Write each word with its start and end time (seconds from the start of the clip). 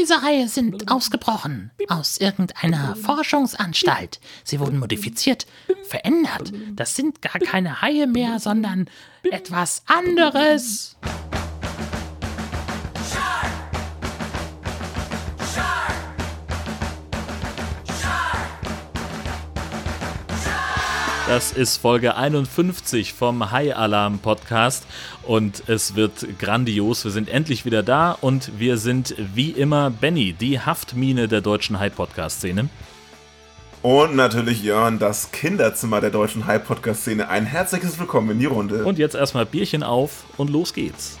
Diese 0.00 0.22
Haie 0.22 0.48
sind 0.48 0.90
ausgebrochen 0.90 1.72
aus 1.88 2.16
irgendeiner 2.16 2.96
Forschungsanstalt. 2.96 4.18
Sie 4.44 4.58
wurden 4.58 4.78
modifiziert, 4.78 5.46
verändert. 5.82 6.52
Das 6.74 6.96
sind 6.96 7.20
gar 7.20 7.38
keine 7.38 7.82
Haie 7.82 8.06
mehr, 8.06 8.38
sondern 8.38 8.86
etwas 9.30 9.82
anderes. 9.86 10.96
Das 21.30 21.52
ist 21.52 21.76
Folge 21.76 22.16
51 22.16 23.12
vom 23.12 23.52
High 23.52 23.76
Alarm 23.76 24.18
Podcast 24.18 24.84
und 25.22 25.62
es 25.68 25.94
wird 25.94 26.40
grandios. 26.40 27.04
Wir 27.04 27.12
sind 27.12 27.28
endlich 27.28 27.64
wieder 27.64 27.84
da 27.84 28.18
und 28.20 28.58
wir 28.58 28.78
sind 28.78 29.14
wie 29.16 29.50
immer 29.50 29.90
Benny, 29.90 30.32
die 30.32 30.58
Haftmine 30.58 31.28
der 31.28 31.40
deutschen 31.40 31.78
High 31.78 31.94
Podcast 31.94 32.38
Szene. 32.38 32.68
Und 33.80 34.16
natürlich 34.16 34.64
Jörn, 34.64 34.98
das 34.98 35.30
Kinderzimmer 35.30 36.00
der 36.00 36.10
deutschen 36.10 36.46
High 36.46 36.64
Podcast 36.64 37.02
Szene. 37.02 37.28
Ein 37.28 37.46
herzliches 37.46 38.00
Willkommen 38.00 38.30
in 38.32 38.40
die 38.40 38.46
Runde. 38.46 38.84
Und 38.84 38.98
jetzt 38.98 39.14
erstmal 39.14 39.46
Bierchen 39.46 39.84
auf 39.84 40.24
und 40.36 40.50
los 40.50 40.74
geht's. 40.74 41.16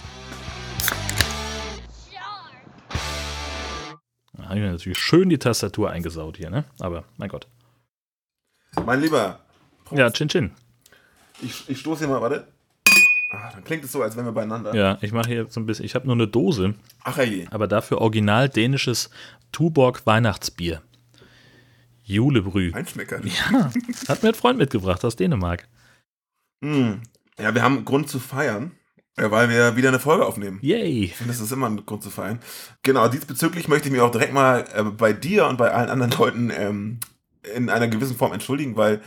Da 4.32 4.42
habe 4.42 4.56
ich 4.56 4.60
mir 4.60 4.72
natürlich 4.72 4.98
schön 4.98 5.28
die 5.28 5.38
Tastatur 5.38 5.90
eingesaut 5.90 6.36
hier, 6.36 6.50
ne? 6.50 6.64
Aber 6.80 7.04
mein 7.16 7.28
Gott. 7.28 7.46
Mein 8.84 9.00
Lieber, 9.00 9.38
Prost. 9.90 9.98
Ja, 9.98 10.10
Chin 10.10 10.28
Chin. 10.28 10.50
Ich, 11.42 11.68
ich 11.68 11.78
stoße 11.80 12.00
hier 12.00 12.08
mal, 12.08 12.20
warte. 12.20 12.46
Ah, 13.32 13.50
dann 13.52 13.62
klingt 13.62 13.84
es 13.84 13.92
so, 13.92 14.02
als 14.02 14.16
wären 14.16 14.26
wir 14.26 14.32
beieinander. 14.32 14.74
Ja, 14.74 14.98
ich 15.02 15.12
mache 15.12 15.28
hier 15.28 15.46
so 15.48 15.60
ein 15.60 15.66
bisschen, 15.66 15.84
ich 15.84 15.94
habe 15.94 16.06
nur 16.06 16.16
eine 16.16 16.26
Dose. 16.26 16.74
Ach 17.04 17.18
je. 17.18 17.46
Aber 17.50 17.68
dafür 17.68 17.98
original 18.00 18.48
dänisches 18.48 19.10
Tuborg 19.52 20.04
Weihnachtsbier. 20.04 20.82
Julebrü. 22.04 22.72
Einschmecker. 22.72 23.20
Ja, 23.24 23.70
hat 24.08 24.22
mir 24.22 24.30
ein 24.30 24.34
Freund 24.34 24.58
mitgebracht 24.58 25.04
aus 25.04 25.14
Dänemark. 25.14 25.68
Mm. 26.60 26.94
Ja, 27.38 27.54
wir 27.54 27.62
haben 27.62 27.84
Grund 27.84 28.08
zu 28.08 28.18
feiern. 28.18 28.72
weil 29.16 29.48
wir 29.48 29.76
wieder 29.76 29.88
eine 29.88 30.00
Folge 30.00 30.26
aufnehmen. 30.26 30.58
Yay! 30.62 31.04
Ich 31.04 31.16
finde, 31.16 31.32
das 31.32 31.40
ist 31.40 31.52
immer 31.52 31.68
ein 31.68 31.84
Grund 31.86 32.02
zu 32.02 32.10
feiern. 32.10 32.40
Genau, 32.82 33.06
diesbezüglich 33.08 33.68
möchte 33.68 33.88
ich 33.88 33.92
mich 33.92 34.00
auch 34.00 34.10
direkt 34.10 34.32
mal 34.32 34.64
äh, 34.74 34.82
bei 34.82 35.12
dir 35.12 35.46
und 35.46 35.56
bei 35.56 35.70
allen 35.70 35.88
anderen 35.88 36.12
Leuten 36.12 36.50
ähm, 36.50 36.98
in 37.54 37.70
einer 37.70 37.86
gewissen 37.86 38.16
Form 38.16 38.32
entschuldigen, 38.32 38.76
weil 38.76 39.00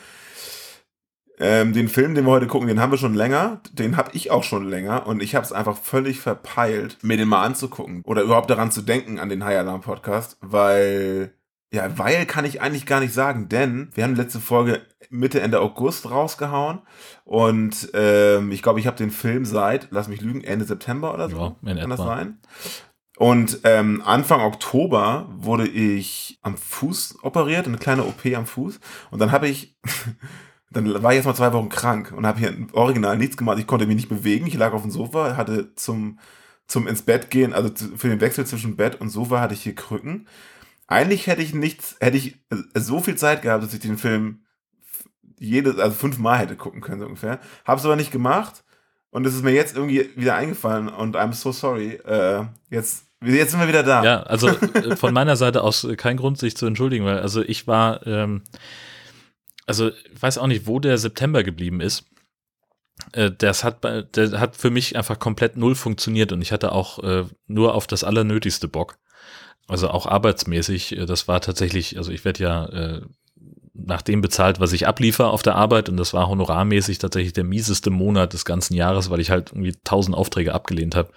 ähm, 1.46 1.74
den 1.74 1.90
Film, 1.90 2.16
den 2.16 2.24
wir 2.26 2.32
heute 2.32 2.48
gucken, 2.48 2.70
den 2.70 2.80
haben 2.80 2.92
wir 2.92 2.98
schon 2.98 3.16
länger. 3.16 3.60
Den 3.74 3.98
habe 3.98 4.12
ich 4.14 4.32
auch 4.32 4.44
schon 4.44 4.64
länger. 4.64 5.06
Und 5.06 5.22
ich 5.22 5.36
habe 5.36 5.46
es 5.46 5.52
einfach 5.52 5.76
völlig 5.78 6.22
verpeilt, 6.22 7.00
mir 7.02 7.18
den 7.18 7.28
mal 7.28 7.44
anzugucken. 7.44 8.02
Oder 8.06 8.22
überhaupt 8.22 8.50
daran 8.50 8.72
zu 8.72 8.82
denken, 8.82 9.20
an 9.20 9.28
den 9.28 9.44
High 9.44 9.60
Alarm 9.60 9.82
Podcast. 9.82 10.38
Weil, 10.40 11.34
ja, 11.74 11.98
weil 11.98 12.26
kann 12.26 12.46
ich 12.46 12.62
eigentlich 12.62 12.86
gar 12.86 13.02
nicht 13.02 13.14
sagen. 13.14 13.50
Denn 13.50 13.90
wir 13.94 14.06
haben 14.06 14.16
die 14.16 14.22
letzte 14.22 14.40
Folge 14.40 14.84
Mitte, 15.10 15.42
Ende 15.42 15.60
August 15.60 16.10
rausgehauen. 16.10 16.80
Und 17.26 17.90
ähm, 17.94 18.54
ich 18.54 18.62
glaube, 18.62 18.80
ich 18.80 18.88
habe 18.88 18.96
den 18.96 19.12
Film 19.12 19.44
seit, 19.44 19.90
lass 19.92 20.08
mich 20.08 20.22
lügen, 20.22 20.46
Ende 20.46 20.64
September 20.64 21.14
oder 21.14 21.30
so. 21.30 21.38
Ja, 21.38 21.56
kann 21.66 21.78
etwa. 21.78 21.90
das 21.90 22.00
sein? 22.00 22.38
Und 23.18 23.60
ähm, 23.66 24.02
Anfang 24.06 24.40
Oktober 24.40 25.28
wurde 25.36 25.68
ich 25.68 26.40
am 26.42 26.56
Fuß 26.56 27.20
operiert, 27.22 27.68
eine 27.68 27.78
kleine 27.78 28.06
OP 28.06 28.26
am 28.34 28.46
Fuß. 28.46 28.80
Und 29.12 29.20
dann 29.20 29.34
habe 29.34 29.50
ich 29.50 29.78
dann 30.74 31.04
war 31.04 31.12
ich 31.12 31.18
jetzt 31.18 31.26
mal 31.26 31.36
zwei 31.36 31.54
Wochen 31.54 31.70
krank 31.70 32.14
und 32.16 32.26
habe 32.26 32.40
hier 32.40 32.54
original 32.74 33.18
nichts 33.18 33.38
gemacht. 33.38 33.60
Ich 33.60 33.68
konnte 33.68 33.88
mich 33.88 33.96
nicht 33.96 34.10
bewegen. 34.10 34.48
Ich 34.48 34.56
lag 34.56 34.74
auf 34.74 34.82
dem 34.82 34.92
Sofa, 34.92 35.38
hatte 35.38 35.74
zum, 35.76 36.20
zum 36.68 36.88
ins 36.88 37.04
Bett 37.04 37.30
gehen, 37.30 37.54
also 37.54 37.70
für 37.96 38.10
den 38.10 38.22
Wechsel 38.22 38.46
zwischen 38.46 38.76
Bett 38.76 39.00
und 39.00 39.10
Sofa 39.10 39.40
hatte 39.40 39.54
ich 39.54 39.64
hier 39.64 39.76
Krücken. 39.76 40.28
Eigentlich 40.88 41.28
hätte 41.28 41.42
ich 41.42 41.54
nichts, 41.54 41.96
hätte 42.00 42.18
ich 42.18 42.36
äh, 42.50 42.80
so 42.80 43.00
viel 43.00 43.16
Zeit 43.16 43.42
gehabt, 43.42 43.64
dass 43.64 43.74
ich 43.74 43.80
den 43.80 43.98
Film 43.98 44.44
jedes, 45.40 45.78
also 45.78 45.96
fünfmal 45.96 46.40
hätte 46.40 46.56
gucken 46.56 46.82
können, 46.82 47.00
so 47.00 47.06
ungefähr. 47.06 47.40
Hab's 47.66 47.86
aber 47.86 47.96
nicht 47.96 48.12
gemacht. 48.12 48.64
Und 49.10 49.28
es 49.28 49.36
ist 49.36 49.44
mir 49.44 49.52
jetzt 49.52 49.76
irgendwie 49.76 50.10
wieder 50.16 50.36
eingefallen 50.36 50.90
und 50.90 51.16
I'm 51.16 51.34
so 51.34 51.52
sorry. 51.52 52.00
Äh, 52.06 52.46
jetzt, 52.72 53.06
jetzt 53.24 53.52
sind 53.52 53.60
wir 53.60 53.68
wieder 53.68 53.84
da. 53.84 54.04
Ja, 54.04 54.24
also 54.24 54.48
äh, 54.74 54.96
von 54.96 55.14
meiner 55.14 55.36
Seite 55.36 55.62
aus 55.62 55.88
kein 55.98 56.18
Grund, 56.18 56.40
sich 56.40 56.58
zu 56.58 56.66
entschuldigen, 56.66 57.06
weil 57.06 57.20
also 57.20 57.42
ich 57.42 57.68
war, 57.68 58.06
ähm, 58.08 58.42
also 59.66 59.90
ich 59.90 60.22
weiß 60.22 60.38
auch 60.38 60.48
nicht, 60.48 60.68
wo 60.68 60.80
der 60.80 60.98
September 60.98 61.44
geblieben 61.44 61.82
ist. 61.82 62.06
Äh, 63.12 63.32
das 63.38 63.64
hat, 63.64 63.84
der 63.84 64.40
hat 64.40 64.56
für 64.56 64.70
mich 64.70 64.96
einfach 64.96 65.20
komplett 65.20 65.58
null 65.58 65.76
funktioniert 65.76 66.32
und 66.32 66.42
ich 66.42 66.52
hatte 66.52 66.72
auch 66.72 67.00
äh, 67.00 67.26
nur 67.48 67.76
auf 67.76 67.88
das 67.88 68.04
Allernötigste 68.04 68.68
Bock. 68.68 68.98
Also 69.68 69.90
auch 69.90 70.06
arbeitsmäßig, 70.06 70.98
äh, 70.98 71.06
das 71.06 71.28
war 71.28 71.42
tatsächlich, 71.42 71.98
also 71.98 72.12
ich 72.12 72.26
werde 72.26 72.44
ja 72.44 73.02
nach 73.76 74.04
dem 74.04 74.22
bezahlt, 74.22 74.60
was 74.60 74.72
ich 74.72 74.88
abliefer 74.88 75.32
auf 75.32 75.42
der 75.42 75.56
Arbeit 75.56 75.90
und 75.90 75.98
das 75.98 76.14
war 76.14 76.28
honorarmäßig 76.28 77.00
tatsächlich 77.00 77.34
der 77.34 77.44
mieseste 77.44 77.90
Monat 77.90 78.34
des 78.34 78.46
ganzen 78.46 78.76
Jahres, 78.76 79.10
weil 79.10 79.20
ich 79.20 79.32
halt 79.32 79.52
irgendwie 79.52 79.76
tausend 79.84 80.16
Aufträge 80.16 80.54
abgelehnt 80.54 80.96
habe 80.96 81.10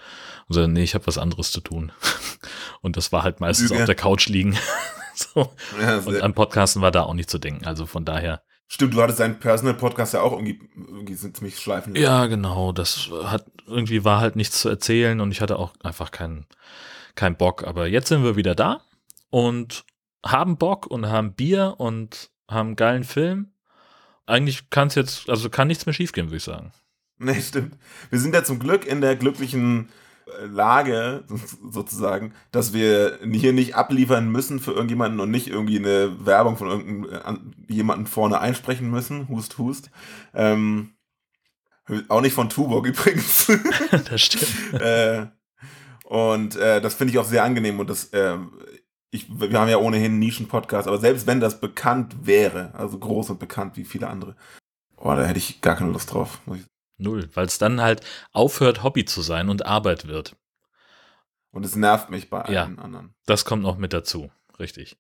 und 0.48 0.54
so, 0.54 0.66
nee, 0.66 0.82
ich 0.82 0.94
habe 0.94 1.06
was 1.06 1.18
anderes 1.18 1.50
zu 1.50 1.60
tun. 1.60 1.92
und 2.80 2.96
das 2.96 3.12
war 3.12 3.24
halt 3.24 3.40
meistens 3.40 3.70
Lüge. 3.70 3.82
auf 3.82 3.86
der 3.86 3.94
Couch 3.94 4.28
liegen. 4.28 4.56
so. 5.34 5.53
Ja, 5.81 5.99
und 5.99 6.21
an 6.21 6.34
Podcasten 6.34 6.82
war 6.82 6.91
da 6.91 7.03
auch 7.03 7.15
nicht 7.15 7.31
zu 7.31 7.38
denken. 7.38 7.65
Also 7.65 7.87
von 7.87 8.04
daher. 8.04 8.43
Stimmt, 8.69 8.94
du 8.94 9.03
hattest 9.03 9.21
deinen 9.21 9.38
Personal-Podcast 9.38 10.15
ja 10.15 10.22
auch 10.22 10.32
irgendwie, 10.32 10.60
irgendwie 10.75 11.15
sind 11.15 11.37
ziemlich 11.37 11.59
schleifen. 11.59 11.94
Lassen. 11.94 12.03
Ja, 12.03 12.27
genau. 12.27 12.72
Das 12.72 13.10
hat 13.25 13.47
irgendwie 13.66 14.05
war 14.05 14.21
halt 14.21 14.37
nichts 14.37 14.60
zu 14.60 14.69
erzählen 14.69 15.21
und 15.21 15.31
ich 15.31 15.41
hatte 15.41 15.59
auch 15.59 15.72
einfach 15.82 16.10
keinen 16.10 16.47
keinen 17.15 17.37
Bock. 17.37 17.65
Aber 17.65 17.87
jetzt 17.87 18.09
sind 18.09 18.22
wir 18.22 18.37
wieder 18.37 18.55
da 18.55 18.82
und 19.31 19.84
haben 20.25 20.59
Bock 20.59 20.87
und 20.87 21.06
haben 21.06 21.34
Bier 21.34 21.75
und 21.78 22.31
haben 22.49 22.69
einen 22.69 22.76
geilen 22.76 23.05
Film. 23.05 23.53
Eigentlich 24.26 24.71
kann 24.71 24.88
es 24.88 24.94
jetzt, 24.97 25.28
also 25.28 25.49
kann 25.50 25.69
nichts 25.69 25.87
mehr 25.87 25.93
schiefgehen, 25.93 26.28
würde 26.28 26.37
ich 26.37 26.44
sagen. 26.44 26.72
Nee, 27.19 27.41
stimmt. 27.41 27.76
Wir 28.10 28.19
sind 28.19 28.34
ja 28.34 28.44
zum 28.44 28.59
Glück 28.59 28.84
in 28.84 29.00
der 29.00 29.16
glücklichen 29.16 29.88
Lage 30.44 31.25
sozusagen, 31.70 32.34
dass 32.50 32.72
wir 32.72 33.19
hier 33.31 33.53
nicht 33.53 33.76
abliefern 33.76 34.31
müssen 34.31 34.59
für 34.59 34.72
irgendjemanden 34.72 35.20
und 35.20 35.31
nicht 35.31 35.48
irgendwie 35.48 35.78
eine 35.78 36.26
Werbung 36.26 36.56
von 36.56 36.69
irgendjemandem 36.69 38.06
vorne 38.06 38.41
einsprechen 38.41 38.91
müssen. 38.91 39.28
Hust, 39.28 39.59
hust. 39.59 39.91
Ähm, 40.34 40.94
auch 42.09 42.20
nicht 42.20 42.34
von 42.34 42.48
Tuborg 42.48 42.87
übrigens. 42.87 43.47
das 44.10 44.20
stimmt. 44.20 44.81
äh, 44.81 45.26
und 46.04 46.56
äh, 46.56 46.81
das 46.81 46.94
finde 46.94 47.12
ich 47.12 47.19
auch 47.19 47.25
sehr 47.25 47.44
angenehm 47.44 47.78
und 47.81 47.88
das, 47.88 48.06
äh, 48.06 48.37
ich, 49.10 49.26
wir 49.28 49.58
haben 49.58 49.69
ja 49.69 49.78
ohnehin 49.78 50.12
einen 50.12 50.19
Nischen-Podcast, 50.19 50.88
aber 50.88 50.98
selbst 50.98 51.26
wenn 51.26 51.41
das 51.41 51.60
bekannt 51.60 52.16
wäre, 52.22 52.75
also 52.75 52.98
groß 52.98 53.31
und 53.31 53.38
bekannt 53.38 53.76
wie 53.76 53.84
viele 53.84 54.08
andere, 54.08 54.37
oh, 54.97 55.14
da 55.14 55.25
hätte 55.25 55.38
ich 55.38 55.60
gar 55.60 55.76
keine 55.76 55.93
Lust 55.93 56.12
drauf. 56.12 56.41
Null, 56.98 57.28
weil 57.34 57.46
es 57.46 57.58
dann 57.58 57.80
halt 57.80 58.00
aufhört, 58.32 58.82
Hobby 58.82 59.04
zu 59.04 59.22
sein 59.22 59.48
und 59.48 59.66
Arbeit 59.66 60.06
wird. 60.06 60.36
Und 61.50 61.64
es 61.64 61.76
nervt 61.76 62.10
mich 62.10 62.30
bei 62.30 62.42
allen 62.42 62.54
ja, 62.54 62.64
anderen. 62.82 63.14
Das 63.26 63.44
kommt 63.44 63.62
noch 63.62 63.78
mit 63.78 63.92
dazu, 63.92 64.30
richtig. 64.58 64.98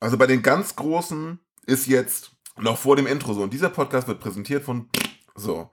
Also 0.00 0.16
bei 0.16 0.26
den 0.26 0.42
ganz 0.42 0.76
Großen 0.76 1.38
ist 1.66 1.86
jetzt 1.86 2.32
noch 2.56 2.78
vor 2.78 2.96
dem 2.96 3.06
Intro 3.06 3.34
so. 3.34 3.42
Und 3.42 3.52
dieser 3.52 3.68
Podcast 3.68 4.08
wird 4.08 4.20
präsentiert 4.20 4.64
von 4.64 4.88
so. 5.34 5.70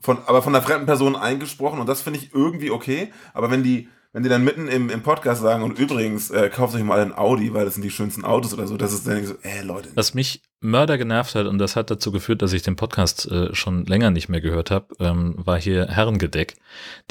Von, 0.00 0.18
aber 0.26 0.42
von 0.42 0.54
einer 0.54 0.64
fremden 0.64 0.86
Person 0.86 1.16
eingesprochen 1.16 1.80
und 1.80 1.86
das 1.86 2.02
finde 2.02 2.18
ich 2.18 2.34
irgendwie 2.34 2.70
okay. 2.70 3.12
Aber 3.32 3.50
wenn 3.50 3.62
die 3.62 3.88
wenn 4.14 4.22
die 4.22 4.28
dann 4.28 4.44
mitten 4.44 4.68
im, 4.68 4.90
im 4.90 5.02
Podcast 5.02 5.42
sagen, 5.42 5.64
und 5.64 5.76
übrigens, 5.76 6.30
äh, 6.30 6.48
kauft 6.48 6.76
euch 6.76 6.84
mal 6.84 7.00
ein 7.00 7.12
Audi, 7.12 7.52
weil 7.52 7.64
das 7.64 7.74
sind 7.74 7.82
die 7.82 7.90
schönsten 7.90 8.24
Autos 8.24 8.54
oder 8.54 8.68
so, 8.68 8.76
das 8.76 8.92
ist 8.92 9.08
dann 9.08 9.26
so, 9.26 9.34
äh, 9.42 9.60
Leute. 9.62 9.90
Was 9.96 10.14
mich 10.14 10.40
Mörder 10.64 10.98
genervt 10.98 11.34
hat, 11.34 11.46
und 11.46 11.58
das 11.58 11.76
hat 11.76 11.90
dazu 11.90 12.10
geführt, 12.10 12.42
dass 12.42 12.52
ich 12.52 12.62
den 12.62 12.76
Podcast 12.76 13.30
äh, 13.30 13.54
schon 13.54 13.84
länger 13.86 14.10
nicht 14.10 14.28
mehr 14.28 14.40
gehört 14.40 14.70
habe, 14.70 14.86
ähm, 14.98 15.34
war 15.36 15.60
hier 15.60 15.86
Herrengedeck, 15.88 16.54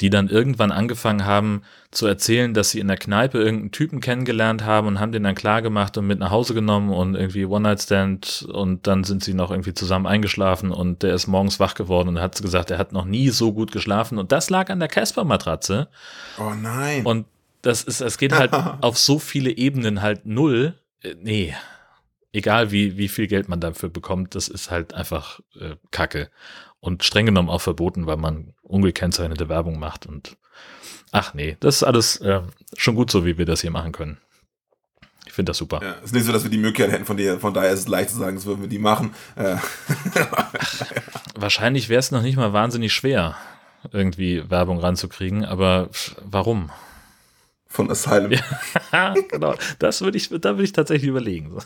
die 0.00 0.10
dann 0.10 0.28
irgendwann 0.28 0.72
angefangen 0.72 1.24
haben 1.24 1.62
zu 1.90 2.06
erzählen, 2.06 2.52
dass 2.52 2.70
sie 2.70 2.80
in 2.80 2.88
der 2.88 2.96
Kneipe 2.96 3.38
irgendeinen 3.38 3.70
Typen 3.70 4.00
kennengelernt 4.00 4.64
haben 4.64 4.88
und 4.88 5.00
haben 5.00 5.12
den 5.12 5.22
dann 5.22 5.34
klar 5.34 5.62
gemacht 5.62 5.96
und 5.96 6.06
mit 6.06 6.18
nach 6.18 6.30
Hause 6.30 6.52
genommen 6.52 6.90
und 6.90 7.14
irgendwie 7.14 7.46
One-Night-Stand 7.46 8.48
und 8.52 8.86
dann 8.86 9.04
sind 9.04 9.22
sie 9.22 9.34
noch 9.34 9.50
irgendwie 9.50 9.74
zusammen 9.74 10.06
eingeschlafen 10.06 10.70
und 10.70 11.02
der 11.02 11.14
ist 11.14 11.26
morgens 11.26 11.60
wach 11.60 11.74
geworden 11.74 12.08
und 12.08 12.20
hat 12.20 12.42
gesagt, 12.42 12.70
er 12.70 12.78
hat 12.78 12.92
noch 12.92 13.04
nie 13.04 13.30
so 13.30 13.52
gut 13.52 13.72
geschlafen 13.72 14.18
und 14.18 14.32
das 14.32 14.50
lag 14.50 14.68
an 14.70 14.80
der 14.80 14.88
Casper-Matratze. 14.88 15.88
Oh 16.38 16.52
nein. 16.60 17.06
Und 17.06 17.26
das 17.62 17.82
ist, 17.82 18.00
es 18.00 18.18
geht 18.18 18.32
halt 18.32 18.52
auf 18.80 18.98
so 18.98 19.18
viele 19.18 19.50
Ebenen 19.50 20.02
halt 20.02 20.26
null. 20.26 20.74
Äh, 21.02 21.14
nee, 21.22 21.54
egal 22.34 22.70
wie, 22.70 22.98
wie 22.98 23.08
viel 23.08 23.26
Geld 23.26 23.48
man 23.48 23.60
dafür 23.60 23.88
bekommt, 23.88 24.34
das 24.34 24.48
ist 24.48 24.70
halt 24.70 24.92
einfach 24.92 25.40
äh, 25.58 25.76
Kacke. 25.90 26.30
Und 26.80 27.02
streng 27.02 27.24
genommen 27.24 27.48
auch 27.48 27.62
verboten, 27.62 28.06
weil 28.06 28.18
man 28.18 28.52
ungekennzeichnete 28.62 29.48
Werbung 29.48 29.78
macht. 29.78 30.04
Und 30.04 30.36
ach 31.12 31.32
nee, 31.32 31.56
das 31.60 31.76
ist 31.76 31.82
alles 31.84 32.16
äh, 32.18 32.42
schon 32.76 32.94
gut 32.94 33.10
so, 33.10 33.24
wie 33.24 33.38
wir 33.38 33.46
das 33.46 33.62
hier 33.62 33.70
machen 33.70 33.92
können. 33.92 34.18
Ich 35.26 35.32
finde 35.32 35.50
das 35.50 35.58
super. 35.58 35.80
Ja, 35.82 35.94
es 36.00 36.06
ist 36.06 36.14
nicht 36.14 36.26
so, 36.26 36.32
dass 36.32 36.42
wir 36.42 36.50
die 36.50 36.58
Möglichkeit 36.58 36.92
hätten, 36.92 37.06
von, 37.06 37.16
dir, 37.16 37.40
von 37.40 37.54
daher 37.54 37.70
ist 37.70 37.80
es 37.80 37.88
leicht 37.88 38.10
zu 38.10 38.18
sagen, 38.18 38.36
das 38.36 38.44
würden 38.44 38.60
wir 38.60 38.68
die 38.68 38.78
machen. 38.78 39.14
Äh. 39.36 39.56
wahrscheinlich 41.34 41.88
wäre 41.88 42.00
es 42.00 42.10
noch 42.10 42.22
nicht 42.22 42.36
mal 42.36 42.52
wahnsinnig 42.52 42.92
schwer, 42.92 43.36
irgendwie 43.90 44.48
Werbung 44.50 44.78
ranzukriegen, 44.78 45.44
aber 45.44 45.88
warum? 46.22 46.70
von 47.66 47.90
Asylum. 47.90 48.32
Ja, 48.92 49.14
genau. 49.30 49.54
Das 49.80 50.00
würde 50.00 50.16
ich, 50.16 50.28
da 50.28 50.50
würde 50.50 50.62
ich 50.62 50.72
tatsächlich 50.72 51.08
überlegen. 51.08 51.58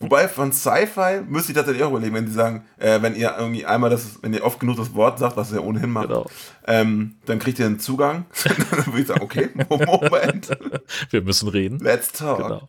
Wobei 0.00 0.28
von 0.28 0.52
Sci-Fi 0.52 1.22
müsste 1.26 1.52
ich 1.52 1.56
tatsächlich 1.56 1.82
auch 1.84 1.90
überlegen, 1.90 2.14
wenn 2.14 2.26
die 2.26 2.32
sagen, 2.32 2.64
äh, 2.78 3.00
wenn 3.02 3.14
ihr 3.14 3.34
irgendwie 3.38 3.64
einmal 3.66 3.90
das, 3.90 4.18
wenn 4.22 4.32
ihr 4.34 4.44
oft 4.44 4.58
genug 4.60 4.76
das 4.76 4.94
Wort 4.94 5.18
sagt, 5.18 5.36
was 5.36 5.52
ihr 5.52 5.62
ohnehin 5.64 5.90
macht, 5.90 6.08
Genau. 6.08 6.26
ähm, 6.66 7.16
dann 7.26 7.38
kriegt 7.38 7.58
ihr 7.58 7.66
einen 7.66 7.78
Zugang. 7.78 8.26
dann 8.44 8.86
würde 8.86 9.00
ich 9.00 9.06
sagen, 9.06 9.22
okay, 9.22 9.48
Moment, 9.68 10.50
Wir 11.10 11.22
müssen 11.22 11.48
reden. 11.48 11.78
let's 11.78 12.12
talk. 12.12 12.38
Genau. 12.38 12.68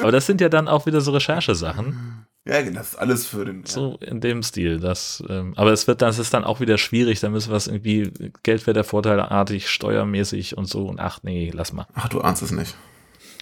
Aber 0.00 0.12
das 0.12 0.26
sind 0.26 0.40
ja 0.40 0.48
dann 0.48 0.68
auch 0.68 0.86
wieder 0.86 1.00
so 1.00 1.12
Recherchesachen. 1.12 2.26
Ja, 2.44 2.60
das 2.62 2.88
ist 2.88 2.96
alles 2.96 3.26
für 3.26 3.44
den. 3.44 3.64
So 3.66 3.98
in 4.00 4.20
dem 4.20 4.42
Stil. 4.42 4.80
Das, 4.80 5.22
ähm, 5.28 5.52
aber 5.56 5.70
es 5.72 5.86
wird, 5.86 6.02
das 6.02 6.18
ist 6.18 6.34
dann 6.34 6.42
auch 6.42 6.58
wieder 6.58 6.76
schwierig. 6.76 7.20
Da 7.20 7.28
müssen 7.28 7.50
wir 7.52 7.56
es 7.56 7.68
irgendwie 7.68 8.10
Geldwertervorteilartig, 8.42 9.68
steuermäßig 9.70 10.56
und 10.58 10.66
so. 10.66 10.86
Und 10.86 10.98
ach 10.98 11.20
nee, 11.22 11.52
lass 11.54 11.72
mal. 11.72 11.86
Ach, 11.94 12.08
du 12.08 12.20
ahnst 12.20 12.42
es 12.42 12.50
nicht. 12.50 12.74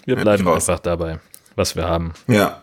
Wir 0.05 0.17
bleiben 0.17 0.47
einfach 0.49 0.81
dabei, 0.81 1.19
was 1.61 1.77
wir 1.77 1.85
haben. 1.85 2.13
Ja. 2.27 2.63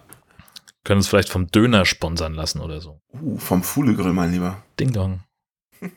Können 0.84 0.98
uns 0.98 1.08
vielleicht 1.08 1.30
vom 1.30 1.48
Döner 1.48 1.86
sponsern 1.86 2.34
lassen 2.34 2.60
oder 2.60 2.82
so. 2.82 3.00
Uh, 3.14 3.38
vom 3.38 3.64
Fuhlegrill, 3.64 4.14
mein 4.14 4.32
Lieber. 4.32 4.64
Ding 4.80 4.92
dong. 4.92 5.22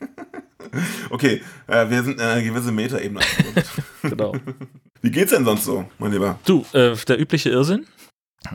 Okay, 1.08 1.42
äh, 1.66 1.88
wir 1.90 2.04
sind 2.04 2.20
in 2.20 2.26
eine 2.26 2.44
gewisse 2.44 2.70
Metaebene. 2.70 3.20
Genau. 4.02 4.34
Wie 5.02 5.10
geht's 5.10 5.32
denn 5.32 5.44
sonst 5.44 5.64
so, 5.64 5.86
mein 5.98 6.12
Lieber? 6.12 6.38
Du, 6.44 6.64
äh, 6.72 6.94
der 6.94 7.18
übliche 7.18 7.50
Irrsinn. 7.50 7.86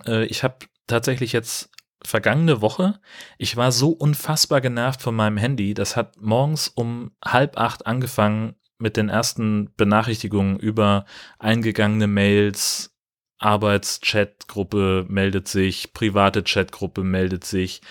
Äh, 0.06 0.26
ich 0.26 0.44
habe 0.44 0.56
tatsächlich 0.88 1.34
jetzt 1.34 1.70
vergangene 2.04 2.62
Woche, 2.62 3.00
ich 3.38 3.58
war 3.58 3.72
so 3.72 3.90
unfassbar 3.90 4.62
genervt 4.62 5.02
von 5.02 5.16
meinem 5.16 5.38
Handy. 5.38 5.74
Das 5.74 5.96
hat 5.96 6.22
morgens 6.22 6.68
um 6.68 7.12
halb 7.24 7.58
acht 7.58 7.86
angefangen 7.86 8.56
mit 8.78 8.98
den 8.98 9.10
ersten 9.10 9.74
Benachrichtigungen 9.76 10.58
über 10.58 11.06
eingegangene 11.40 12.08
Mails. 12.08 12.95
Arbeitschatgruppe 13.46 15.06
meldet 15.08 15.48
sich, 15.48 15.94
private 15.94 16.44
Chatgruppe 16.44 17.04
meldet 17.04 17.44
sich, 17.46 17.82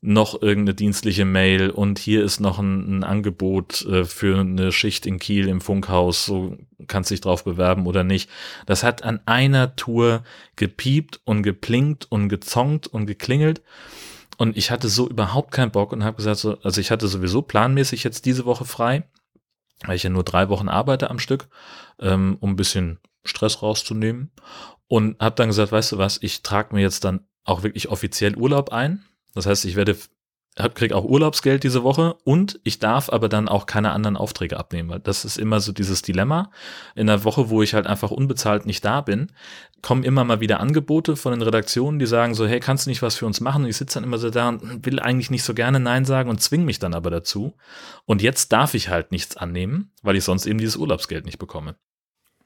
noch 0.00 0.42
irgendeine 0.42 0.74
dienstliche 0.74 1.24
Mail 1.24 1.70
und 1.70 2.00
hier 2.00 2.24
ist 2.24 2.40
noch 2.40 2.58
ein, 2.58 2.98
ein 2.98 3.04
Angebot 3.04 3.82
äh, 3.86 4.04
für 4.04 4.40
eine 4.40 4.72
Schicht 4.72 5.06
in 5.06 5.20
Kiel 5.20 5.46
im 5.46 5.60
Funkhaus, 5.60 6.26
so 6.26 6.58
kannst 6.88 7.12
dich 7.12 7.20
drauf 7.20 7.44
bewerben 7.44 7.86
oder 7.86 8.02
nicht. 8.02 8.28
Das 8.66 8.82
hat 8.82 9.04
an 9.04 9.20
einer 9.24 9.76
Tour 9.76 10.24
gepiept 10.56 11.20
und 11.24 11.44
geplinkt 11.44 12.06
und 12.10 12.28
gezongt 12.28 12.88
und 12.88 13.06
geklingelt. 13.06 13.62
Und 14.36 14.56
ich 14.56 14.72
hatte 14.72 14.88
so 14.88 15.08
überhaupt 15.08 15.52
keinen 15.52 15.70
Bock 15.70 15.92
und 15.92 16.02
habe 16.02 16.16
gesagt, 16.16 16.38
so, 16.38 16.58
also 16.62 16.80
ich 16.80 16.90
hatte 16.90 17.06
sowieso 17.06 17.40
planmäßig 17.40 18.02
jetzt 18.02 18.26
diese 18.26 18.46
Woche 18.46 18.64
frei, 18.64 19.04
weil 19.86 19.94
ich 19.94 20.02
ja 20.02 20.10
nur 20.10 20.24
drei 20.24 20.48
Wochen 20.48 20.68
arbeite 20.68 21.08
am 21.08 21.20
Stück, 21.20 21.46
ähm, 22.00 22.36
um 22.40 22.50
ein 22.50 22.56
bisschen 22.56 22.98
Stress 23.24 23.62
rauszunehmen. 23.62 24.30
Und 24.86 25.18
habe 25.20 25.36
dann 25.36 25.48
gesagt, 25.48 25.72
weißt 25.72 25.92
du 25.92 25.98
was, 25.98 26.18
ich 26.20 26.42
trage 26.42 26.74
mir 26.74 26.82
jetzt 26.82 27.04
dann 27.04 27.26
auch 27.44 27.62
wirklich 27.62 27.88
offiziell 27.88 28.36
Urlaub 28.36 28.72
ein. 28.72 29.04
Das 29.34 29.46
heißt, 29.46 29.64
ich 29.64 29.76
werde 29.76 29.96
hab, 30.58 30.74
krieg 30.74 30.92
auch 30.92 31.04
Urlaubsgeld 31.04 31.64
diese 31.64 31.82
Woche 31.82 32.14
und 32.24 32.60
ich 32.62 32.78
darf 32.78 33.10
aber 33.10 33.28
dann 33.28 33.48
auch 33.48 33.66
keine 33.66 33.90
anderen 33.90 34.16
Aufträge 34.16 34.56
abnehmen, 34.56 34.88
weil 34.88 35.00
das 35.00 35.24
ist 35.24 35.36
immer 35.36 35.60
so 35.60 35.72
dieses 35.72 36.02
Dilemma. 36.02 36.50
In 36.94 37.08
der 37.08 37.24
Woche, 37.24 37.50
wo 37.50 37.62
ich 37.62 37.74
halt 37.74 37.86
einfach 37.86 38.12
unbezahlt 38.12 38.64
nicht 38.64 38.84
da 38.84 39.00
bin, 39.00 39.32
kommen 39.82 40.04
immer 40.04 40.24
mal 40.24 40.40
wieder 40.40 40.60
Angebote 40.60 41.16
von 41.16 41.32
den 41.32 41.42
Redaktionen, 41.42 41.98
die 41.98 42.06
sagen 42.06 42.34
so, 42.34 42.46
hey, 42.46 42.60
kannst 42.60 42.86
du 42.86 42.90
nicht 42.90 43.02
was 43.02 43.16
für 43.16 43.26
uns 43.26 43.40
machen? 43.40 43.64
Und 43.64 43.70
ich 43.70 43.76
sitze 43.76 43.94
dann 43.94 44.04
immer 44.04 44.18
so 44.18 44.30
da 44.30 44.48
und 44.48 44.86
will 44.86 45.00
eigentlich 45.00 45.30
nicht 45.30 45.42
so 45.42 45.54
gerne 45.54 45.80
Nein 45.80 46.04
sagen 46.04 46.30
und 46.30 46.40
zwing 46.40 46.64
mich 46.64 46.78
dann 46.78 46.94
aber 46.94 47.10
dazu. 47.10 47.54
Und 48.04 48.22
jetzt 48.22 48.52
darf 48.52 48.74
ich 48.74 48.88
halt 48.88 49.10
nichts 49.10 49.36
annehmen, 49.36 49.90
weil 50.02 50.16
ich 50.16 50.24
sonst 50.24 50.46
eben 50.46 50.58
dieses 50.58 50.76
Urlaubsgeld 50.76 51.26
nicht 51.26 51.38
bekomme. 51.38 51.74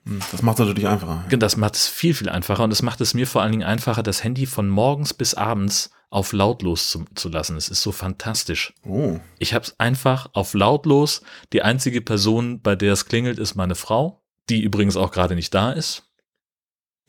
Hm, 0.09 0.21
Das 0.33 0.43
macht 0.43 0.59
es 0.59 0.67
natürlich 0.67 0.89
einfacher. 0.89 1.25
Das 1.37 1.57
macht 1.57 1.75
es 1.77 1.87
viel, 1.87 2.15
viel 2.15 2.29
einfacher 2.29 2.65
und 2.65 2.73
es 2.73 2.83
macht 2.83 3.01
es 3.01 3.15
mir 3.15 3.27
vor 3.27 3.43
allen 3.43 3.53
Dingen 3.53 3.65
einfacher, 3.67 4.03
das 4.03 4.25
Handy 4.25 4.47
von 4.47 4.69
morgens 4.69 5.15
bis 5.15 5.35
abends 5.35 5.91
auf 6.11 6.33
lautlos 6.33 6.91
zu, 6.91 7.05
zu 7.15 7.29
lassen. 7.29 7.57
Es 7.57 7.69
ist 7.69 7.83
so 7.83 7.93
fantastisch. 7.93 8.73
Oh, 8.87 9.21
Ich 9.39 9.53
habe 9.53 9.65
es 9.65 9.79
einfach 9.79 10.31
auf 10.33 10.55
lautlos. 10.55 11.23
Die 11.53 11.63
einzige 11.63 12.01
Person, 12.01 12.61
bei 12.63 12.75
der 12.77 12.95
es 12.95 13.07
klingelt, 13.07 13.39
ist 13.39 13.55
meine 13.55 13.75
Frau, 13.75 14.23
die 14.49 14.63
übrigens 14.63 14.97
auch 14.97 15.11
gerade 15.11 15.35
nicht 15.35 15.53
da 15.53 15.73
ist. 15.73 16.05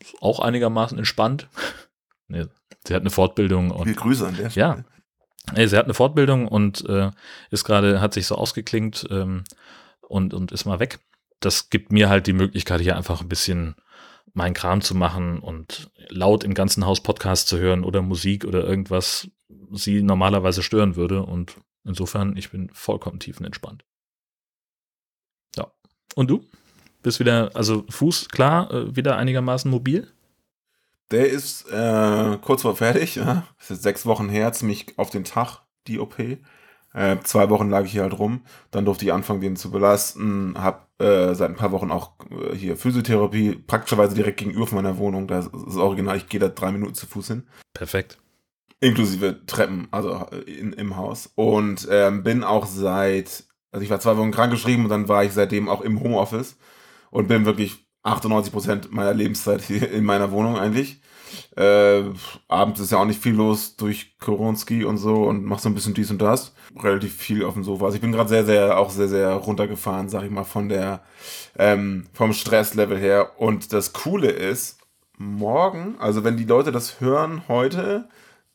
Ist 0.02 0.14
Auch 0.20 0.40
einigermaßen 0.40 0.98
entspannt. 0.98 1.48
nee, 2.28 2.44
sie 2.86 2.94
hat 2.94 3.00
eine 3.00 3.10
Fortbildung 3.10 3.70
und 3.70 3.84
viele 3.84 3.96
Grüße 3.96 4.26
an 4.26 4.36
der 4.36 4.48
Ja. 4.50 4.84
Ey, 5.54 5.66
sie 5.66 5.76
hat 5.78 5.84
eine 5.86 5.94
Fortbildung 5.94 6.46
und 6.46 6.86
äh, 6.88 7.10
ist 7.50 7.64
gerade, 7.64 8.02
hat 8.02 8.12
sich 8.12 8.26
so 8.26 8.34
ausgeklingt 8.34 9.06
ähm, 9.10 9.44
und, 10.02 10.34
und 10.34 10.52
ist 10.52 10.66
mal 10.66 10.78
weg. 10.78 11.00
Das 11.40 11.70
gibt 11.70 11.92
mir 11.92 12.08
halt 12.08 12.26
die 12.26 12.32
Möglichkeit, 12.32 12.80
hier 12.80 12.96
einfach 12.96 13.20
ein 13.20 13.28
bisschen 13.28 13.74
meinen 14.32 14.54
Kram 14.54 14.80
zu 14.80 14.94
machen 14.94 15.40
und 15.40 15.90
laut 16.08 16.44
im 16.44 16.54
ganzen 16.54 16.86
Haus 16.86 17.02
Podcast 17.02 17.48
zu 17.48 17.58
hören 17.58 17.84
oder 17.84 18.02
Musik 18.02 18.44
oder 18.44 18.64
irgendwas 18.64 19.28
sie 19.72 20.02
normalerweise 20.02 20.62
stören 20.62 20.96
würde. 20.96 21.22
Und 21.22 21.56
insofern, 21.84 22.36
ich 22.36 22.50
bin 22.50 22.70
vollkommen 22.72 23.20
tiefenentspannt. 23.20 23.84
Ja. 25.56 25.70
Und 26.14 26.30
du? 26.30 26.44
Bist 27.02 27.18
wieder, 27.18 27.50
also 27.54 27.84
Fuß 27.88 28.28
klar, 28.28 28.70
äh, 28.72 28.94
wieder 28.94 29.16
einigermaßen 29.16 29.70
mobil? 29.70 30.12
Der 31.10 31.28
ist 31.28 31.68
äh, 31.70 32.38
kurz 32.42 32.62
vor 32.62 32.76
fertig. 32.76 33.16
Ja? 33.16 33.46
Ist 33.58 33.82
sechs 33.82 34.06
Wochen 34.06 34.28
her, 34.28 34.52
ziemlich 34.52 34.98
auf 34.98 35.10
den 35.10 35.24
Tag, 35.24 35.62
die 35.86 35.98
OP. 35.98 36.16
Äh, 36.92 37.18
zwei 37.22 37.50
Wochen 37.50 37.70
lag 37.70 37.84
ich 37.84 37.92
hier 37.92 38.02
halt 38.02 38.18
rum. 38.18 38.42
Dann 38.70 38.84
durfte 38.84 39.04
ich 39.04 39.12
anfangen, 39.12 39.40
den 39.40 39.56
zu 39.56 39.70
belasten. 39.70 40.54
Hab 40.58 40.88
äh, 41.00 41.34
seit 41.34 41.50
ein 41.50 41.56
paar 41.56 41.72
Wochen 41.72 41.90
auch 41.90 42.12
äh, 42.30 42.54
hier 42.54 42.76
Physiotherapie, 42.76 43.54
praktischerweise 43.54 44.14
direkt 44.14 44.38
gegenüber 44.38 44.66
von 44.66 44.76
meiner 44.76 44.98
Wohnung. 44.98 45.28
Das 45.28 45.46
ist 45.46 45.76
original. 45.76 46.16
Ich 46.16 46.28
gehe 46.28 46.40
da 46.40 46.48
drei 46.48 46.72
Minuten 46.72 46.94
zu 46.94 47.06
Fuß 47.06 47.28
hin. 47.28 47.46
Perfekt. 47.74 48.18
Inklusive 48.80 49.44
Treppen, 49.46 49.88
also 49.90 50.26
in, 50.46 50.72
im 50.72 50.96
Haus. 50.96 51.30
Und 51.34 51.86
ähm, 51.90 52.22
bin 52.22 52.42
auch 52.42 52.66
seit, 52.66 53.44
also 53.70 53.84
ich 53.84 53.90
war 53.90 54.00
zwei 54.00 54.16
Wochen 54.16 54.30
krankgeschrieben 54.30 54.84
und 54.84 54.90
dann 54.90 55.08
war 55.08 55.22
ich 55.22 55.32
seitdem 55.32 55.68
auch 55.68 55.82
im 55.82 56.00
Homeoffice 56.00 56.56
und 57.10 57.28
bin 57.28 57.44
wirklich 57.44 57.86
98 58.02 58.52
Prozent 58.52 58.92
meiner 58.92 59.14
Lebenszeit 59.14 59.60
hier 59.62 59.90
in 59.90 60.04
meiner 60.04 60.32
Wohnung 60.32 60.56
eigentlich. 60.56 61.00
Äh, 61.56 62.02
abends 62.48 62.80
ist 62.80 62.92
ja 62.92 62.98
auch 62.98 63.04
nicht 63.04 63.22
viel 63.22 63.34
los 63.34 63.76
durch 63.76 64.18
Koronski 64.18 64.84
und 64.84 64.98
so 64.98 65.24
und 65.24 65.44
mach 65.44 65.58
so 65.58 65.68
ein 65.68 65.74
bisschen 65.74 65.94
dies 65.94 66.10
und 66.10 66.20
das. 66.20 66.54
Relativ 66.78 67.14
viel 67.14 67.44
auf 67.44 67.54
dem 67.54 67.64
Sofa. 67.64 67.86
Also 67.86 67.96
ich 67.96 68.00
bin 68.00 68.12
gerade 68.12 68.28
sehr, 68.28 68.44
sehr, 68.44 68.78
auch 68.78 68.90
sehr, 68.90 69.08
sehr 69.08 69.32
runtergefahren, 69.32 70.08
sag 70.08 70.24
ich 70.24 70.30
mal, 70.30 70.44
von 70.44 70.68
der, 70.68 71.02
ähm, 71.58 72.06
vom 72.12 72.32
Stresslevel 72.32 72.98
her. 72.98 73.32
Und 73.38 73.72
das 73.72 73.92
Coole 73.92 74.30
ist, 74.30 74.78
morgen, 75.18 75.96
also 75.98 76.24
wenn 76.24 76.36
die 76.36 76.44
Leute 76.44 76.72
das 76.72 77.00
hören 77.00 77.42
heute, 77.48 78.08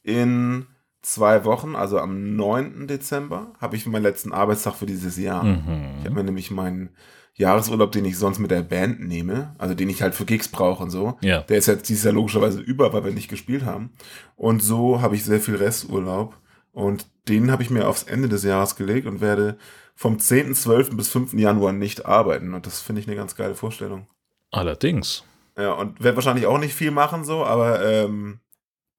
in 0.03 0.67
zwei 1.01 1.45
Wochen, 1.45 1.75
also 1.75 1.99
am 1.99 2.35
9. 2.35 2.87
Dezember, 2.87 3.53
habe 3.61 3.75
ich 3.75 3.85
meinen 3.85 4.03
letzten 4.03 4.33
Arbeitstag 4.33 4.75
für 4.75 4.87
dieses 4.87 5.17
Jahr. 5.17 5.43
Mhm. 5.43 5.99
Ich 5.99 6.05
habe 6.05 6.15
mir 6.15 6.23
nämlich 6.23 6.51
meinen 6.51 6.89
Jahresurlaub, 7.37 7.91
den 7.91 8.05
ich 8.05 8.17
sonst 8.17 8.39
mit 8.39 8.49
der 8.51 8.61
Band 8.63 9.01
nehme, 9.01 9.53
also 9.57 9.73
den 9.75 9.89
ich 9.89 10.01
halt 10.01 10.15
für 10.15 10.25
Gigs 10.25 10.47
brauche 10.47 10.81
und 10.83 10.89
so, 10.89 11.17
Ja. 11.21 11.41
der 11.41 11.57
ist 11.57 11.67
jetzt 11.67 11.89
dieses 11.89 12.03
Jahr 12.05 12.13
logischerweise 12.13 12.61
über, 12.61 12.93
weil 12.93 13.03
wir 13.03 13.11
nicht 13.11 13.27
gespielt 13.29 13.65
haben. 13.65 13.91
Und 14.35 14.63
so 14.63 15.01
habe 15.01 15.15
ich 15.15 15.23
sehr 15.25 15.41
viel 15.41 15.55
Resturlaub 15.55 16.37
und 16.71 17.07
den 17.27 17.51
habe 17.51 17.63
ich 17.63 17.69
mir 17.69 17.87
aufs 17.87 18.03
Ende 18.03 18.29
des 18.29 18.43
Jahres 18.43 18.75
gelegt 18.75 19.05
und 19.07 19.19
werde 19.19 19.57
vom 19.95 20.17
10.12. 20.17 20.95
bis 20.95 21.09
5. 21.09 21.33
Januar 21.33 21.71
nicht 21.73 22.05
arbeiten. 22.05 22.53
Und 22.53 22.65
das 22.65 22.81
finde 22.81 23.01
ich 23.01 23.07
eine 23.07 23.15
ganz 23.15 23.35
geile 23.35 23.55
Vorstellung. 23.55 24.07
Allerdings. 24.51 25.23
Ja, 25.57 25.71
und 25.73 26.03
werde 26.03 26.17
wahrscheinlich 26.17 26.45
auch 26.45 26.57
nicht 26.59 26.73
viel 26.73 26.91
machen 26.91 27.23
so, 27.23 27.45
aber 27.45 27.83
ähm, 27.85 28.39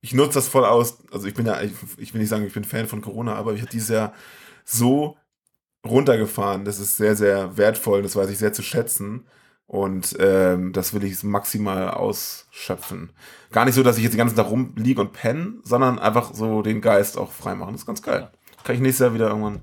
ich 0.00 0.12
nutze 0.14 0.34
das 0.34 0.48
voll 0.48 0.64
aus. 0.64 0.98
Also 1.12 1.26
ich 1.26 1.34
bin 1.34 1.46
ja, 1.46 1.60
ich, 1.62 1.72
ich 1.98 2.12
will 2.14 2.20
nicht 2.20 2.30
sagen, 2.30 2.46
ich 2.46 2.52
bin 2.54 2.64
Fan 2.64 2.86
von 2.86 3.00
Corona, 3.02 3.34
aber 3.34 3.52
ich 3.54 3.60
habe 3.60 3.70
dieses 3.70 3.88
Jahr 3.90 4.12
so 4.64 5.16
runtergefahren. 5.86 6.64
Das 6.64 6.78
ist 6.78 6.96
sehr, 6.96 7.16
sehr 7.16 7.56
wertvoll. 7.56 8.02
Das 8.02 8.16
weiß 8.16 8.30
ich 8.30 8.38
sehr 8.38 8.52
zu 8.52 8.62
schätzen. 8.62 9.26
Und 9.66 10.16
ähm, 10.20 10.72
das 10.72 10.94
will 10.94 11.02
ich 11.02 11.22
maximal 11.24 11.90
ausschöpfen. 11.90 13.10
Gar 13.50 13.64
nicht 13.64 13.74
so, 13.74 13.82
dass 13.82 13.96
ich 13.96 14.04
jetzt 14.04 14.12
den 14.12 14.18
ganzen 14.18 14.36
Tag 14.36 14.48
rumliege 14.48 15.00
und 15.00 15.12
penne, 15.12 15.54
sondern 15.64 15.98
einfach 15.98 16.34
so 16.34 16.62
den 16.62 16.80
Geist 16.80 17.18
auch 17.18 17.32
freimachen. 17.32 17.72
Das 17.72 17.82
ist 17.82 17.86
ganz 17.86 18.02
geil. 18.02 18.30
Kann 18.62 18.76
ich 18.76 18.80
nächstes 18.80 19.04
Jahr 19.04 19.14
wieder 19.14 19.28
irgendwann 19.28 19.60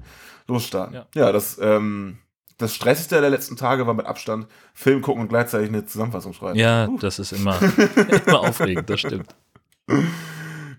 losstarten. 0.47 0.95
Ja. 0.95 1.05
Ja, 1.15 1.31
das, 1.31 1.57
ähm, 1.61 2.17
das 2.57 2.75
Stressigste 2.75 3.21
der 3.21 3.29
letzten 3.29 3.55
Tage 3.55 3.87
war 3.87 3.93
mit 3.93 4.05
Abstand 4.05 4.47
Film 4.73 5.01
gucken 5.01 5.21
und 5.21 5.29
gleichzeitig 5.29 5.69
eine 5.69 5.85
Zusammenfassung 5.85 6.33
schreiben. 6.33 6.59
Ja, 6.59 6.87
Puh. 6.87 6.97
das 6.99 7.19
ist 7.19 7.31
immer, 7.31 7.57
immer 8.25 8.41
aufregend, 8.41 8.89
das 8.89 8.99
stimmt. 8.99 9.35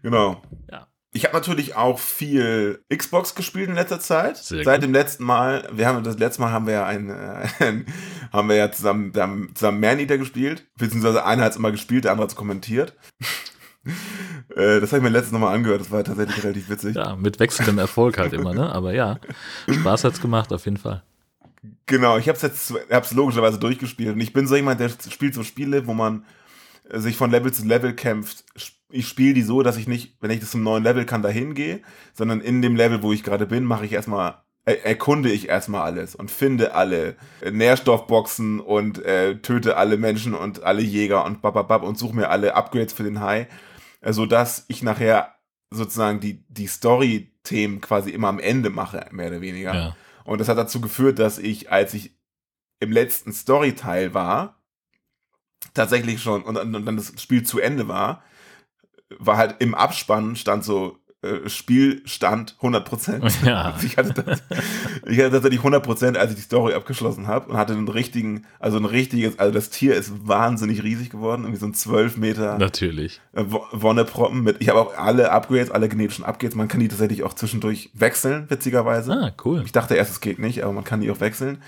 Genau. 0.03 0.43
Ja. 0.71 0.87
Ich 1.17 1.25
habe 1.25 1.35
natürlich 1.35 1.77
auch 1.77 2.01
viel 2.01 2.85
Xbox 2.93 3.37
gespielt 3.37 3.69
in 3.69 3.77
letzter 3.77 4.01
Zeit. 4.01 4.37
Sehr 4.37 4.65
Seit 4.65 4.81
gut. 4.81 4.89
dem 4.89 4.93
letzten 4.93 5.23
Mal, 5.23 5.69
wir 5.73 5.87
haben 5.87 6.03
das 6.03 6.19
letzte 6.19 6.43
Mal 6.43 6.51
haben 6.51 6.67
wir 6.67 6.75
ja 6.75 6.87
ein, 6.87 7.09
äh, 7.09 7.47
ein 7.61 7.87
haben 8.33 8.49
wir 8.49 8.57
ja 8.57 8.73
zusammen, 8.73 9.15
wir 9.15 9.23
haben 9.23 9.53
zusammen 9.55 9.79
Man 9.79 10.01
Eater 10.01 10.19
gespielt, 10.19 10.67
beziehungsweise 10.77 11.25
einer 11.25 11.45
hat 11.45 11.53
es 11.53 11.57
immer 11.57 11.71
gespielt, 11.71 12.03
der 12.03 12.11
andere 12.11 12.25
hat 12.25 12.31
es 12.33 12.37
kommentiert. 12.37 12.95
äh, 14.57 14.81
das 14.81 14.91
habe 14.91 14.97
ich 14.97 15.03
mir 15.05 15.11
letztens 15.11 15.35
nochmal 15.35 15.55
angehört, 15.55 15.83
das 15.83 15.93
war 15.93 16.03
tatsächlich 16.03 16.43
relativ 16.43 16.69
witzig. 16.69 16.97
Ja, 16.97 17.15
mit 17.15 17.39
wechselndem 17.39 17.79
Erfolg 17.79 18.19
halt 18.19 18.33
immer, 18.33 18.53
ne? 18.53 18.73
Aber 18.73 18.93
ja, 18.93 19.21
Spaß 19.71 20.03
hat's 20.03 20.21
gemacht, 20.21 20.53
auf 20.53 20.65
jeden 20.65 20.79
Fall. 20.79 21.05
Genau, 21.87 22.19
ich 22.19 22.27
habe 22.27 22.35
es 22.35 22.43
jetzt 22.43 22.75
hab's 22.91 23.13
logischerweise 23.13 23.61
durchgespielt 23.61 24.15
und 24.15 24.21
ich 24.21 24.33
bin 24.33 24.49
so 24.49 24.57
jemand, 24.57 24.81
der 24.81 24.89
spielt 24.89 25.35
so 25.35 25.45
Spiele, 25.45 25.87
wo 25.87 25.95
man 25.95 26.25
sich 26.91 27.17
von 27.17 27.31
Level 27.31 27.53
zu 27.53 27.65
Level 27.65 27.95
kämpft. 27.95 28.45
Ich 28.95 29.09
spiele 29.09 29.35
die 29.35 29.43
so, 29.43 29.63
dass 29.63 29.77
ich 29.77 29.89
nicht, 29.89 30.17
wenn 30.21 30.31
ich 30.31 30.41
das 30.41 30.51
zum 30.51 30.63
neuen 30.63 30.85
Level 30.85 31.05
kann, 31.05 31.23
dahin 31.23 31.55
gehe, 31.55 31.81
sondern 32.13 32.41
in 32.41 32.63
dem 32.63 32.77
Level, 32.77 33.03
wo 33.03 33.13
ich 33.13 33.23
gerade 33.23 33.47
bin, 33.47 33.65
mache 33.65 33.85
ich 33.85 33.93
erstmal 33.93 34.45
erkunde 34.65 35.31
ich 35.31 35.49
erstmal 35.49 35.83
alles 35.83 36.15
und 36.15 36.31
finde 36.31 36.75
alle 36.75 37.17
Nährstoffboxen 37.45 38.61
und 38.61 38.99
äh, 39.05 39.37
töte 39.37 39.77
alle 39.77 39.99
Menschen 39.99 40.33
und 40.33 40.63
alle 40.63 40.81
Jäger 40.81 41.25
und 41.25 41.43
bababab 41.43 41.83
und 41.83 41.99
suche 41.99 42.17
mir 42.17 42.31
alle 42.31 42.55
Upgrades 42.55 42.95
für 42.95 43.03
den 43.03 43.21
Hai, 43.21 43.47
äh, 44.01 44.15
sodass 44.15 44.65
ich 44.69 44.83
nachher 44.83 45.35
sozusagen 45.71 46.21
die, 46.21 46.47
die 46.49 46.67
Story-Themen 46.67 47.83
quasi 47.83 48.11
immer 48.11 48.29
am 48.29 48.39
Ende 48.39 48.71
mache, 48.71 49.07
mehr 49.11 49.29
oder 49.29 49.43
weniger. 49.43 49.75
Ja. 49.75 49.97
Und 50.25 50.41
das 50.41 50.49
hat 50.49 50.57
dazu 50.57 50.81
geführt, 50.81 51.19
dass 51.19 51.39
ich, 51.39 51.71
als 51.71 51.93
ich 51.93 52.17
im 52.81 52.91
letzten 52.91 53.33
Story-Teil 53.33 54.15
war, 54.15 54.63
tatsächlich 55.75 56.23
schon, 56.23 56.43
und, 56.43 56.57
und 56.57 56.87
dann 56.87 56.97
das 56.97 57.13
Spiel 57.21 57.43
zu 57.43 57.59
Ende 57.61 57.87
war, 57.89 58.23
war 59.11 59.37
halt 59.37 59.57
im 59.61 59.75
Abspann 59.75 60.37
stand 60.37 60.65
so 60.65 60.99
Spielstand 61.49 62.57
100%. 62.61 63.33
Ja. 63.45 63.75
Ich, 63.85 63.97
hatte 63.97 64.23
das, 64.23 64.43
ich 65.07 65.19
hatte 65.19 65.31
tatsächlich 65.33 65.61
100%, 65.61 66.17
als 66.17 66.31
ich 66.31 66.37
die 66.37 66.43
Story 66.43 66.75
abgeschlossen 66.75 67.27
habe 67.27 67.51
und 67.51 67.57
hatte 67.57 67.75
einen 67.75 67.89
richtigen, 67.89 68.47
also 68.59 68.79
ein 68.79 68.85
richtiges, 68.85 69.39
also 69.39 69.53
das 69.53 69.71
Tier 69.71 69.95
ist 69.95 70.27
wahnsinnig 70.27 70.83
riesig 70.83 71.11
geworden, 71.11 71.43
irgendwie 71.43 71.61
so 71.61 71.67
ein 71.67 71.75
12 71.75 72.17
Meter. 72.17 72.59
Natürlich. 72.59 73.21
Äh, 73.33 73.45
Wonneproppen 73.73 74.43
mit, 74.43 74.57
ich 74.61 74.69
habe 74.69 74.81
auch 74.81 74.97
alle 74.97 75.31
Upgrades, 75.31 75.71
alle 75.71 75.89
genetischen 75.89 76.25
Upgrades, 76.25 76.55
man 76.55 76.69
kann 76.69 76.81
die 76.81 76.89
tatsächlich 76.89 77.23
auch 77.23 77.35
zwischendurch 77.35 77.91
wechseln, 77.95 78.47
witzigerweise. 78.49 79.13
Ah, 79.13 79.33
cool. 79.45 79.63
Ich 79.65 79.73
dachte 79.73 79.95
erst, 79.95 80.13
es 80.13 80.21
geht 80.21 80.39
nicht, 80.39 80.63
aber 80.63 80.73
man 80.73 80.85
kann 80.85 81.01
die 81.01 81.11
auch 81.11 81.21
wechseln. 81.21 81.59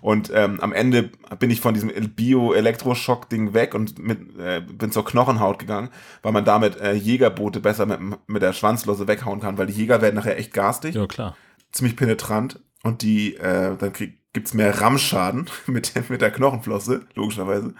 Und 0.00 0.30
ähm, 0.34 0.60
am 0.60 0.72
Ende 0.72 1.10
bin 1.38 1.50
ich 1.50 1.62
von 1.62 1.72
diesem 1.72 1.90
Bio-Elektroschock-Ding 1.90 3.54
weg 3.54 3.74
und 3.74 3.98
mit, 3.98 4.38
äh, 4.38 4.60
bin 4.60 4.92
zur 4.92 5.04
Knochenhaut 5.04 5.58
gegangen, 5.58 5.88
weil 6.22 6.32
man 6.32 6.44
damit 6.44 6.78
äh, 6.78 6.92
Jägerboote 6.92 7.60
besser 7.60 7.86
mit, 7.86 8.00
mit 8.26 8.42
der 8.42 8.52
Schwanzlose 8.52 9.03
weghauen 9.08 9.40
kann, 9.40 9.58
weil 9.58 9.66
die 9.66 9.72
Jäger 9.72 10.02
werden 10.02 10.14
nachher 10.14 10.38
echt 10.38 10.52
garstig. 10.52 10.94
Ja, 10.94 11.06
klar. 11.06 11.36
Ziemlich 11.72 11.96
penetrant. 11.96 12.60
Und 12.82 13.02
die, 13.02 13.36
äh, 13.36 13.76
dann 13.76 13.92
krieg, 13.92 14.18
gibt's 14.32 14.54
mehr 14.54 14.80
Rammschaden 14.80 15.48
mit, 15.66 15.92
mit 16.10 16.20
der 16.20 16.30
Knochenflosse, 16.30 17.02
logischerweise. 17.14 17.74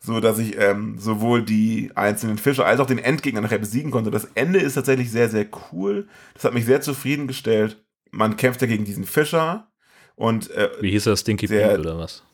So 0.00 0.20
dass 0.20 0.38
ich 0.38 0.56
ähm, 0.58 0.98
sowohl 0.98 1.42
die 1.42 1.90
einzelnen 1.96 2.38
Fische 2.38 2.64
als 2.64 2.78
auch 2.80 2.86
den 2.86 2.98
Endgegner 2.98 3.40
nachher 3.40 3.58
besiegen 3.58 3.90
konnte. 3.90 4.10
Das 4.10 4.28
Ende 4.34 4.60
ist 4.60 4.74
tatsächlich 4.74 5.10
sehr, 5.10 5.28
sehr 5.28 5.46
cool. 5.72 6.06
Das 6.34 6.44
hat 6.44 6.54
mich 6.54 6.66
sehr 6.66 6.80
zufriedengestellt. 6.80 7.82
Man 8.10 8.36
kämpft 8.36 8.62
ja 8.62 8.68
gegen 8.68 8.84
diesen 8.84 9.04
Fischer, 9.04 9.68
und, 10.18 10.50
äh, 10.50 10.70
Wie 10.80 10.90
hieß 10.90 11.06
er, 11.06 11.16
Stinky 11.16 11.46
Pete 11.46 11.78
oder 11.78 11.96
was? 11.96 12.24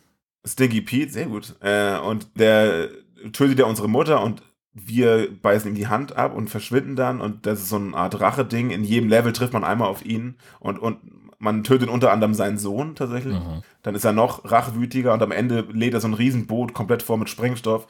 Stinky 0.47 0.80
Pete, 0.80 1.12
sehr 1.12 1.26
gut. 1.26 1.54
Äh, 1.61 1.99
und 1.99 2.28
der 2.35 2.88
tötet 3.33 3.59
ja 3.59 3.66
unsere 3.66 3.88
Mutter 3.88 4.23
und 4.23 4.42
wir 4.75 5.28
beißen 5.40 5.71
ihm 5.71 5.76
die 5.76 5.87
Hand 5.87 6.16
ab 6.16 6.35
und 6.35 6.50
verschwinden 6.50 6.97
dann. 6.97 7.21
Und 7.21 7.47
das 7.47 7.61
ist 7.61 7.69
so 7.69 7.76
eine 7.76 7.97
Art 7.97 8.21
Rache-Ding. 8.21 8.71
In 8.71 8.85
jedem 8.85 9.09
Level 9.09 9.33
trifft 9.33 9.52
man 9.52 9.64
einmal 9.64 9.88
auf 9.88 10.04
ihn 10.04 10.35
und, 10.59 10.78
und 10.78 10.99
man 11.38 11.62
tötet 11.62 11.88
unter 11.88 12.12
anderem 12.12 12.35
seinen 12.35 12.59
Sohn 12.59 12.97
tatsächlich. 12.97 13.35
Mhm. 13.35 13.62
Dann 13.83 13.95
ist 13.95 14.04
er 14.04 14.12
noch 14.12 14.50
rachwütiger 14.50 15.12
und 15.12 15.23
am 15.23 15.31
Ende 15.31 15.61
lädt 15.73 15.95
er 15.95 16.00
so 16.00 16.09
ein 16.09 16.14
Riesenboot 16.14 16.75
komplett 16.75 17.02
vor 17.02 17.19
mit 17.19 17.28
Sprengstoff. 17.28 17.87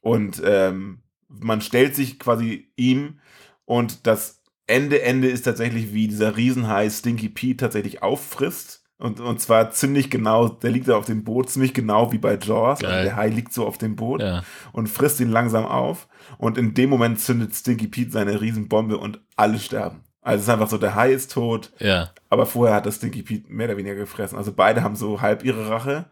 Und 0.00 0.42
ähm, 0.44 1.02
man 1.28 1.60
stellt 1.60 1.94
sich 1.94 2.18
quasi 2.18 2.68
ihm 2.76 3.20
und 3.64 4.06
das 4.06 4.42
Ende, 4.66 5.02
Ende 5.02 5.28
ist 5.28 5.42
tatsächlich, 5.42 5.92
wie 5.92 6.08
dieser 6.08 6.36
Riesenhai 6.36 6.88
Stinky 6.88 7.28
Pete 7.28 7.58
tatsächlich 7.58 8.02
auffrisst 8.02 8.83
und, 9.04 9.20
und 9.20 9.38
zwar 9.38 9.70
ziemlich 9.70 10.10
genau, 10.10 10.48
der 10.48 10.70
liegt 10.70 10.88
da 10.88 10.96
auf 10.96 11.04
dem 11.04 11.24
Boot, 11.24 11.50
ziemlich 11.50 11.74
genau 11.74 12.10
wie 12.10 12.16
bei 12.16 12.38
Jaws. 12.38 12.82
Also 12.82 13.04
der 13.04 13.16
Hai 13.16 13.28
liegt 13.28 13.52
so 13.52 13.66
auf 13.66 13.76
dem 13.76 13.96
Boot 13.96 14.22
ja. 14.22 14.42
und 14.72 14.88
frisst 14.88 15.20
ihn 15.20 15.30
langsam 15.30 15.66
auf. 15.66 16.08
Und 16.38 16.56
in 16.56 16.72
dem 16.72 16.88
Moment 16.88 17.20
zündet 17.20 17.54
Stinky 17.54 17.86
Pete 17.86 18.10
seine 18.10 18.40
Riesenbombe 18.40 18.96
und 18.96 19.20
alle 19.36 19.58
sterben. 19.58 20.00
Also 20.22 20.36
es 20.38 20.42
ist 20.44 20.48
einfach 20.48 20.70
so, 20.70 20.78
der 20.78 20.94
Hai 20.94 21.12
ist 21.12 21.32
tot. 21.32 21.70
Ja. 21.80 22.12
Aber 22.30 22.46
vorher 22.46 22.74
hat 22.74 22.86
das 22.86 22.96
Stinky 22.96 23.22
Pete 23.22 23.52
mehr 23.52 23.68
oder 23.68 23.76
weniger 23.76 23.94
gefressen. 23.94 24.38
Also 24.38 24.54
beide 24.54 24.82
haben 24.82 24.96
so 24.96 25.20
halb 25.20 25.44
ihre 25.44 25.68
Rache 25.68 26.06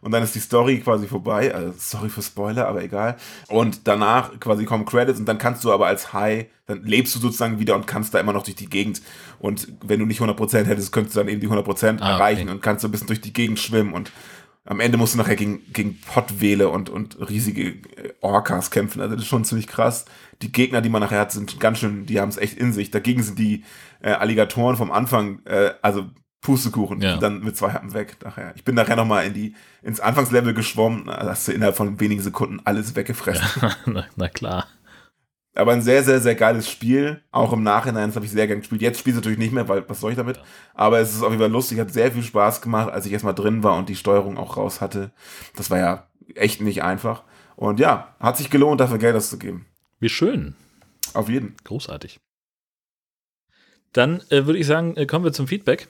und 0.00 0.12
dann 0.12 0.22
ist 0.22 0.34
die 0.34 0.40
Story 0.40 0.80
quasi 0.80 1.06
vorbei. 1.06 1.54
Also 1.54 1.74
sorry 1.76 2.08
für 2.08 2.22
Spoiler, 2.22 2.68
aber 2.68 2.82
egal. 2.82 3.16
Und 3.48 3.86
danach 3.86 4.38
quasi 4.40 4.64
kommen 4.64 4.84
Credits 4.84 5.18
und 5.18 5.26
dann 5.26 5.38
kannst 5.38 5.64
du 5.64 5.72
aber 5.72 5.86
als 5.86 6.12
High, 6.12 6.46
dann 6.66 6.84
lebst 6.84 7.14
du 7.14 7.18
sozusagen 7.18 7.58
wieder 7.58 7.74
und 7.74 7.86
kannst 7.86 8.14
da 8.14 8.20
immer 8.20 8.32
noch 8.32 8.42
durch 8.42 8.56
die 8.56 8.68
Gegend. 8.68 9.02
Und 9.38 9.68
wenn 9.82 10.00
du 10.00 10.06
nicht 10.06 10.20
100% 10.20 10.64
hättest, 10.64 10.92
könntest 10.92 11.16
du 11.16 11.20
dann 11.20 11.28
eben 11.28 11.40
die 11.40 11.48
100% 11.48 12.00
ah, 12.00 12.12
erreichen 12.12 12.42
okay. 12.42 12.50
und 12.50 12.62
kannst 12.62 12.82
so 12.82 12.88
ein 12.88 12.90
bisschen 12.90 13.06
durch 13.06 13.20
die 13.20 13.32
Gegend 13.32 13.58
schwimmen 13.58 13.92
und 13.92 14.12
am 14.68 14.80
Ende 14.80 14.98
musst 14.98 15.14
du 15.14 15.18
nachher 15.18 15.36
gegen, 15.36 15.62
gegen 15.72 15.98
Pottwele 15.98 16.68
und, 16.68 16.90
und 16.90 17.16
riesige 17.30 17.68
äh, 17.68 18.12
Orcas 18.20 18.70
kämpfen. 18.70 19.00
Also 19.00 19.14
das 19.14 19.24
ist 19.24 19.28
schon 19.30 19.46
ziemlich 19.46 19.66
krass. 19.66 20.04
Die 20.42 20.52
Gegner, 20.52 20.82
die 20.82 20.90
man 20.90 21.00
nachher 21.00 21.20
hat, 21.20 21.32
sind 21.32 21.58
ganz 21.58 21.78
schön, 21.78 22.04
die 22.04 22.20
haben 22.20 22.28
es 22.28 22.36
echt 22.36 22.58
in 22.58 22.74
sich. 22.74 22.90
Dagegen 22.90 23.22
sind 23.22 23.38
die 23.38 23.64
äh, 24.02 24.10
Alligatoren 24.10 24.76
vom 24.76 24.92
Anfang, 24.92 25.40
äh, 25.46 25.70
also 25.80 26.04
Pustekuchen, 26.48 27.02
ja. 27.02 27.18
dann 27.18 27.40
mit 27.40 27.58
zwei 27.58 27.72
Happen 27.72 27.92
weg 27.92 28.16
nachher. 28.24 28.54
Ich 28.56 28.64
bin 28.64 28.74
nachher 28.74 28.96
nochmal 28.96 29.26
in 29.26 29.34
die, 29.34 29.54
ins 29.82 30.00
Anfangslevel 30.00 30.54
geschwommen, 30.54 31.04
da 31.04 31.26
hast 31.26 31.46
du 31.46 31.52
innerhalb 31.52 31.76
von 31.76 32.00
wenigen 32.00 32.22
Sekunden 32.22 32.60
alles 32.64 32.96
weggefressen. 32.96 33.46
Ja, 33.60 33.76
na, 33.84 34.06
na, 34.16 34.28
klar. 34.28 34.66
Aber 35.54 35.72
ein 35.72 35.82
sehr, 35.82 36.02
sehr, 36.04 36.20
sehr 36.20 36.36
geiles 36.36 36.70
Spiel. 36.70 37.20
Auch 37.32 37.52
im 37.52 37.62
Nachhinein, 37.62 38.08
das 38.08 38.16
habe 38.16 38.24
ich 38.24 38.32
sehr 38.32 38.46
gerne 38.46 38.60
gespielt. 38.60 38.80
Jetzt 38.80 39.00
spiele 39.00 39.12
ich 39.12 39.16
natürlich 39.16 39.38
nicht 39.38 39.52
mehr, 39.52 39.68
weil 39.68 39.86
was 39.88 40.00
soll 40.00 40.12
ich 40.12 40.16
damit? 40.16 40.36
Ja. 40.36 40.42
Aber 40.74 41.00
es 41.00 41.14
ist 41.14 41.22
auf 41.22 41.30
jeden 41.30 41.42
Fall 41.42 41.50
lustig, 41.50 41.78
hat 41.78 41.92
sehr 41.92 42.12
viel 42.12 42.22
Spaß 42.22 42.62
gemacht, 42.62 42.90
als 42.90 43.04
ich 43.04 43.12
erstmal 43.12 43.34
drin 43.34 43.62
war 43.62 43.76
und 43.76 43.90
die 43.90 43.96
Steuerung 43.96 44.38
auch 44.38 44.56
raus 44.56 44.80
hatte. 44.80 45.10
Das 45.54 45.70
war 45.70 45.78
ja 45.78 46.06
echt 46.34 46.62
nicht 46.62 46.82
einfach. 46.82 47.24
Und 47.56 47.78
ja, 47.78 48.14
hat 48.20 48.38
sich 48.38 48.48
gelohnt, 48.48 48.80
dafür 48.80 48.98
Geld 48.98 49.16
auszugeben. 49.16 49.66
Wie 50.00 50.08
schön. 50.08 50.54
Auf 51.12 51.28
jeden. 51.28 51.56
Großartig. 51.64 52.20
Dann 53.92 54.22
äh, 54.30 54.46
würde 54.46 54.58
ich 54.58 54.66
sagen, 54.66 54.96
äh, 54.96 55.06
kommen 55.06 55.24
wir 55.24 55.32
zum 55.32 55.48
Feedback. 55.48 55.88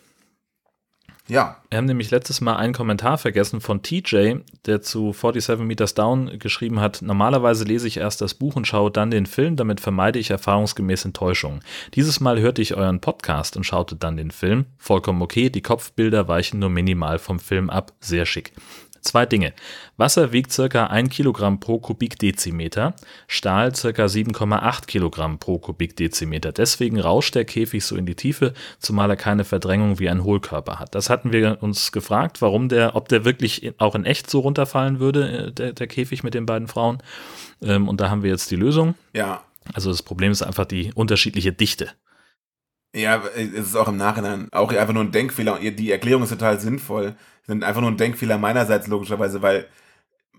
Ja. 1.29 1.59
Wir 1.69 1.77
haben 1.77 1.85
nämlich 1.85 2.11
letztes 2.11 2.41
Mal 2.41 2.57
einen 2.57 2.73
Kommentar 2.73 3.19
vergessen 3.19 3.61
von 3.61 3.83
TJ, 3.83 4.37
der 4.65 4.81
zu 4.81 5.13
47 5.13 5.59
Meters 5.59 5.93
Down 5.93 6.39
geschrieben 6.39 6.81
hat, 6.81 7.03
normalerweise 7.03 7.65
lese 7.65 7.87
ich 7.87 7.99
erst 7.99 8.23
das 8.23 8.33
Buch 8.33 8.57
und 8.57 8.67
schaue 8.67 8.91
dann 8.91 9.11
den 9.11 9.27
Film, 9.27 9.57
damit 9.57 9.81
vermeide 9.81 10.19
ich 10.19 10.31
erfahrungsgemäß 10.31 11.05
Enttäuschungen. 11.05 11.61
Dieses 11.95 12.21
Mal 12.21 12.41
hörte 12.41 12.63
ich 12.63 12.75
euren 12.75 13.01
Podcast 13.01 13.57
und 13.59 13.65
schaute 13.65 13.97
dann 13.97 14.17
den 14.17 14.31
Film. 14.31 14.65
Vollkommen 14.79 15.21
okay, 15.21 15.51
die 15.51 15.63
Kopfbilder 15.63 16.29
weichen 16.29 16.61
nur 16.61 16.71
minimal 16.71 17.19
vom 17.19 17.39
Film 17.39 17.69
ab, 17.69 17.93
sehr 18.01 18.25
schick. 18.25 18.53
Zwei 19.01 19.27
Dinge. 19.27 19.53
Wasser 19.97 20.33
wiegt 20.33 20.55
ca. 20.55 20.87
1 20.87 21.11
Kilogramm 21.11 21.61
pro 21.61 21.79
Kubikdezimeter, 21.79 22.95
Stahl 23.27 23.73
ca. 23.73 23.89
7,8 23.89 24.87
Kilogramm 24.87 25.39
pro 25.39 25.59
Kubikdezimeter. 25.59 26.53
Deswegen 26.53 27.01
rauscht 27.01 27.35
der 27.35 27.45
Käfig 27.45 27.85
so 27.85 27.97
in 27.97 28.07
die 28.07 28.15
Tiefe, 28.15 28.55
zumal 28.79 29.11
er 29.11 29.17
keine 29.17 29.45
Verdrängung 29.45 29.99
wie 29.99 30.09
ein 30.09 30.25
Hohlkörper 30.25 30.79
hat. 30.79 30.95
Das 30.95 31.11
hatten 31.11 31.33
wir 31.33 31.59
uns 31.63 31.93
gefragt, 31.93 32.43
warum 32.43 32.69
der, 32.69 32.97
ob 32.97 33.09
der 33.09 33.25
wirklich 33.25 33.73
auch 33.79 33.95
in 33.95 34.05
echt 34.05 34.31
so 34.31 34.41
runterfallen 34.41 35.01
würde, 35.01 35.49
äh, 35.49 35.53
der, 35.53 35.73
der 35.73 35.87
Käfig 35.87 36.23
mit 36.23 36.35
den 36.35 36.47
beiden 36.47 36.69
Frauen. 36.69 36.99
Ähm, 37.63 37.89
und 37.89 38.01
da 38.01 38.11
haben 38.11 38.23
wir 38.23 38.31
jetzt 38.31 38.51
die 38.51 38.57
Lösung. 38.57 38.95
Ja. 39.15 39.43
Also 39.75 39.91
das 39.91 40.03
Problem 40.03 40.33
ist 40.33 40.43
einfach 40.43 40.65
die 40.65 40.93
unterschiedliche 40.95 41.53
Dichte. 41.53 41.91
Ja, 42.95 43.23
es 43.37 43.69
ist 43.69 43.77
auch 43.77 43.89
im 43.89 43.99
Nachhinein 43.99 44.49
auch 44.51 44.73
einfach 44.73 44.95
nur 44.95 45.05
ein 45.05 45.13
Denkfehler. 45.13 45.59
Die 45.59 45.91
Erklärung 45.91 46.23
ist 46.23 46.31
total 46.31 46.59
sinnvoll 46.59 47.17
einfach 47.49 47.81
nur 47.81 47.91
ein 47.91 47.97
Denkfehler 47.97 48.39
meinerseits 48.39 48.87
logischerweise, 48.87 49.43
weil 49.43 49.67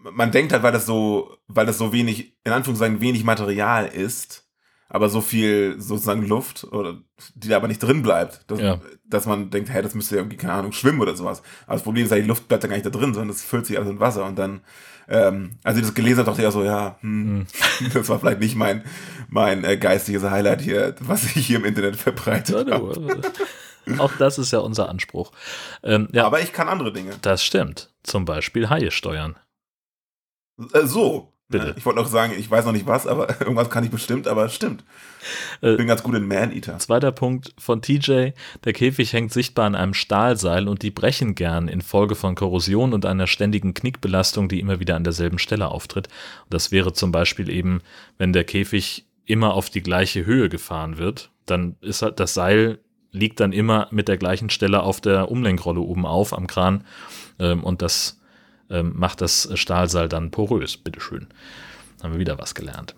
man 0.02 0.32
denkt 0.32 0.54
halt, 0.54 0.64
weil 0.64 0.72
das 0.72 0.86
so, 0.86 1.38
weil 1.48 1.66
das 1.66 1.78
so 1.78 1.92
wenig, 1.92 2.38
in 2.44 2.52
Anführungszeichen 2.52 3.02
wenig 3.02 3.24
Material 3.24 3.88
ist, 3.88 4.50
aber 4.88 5.10
so 5.10 5.22
viel 5.22 5.76
sozusagen 5.80 6.26
Luft 6.26 6.64
oder 6.72 6.98
die 7.36 7.48
da 7.48 7.58
aber 7.58 7.68
nicht 7.68 7.82
drin 7.82 8.02
bleibt, 8.02 8.50
dass, 8.50 8.60
ja. 8.60 8.82
dass 9.06 9.28
man 9.28 9.52
denkt, 9.52 9.70
hey, 9.70 9.84
das 9.84 9.94
müsste 9.94 10.16
ja 10.16 10.22
irgendwie, 10.22 10.38
keine 10.38 10.54
Ahnung, 10.54 10.72
schwimmen 10.72 11.02
oder 11.02 11.16
sowas. 11.16 11.44
Aber 11.68 11.76
das 11.76 11.84
Problem 11.84 12.06
ist 12.06 12.12
halt, 12.12 12.24
die 12.24 12.28
Luft 12.28 12.48
bleibt 12.48 12.64
da 12.64 12.68
gar 12.68 12.76
nicht 12.76 12.86
da 12.86 12.90
drin, 12.90 13.14
sondern 13.14 13.30
es 13.30 13.44
füllt 13.44 13.68
sich 13.68 13.78
alles 13.78 13.90
in 13.90 14.00
Wasser 14.00 14.26
und 14.26 14.40
dann, 14.40 14.62
ähm, 15.08 15.58
als 15.64 15.78
ich 15.78 15.84
das 15.84 15.94
gelesen 15.94 16.20
habe, 16.20 16.32
dachte 16.32 16.42
ich 16.42 16.46
ja 16.46 16.52
so, 16.52 16.64
ja, 16.64 16.98
hm, 17.02 17.46
hm. 17.78 17.90
das 17.94 18.10
war 18.10 18.20
vielleicht 18.20 18.40
nicht 18.40 18.56
mein, 18.56 18.84
mein 19.28 19.64
äh, 19.64 19.78
geistiges 19.78 20.24
Highlight 20.24 20.62
hier, 20.62 20.96
was 21.02 21.24
ich 21.24 21.46
hier 21.46 21.58
im 21.58 21.66
Internet 21.66 21.96
verbreitet 21.96 22.72
habe. 22.72 23.22
Auch 23.98 24.12
das 24.18 24.38
ist 24.38 24.52
ja 24.52 24.60
unser 24.60 24.90
Anspruch. 24.90 25.32
Ähm, 25.84 26.10
ja, 26.12 26.26
aber 26.26 26.42
ich 26.42 26.54
kann 26.54 26.68
andere 26.68 26.92
Dinge. 26.94 27.16
Das 27.22 27.44
stimmt. 27.44 27.92
Zum 28.04 28.26
Beispiel 28.26 28.70
Haie 28.70 28.92
steuern. 28.92 29.36
Äh, 30.74 30.86
so. 30.86 31.34
Bitte. 31.52 31.74
Ich 31.78 31.86
wollte 31.86 32.00
noch 32.00 32.08
sagen, 32.08 32.34
ich 32.38 32.50
weiß 32.50 32.66
noch 32.66 32.74
nicht 32.74 32.86
was, 32.86 33.08
aber 33.08 33.28
irgendwas 33.42 33.72
kann 33.72 33.84
ich 33.84 33.90
bestimmt, 33.90 34.28
aber 34.28 34.46
es 34.46 34.54
stimmt. 34.54 34.84
Ich 35.62 35.68
äh, 35.68 35.78
bin 35.78 35.88
ganz 35.88 36.04
gut 36.04 36.14
in 36.14 36.28
Man-Eater. 36.28 36.78
Zweiter 36.78 37.12
Punkt 37.12 37.56
von 37.58 37.82
TJ. 37.82 38.30
Der 38.66 38.74
Käfig 38.74 39.14
hängt 39.14 39.34
sichtbar 39.34 39.66
an 39.66 39.74
einem 39.74 39.96
Stahlseil 39.96 40.68
und 40.68 40.84
die 40.84 40.92
brechen 40.92 41.34
gern 41.34 41.68
infolge 41.68 42.14
von 42.14 42.36
Korrosion 42.36 42.94
und 42.94 43.04
einer 43.08 43.26
ständigen 43.26 43.74
Knickbelastung, 43.74 44.48
die 44.48 44.60
immer 44.60 44.80
wieder 44.80 44.96
an 44.96 45.04
derselben 45.04 45.40
Stelle 45.40 45.70
auftritt. 45.70 46.08
Das 46.52 46.72
wäre 46.72 46.94
zum 46.94 47.12
Beispiel 47.12 47.50
eben, 47.50 47.82
wenn 48.20 48.32
der 48.32 48.44
Käfig 48.44 49.08
immer 49.26 49.56
auf 49.56 49.72
die 49.72 49.82
gleiche 49.82 50.28
Höhe 50.28 50.50
gefahren 50.50 51.00
wird, 51.00 51.32
dann 51.48 51.78
ist 51.82 52.04
halt 52.04 52.20
das 52.20 52.36
Seil 52.36 52.78
liegt 53.12 53.40
dann 53.40 53.54
immer 53.54 53.88
mit 53.92 54.08
der 54.08 54.18
gleichen 54.18 54.50
Stelle 54.50 54.84
auf 54.84 55.02
der 55.02 55.32
Umlenkrolle 55.32 55.80
oben 55.80 56.06
auf 56.06 56.34
am 56.34 56.48
Kran 56.48 56.84
ähm, 57.40 57.64
und 57.64 57.82
das 57.82 58.20
ähm, 58.70 58.94
macht 58.96 59.22
das 59.22 59.50
Stahlseil 59.56 60.10
dann 60.10 60.32
porös. 60.32 60.78
Bitteschön. 60.78 61.28
Haben 62.02 62.14
wir 62.14 62.20
wieder 62.20 62.38
was 62.38 62.56
gelernt. 62.56 62.96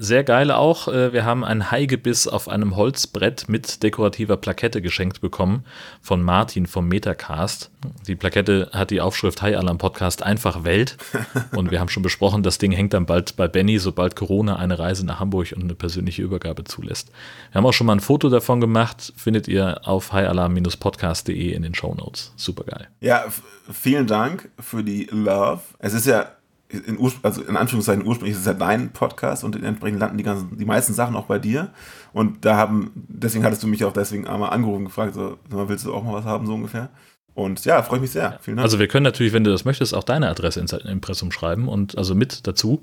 Sehr 0.00 0.22
geil 0.22 0.52
auch, 0.52 0.86
äh, 0.86 1.12
wir 1.12 1.24
haben 1.24 1.42
ein 1.42 1.72
Haigebiss 1.72 2.28
auf 2.28 2.48
einem 2.48 2.76
Holzbrett 2.76 3.48
mit 3.48 3.82
dekorativer 3.82 4.36
Plakette 4.36 4.80
geschenkt 4.80 5.20
bekommen 5.20 5.64
von 6.00 6.22
Martin 6.22 6.68
vom 6.68 6.86
Metacast. 6.86 7.72
Die 8.06 8.14
Plakette 8.14 8.70
hat 8.72 8.92
die 8.92 9.00
Aufschrift 9.00 9.42
Hi 9.42 9.56
Alarm 9.56 9.78
Podcast 9.78 10.22
einfach 10.22 10.62
Welt 10.62 10.98
und 11.56 11.72
wir 11.72 11.80
haben 11.80 11.88
schon 11.88 12.04
besprochen, 12.04 12.44
das 12.44 12.58
Ding 12.58 12.70
hängt 12.70 12.94
dann 12.94 13.06
bald 13.06 13.34
bei 13.34 13.48
Benny, 13.48 13.80
sobald 13.80 14.14
Corona 14.14 14.54
eine 14.54 14.78
Reise 14.78 15.04
nach 15.04 15.18
Hamburg 15.18 15.52
und 15.56 15.64
eine 15.64 15.74
persönliche 15.74 16.22
Übergabe 16.22 16.62
zulässt. 16.62 17.10
Wir 17.50 17.58
haben 17.58 17.66
auch 17.66 17.72
schon 17.72 17.88
mal 17.88 17.94
ein 17.94 18.00
Foto 18.00 18.28
davon 18.28 18.60
gemacht, 18.60 19.12
findet 19.16 19.48
ihr 19.48 19.80
auf 19.82 20.12
hialarm-podcast.de 20.12 21.52
in 21.52 21.62
den 21.62 21.74
Show 21.74 21.96
Notes. 21.96 22.32
Super 22.36 22.62
geil. 22.62 22.86
Ja, 23.00 23.24
vielen 23.72 24.06
Dank 24.06 24.48
für 24.60 24.84
die 24.84 25.08
Love. 25.10 25.62
Es 25.80 25.92
ist 25.92 26.06
ja 26.06 26.37
in, 26.70 26.98
also 27.22 27.42
in 27.42 27.56
Anführungszeichen 27.56 28.06
ursprünglich 28.06 28.34
ist 28.34 28.40
es 28.40 28.46
ja 28.46 28.54
dein 28.54 28.90
Podcast 28.90 29.42
und 29.42 29.60
entsprechend 29.62 30.00
landen 30.00 30.18
die 30.18 30.24
ganzen, 30.24 30.56
die 30.58 30.64
meisten 30.64 30.92
Sachen 30.92 31.16
auch 31.16 31.26
bei 31.26 31.38
dir. 31.38 31.72
Und 32.12 32.44
da 32.44 32.56
haben, 32.56 32.92
deswegen 32.94 33.44
hattest 33.44 33.62
du 33.62 33.66
mich 33.66 33.84
auch 33.84 33.92
deswegen 33.92 34.26
einmal 34.26 34.50
angerufen 34.50 34.84
gefragt, 34.84 35.14
so, 35.14 35.38
willst 35.48 35.86
du 35.86 35.94
auch 35.94 36.04
mal 36.04 36.12
was 36.12 36.24
haben, 36.24 36.46
so 36.46 36.54
ungefähr? 36.54 36.90
Und 37.34 37.64
ja, 37.64 37.82
freue 37.82 37.98
ich 37.98 38.02
mich 38.02 38.10
sehr. 38.10 38.38
Vielen 38.42 38.56
Dank. 38.56 38.64
Also 38.64 38.78
wir 38.78 38.88
können 38.88 39.04
natürlich, 39.04 39.32
wenn 39.32 39.44
du 39.44 39.50
das 39.50 39.64
möchtest, 39.64 39.94
auch 39.94 40.04
deine 40.04 40.28
Adresse 40.28 40.60
ins 40.60 40.72
Impressum 40.72 41.30
schreiben 41.30 41.68
und 41.68 41.96
also 41.96 42.14
mit 42.14 42.46
dazu, 42.46 42.82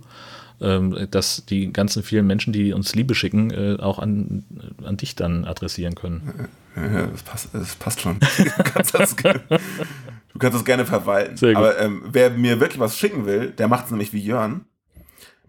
dass 0.60 1.46
die 1.46 1.72
ganzen 1.72 2.04
vielen 2.04 2.26
Menschen, 2.28 2.54
die 2.54 2.74
uns 2.74 2.96
Liebe 2.96 3.16
schicken, 3.16 3.52
äh, 3.52 3.78
auch 3.80 4.00
an, 4.00 4.46
an 4.84 4.98
dich 4.98 5.16
dann 5.16 5.46
adressieren 5.46 5.96
können. 5.96 6.50
Ja, 6.76 7.08
das 7.08 7.24
passt, 7.24 7.50
das 7.54 7.76
passt 7.76 8.02
schon. 8.02 8.20
Du 8.38 8.64
kannst 8.64 8.94
das, 8.94 9.16
Du 9.16 10.40
kannst 10.40 10.58
das 10.58 10.66
gerne 10.66 10.86
verwalten. 10.86 11.56
Aber 11.56 11.80
ähm, 11.80 12.04
wer 12.08 12.30
mir 12.32 12.60
wirklich 12.60 12.80
was 12.80 12.98
schicken 12.98 13.26
will, 13.26 13.52
der 13.52 13.68
macht 13.68 13.86
es 13.86 13.92
nämlich 13.92 14.14
wie 14.14 14.20
Jörn. 14.20 14.66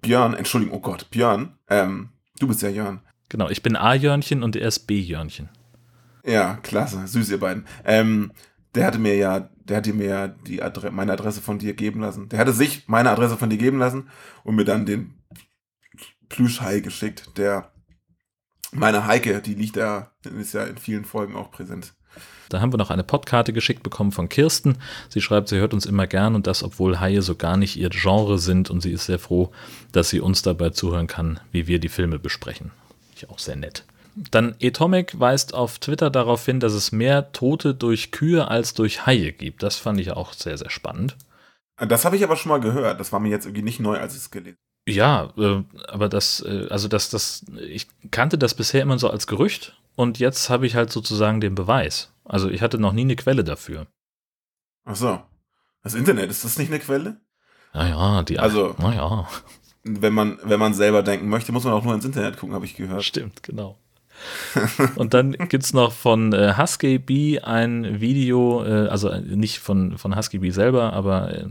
Björn, 0.03 0.35
Entschuldigung, 0.35 0.77
oh 0.77 0.81
Gott, 0.81 1.11
Björn, 1.11 1.55
ähm, 1.69 2.11
du 2.39 2.47
bist 2.47 2.63
ja 2.63 2.69
Jörn. 2.69 3.01
Genau, 3.29 3.49
ich 3.49 3.63
bin 3.63 3.75
A-Jörnchen 3.75 4.43
und 4.43 4.55
er 4.55 4.69
ist 4.69 4.87
B-Jörnchen. 4.87 5.49
Ja, 6.25 6.59
klasse, 6.63 7.07
süß 7.07 7.31
ihr 7.31 7.41
beiden. 7.41 7.67
Ähm, 7.85 8.33
der 8.75 8.87
hatte 8.87 8.99
mir 8.99 9.17
ja, 9.17 9.49
der 9.69 9.79
hatte 9.79 9.93
mir 9.93 10.37
die 10.47 10.63
Adre 10.63 10.91
meine 10.91 11.13
Adresse 11.13 11.41
von 11.41 11.59
dir 11.59 11.75
geben 11.75 12.01
lassen. 12.01 12.29
Der 12.29 12.39
hatte 12.39 12.53
sich 12.53 12.85
meine 12.87 13.11
Adresse 13.11 13.37
von 13.37 13.51
dir 13.51 13.59
geben 13.59 13.79
lassen 13.79 14.09
und 14.45 14.55
mir 14.55 14.65
dann 14.65 14.87
den 14.87 15.15
Plüschhai 16.29 16.81
geschickt, 16.81 17.37
der 17.37 17.73
meine 18.73 19.07
Heike, 19.07 19.41
die 19.43 19.55
liegt 19.55 19.77
ja, 19.77 20.13
ist 20.25 20.55
ja 20.55 20.65
in 20.65 20.79
vielen 20.79 21.05
Folgen 21.05 21.37
auch 21.37 21.51
präsent. 21.51 21.95
Da 22.49 22.61
haben 22.61 22.73
wir 22.73 22.79
noch 22.79 22.91
eine 22.91 23.03
Podkarte 23.03 23.53
geschickt 23.53 23.83
bekommen 23.83 24.13
von 24.13 24.29
Kirsten. 24.29 24.77
Sie 25.09 25.21
schreibt, 25.21 25.49
sie 25.49 25.59
hört 25.59 25.75
uns 25.75 25.85
immer 25.85 26.07
gern 26.07 26.35
und 26.35 26.47
das, 26.47 26.63
obwohl 26.63 27.01
Haie 27.01 27.23
so 27.23 27.35
gar 27.35 27.57
nicht 27.57 27.77
ihr 27.77 27.91
Genre 27.91 28.39
sind 28.39 28.71
und 28.71 28.81
sie 28.81 28.93
ist 28.93 29.07
sehr 29.07 29.19
froh, 29.19 29.51
dass 29.93 30.11
sie 30.11 30.21
uns 30.21 30.43
dabei 30.43 30.71
zuhören 30.71 31.09
kann, 31.09 31.41
wie 31.51 31.67
wir 31.67 31.81
die 31.81 31.89
Filme 31.89 32.19
besprechen. 32.19 32.71
Ich 33.17 33.29
auch 33.29 33.39
sehr 33.39 33.57
nett. 33.57 33.85
Dann 34.31 34.57
Atomic 34.63 35.21
weist 35.21 35.55
auf 35.55 35.79
Twitter 35.79 36.11
darauf 36.11 36.45
hin, 36.45 36.59
dass 36.59 36.73
es 36.73 36.91
mehr 36.91 37.33
Tote 37.33 37.75
durch 37.75 38.11
Kühe 38.11 38.49
als 38.49 38.75
durch 38.75 39.07
Haie 39.07 39.33
gibt. 39.33 39.63
Das 39.63 39.77
fand 39.77 40.01
ich 40.01 40.13
auch 40.13 40.33
sehr, 40.33 40.57
sehr 40.57 40.71
spannend. 40.71 41.17
Das 41.77 42.05
habe 42.07 42.17
ich 42.17 42.25
aber 42.25 42.37
schon 42.37 42.51
mal 42.51 42.61
gehört. 42.61 42.99
Das 42.99 43.13
war 43.13 43.21
mir 43.21 43.29
jetzt 43.29 43.45
irgendwie 43.45 43.63
nicht 43.63 43.81
neu, 43.81 43.99
als 43.99 44.15
ich 44.15 44.21
es 44.21 44.31
gelesen 44.31 44.57
ja, 44.89 45.33
äh, 45.37 45.63
aber 45.89 46.09
das, 46.09 46.41
äh, 46.41 46.69
also 46.71 46.89
das, 46.89 47.11
das, 47.11 47.45
ich 47.69 47.89
kannte 48.11 48.39
das 48.39 48.55
bisher 48.55 48.83
immer 48.83 48.99
so 48.99 49.11
als 49.11 49.27
Gerücht 49.27 49.77
und 49.97 50.19
jetzt 50.19 50.49
habe 50.49 50.67
ich 50.67 50.77
halt 50.77 50.93
sozusagen 50.93 51.41
den 51.41 51.55
Beweis. 51.55 52.13
Also 52.25 52.49
ich 52.49 52.63
hatte 52.63 52.79
noch 52.79 52.93
nie 52.93 53.03
eine 53.03 53.17
Quelle 53.17 53.43
dafür. 53.43 53.87
Ach 54.85 54.97
so. 54.97 55.21
Das 55.83 55.95
Internet, 55.95 56.31
ist 56.31 56.45
das 56.45 56.59
nicht 56.59 56.71
eine 56.71 56.81
Quelle? 56.81 57.21
Naja, 57.73 58.23
die, 58.23 58.39
also, 58.39 58.75
naja. 58.79 59.29
Wenn 59.83 60.15
man, 60.15 60.39
wenn 60.43 60.59
man 60.59 60.75
selber 60.75 61.03
denken 61.03 61.29
möchte, 61.29 61.53
muss 61.53 61.65
man 61.65 61.73
auch 61.73 61.85
nur 61.85 61.95
ins 61.95 62.05
Internet 62.05 62.39
gucken, 62.39 62.55
habe 62.55 62.65
ich 62.65 62.77
gehört. 62.77 63.05
Stimmt, 63.05 63.43
genau. 63.43 63.79
und 64.97 65.15
dann 65.15 65.33
gibt 65.33 65.65
es 65.65 65.73
noch 65.73 65.93
von 65.93 66.33
äh, 66.33 66.55
Husky 66.57 66.99
Bee 66.99 67.41
ein 67.41 68.01
Video, 68.01 68.65
äh, 68.65 68.89
also 68.89 69.15
nicht 69.17 69.59
von, 69.59 69.99
von 69.99 70.17
Husky 70.17 70.39
Bee 70.39 70.51
selber, 70.51 70.93
aber 70.93 71.33
äh, 71.33 71.47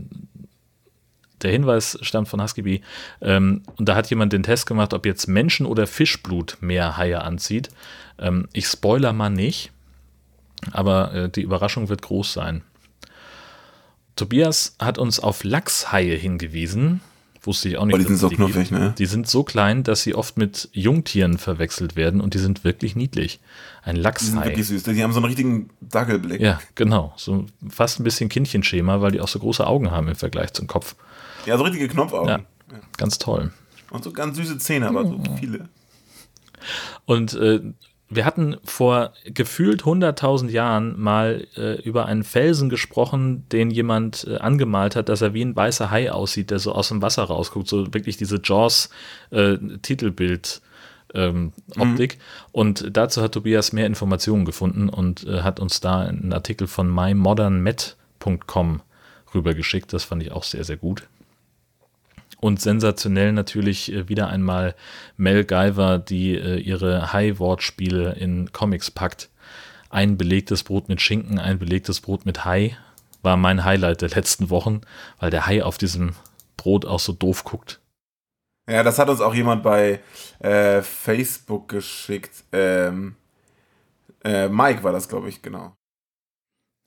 der 1.42 1.50
Hinweis 1.52 1.98
stammt 2.02 2.28
von 2.28 2.42
Husky 2.42 2.62
Bee. 2.62 2.80
Ähm, 3.20 3.62
und 3.76 3.88
da 3.88 3.94
hat 3.94 4.10
jemand 4.10 4.32
den 4.32 4.42
Test 4.42 4.66
gemacht, 4.66 4.94
ob 4.94 5.06
jetzt 5.06 5.26
Menschen- 5.28 5.66
oder 5.66 5.86
Fischblut 5.86 6.58
mehr 6.60 6.96
Haie 6.96 7.22
anzieht. 7.22 7.68
Ähm, 8.18 8.48
ich 8.52 8.66
spoiler 8.66 9.12
mal 9.12 9.30
nicht, 9.30 9.70
aber 10.72 11.12
äh, 11.14 11.28
die 11.28 11.42
Überraschung 11.42 11.88
wird 11.88 12.02
groß 12.02 12.32
sein. 12.32 12.62
Tobias 14.16 14.76
hat 14.78 14.96
uns 14.96 15.20
auf 15.20 15.44
Lachshaie 15.44 16.16
hingewiesen. 16.16 17.02
Wusste 17.46 17.68
ich 17.68 17.78
auch 17.78 17.84
nicht. 17.86 17.94
Aber 17.94 18.02
die 18.02 18.08
sind 18.08 18.18
so 18.18 18.28
knuffig, 18.28 18.70
ne? 18.70 18.94
Die 18.98 19.06
sind 19.06 19.28
so 19.28 19.44
klein, 19.44 19.84
dass 19.84 20.02
sie 20.02 20.14
oft 20.14 20.36
mit 20.36 20.68
Jungtieren 20.72 21.38
verwechselt 21.38 21.94
werden 21.94 22.20
und 22.20 22.34
die 22.34 22.38
sind 22.38 22.64
wirklich 22.64 22.96
niedlich. 22.96 23.38
Ein 23.82 23.96
Lachshai. 23.96 24.24
Die 24.24 24.30
sind 24.32 24.44
wirklich 24.44 24.66
süß. 24.66 24.82
Die 24.82 25.02
haben 25.02 25.12
so 25.12 25.18
einen 25.18 25.26
richtigen 25.26 25.70
Dackelblick. 25.80 26.40
Ja, 26.40 26.60
genau. 26.74 27.12
So 27.16 27.46
fast 27.68 28.00
ein 28.00 28.04
bisschen 28.04 28.28
Kindchenschema, 28.28 29.00
weil 29.00 29.12
die 29.12 29.20
auch 29.20 29.28
so 29.28 29.38
große 29.38 29.66
Augen 29.66 29.92
haben 29.92 30.08
im 30.08 30.16
Vergleich 30.16 30.52
zum 30.54 30.66
Kopf. 30.66 30.96
Ja, 31.46 31.56
so 31.56 31.62
richtige 31.62 31.86
Knopfaugen. 31.86 32.28
Ja, 32.28 32.38
ja. 32.38 32.80
Ganz 32.96 33.18
toll. 33.18 33.52
Und 33.90 34.02
so 34.02 34.12
ganz 34.12 34.36
süße 34.36 34.58
Zähne, 34.58 34.88
aber 34.88 35.04
so 35.06 35.20
viele. 35.38 35.68
Und 37.04 37.34
äh, 37.34 37.60
wir 38.08 38.24
hatten 38.24 38.56
vor 38.62 39.12
gefühlt 39.24 39.82
100.000 39.82 40.50
Jahren 40.50 40.96
mal 41.00 41.48
äh, 41.56 41.82
über 41.82 42.06
einen 42.06 42.22
Felsen 42.22 42.68
gesprochen, 42.68 43.44
den 43.50 43.68
jemand 43.70 44.28
äh, 44.28 44.36
angemalt 44.36 44.94
hat, 44.94 45.08
dass 45.08 45.22
er 45.22 45.34
wie 45.34 45.44
ein 45.44 45.56
weißer 45.56 45.90
Hai 45.90 46.12
aussieht, 46.12 46.52
der 46.52 46.60
so 46.60 46.70
aus 46.72 46.88
dem 46.88 47.02
Wasser 47.02 47.24
rausguckt. 47.24 47.66
So 47.68 47.92
wirklich 47.92 48.16
diese 48.16 48.40
Jaws-Titelbild. 48.42 50.60
Äh, 50.62 50.66
ähm, 51.14 51.52
Optik. 51.78 52.16
Mhm. 52.16 52.20
Und 52.52 52.96
dazu 52.96 53.22
hat 53.22 53.32
Tobias 53.32 53.72
mehr 53.72 53.86
Informationen 53.86 54.44
gefunden 54.44 54.88
und 54.88 55.26
äh, 55.26 55.42
hat 55.42 55.60
uns 55.60 55.80
da 55.80 56.00
einen 56.00 56.32
Artikel 56.32 56.66
von 56.66 56.92
mymodernmet.com 56.92 58.80
rübergeschickt. 59.34 59.92
Das 59.92 60.04
fand 60.04 60.22
ich 60.22 60.32
auch 60.32 60.44
sehr, 60.44 60.64
sehr 60.64 60.76
gut. 60.76 61.04
Und 62.46 62.60
sensationell 62.60 63.32
natürlich 63.32 63.92
äh, 63.92 64.08
wieder 64.08 64.28
einmal 64.28 64.76
Mel 65.16 65.44
Guyver, 65.44 65.98
die 65.98 66.36
äh, 66.36 66.60
ihre 66.60 67.12
High-Wortspiele 67.12 68.12
in 68.12 68.52
Comics 68.52 68.88
packt. 68.88 69.30
Ein 69.90 70.16
belegtes 70.16 70.62
Brot 70.62 70.88
mit 70.88 71.00
Schinken, 71.00 71.40
ein 71.40 71.58
belegtes 71.58 72.00
Brot 72.00 72.24
mit 72.24 72.44
Hai 72.44 72.76
war 73.20 73.36
mein 73.36 73.64
Highlight 73.64 74.00
der 74.02 74.10
letzten 74.10 74.48
Wochen, 74.48 74.82
weil 75.18 75.30
der 75.30 75.46
Hai 75.46 75.64
auf 75.64 75.76
diesem 75.76 76.12
Brot 76.56 76.84
auch 76.84 77.00
so 77.00 77.12
doof 77.12 77.42
guckt. 77.42 77.80
Ja, 78.70 78.84
das 78.84 79.00
hat 79.00 79.08
uns 79.08 79.20
auch 79.20 79.34
jemand 79.34 79.64
bei 79.64 79.98
äh, 80.38 80.82
Facebook 80.82 81.68
geschickt. 81.68 82.44
Ähm, 82.52 83.16
äh, 84.22 84.46
Mike 84.48 84.84
war 84.84 84.92
das, 84.92 85.08
glaube 85.08 85.28
ich, 85.28 85.42
genau. 85.42 85.74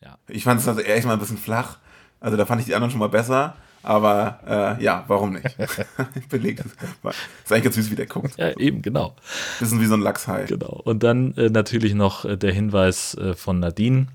Ja. 0.05 0.17
Ich 0.29 0.45
fand 0.45 0.61
es 0.61 0.69
also 0.69 0.79
ehrlich 0.79 1.03
mal 1.03 1.11
ein 1.11 1.19
bisschen 1.19 1.37
flach. 1.37 1.79
Also 2.21 2.37
da 2.37 2.45
fand 2.45 2.61
ich 2.61 2.67
die 2.67 2.75
anderen 2.75 2.91
schon 2.91 3.01
mal 3.01 3.09
besser. 3.09 3.57
Aber 3.81 4.77
äh, 4.79 4.83
ja, 4.83 5.05
warum 5.07 5.33
nicht? 5.33 5.55
Belegt 6.29 6.59
ist, 6.61 6.75
ist 6.75 7.51
eigentlich 7.51 7.63
ganz 7.63 7.75
süß, 7.75 7.91
wie 7.91 7.95
der 7.95 8.07
guckt. 8.07 8.37
Ja, 8.37 8.55
eben, 8.57 8.81
genau. 8.81 9.15
Bisschen 9.59 9.79
wie 9.79 9.85
so 9.85 9.93
ein 9.93 10.01
Lachshai. 10.01 10.45
Genau. 10.45 10.81
Und 10.83 11.03
dann 11.03 11.33
äh, 11.35 11.49
natürlich 11.49 11.93
noch 11.93 12.25
äh, 12.25 12.37
der 12.37 12.51
Hinweis 12.53 13.15
äh, 13.15 13.35
von 13.35 13.59
Nadine, 13.59 14.07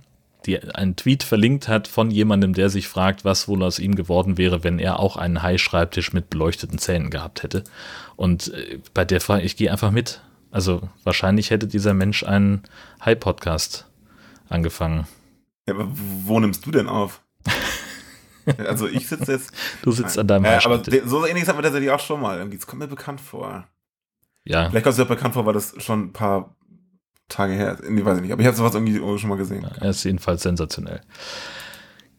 die 0.47 0.61
einen 0.61 0.97
Tweet 0.97 1.23
verlinkt 1.23 1.69
hat 1.69 1.89
von 1.89 2.11
jemandem, 2.11 2.53
der 2.53 2.69
sich 2.69 2.89
fragt, 2.89 3.25
was 3.25 3.49
wohl 3.49 3.63
aus 3.63 3.79
ihm 3.79 3.95
geworden 3.95 4.37
wäre, 4.37 4.63
wenn 4.65 4.79
er 4.79 5.01
auch 5.01 5.17
einen 5.17 5.43
Hai-Schreibtisch 5.43 6.13
mit 6.13 6.29
beleuchteten 6.29 6.79
Zähnen 6.79 7.09
gehabt 7.09 7.43
hätte. 7.43 7.65
Und 8.17 8.53
äh, 8.53 8.79
bei 8.93 9.05
der 9.05 9.21
Frage, 9.21 9.43
ich 9.43 9.57
gehe 9.57 9.71
einfach 9.73 9.91
mit. 9.91 10.21
Also 10.51 10.89
wahrscheinlich 11.03 11.51
hätte 11.51 11.67
dieser 11.67 11.95
Mensch 11.95 12.23
einen 12.23 12.63
Hai-Podcast 13.05 13.87
angefangen. 14.49 15.07
Ja, 15.67 15.75
aber 15.75 15.89
wo 15.91 16.39
nimmst 16.39 16.67
du 16.67 16.71
denn 16.71 16.89
auf? 16.89 17.23
Also 18.59 18.87
ich 18.87 19.09
sitze 19.09 19.33
jetzt. 19.33 19.53
Du 19.83 19.93
sitzt 19.93 20.19
an 20.19 20.27
deinem 20.27 20.45
äh, 20.45 20.59
Aber 20.65 20.83
so 21.07 21.27
ähnliches 21.27 21.49
hatten 21.49 21.59
wir 21.59 21.63
tatsächlich 21.63 21.91
auch 21.91 22.01
schon 22.01 22.21
mal. 22.21 22.39
Irgendwie, 22.39 22.59
das 22.59 22.67
kommt 22.67 22.81
mir 22.81 22.89
bekannt 22.89 23.21
vor. 23.21 23.67
Ja. 24.45 24.69
Vielleicht 24.69 24.85
kommt 24.85 24.93
es 24.93 24.97
dir 24.97 25.05
auch 25.05 25.09
bekannt 25.09 25.35
vor, 25.35 25.47
weil 25.47 25.55
das 25.55 25.75
schon 25.79 26.07
ein 26.07 26.13
paar 26.13 26.55
Tage 27.29 27.55
her 27.55 27.73
ist. 27.73 27.89
Nee, 27.89 28.05
weiß 28.05 28.17
ich 28.17 28.23
nicht. 28.23 28.33
Aber 28.33 28.43
ich 28.43 28.47
habe 28.47 28.57
sowas 28.57 28.75
irgendwie 28.75 28.97
schon 29.19 29.29
mal 29.29 29.37
gesehen. 29.39 29.63
Ja, 29.63 29.83
er 29.83 29.91
ist 29.91 30.05
jedenfalls 30.05 30.43
sensationell. 30.43 31.01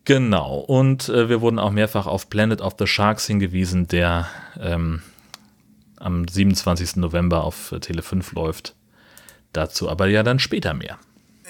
Genau. 0.05 0.57
Und 0.59 1.09
äh, 1.09 1.29
wir 1.29 1.41
wurden 1.41 1.59
auch 1.59 1.71
mehrfach 1.71 2.07
auf 2.07 2.29
Planet 2.29 2.61
of 2.61 2.75
the 2.79 2.87
Sharks 2.87 3.25
hingewiesen, 3.27 3.87
der 3.87 4.27
ähm, 4.59 5.01
am 5.97 6.27
27. 6.27 6.97
November 6.97 7.43
auf 7.43 7.71
äh, 7.71 7.79
Tele 7.79 8.01
5 8.01 8.33
läuft. 8.33 8.75
Dazu 9.53 9.89
aber 9.89 10.07
ja 10.07 10.23
dann 10.23 10.39
später 10.39 10.73
mehr. 10.73 10.99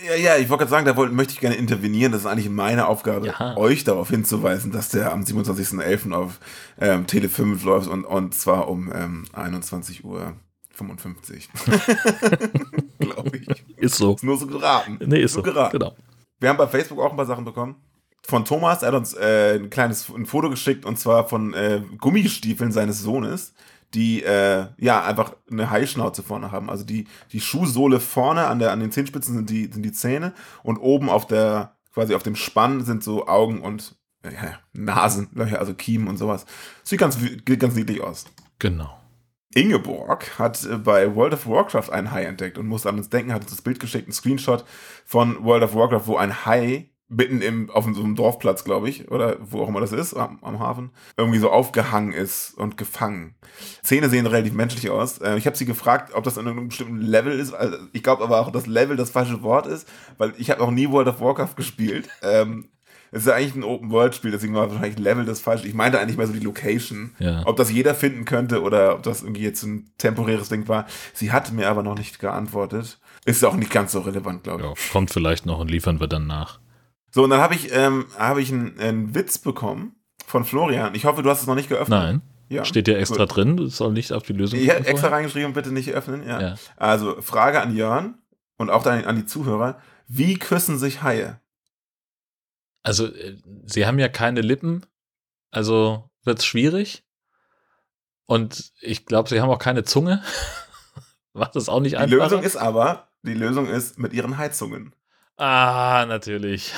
Ja, 0.03 0.15
ja, 0.15 0.37
ich 0.37 0.49
wollte 0.49 0.63
gerade 0.63 0.71
sagen, 0.71 0.85
da 0.85 0.97
wollte, 0.97 1.13
möchte 1.13 1.33
ich 1.33 1.39
gerne 1.39 1.55
intervenieren. 1.55 2.11
Das 2.11 2.21
ist 2.21 2.27
eigentlich 2.27 2.49
meine 2.49 2.87
Aufgabe, 2.87 3.27
ja. 3.27 3.55
euch 3.55 3.85
darauf 3.85 4.09
hinzuweisen, 4.09 4.71
dass 4.71 4.89
der 4.89 5.13
am 5.13 5.21
27.11. 5.21 6.11
auf 6.11 6.39
ähm, 6.79 7.07
Tele 7.07 7.29
5 7.29 7.63
läuft 7.63 7.87
und, 7.87 8.03
und 8.03 8.33
zwar 8.33 8.67
um 8.67 8.91
ähm, 8.93 9.25
21 9.31 10.03
Uhr 10.03 10.33
55. 10.71 11.49
glaube 12.99 13.37
ich. 13.37 13.47
Ist 13.77 13.95
so. 13.95 14.15
Ist 14.15 14.23
nur 14.23 14.37
so 14.37 14.47
geraten. 14.47 14.99
Nee, 15.05 15.21
ist 15.21 15.33
so. 15.33 15.41
Nur 15.41 15.53
geraten. 15.53 15.79
Genau. 15.79 15.95
Wir 16.39 16.49
haben 16.49 16.57
bei 16.57 16.67
Facebook 16.67 16.99
auch 16.99 17.11
ein 17.11 17.17
paar 17.17 17.25
Sachen 17.25 17.45
bekommen. 17.45 17.75
Von 18.27 18.43
Thomas, 18.43 18.81
er 18.81 18.87
hat 18.87 18.95
uns 18.95 19.13
äh, 19.13 19.59
ein 19.59 19.69
kleines 19.69 20.09
ein 20.09 20.25
Foto 20.25 20.49
geschickt 20.49 20.85
und 20.85 20.99
zwar 20.99 21.29
von 21.29 21.53
äh, 21.53 21.81
Gummistiefeln 21.99 22.71
seines 22.71 22.99
Sohnes, 23.01 23.53
die 23.95 24.23
äh, 24.23 24.67
ja 24.77 25.03
einfach 25.03 25.35
eine 25.49 25.69
Haischnauze 25.69 26.21
vorne 26.21 26.51
haben. 26.51 26.69
Also 26.69 26.83
die, 26.83 27.07
die 27.31 27.39
Schuhsohle 27.39 27.99
vorne 27.99 28.47
an, 28.47 28.59
der, 28.59 28.71
an 28.71 28.79
den 28.81 28.91
Zehenspitzen 28.91 29.35
sind 29.35 29.49
die, 29.49 29.71
sind 29.71 29.83
die 29.83 29.91
Zähne 29.91 30.33
und 30.63 30.77
oben 30.77 31.09
auf 31.09 31.25
der, 31.25 31.75
quasi 31.93 32.13
auf 32.13 32.23
dem 32.23 32.35
Spann 32.35 32.83
sind 32.83 33.03
so 33.03 33.27
Augen 33.27 33.61
und 33.61 33.95
äh, 34.23 34.33
ja, 34.33 34.59
Nasenlöcher, 34.73 35.59
also 35.59 35.73
Kiemen 35.73 36.07
und 36.07 36.17
sowas. 36.17 36.45
Sieht 36.83 36.99
ganz, 36.99 37.17
ganz 37.45 37.75
niedlich 37.75 38.01
aus. 38.01 38.25
Genau. 38.59 38.95
Ingeborg 39.53 40.37
hat 40.37 40.63
äh, 40.65 40.77
bei 40.77 41.15
World 41.15 41.33
of 41.33 41.47
Warcraft 41.47 41.89
einen 41.91 42.11
Hai 42.11 42.25
entdeckt 42.25 42.57
und 42.57 42.67
musste 42.67 42.89
an 42.89 42.97
uns 42.97 43.09
denken, 43.09 43.33
hat 43.33 43.43
uns 43.43 43.51
das 43.51 43.61
Bild 43.61 43.79
geschickt, 43.79 44.07
ein 44.07 44.13
Screenshot 44.13 44.65
von 45.05 45.43
World 45.43 45.63
of 45.63 45.73
Warcraft, 45.73 46.07
wo 46.07 46.17
ein 46.17 46.45
Hai 46.45 46.89
mitten 47.07 47.41
im, 47.41 47.69
auf 47.69 47.85
so 47.85 48.03
einem 48.03 48.15
Dorfplatz, 48.15 48.63
glaube 48.63 48.89
ich, 48.89 49.11
oder 49.11 49.37
wo 49.39 49.61
auch 49.61 49.67
immer 49.67 49.79
das 49.79 49.91
ist, 49.91 50.15
am, 50.15 50.39
am, 50.41 50.59
Hafen, 50.59 50.89
irgendwie 51.17 51.37
so 51.37 51.51
aufgehangen 51.51 52.13
ist 52.13 52.53
und 52.57 52.77
gefangen. 52.77 53.35
Zähne 53.83 54.09
sehen 54.09 54.25
relativ 54.25 54.53
menschlich 54.53 54.89
aus. 54.89 55.19
Äh, 55.19 55.37
ich 55.37 55.45
habe 55.45 55.55
sie 55.55 55.65
gefragt, 55.65 56.13
ob 56.15 56.23
das 56.23 56.37
in 56.37 56.47
einem 56.47 56.69
bestimmten 56.69 56.97
Level 56.97 57.37
ist. 57.37 57.53
Also 57.53 57.77
ich 57.93 58.01
glaube 58.01 58.23
aber 58.23 58.39
auch, 58.39 58.51
dass 58.51 58.65
Level 58.65 58.97
das 58.97 59.11
falsche 59.11 59.43
Wort 59.43 59.67
ist, 59.67 59.87
weil 60.17 60.33
ich 60.37 60.49
habe 60.49 60.61
noch 60.61 60.71
nie 60.71 60.89
World 60.89 61.07
of 61.07 61.21
Warcraft 61.21 61.55
gespielt. 61.55 62.09
Ähm, 62.21 62.69
es 63.11 63.21
ist 63.21 63.27
ja 63.27 63.35
eigentlich 63.35 63.55
ein 63.55 63.63
Open-World-Spiel, 63.63 64.31
deswegen 64.31 64.55
war 64.55 64.69
wahrscheinlich 64.69 64.99
Level 64.99 65.25
das 65.25 65.39
falsche. 65.39 65.67
Ich 65.67 65.73
meinte 65.73 65.99
eigentlich 65.99 66.17
mehr 66.17 66.27
so 66.27 66.33
die 66.33 66.39
Location. 66.39 67.11
Ja. 67.19 67.43
Ob 67.45 67.55
das 67.55 67.71
jeder 67.71 67.95
finden 67.95 68.25
könnte 68.25 68.61
oder 68.61 68.95
ob 68.95 69.03
das 69.03 69.21
irgendwie 69.21 69.43
jetzt 69.43 69.63
ein 69.63 69.89
temporäres 69.97 70.49
Ding 70.49 70.67
war. 70.67 70.85
Sie 71.13 71.31
hat 71.31 71.53
mir 71.53 71.69
aber 71.69 71.83
noch 71.83 71.97
nicht 71.97 72.19
geantwortet. 72.19 72.99
Ist 73.23 73.45
auch 73.45 73.55
nicht 73.55 73.71
ganz 73.71 73.93
so 73.93 74.01
relevant, 74.01 74.43
glaube 74.43 74.63
ich. 74.63 74.67
Ja, 74.67 74.91
kommt 74.91 75.11
vielleicht 75.11 75.45
noch 75.45 75.59
und 75.59 75.71
liefern 75.71 75.99
wir 75.99 76.07
dann 76.07 76.27
nach. 76.27 76.59
So, 77.15 77.23
und 77.23 77.29
dann 77.29 77.39
habe 77.39 77.55
ich, 77.55 77.71
ähm, 77.71 78.07
hab 78.19 78.37
ich 78.39 78.51
einen, 78.51 78.77
einen 78.77 79.15
Witz 79.15 79.37
bekommen 79.37 79.95
von 80.27 80.43
Florian. 80.43 80.95
Ich 80.95 81.05
hoffe, 81.05 81.23
du 81.23 81.29
hast 81.29 81.39
es 81.39 81.47
noch 81.47 81.55
nicht 81.55 81.69
geöffnet. 81.69 81.97
Nein. 81.97 82.21
Ja. 82.49 82.65
Steht 82.65 82.89
ja 82.89 82.97
extra 82.97 83.25
drin, 83.25 83.55
das 83.55 83.77
soll 83.77 83.93
nicht 83.93 84.11
auf 84.11 84.23
die 84.23 84.33
Lösung 84.33 84.59
Ich 84.59 84.69
habe 84.69 84.85
extra 84.85 85.07
reingeschrieben, 85.07 85.53
bitte 85.53 85.71
nicht 85.71 85.93
öffnen. 85.93 86.27
Ja. 86.27 86.41
Ja. 86.41 86.55
Also, 86.75 87.21
Frage 87.21 87.61
an 87.61 87.73
Jörn 87.73 88.15
und 88.57 88.69
auch 88.69 88.83
dann 88.83 89.05
an 89.05 89.15
die 89.15 89.25
Zuhörer. 89.25 89.79
Wie 90.09 90.37
küssen 90.37 90.77
sich 90.77 91.03
Haie? 91.03 91.39
Also, 92.83 93.05
äh, 93.05 93.37
sie 93.65 93.85
haben 93.85 93.97
ja 93.97 94.09
keine 94.09 94.41
Lippen, 94.41 94.85
also 95.51 96.09
wird 96.25 96.39
es 96.39 96.45
schwierig. 96.45 97.05
Und 98.25 98.73
ich 98.81 99.05
glaube, 99.05 99.29
sie 99.29 99.39
haben 99.39 99.49
auch 99.49 99.57
keine 99.57 99.85
Zunge. 99.85 100.21
Macht 101.33 101.55
das 101.55 101.69
auch 101.69 101.79
nicht 101.79 101.93
Die 101.93 101.97
einfacher. 101.97 102.23
Lösung 102.23 102.43
ist 102.43 102.57
aber, 102.57 103.07
die 103.21 103.35
Lösung 103.35 103.67
ist 103.67 103.99
mit 103.99 104.11
ihren 104.11 104.37
Heizungen. 104.37 104.93
Ah, 105.37 106.05
natürlich. 106.07 106.73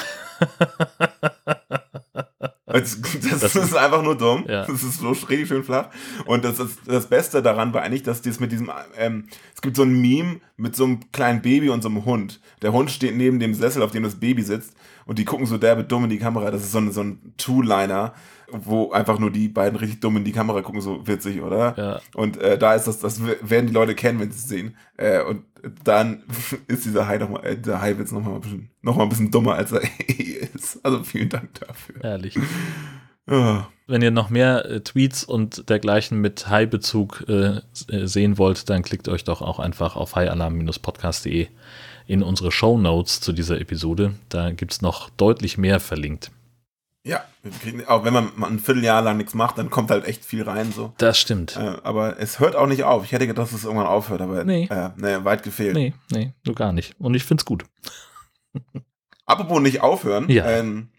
Das, 2.68 3.02
das, 3.02 3.40
Das 3.40 3.56
ist 3.56 3.76
einfach 3.76 4.04
nur 4.04 4.18
dumm. 4.18 4.46
Ja. 4.48 4.66
Das 4.66 4.84
ist 4.84 5.00
so 5.00 5.10
richtig 5.12 5.48
schön 5.48 5.64
flach. 5.64 5.90
Und 6.26 6.44
das, 6.44 6.60
ist, 6.60 6.80
das 6.86 7.08
Beste 7.08 7.42
daran 7.42 7.74
war 7.74 7.82
eigentlich, 7.82 8.04
dass 8.04 8.22
dies 8.22 8.40
mit 8.40 8.52
diesem, 8.52 8.72
ähm, 8.98 9.28
es 9.56 9.62
gibt 9.62 9.76
so 9.78 9.84
ein 9.84 10.00
Meme 10.00 10.42
mit 10.58 10.76
so 10.76 10.84
einem 10.84 11.12
kleinen 11.12 11.42
Baby 11.42 11.70
und 11.70 11.82
so 11.82 11.90
einem 11.90 12.06
Hund. 12.06 12.40
Der 12.62 12.74
Hund 12.74 12.92
steht 12.92 13.16
neben 13.16 13.40
dem 13.40 13.54
Sessel, 13.54 13.82
auf 13.82 13.92
dem 13.92 14.04
das 14.04 14.16
Baby 14.16 14.44
sitzt. 14.44 14.76
Und 15.06 15.18
die 15.18 15.26
gucken 15.26 15.46
so 15.46 15.58
derbe 15.58 15.86
dumm 15.86 16.04
in 16.04 16.10
die 16.10 16.20
Kamera. 16.20 16.52
Das 16.52 16.62
ist 16.62 16.72
so 16.72 16.80
ein, 16.80 16.92
so 16.92 17.02
ein 17.02 17.34
Two-Liner, 17.38 18.14
wo 18.52 18.92
einfach 18.92 19.20
nur 19.20 19.32
die 19.32 19.50
beiden 19.50 19.78
richtig 19.78 20.00
dumm 20.00 20.18
in 20.18 20.24
die 20.24 20.32
Kamera 20.32 20.62
gucken, 20.62 20.82
so 20.82 21.06
witzig, 21.06 21.42
oder? 21.42 21.76
Ja. 21.78 22.02
Und 22.16 22.38
äh, 22.38 22.58
da 22.58 22.76
ist 22.76 22.88
das, 22.88 23.00
das 23.00 23.22
werden 23.24 23.68
die 23.68 23.74
Leute 23.74 23.96
kennen, 23.96 24.20
wenn 24.20 24.32
sie 24.32 24.38
es 24.38 24.48
sehen. 24.48 24.78
Äh, 24.96 25.22
und 25.24 25.44
dann 25.84 26.24
ist 26.68 26.86
dieser 26.86 27.08
Hai 27.08 27.18
nochmal, 27.18 27.46
äh, 27.46 27.58
der 27.58 27.82
Hai-Witz 27.82 28.12
nochmal 28.12 28.36
ein 28.36 28.42
bisschen, 28.42 28.70
noch 28.82 28.96
mal 28.96 29.04
ein 29.04 29.10
bisschen 29.10 29.32
dummer, 29.32 29.56
als 29.56 29.72
er 29.72 29.84
eh 29.84 30.48
ist. 30.54 30.84
Also 30.84 31.04
vielen 31.04 31.30
Dank 31.30 31.54
dafür. 31.56 31.96
Herrlich. 32.02 32.40
Ah. 33.28 33.68
Wenn 33.88 34.02
ihr 34.02 34.12
noch 34.12 34.30
mehr 34.30 34.66
äh, 34.66 34.82
Tweets 34.82 35.24
und 35.24 35.70
dergleichen 35.70 36.20
mit 36.20 36.48
Hai-Bezug 36.48 37.26
äh, 37.28 37.62
äh, 37.90 38.06
sehen 38.06 38.38
wollt, 38.38 38.70
dann 38.70 38.84
klickt 38.84 39.10
euch 39.10 39.24
doch 39.24 39.42
auch 39.42 39.60
einfach 39.60 39.96
auf 39.96 40.16
haialarm-podcast.de 40.16 41.48
in 42.08 42.24
unsere 42.24 42.52
Show 42.52 42.78
Notes 42.78 43.20
zu 43.20 43.34
dieser 43.34 43.60
Episode. 43.60 44.14
Da 44.30 44.52
gibt 44.52 44.72
es 44.72 44.82
noch 44.82 45.10
deutlich 45.10 45.58
mehr 45.58 45.82
verlinkt. 45.82 46.32
Ja, 47.04 47.24
kriegen, 47.62 47.86
auch 47.86 48.04
wenn 48.04 48.14
man 48.14 48.32
ein 48.44 48.60
Vierteljahr 48.60 49.02
lang 49.02 49.16
nichts 49.18 49.34
macht, 49.34 49.58
dann 49.58 49.70
kommt 49.70 49.92
halt 49.92 50.06
echt 50.06 50.26
viel 50.26 50.44
rein. 50.44 50.72
so. 50.74 50.94
Das 50.98 51.18
stimmt. 51.18 51.56
Äh, 51.56 51.78
aber 51.84 52.20
es 52.20 52.40
hört 52.42 52.56
auch 52.58 52.68
nicht 52.68 52.84
auf. 52.84 53.06
Ich 53.06 53.14
hätte 53.14 53.28
gedacht, 53.28 53.48
dass 53.48 53.54
es 53.54 53.64
irgendwann 53.64 53.88
aufhört, 53.88 54.20
aber 54.22 54.44
Nee. 54.44 54.68
äh, 54.70 54.90
nee, 54.98 55.24
weit 55.24 55.44
gefehlt. 55.44 55.74
Nee, 55.76 55.94
nee, 56.12 56.34
so 56.46 56.54
gar 56.54 56.74
nicht. 56.74 56.96
Und 57.00 57.14
ich 57.14 57.24
find's 57.24 57.46
gut. 57.46 57.64
Apropos 59.26 59.62
nicht 59.62 59.82
aufhören, 59.82 60.30
Ja. 60.30 60.46
ähm, 60.50 60.90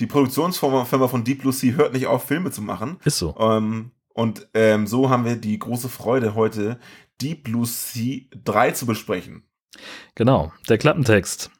die 0.00 0.06
Produktionsfirma 0.06 0.84
Firma 0.84 1.08
von 1.08 1.24
Deep 1.24 1.40
Blue 1.42 1.52
Sea 1.52 1.74
hört 1.74 1.92
nicht 1.92 2.06
auf, 2.06 2.24
Filme 2.24 2.50
zu 2.50 2.60
machen. 2.62 2.98
Ist 3.04 3.18
so. 3.18 3.34
Ähm, 3.38 3.90
und 4.12 4.48
ähm, 4.54 4.86
so 4.86 5.08
haben 5.10 5.24
wir 5.24 5.36
die 5.36 5.58
große 5.58 5.88
Freude, 5.88 6.34
heute 6.34 6.78
Deep 7.20 7.44
Blue 7.44 7.66
Sea 7.66 8.22
3 8.44 8.72
zu 8.72 8.86
besprechen. 8.86 9.44
Genau, 10.14 10.52
der 10.68 10.78
Klappentext. 10.78 11.50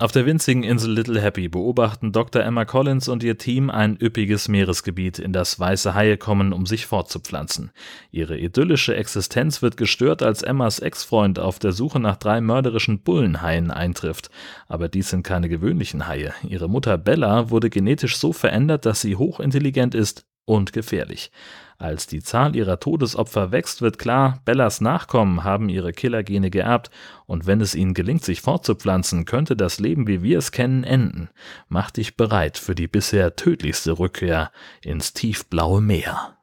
Auf 0.00 0.10
der 0.10 0.26
winzigen 0.26 0.64
Insel 0.64 0.92
Little 0.92 1.20
Happy 1.20 1.48
beobachten 1.48 2.10
Dr. 2.10 2.42
Emma 2.42 2.64
Collins 2.64 3.06
und 3.06 3.22
ihr 3.22 3.38
Team 3.38 3.70
ein 3.70 3.96
üppiges 3.96 4.48
Meeresgebiet, 4.48 5.20
in 5.20 5.32
das 5.32 5.60
weiße 5.60 5.94
Haie 5.94 6.16
kommen, 6.16 6.52
um 6.52 6.66
sich 6.66 6.86
fortzupflanzen. 6.86 7.70
Ihre 8.10 8.36
idyllische 8.36 8.96
Existenz 8.96 9.62
wird 9.62 9.76
gestört, 9.76 10.24
als 10.24 10.42
Emmas 10.42 10.80
Ex-Freund 10.80 11.38
auf 11.38 11.60
der 11.60 11.70
Suche 11.70 12.00
nach 12.00 12.16
drei 12.16 12.40
mörderischen 12.40 13.02
Bullenhaien 13.04 13.70
eintrifft. 13.70 14.30
Aber 14.66 14.88
dies 14.88 15.10
sind 15.10 15.22
keine 15.22 15.48
gewöhnlichen 15.48 16.08
Haie. 16.08 16.34
Ihre 16.42 16.68
Mutter 16.68 16.98
Bella 16.98 17.50
wurde 17.50 17.70
genetisch 17.70 18.16
so 18.16 18.32
verändert, 18.32 18.86
dass 18.86 19.00
sie 19.00 19.14
hochintelligent 19.14 19.94
ist 19.94 20.26
und 20.44 20.72
gefährlich. 20.72 21.30
Als 21.78 22.06
die 22.06 22.22
Zahl 22.22 22.54
ihrer 22.54 22.78
Todesopfer 22.78 23.52
wächst, 23.52 23.82
wird 23.82 23.98
klar, 23.98 24.40
Bellas 24.44 24.80
Nachkommen 24.80 25.44
haben 25.44 25.68
ihre 25.68 25.92
Killergene 25.92 26.50
geerbt 26.50 26.90
und 27.26 27.46
wenn 27.46 27.60
es 27.60 27.74
ihnen 27.74 27.94
gelingt, 27.94 28.24
sich 28.24 28.40
fortzupflanzen, 28.40 29.24
könnte 29.24 29.56
das 29.56 29.80
Leben, 29.80 30.06
wie 30.06 30.22
wir 30.22 30.38
es 30.38 30.52
kennen, 30.52 30.84
enden. 30.84 31.28
Mach 31.68 31.90
dich 31.90 32.16
bereit 32.16 32.58
für 32.58 32.74
die 32.74 32.88
bisher 32.88 33.36
tödlichste 33.36 33.98
Rückkehr 33.98 34.52
ins 34.82 35.12
tiefblaue 35.12 35.80
Meer. 35.80 36.36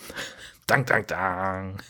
Dank, 0.66 0.88
dank, 0.88 1.06
dank. 1.06 1.84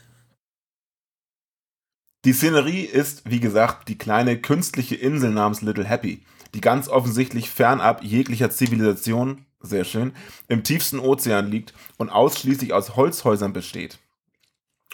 Die 2.26 2.32
Szenerie 2.32 2.82
ist, 2.82 3.22
wie 3.30 3.40
gesagt, 3.40 3.88
die 3.88 3.96
kleine 3.96 4.38
künstliche 4.38 4.96
Insel 4.96 5.30
namens 5.30 5.62
Little 5.62 5.84
Happy, 5.84 6.22
die 6.56 6.62
ganz 6.62 6.88
offensichtlich 6.88 7.50
fernab 7.50 8.02
jeglicher 8.02 8.50
Zivilisation, 8.50 9.44
sehr 9.60 9.84
schön, 9.84 10.12
im 10.48 10.64
tiefsten 10.64 10.98
Ozean 10.98 11.50
liegt 11.50 11.74
und 11.98 12.08
ausschließlich 12.08 12.72
aus 12.72 12.96
Holzhäusern 12.96 13.52
besteht. 13.52 13.98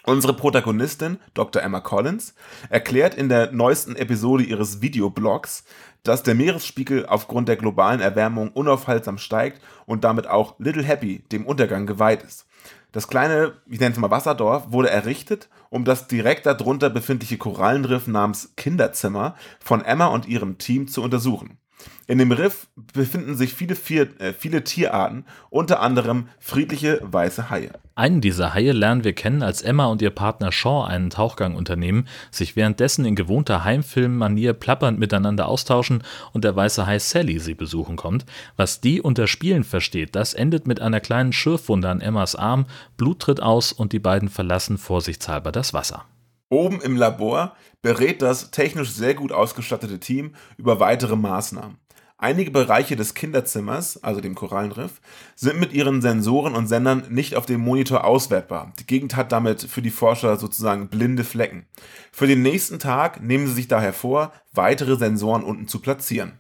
Unsere 0.05 0.35
Protagonistin, 0.35 1.18
Dr. 1.35 1.62
Emma 1.62 1.79
Collins, 1.79 2.35
erklärt 2.68 3.14
in 3.14 3.29
der 3.29 3.53
neuesten 3.53 3.94
Episode 3.94 4.42
ihres 4.42 4.83
Videoblogs, 4.83 5.62
dass 6.03 6.25
der 6.25 6.35
Meeresspiegel 6.35 7.07
aufgrund 7.07 7.48
der 7.48 7.55
globalen 7.55 8.01
Erwärmung 8.01 8.51
unaufhaltsam 8.51 9.18
steigt 9.18 9.62
und 9.87 10.03
damit 10.03 10.27
auch 10.27 10.59
Little 10.59 10.83
Happy 10.83 11.20
dem 11.31 11.46
Untergang 11.46 11.87
geweiht 11.87 12.25
ist. 12.25 12.46
Das 12.90 13.07
kleine, 13.07 13.53
ich 13.66 13.79
nenne 13.79 13.92
es 13.92 14.01
mal 14.01 14.11
Wasserdorf, 14.11 14.72
wurde 14.72 14.90
errichtet, 14.90 15.48
um 15.72 15.87
das 15.87 16.06
direkt 16.06 16.44
darunter 16.44 16.90
befindliche 16.90 17.38
Korallenriff 17.38 18.06
namens 18.06 18.52
Kinderzimmer 18.56 19.37
von 19.58 19.82
Emma 19.82 20.08
und 20.08 20.28
ihrem 20.28 20.58
Team 20.58 20.87
zu 20.87 21.02
untersuchen. 21.02 21.62
In 22.07 22.18
dem 22.18 22.33
Riff 22.33 22.66
befinden 22.92 23.37
sich 23.37 23.55
viele, 23.55 23.75
äh, 24.18 24.33
viele 24.33 24.64
Tierarten, 24.64 25.25
unter 25.51 25.81
anderem 25.81 26.29
friedliche 26.38 26.99
weiße 27.03 27.49
Haie. 27.49 27.71
Einen 27.95 28.21
dieser 28.21 28.55
Haie 28.55 28.73
lernen 28.73 29.05
wir 29.05 29.12
kennen, 29.12 29.42
als 29.42 29.62
Emma 29.62 29.87
und 29.87 30.03
ihr 30.03 30.11
Partner 30.11 30.51
Shaw 30.51 30.87
einen 30.87 31.11
Tauchgang 31.11 31.55
unternehmen, 31.55 32.09
sich 32.31 32.57
währenddessen 32.57 33.05
in 33.05 33.14
gewohnter 33.14 33.64
Heimfilmmanier 33.64 34.55
plappernd 34.55 34.99
miteinander 34.99 35.47
austauschen 35.47 36.03
und 36.33 36.45
der 36.45 36.57
weiße 36.57 36.87
Hai 36.87 36.99
Sally 36.99 37.38
sie 37.38 37.55
besuchen 37.55 37.97
kommt. 37.97 38.25
Was 38.57 38.81
die 38.81 39.01
unter 39.01 39.27
Spielen 39.27 39.64
versteht, 39.64 40.16
das 40.16 40.35
endet 40.35 40.66
mit 40.66 40.81
einer 40.81 41.01
kleinen 41.01 41.33
Schürfwunde 41.33 41.88
an 41.88 42.01
Emmas 42.01 42.35
Arm, 42.35 42.66
Blut 42.97 43.21
tritt 43.21 43.42
aus 43.42 43.73
und 43.73 43.92
die 43.92 43.99
beiden 43.99 44.29
verlassen 44.29 44.79
vorsichtshalber 44.79 45.53
das 45.53 45.75
Wasser. 45.75 46.05
Oben 46.52 46.82
im 46.82 46.98
Labor 46.98 47.56
berät 47.80 48.20
das 48.20 48.50
technisch 48.50 48.90
sehr 48.90 49.14
gut 49.14 49.32
ausgestattete 49.32 49.98
Team 49.98 50.34
über 50.58 50.80
weitere 50.80 51.16
Maßnahmen. 51.16 51.78
Einige 52.18 52.50
Bereiche 52.50 52.94
des 52.94 53.14
Kinderzimmers, 53.14 54.04
also 54.04 54.20
dem 54.20 54.34
Korallenriff, 54.34 55.00
sind 55.34 55.58
mit 55.58 55.72
ihren 55.72 56.02
Sensoren 56.02 56.54
und 56.54 56.66
Sendern 56.66 57.04
nicht 57.08 57.36
auf 57.36 57.46
dem 57.46 57.62
Monitor 57.62 58.04
auswertbar. 58.04 58.74
Die 58.78 58.86
Gegend 58.86 59.16
hat 59.16 59.32
damit 59.32 59.62
für 59.62 59.80
die 59.80 59.90
Forscher 59.90 60.36
sozusagen 60.36 60.88
blinde 60.88 61.24
Flecken. 61.24 61.64
Für 62.12 62.26
den 62.26 62.42
nächsten 62.42 62.78
Tag 62.78 63.22
nehmen 63.22 63.46
sie 63.46 63.54
sich 63.54 63.68
daher 63.68 63.94
vor, 63.94 64.30
weitere 64.52 64.96
Sensoren 64.96 65.44
unten 65.44 65.68
zu 65.68 65.80
platzieren. 65.80 66.38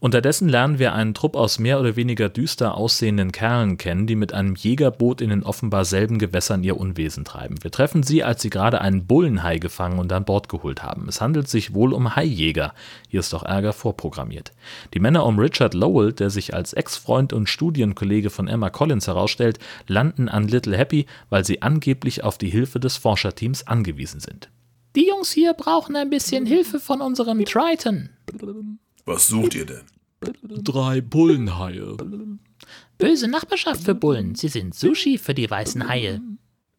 Unterdessen 0.00 0.48
lernen 0.48 0.78
wir 0.78 0.92
einen 0.92 1.14
Trupp 1.14 1.36
aus 1.36 1.58
mehr 1.58 1.80
oder 1.80 1.96
weniger 1.96 2.28
düster 2.28 2.76
aussehenden 2.76 3.32
Kerlen 3.32 3.78
kennen, 3.78 4.06
die 4.06 4.16
mit 4.16 4.32
einem 4.32 4.54
Jägerboot 4.54 5.20
in 5.20 5.30
den 5.30 5.42
offenbar 5.42 5.84
selben 5.84 6.18
Gewässern 6.18 6.62
ihr 6.64 6.76
Unwesen 6.76 7.24
treiben. 7.24 7.62
Wir 7.62 7.70
treffen 7.70 8.02
sie, 8.02 8.24
als 8.24 8.42
sie 8.42 8.50
gerade 8.50 8.80
einen 8.80 9.06
Bullenhai 9.06 9.58
gefangen 9.58 9.98
und 9.98 10.12
an 10.12 10.24
Bord 10.24 10.48
geholt 10.48 10.82
haben. 10.82 11.08
Es 11.08 11.20
handelt 11.20 11.48
sich 11.48 11.74
wohl 11.74 11.92
um 11.92 12.16
Haijäger. 12.16 12.74
Hier 13.08 13.20
ist 13.20 13.32
doch 13.32 13.44
Ärger 13.44 13.72
vorprogrammiert. 13.72 14.52
Die 14.94 15.00
Männer 15.00 15.24
um 15.26 15.38
Richard 15.38 15.74
Lowell, 15.74 16.12
der 16.12 16.30
sich 16.30 16.54
als 16.54 16.72
Ex-Freund 16.72 17.32
und 17.32 17.48
Studienkollege 17.48 18.30
von 18.30 18.48
Emma 18.48 18.70
Collins 18.70 19.06
herausstellt, 19.06 19.58
landen 19.86 20.28
an 20.28 20.48
Little 20.48 20.76
Happy, 20.76 21.06
weil 21.30 21.44
sie 21.44 21.62
angeblich 21.62 22.24
auf 22.24 22.38
die 22.38 22.50
Hilfe 22.50 22.80
des 22.80 22.96
Forscherteams 22.96 23.66
angewiesen 23.66 24.20
sind. 24.20 24.50
Die 24.94 25.08
Jungs 25.08 25.32
hier 25.32 25.54
brauchen 25.54 25.96
ein 25.96 26.10
bisschen 26.10 26.44
Hilfe 26.44 26.78
von 26.78 27.00
unserem 27.00 27.42
Triton. 27.44 28.10
Was 29.04 29.26
sucht 29.26 29.54
ihr 29.54 29.66
denn? 29.66 29.82
Drei 30.42 31.00
Bullenhaie. 31.00 31.96
Böse 32.98 33.28
Nachbarschaft 33.28 33.82
für 33.82 33.94
Bullen. 33.94 34.34
Sie 34.34 34.48
sind 34.48 34.74
Sushi 34.74 35.18
für 35.18 35.34
die 35.34 35.50
weißen 35.50 35.88
Haie. 35.88 36.20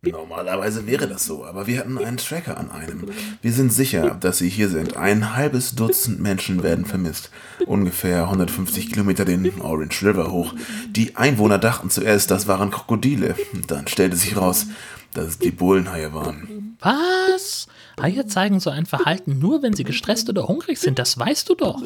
Normalerweise 0.06 0.86
wäre 0.86 1.08
das 1.08 1.26
so, 1.26 1.46
aber 1.46 1.66
wir 1.66 1.80
hatten 1.80 1.98
einen 1.98 2.18
Tracker 2.18 2.58
an 2.58 2.72
einem. 2.72 3.08
Wir 3.42 3.54
sind 3.54 3.72
sicher, 3.72 4.18
dass 4.20 4.38
sie 4.38 4.50
hier 4.50 4.68
sind. 4.68 4.98
Ein 4.98 5.34
halbes 5.34 5.76
Dutzend 5.76 6.20
Menschen 6.20 6.62
werden 6.62 6.86
vermisst. 6.86 7.32
Ungefähr 7.66 8.24
150 8.24 8.92
Kilometer 8.92 9.24
den 9.24 9.62
Orange 9.62 10.04
River 10.04 10.30
hoch. 10.30 10.54
Die 10.90 11.16
Einwohner 11.16 11.58
dachten 11.58 11.90
zuerst, 11.90 12.32
das 12.32 12.48
waren 12.48 12.70
Krokodile. 12.70 13.36
Dann 13.68 13.88
stellte 13.88 14.18
sich 14.18 14.36
raus, 14.36 14.68
dass 15.14 15.28
es 15.28 15.40
die 15.40 15.52
Bullenhaie 15.52 16.14
waren. 16.14 16.76
Was? 16.82 17.68
Haie 18.02 18.26
zeigen 18.26 18.60
so 18.60 18.70
ein 18.70 18.86
Verhalten 18.86 19.40
nur, 19.40 19.62
wenn 19.62 19.74
sie 19.74 19.84
gestresst 19.84 20.30
oder 20.30 20.48
hungrig 20.48 20.80
sind, 20.80 21.00
das 21.00 21.18
weißt 21.18 21.50
du 21.50 21.56
doch. 21.56 21.82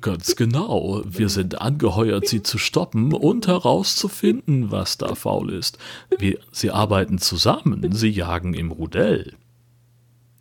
Ganz 0.00 0.36
genau. 0.36 1.02
Wir 1.04 1.28
sind 1.28 1.60
angeheuert, 1.60 2.28
sie 2.28 2.42
zu 2.42 2.58
stoppen 2.58 3.12
und 3.12 3.46
herauszufinden, 3.46 4.70
was 4.70 4.98
da 4.98 5.14
faul 5.14 5.52
ist. 5.52 5.78
Wir, 6.18 6.38
sie 6.52 6.70
arbeiten 6.70 7.18
zusammen, 7.18 7.92
sie 7.92 8.10
jagen 8.10 8.54
im 8.54 8.70
Rudell. 8.70 9.36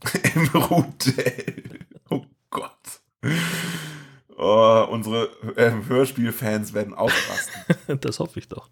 Im 0.35 0.47
Rudell. 0.49 1.79
Oh 2.09 2.23
Gott. 2.49 2.71
Oh, 4.37 4.87
unsere 4.91 5.29
äh, 5.55 5.71
Hörspielfans 5.87 6.73
werden 6.73 6.93
ausrasten. 6.93 7.99
das 8.01 8.19
hoffe 8.19 8.39
ich 8.39 8.47
doch. 8.47 8.69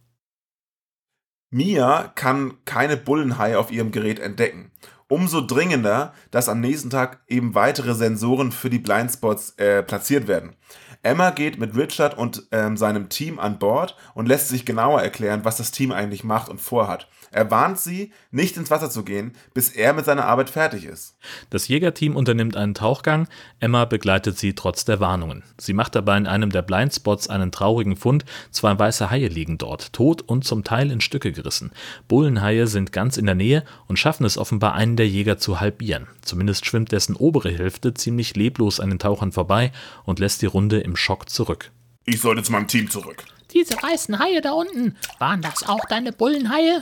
Mia 1.49 2.11
kann 2.15 2.57
keine 2.65 2.97
Bullenhaie 2.97 3.57
auf 3.57 3.71
ihrem 3.71 3.91
Gerät 3.91 4.19
entdecken. 4.19 4.71
Umso 5.07 5.41
dringender, 5.41 6.13
dass 6.31 6.49
am 6.49 6.61
nächsten 6.61 6.89
Tag 6.89 7.19
eben 7.27 7.53
weitere 7.53 7.93
Sensoren 7.93 8.51
für 8.51 8.71
die 8.71 8.79
Blindspots 8.79 9.51
äh, 9.57 9.83
platziert 9.83 10.27
werden. 10.27 10.55
Emma 11.03 11.29
geht 11.29 11.59
mit 11.59 11.75
Richard 11.75 12.17
und 12.17 12.47
ähm, 12.51 12.77
seinem 12.77 13.09
Team 13.09 13.37
an 13.39 13.59
Bord 13.59 13.95
und 14.15 14.27
lässt 14.27 14.49
sich 14.49 14.65
genauer 14.65 15.03
erklären, 15.03 15.45
was 15.45 15.57
das 15.57 15.69
Team 15.69 15.91
eigentlich 15.91 16.23
macht 16.23 16.49
und 16.49 16.59
vorhat. 16.59 17.07
Er 17.36 17.52
warnt 17.52 17.78
sie, 17.78 18.13
nicht 18.32 18.56
ins 18.56 18.71
Wasser 18.71 18.89
zu 18.89 19.04
gehen, 19.04 19.34
bis 19.54 19.67
er 19.67 19.91
mit 19.91 20.06
seiner 20.06 20.24
Arbeit 20.24 20.50
fertig 20.50 20.86
ist. 20.86 21.17
Das 21.50 21.67
Jägerteam 21.67 22.15
unternimmt 22.15 22.56
einen 22.56 22.74
Tauchgang, 22.74 23.28
Emma 23.60 23.84
begleitet 23.84 24.39
sie 24.39 24.56
trotz 24.56 24.86
der 24.86 25.02
Warnungen. 25.02 25.43
Sie 25.58 25.74
macht 25.74 25.95
dabei 25.95 26.15
in 26.15 26.28
einem 26.28 26.50
der 26.50 26.62
Blindspots 26.62 27.28
einen 27.28 27.52
traurigen 27.52 27.98
Fund, 27.98 28.24
zwei 28.52 28.80
weiße 28.80 29.10
Haie 29.10 29.28
liegen 29.28 29.58
dort, 29.58 29.91
tot 29.91 30.21
und 30.21 30.45
zum 30.45 30.63
Teil 30.63 30.89
in 30.89 31.02
Stücke 31.02 31.34
gerissen. 31.34 31.74
Bullenhaie 32.08 32.67
sind 32.67 32.93
ganz 32.93 33.17
in 33.17 33.26
der 33.26 33.36
Nähe 33.36 33.65
und 33.88 34.00
schaffen 34.00 34.26
es 34.26 34.38
offenbar 34.38 34.74
einen 34.74 34.95
der 34.95 35.10
Jäger 35.10 35.38
zu 35.38 35.60
halbieren. 35.60 36.08
Zumindest 36.21 36.65
schwimmt 36.65 36.93
dessen 36.93 37.17
obere 37.17 37.52
Hälfte 37.52 37.93
ziemlich 37.93 38.38
leblos 38.38 38.80
an 38.80 38.91
den 38.91 39.00
Tauchern 39.00 39.34
vorbei 39.34 39.74
und 40.06 40.19
lässt 40.19 40.41
die 40.41 40.45
Runde 40.45 40.80
im 40.80 40.95
Schock 40.95 41.28
zurück. 41.30 41.71
Ich 42.06 42.21
sollte 42.21 42.43
zu 42.43 42.54
meinem 42.54 42.69
Team 42.69 42.89
zurück. 42.89 43.26
Diese 43.52 43.74
weißen 43.76 44.19
Haie 44.19 44.41
da 44.41 44.52
unten, 44.52 44.95
waren 45.19 45.41
das 45.41 45.63
auch 45.63 45.84
deine 45.86 46.13
Bullenhaie? 46.13 46.82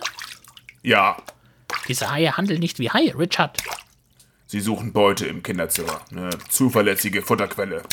Ja, 0.83 1.17
Diese 1.87 2.11
Haie 2.11 2.35
handeln 2.37 2.59
nicht 2.59 2.77
wie 2.79 2.89
Haie, 2.89 3.17
Richard. 3.17 3.57
sie 4.45 4.59
suchen 4.59 4.93
Beute 4.93 5.25
im 5.25 5.41
Kinderzimmer. 5.41 6.01
Eine 6.11 6.29
zuverlässige 6.49 7.21
Futterquelle. 7.23 7.83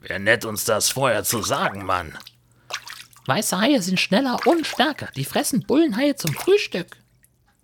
Wäre 0.00 0.20
nett, 0.20 0.44
uns 0.44 0.64
das 0.64 0.90
vorher 0.90 1.24
zu 1.24 1.42
sagen, 1.42 1.84
Mann. 1.84 2.16
Weiße 3.26 3.58
Haie 3.60 3.80
sind 3.82 4.00
schneller 4.00 4.38
und 4.46 4.66
stärker. 4.66 5.08
Die 5.14 5.24
fressen 5.24 5.62
Bullenhaie 5.66 6.16
zum 6.16 6.34
Frühstück. 6.34 6.96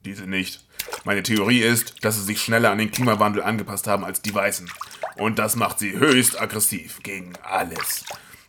Diese 0.05 0.27
nicht. 0.27 0.61
Meine 1.05 1.22
Theorie 1.22 1.61
ist, 1.61 2.05
dass 2.05 2.14
sie 2.16 2.22
sich 2.22 2.40
schneller 2.40 2.70
an 2.70 2.79
den 2.79 2.90
Klimawandel 2.92 3.42
angepasst 3.42 3.87
haben 3.88 4.05
als 4.05 4.22
die 4.22 4.35
Weißen. 4.35 4.70
Und 5.16 5.38
das 5.38 5.57
macht 5.57 5.79
sie 5.81 5.92
höchst 5.99 6.40
aggressiv 6.40 7.03
gegen 7.03 7.33
alles. 7.42 8.05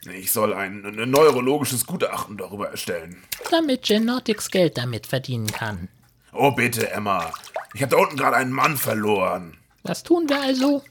Ich 0.05 0.31
soll 0.31 0.53
ein, 0.53 0.85
ein 0.85 1.09
neurologisches 1.09 1.85
Gutachten 1.85 2.37
darüber 2.37 2.69
erstellen. 2.69 3.23
Damit 3.49 3.83
Genetics 3.83 4.51
Geld 4.51 4.77
damit 4.77 5.07
verdienen 5.07 5.47
kann. 5.47 5.89
Oh 6.33 6.51
bitte, 6.51 6.91
Emma. 6.91 7.31
Ich 7.73 7.81
habe 7.81 7.95
da 7.95 8.01
unten 8.01 8.17
gerade 8.17 8.37
einen 8.37 8.51
Mann 8.51 8.77
verloren. 8.77 9.57
Was 9.83 10.03
tun 10.03 10.27
wir 10.27 10.41
also? 10.41 10.83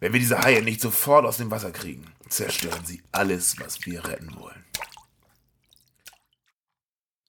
Wenn 0.00 0.12
wir 0.12 0.20
diese 0.20 0.42
Haie 0.42 0.62
nicht 0.62 0.80
sofort 0.80 1.24
aus 1.24 1.36
dem 1.36 1.50
Wasser 1.50 1.70
kriegen, 1.70 2.12
zerstören 2.28 2.84
sie 2.84 3.02
alles, 3.12 3.58
was 3.60 3.84
wir 3.86 4.04
retten 4.06 4.34
wollen. 4.36 4.64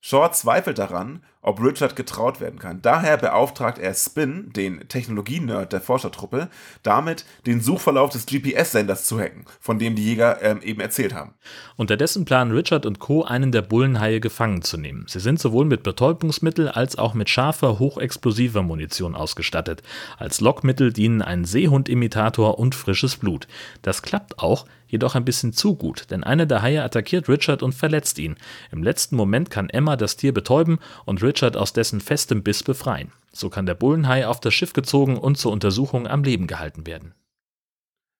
Shaw 0.01 0.29
zweifelt 0.31 0.79
daran, 0.79 1.23
ob 1.43 1.62
Richard 1.62 1.95
getraut 1.95 2.41
werden 2.41 2.58
kann. 2.58 2.82
Daher 2.82 3.17
beauftragt 3.17 3.77
er 3.77 3.93
Spin, 3.93 4.51
den 4.53 4.88
Technologienerd 4.88 5.71
der 5.71 5.82
Forschertruppe, 5.82 6.49
damit 6.82 7.25
den 7.45 7.62
Suchverlauf 7.62 8.10
des 8.10 8.25
GPS-Senders 8.25 9.06
zu 9.06 9.19
hacken, 9.19 9.45
von 9.60 9.77
dem 9.77 9.95
die 9.95 10.03
Jäger 10.03 10.41
ähm, 10.41 10.62
eben 10.62 10.82
erzählt 10.82 11.13
haben. 11.13 11.34
Unterdessen 11.75 12.25
planen 12.25 12.51
Richard 12.51 12.86
und 12.86 12.99
Co. 12.99 13.23
einen 13.23 13.51
der 13.51 13.62
Bullenhaie 13.62 14.19
gefangen 14.19 14.62
zu 14.62 14.77
nehmen. 14.77 15.06
Sie 15.08 15.19
sind 15.19 15.39
sowohl 15.39 15.65
mit 15.65 15.84
Betäubungsmittel 15.84 16.69
als 16.69 16.97
auch 16.97 17.13
mit 17.13 17.29
scharfer, 17.29 17.77
hochexplosiver 17.77 18.63
Munition 18.63 19.13
ausgestattet. 19.13 19.84
Als 20.17 20.39
Lockmittel 20.39 20.93
dienen 20.93 21.21
ein 21.21 21.45
Seehundimitator 21.45 22.58
und 22.58 22.73
frisches 22.73 23.17
Blut. 23.17 23.47
Das 23.82 24.01
klappt 24.01 24.39
auch, 24.39 24.65
jedoch 24.88 25.15
ein 25.15 25.25
bisschen 25.25 25.53
zu 25.53 25.75
gut, 25.75 26.12
denn 26.12 26.23
einer 26.23 26.45
der 26.45 26.62
Haie 26.62 26.84
attackiert 26.84 27.27
Richard 27.27 27.63
und 27.63 27.73
verletzt 27.73 28.19
ihn. 28.19 28.36
Im 28.71 28.84
letzten 28.84 29.15
Moment 29.15 29.49
kann 29.49 29.69
Emma 29.69 29.95
das 29.97 30.15
Tier 30.15 30.34
betäuben 30.34 30.77
und 31.06 31.23
Richard 31.23 31.33
aus 31.41 31.74
dessen 31.74 32.02
festem 32.02 32.43
Biss 32.43 32.63
befreien. 32.63 33.12
So 33.32 33.50
kann 33.50 33.65
der 33.65 33.74
Bullenhai 33.74 34.28
auf 34.28 34.39
das 34.39 34.54
Schiff 34.54 34.74
gezogen 34.74 35.17
und 35.17 35.38
zur 35.38 35.52
Untersuchung 35.52 36.08
am 36.08 36.24
Leben 36.24 36.48
gehalten 36.48 36.86
werden. 36.86 37.13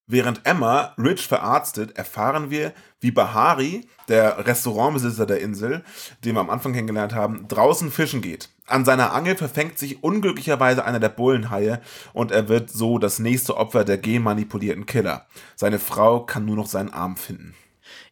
Während 0.06 0.42
Emma 0.46 0.94
Rich 0.98 1.28
verarztet, 1.28 1.96
erfahren 1.98 2.50
wir, 2.50 2.74
wie 3.00 3.12
Bahari, 3.12 3.88
der 4.10 4.46
Restaurantbesitzer 4.46 5.26
der 5.26 5.40
Insel, 5.40 5.82
den 6.26 6.36
wir 6.36 6.42
am 6.42 6.50
Anfang 6.50 6.74
kennengelernt 6.74 7.16
haben, 7.16 7.48
draußen 7.48 7.90
fischen 7.90 8.22
geht. 8.22 8.50
An 8.68 8.84
seiner 8.84 9.14
Angel 9.14 9.38
verfängt 9.38 9.80
sich 9.80 10.04
unglücklicherweise 10.04 10.84
einer 10.84 11.00
der 11.00 11.10
Bullenhaie 11.10 11.80
und 12.12 12.32
er 12.32 12.50
wird 12.50 12.70
so 12.70 12.98
das 12.98 13.20
nächste 13.20 13.56
Opfer 13.56 13.86
der 13.86 13.98
genmanipulierten 13.98 14.86
Killer. 14.86 15.26
Seine 15.56 15.80
Frau 15.80 16.26
kann 16.26 16.46
nur 16.46 16.58
noch 16.58 16.68
seinen 16.68 16.92
Arm 16.92 17.16
finden. 17.16 17.54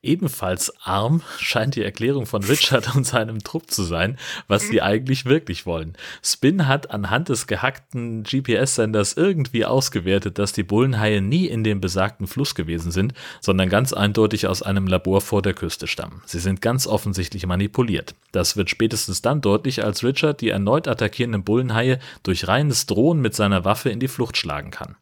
Ebenfalls 0.04 0.74
arm 0.84 1.22
scheint 1.38 1.76
die 1.76 1.84
Erklärung 1.84 2.26
von 2.26 2.44
Richard 2.44 2.96
und 2.96 3.06
seinem 3.06 3.44
Trupp 3.44 3.70
zu 3.70 3.84
sein, 3.84 4.18
was 4.48 4.64
sie 4.64 4.82
eigentlich 4.82 5.26
wirklich 5.26 5.68
wollen. 5.68 5.96
Spin 6.24 6.68
hat 6.68 6.90
anhand 6.90 7.30
des 7.30 7.46
gehackten 7.46 8.24
GPS-Senders 8.24 9.14
irgendwie 9.14 9.64
ausgewertet, 9.64 10.40
dass 10.40 10.54
die 10.54 10.64
Bullenhaie 10.64 11.22
nie 11.22 11.46
in 11.46 11.64
dem 11.64 11.82
besagten 11.82 12.26
Fluss 12.26 12.56
gewesen 12.56 12.92
sind, 12.92 13.14
sondern 13.42 13.70
ganz 13.70 13.94
eindeutig 13.94 14.48
aus 14.48 14.64
einem 14.64 14.88
Labor 14.88 15.22
vor 15.22 15.44
der 15.44 15.54
Küste 15.54 15.86
stammen. 15.86 16.24
Sie 16.26 16.40
sind 16.40 16.62
ganz 16.62 16.88
offensichtlich 16.88 17.46
manipuliert. 17.46 18.16
Das 18.32 18.58
wird 18.58 18.72
spätestens 18.72 19.22
dann 19.22 19.42
deutlich, 19.42 19.84
als 19.84 20.04
Richard 20.04 20.42
die 20.42 20.50
erneut 20.50 20.88
attackierenden 20.88 21.44
Bullenhaie 21.44 22.00
durch 22.24 22.48
reines 22.48 22.88
Drohen 22.88 23.22
mit 23.22 23.36
seiner 23.36 23.66
Waffe 23.66 23.92
in 23.92 24.00
die 24.00 24.08
Flucht 24.08 24.36
schlagen 24.36 24.72
kann. 24.72 24.96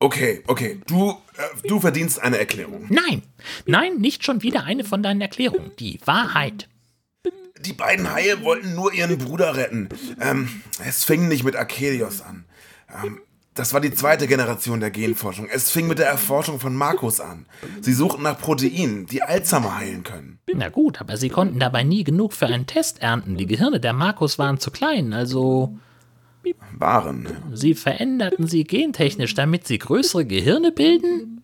Okay, 0.00 0.42
okay, 0.46 0.80
du, 0.86 1.10
äh, 1.10 1.68
du 1.68 1.80
verdienst 1.80 2.22
eine 2.22 2.38
Erklärung. 2.38 2.86
Nein, 2.88 3.22
nein, 3.66 3.96
nicht 3.96 4.24
schon 4.24 4.42
wieder 4.42 4.64
eine 4.64 4.84
von 4.84 5.02
deinen 5.02 5.20
Erklärungen. 5.20 5.72
Die 5.78 6.00
Wahrheit. 6.04 6.68
Die 7.60 7.72
beiden 7.72 8.12
Haie 8.12 8.44
wollten 8.44 8.76
nur 8.76 8.92
ihren 8.92 9.18
Bruder 9.18 9.56
retten. 9.56 9.88
Ähm, 10.20 10.62
es 10.86 11.02
fing 11.02 11.26
nicht 11.26 11.42
mit 11.42 11.56
Arcadios 11.56 12.22
an. 12.22 12.44
Ähm, 13.04 13.20
das 13.54 13.74
war 13.74 13.80
die 13.80 13.92
zweite 13.92 14.28
Generation 14.28 14.78
der 14.78 14.92
Genforschung. 14.92 15.48
Es 15.52 15.68
fing 15.68 15.88
mit 15.88 15.98
der 15.98 16.06
Erforschung 16.06 16.60
von 16.60 16.76
Markus 16.76 17.18
an. 17.18 17.46
Sie 17.80 17.92
suchten 17.92 18.22
nach 18.22 18.38
Proteinen, 18.38 19.06
die 19.06 19.22
Alzheimer 19.22 19.76
heilen 19.76 20.04
können. 20.04 20.38
Na 20.54 20.68
gut, 20.68 21.00
aber 21.00 21.16
sie 21.16 21.28
konnten 21.28 21.58
dabei 21.58 21.82
nie 21.82 22.04
genug 22.04 22.34
für 22.34 22.46
einen 22.46 22.68
Test 22.68 23.02
ernten. 23.02 23.36
Die 23.36 23.46
Gehirne 23.46 23.80
der 23.80 23.94
Markus 23.94 24.38
waren 24.38 24.60
zu 24.60 24.70
klein, 24.70 25.12
also 25.12 25.76
Waren. 26.72 27.28
sie 27.52 27.74
veränderten 27.74 28.46
sie 28.46 28.64
gentechnisch, 28.64 29.34
damit 29.34 29.66
sie 29.66 29.78
größere 29.78 30.24
Gehirne 30.24 30.72
bilden? 30.72 31.42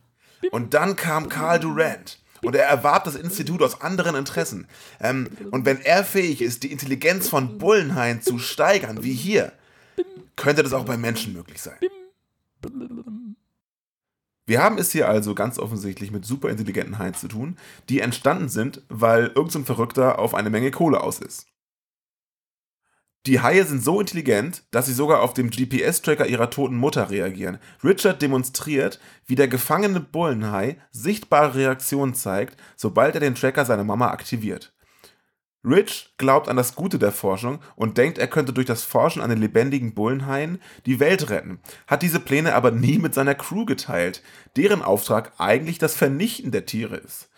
Und 0.51 0.75
dann 0.75 0.97
kam 0.97 1.29
Karl 1.29 1.61
Durant. 1.61 2.19
Und 2.43 2.55
er 2.55 2.67
erwarb 2.67 3.05
das 3.05 3.17
Institut 3.17 3.63
aus 3.63 3.81
anderen 3.81 4.15
Interessen. 4.15 4.67
Ähm, 5.01 5.29
und 5.51 5.65
wenn 5.65 5.81
er 5.81 6.05
fähig 6.05 6.43
ist, 6.43 6.63
die 6.63 6.73
Intelligenz 6.73 7.29
von 7.29 7.57
Bullenhain 7.57 8.21
zu 8.21 8.39
steigern, 8.39 9.03
wie 9.03 9.15
hier, 9.15 9.53
könnte 10.37 10.63
das 10.63 10.75
auch 10.75 10.85
bei 10.85 10.99
Menschen 10.99 11.33
möglich 11.33 11.63
sein. 11.63 11.79
Wir 14.47 14.63
haben 14.63 14.77
es 14.77 14.93
hier 14.93 15.09
also 15.09 15.35
ganz 15.35 15.59
offensichtlich 15.59 16.11
mit 16.11 16.27
superintelligenten 16.27 16.99
Haien 16.99 17.15
zu 17.15 17.29
tun, 17.29 17.57
die 17.89 18.01
entstanden 18.01 18.51
sind, 18.51 18.83
weil 18.89 19.29
irgendein 19.29 19.51
so 19.51 19.63
Verrückter 19.63 20.19
auf 20.19 20.35
eine 20.35 20.51
Menge 20.51 20.71
Kohle 20.71 21.03
aus 21.03 21.21
ist. 21.21 21.47
Die 23.27 23.41
Haie 23.41 23.65
sind 23.65 23.83
so 23.83 24.01
intelligent, 24.01 24.65
dass 24.71 24.85
sie 24.85 24.93
sogar 24.93 25.23
auf 25.23 25.33
dem 25.33 25.49
GPS-Tracker 25.49 26.27
ihrer 26.27 26.51
toten 26.51 26.77
Mutter 26.77 27.09
reagieren. 27.09 27.59
Richard 27.83 28.21
demonstriert, 28.21 29.01
wie 29.25 29.35
der 29.35 29.49
gefangene 29.49 30.01
Bullenhai 30.01 30.77
sichtbare 30.91 31.55
Reaktionen 31.55 32.15
zeigt, 32.15 32.61
sobald 32.77 33.15
er 33.15 33.21
den 33.21 33.35
Tracker 33.35 33.65
seiner 33.65 33.85
Mama 33.85 34.09
aktiviert. 34.09 34.75
Rich 35.65 36.13
glaubt 36.19 36.51
an 36.51 36.59
das 36.59 36.75
Gute 36.75 36.99
der 36.99 37.13
Forschung 37.13 37.61
und 37.77 37.97
denkt, 37.97 38.19
er 38.19 38.27
könnte 38.27 38.53
durch 38.53 38.67
das 38.67 38.85
Forschen 38.85 39.23
an 39.23 39.31
den 39.31 39.41
lebendigen 39.41 39.95
Bullenhaien 39.95 40.61
die 40.85 41.01
Welt 41.01 41.31
retten, 41.31 41.61
hat 41.87 42.03
diese 42.03 42.21
Pläne 42.21 42.55
aber 42.55 42.71
nie 42.71 42.99
mit 42.99 43.15
seiner 43.15 43.35
Crew 43.35 43.65
geteilt, 43.65 44.23
deren 44.57 44.83
Auftrag 44.83 45.33
eigentlich 45.39 45.79
das 45.79 45.97
Vernichten 45.97 46.51
der 46.51 46.67
Tiere 46.67 46.97
ist. 46.97 47.31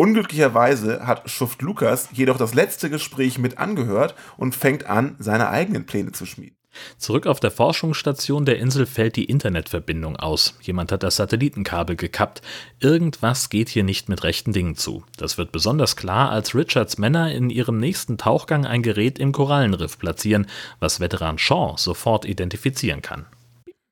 Unglücklicherweise 0.00 1.06
hat 1.06 1.28
Schuft 1.28 1.60
Lukas 1.60 2.08
jedoch 2.12 2.38
das 2.38 2.54
letzte 2.54 2.88
Gespräch 2.88 3.38
mit 3.38 3.58
angehört 3.58 4.14
und 4.38 4.54
fängt 4.54 4.86
an, 4.86 5.14
seine 5.18 5.50
eigenen 5.50 5.84
Pläne 5.84 6.12
zu 6.12 6.24
schmieden. 6.24 6.56
Zurück 6.96 7.26
auf 7.26 7.38
der 7.38 7.50
Forschungsstation 7.50 8.46
der 8.46 8.58
Insel 8.60 8.86
fällt 8.86 9.16
die 9.16 9.26
Internetverbindung 9.26 10.16
aus. 10.16 10.56
Jemand 10.62 10.90
hat 10.90 11.02
das 11.02 11.16
Satellitenkabel 11.16 11.96
gekappt. 11.96 12.40
Irgendwas 12.78 13.50
geht 13.50 13.68
hier 13.68 13.84
nicht 13.84 14.08
mit 14.08 14.24
rechten 14.24 14.54
Dingen 14.54 14.74
zu. 14.74 15.04
Das 15.18 15.36
wird 15.36 15.52
besonders 15.52 15.96
klar, 15.96 16.30
als 16.30 16.54
Richards 16.54 16.96
Männer 16.96 17.30
in 17.34 17.50
ihrem 17.50 17.76
nächsten 17.76 18.16
Tauchgang 18.16 18.64
ein 18.64 18.80
Gerät 18.80 19.18
im 19.18 19.32
Korallenriff 19.32 19.98
platzieren, 19.98 20.46
was 20.78 21.00
Veteran 21.00 21.36
Shaw 21.36 21.74
sofort 21.76 22.24
identifizieren 22.24 23.02
kann. 23.02 23.26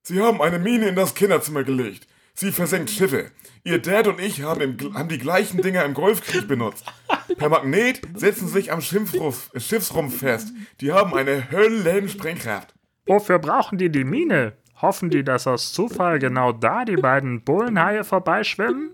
Sie 0.05 0.23
haben 0.23 0.41
eine 0.41 0.59
Mine 0.59 0.89
in 0.89 0.97
das 0.97 1.15
Kinderzimmer 1.15 1.65
gelegt. 1.65 2.07
Sie 2.41 2.53
versenkt 2.53 2.91
Schiffe. 2.91 3.33
Ihr 3.65 3.83
Dad 3.83 4.07
und 4.07 4.21
ich 4.21 4.43
haben, 4.43 4.61
im, 4.61 4.95
haben 4.95 5.09
die 5.09 5.19
gleichen 5.19 5.61
Dinger 5.61 5.85
im 5.85 5.93
Golfkrieg 5.93 6.47
benutzt. 6.47 6.85
Per 7.37 7.49
Magnet 7.49 8.01
setzen 8.15 8.47
sie 8.47 8.53
sich 8.53 8.71
am 8.71 8.81
Schiffsrumpf, 8.81 9.51
Schiffsrumpf 9.57 10.21
fest. 10.21 10.53
Die 10.81 10.93
haben 10.93 11.15
eine 11.15 11.51
Höllensprengkraft. 11.51 12.73
Wofür 13.07 13.41
brauchen 13.41 13.77
die 13.77 13.91
die 13.91 14.05
Mine? 14.05 14.53
Hoffen 14.81 15.11
die, 15.11 15.25
dass 15.25 15.49
aus 15.49 15.73
Zufall 15.73 16.21
genau 16.21 16.53
da 16.53 16.85
die 16.85 16.95
beiden 16.95 17.43
Bullenhaie 17.43 18.05
vorbeischwimmen? 18.05 18.93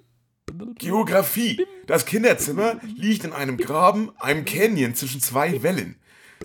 Geografie. 0.78 1.66
Das 1.86 2.06
Kinderzimmer 2.06 2.80
liegt 2.96 3.24
in 3.24 3.34
einem 3.34 3.58
Graben, 3.58 4.10
einem 4.20 4.46
Canyon 4.46 4.94
zwischen 4.94 5.20
zwei 5.20 5.62
Wellen. 5.62 5.96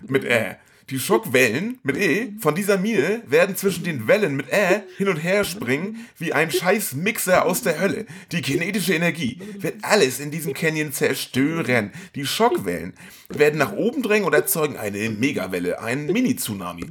Mit 0.06 0.26
äh, 0.26 0.56
die 0.90 0.98
Schockwellen 0.98 1.78
mit 1.82 1.96
E 1.96 2.32
von 2.40 2.54
dieser 2.54 2.76
Mine 2.76 3.22
werden 3.26 3.54
zwischen 3.56 3.84
den 3.84 4.08
Wellen 4.08 4.34
mit 4.34 4.52
Ä 4.52 4.82
hin 4.96 5.08
und 5.08 5.16
her 5.16 5.44
springen 5.44 6.04
wie 6.18 6.32
ein 6.32 6.50
scheiß 6.50 6.94
Mixer 6.94 7.46
aus 7.46 7.62
der 7.62 7.80
Hölle. 7.80 8.06
Die 8.32 8.42
kinetische 8.42 8.94
Energie 8.94 9.40
wird 9.58 9.76
alles 9.82 10.18
in 10.18 10.30
diesem 10.30 10.52
Canyon 10.52 10.92
zerstören. 10.92 11.92
Die 12.16 12.26
Schockwellen 12.26 12.94
werden 13.28 13.58
nach 13.58 13.72
oben 13.72 14.02
drängen 14.02 14.26
und 14.26 14.34
erzeugen 14.34 14.76
eine 14.76 15.10
Megawelle, 15.10 15.80
einen 15.80 16.06
Mini-Tsunami. 16.06 16.86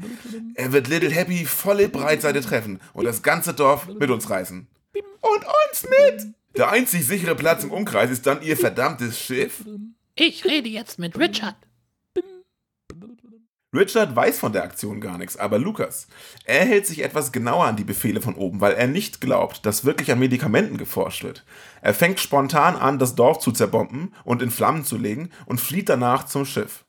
Er 0.56 0.72
wird 0.72 0.88
Little 0.88 1.12
Happy 1.12 1.46
volle 1.46 1.90
Breitseite 1.90 2.42
treffen 2.42 2.80
und 2.94 3.04
das 3.06 3.22
ganze 3.22 3.54
Dorf 3.54 3.88
mit 3.88 4.10
uns 4.10 4.30
reißen. 4.30 4.68
Und 4.94 5.46
uns 5.46 5.84
mit! 5.84 6.34
Der 6.56 6.72
einzig 6.72 7.06
sichere 7.06 7.36
Platz 7.36 7.64
im 7.64 7.72
Umkreis 7.72 8.10
ist 8.10 8.26
dann 8.26 8.42
ihr 8.42 8.58
verdammtes 8.58 9.20
Schiff. 9.20 9.64
Ich 10.16 10.46
rede 10.46 10.70
jetzt 10.70 11.00
mit 11.00 11.18
Richard. 11.18 11.56
Richard 13.72 14.16
weiß 14.16 14.40
von 14.40 14.52
der 14.52 14.64
Aktion 14.64 15.00
gar 15.00 15.20
nichts, 15.20 15.38
aber 15.38 15.60
Lukas, 15.60 16.08
er 16.44 16.66
hält 16.66 16.88
sich 16.88 17.04
etwas 17.04 17.32
genauer 17.32 17.66
an 17.66 17.76
die 17.76 17.84
Befehle 17.84 18.20
von 18.20 18.34
oben, 18.34 18.62
weil 18.62 18.74
er 18.74 18.88
nicht 18.88 19.22
glaubt, 19.22 19.64
dass 19.64 19.86
wirklich 19.86 20.12
an 20.12 20.18
Medikamenten 20.18 20.78
geforscht 20.78 21.24
wird. 21.24 21.46
Er 21.84 21.94
fängt 21.94 22.20
spontan 22.20 22.76
an, 22.76 22.98
das 22.98 23.14
Dorf 23.14 23.38
zu 23.38 23.52
zerbomben 23.52 24.16
und 24.24 24.42
in 24.42 24.50
Flammen 24.50 24.86
zu 24.86 24.98
legen 24.98 25.30
und 25.46 25.62
flieht 25.62 25.88
danach 25.88 26.26
zum 26.26 26.46
Schiff. 26.46 26.86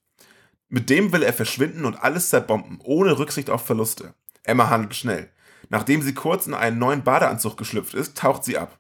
Mit 0.71 0.89
dem 0.89 1.13
will 1.13 1.23
er 1.23 1.35
verschwinden 1.35 1.85
und 1.85 2.03
alles 2.03 2.31
zerbomben, 2.31 2.79
ohne 2.83 3.19
Rücksicht 3.19 3.51
auf 3.51 3.67
Verluste. 3.67 4.15
Emma 4.43 4.71
handelt 4.71 4.95
schnell. 4.95 5.29
Nachdem 5.69 6.01
sie 6.01 6.15
kurz 6.15 6.47
in 6.47 6.55
einen 6.55 6.79
neuen 6.79 7.05
Badeanzug 7.05 7.59
geschlüpft 7.59 7.93
ist, 7.93 8.17
taucht 8.17 8.45
sie 8.45 8.57
ab. 8.57 8.79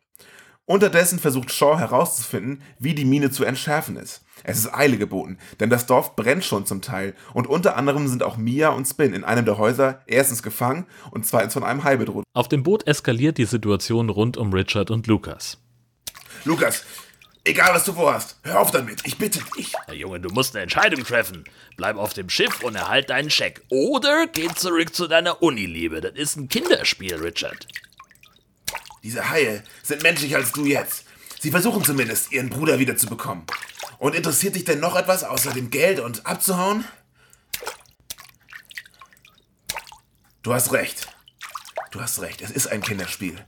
Unterdessen 0.64 1.18
versucht 1.18 1.52
Shaw 1.52 1.78
herauszufinden, 1.78 2.62
wie 2.78 2.94
die 2.94 3.04
Mine 3.04 3.30
zu 3.30 3.44
entschärfen 3.44 3.96
ist. 3.96 4.24
Es 4.44 4.58
ist 4.58 4.74
Eile 4.74 4.96
geboten, 4.98 5.38
denn 5.58 5.70
das 5.70 5.86
Dorf 5.86 6.16
brennt 6.16 6.44
schon 6.44 6.66
zum 6.66 6.82
Teil 6.82 7.14
und 7.34 7.46
unter 7.46 7.76
anderem 7.76 8.08
sind 8.08 8.22
auch 8.22 8.36
Mia 8.36 8.70
und 8.70 8.86
Spin 8.86 9.14
in 9.14 9.24
einem 9.24 9.44
der 9.44 9.58
Häuser 9.58 10.02
erstens 10.06 10.42
gefangen 10.42 10.86
und 11.10 11.26
zweitens 11.26 11.54
von 11.54 11.64
einem 11.64 11.84
Hai 11.84 11.96
bedroht. 11.96 12.24
Auf 12.34 12.48
dem 12.48 12.62
Boot 12.62 12.86
eskaliert 12.86 13.38
die 13.38 13.44
Situation 13.44 14.08
rund 14.08 14.36
um 14.36 14.52
Richard 14.52 14.90
und 14.90 15.06
Lukas. 15.06 15.58
Lukas, 16.44 16.84
egal 17.44 17.74
was 17.74 17.84
du 17.84 17.92
vorhast, 17.92 18.38
hör 18.42 18.60
auf 18.60 18.70
damit, 18.70 19.02
ich 19.04 19.18
bitte 19.18 19.40
dich. 19.56 19.72
Hey 19.86 19.98
Junge, 19.98 20.20
du 20.20 20.30
musst 20.30 20.54
eine 20.54 20.62
Entscheidung 20.62 21.04
treffen. 21.04 21.44
Bleib 21.76 21.96
auf 21.96 22.14
dem 22.14 22.30
Schiff 22.30 22.62
und 22.62 22.74
erhalt 22.74 23.10
deinen 23.10 23.30
Scheck. 23.30 23.62
Oder 23.68 24.26
geh 24.26 24.48
zurück 24.54 24.94
zu 24.94 25.06
deiner 25.06 25.42
Uniliebe. 25.42 26.00
Das 26.00 26.14
ist 26.14 26.36
ein 26.36 26.48
Kinderspiel, 26.48 27.16
Richard. 27.16 27.66
Diese 29.02 29.30
Haie 29.30 29.62
sind 29.82 30.02
menschlicher 30.02 30.36
als 30.36 30.52
du 30.52 30.64
jetzt. 30.64 31.04
Sie 31.42 31.50
versuchen 31.50 31.82
zumindest, 31.82 32.32
ihren 32.32 32.50
Bruder 32.50 32.78
wiederzubekommen. 32.78 33.44
Und 33.98 34.14
interessiert 34.14 34.56
dich 34.56 34.64
denn 34.64 34.78
noch 34.78 34.94
etwas 34.94 35.24
außer 35.24 35.54
dem 35.54 35.70
Geld 35.70 35.98
und 35.98 36.26
abzuhauen? 36.26 36.84
Du 40.42 40.52
hast 40.52 40.72
recht. 40.72 41.08
Du 41.92 42.00
hast 42.00 42.20
recht, 42.20 42.42
es 42.42 42.50
ist 42.50 42.66
ein 42.66 42.82
Kinderspiel. 42.82 43.42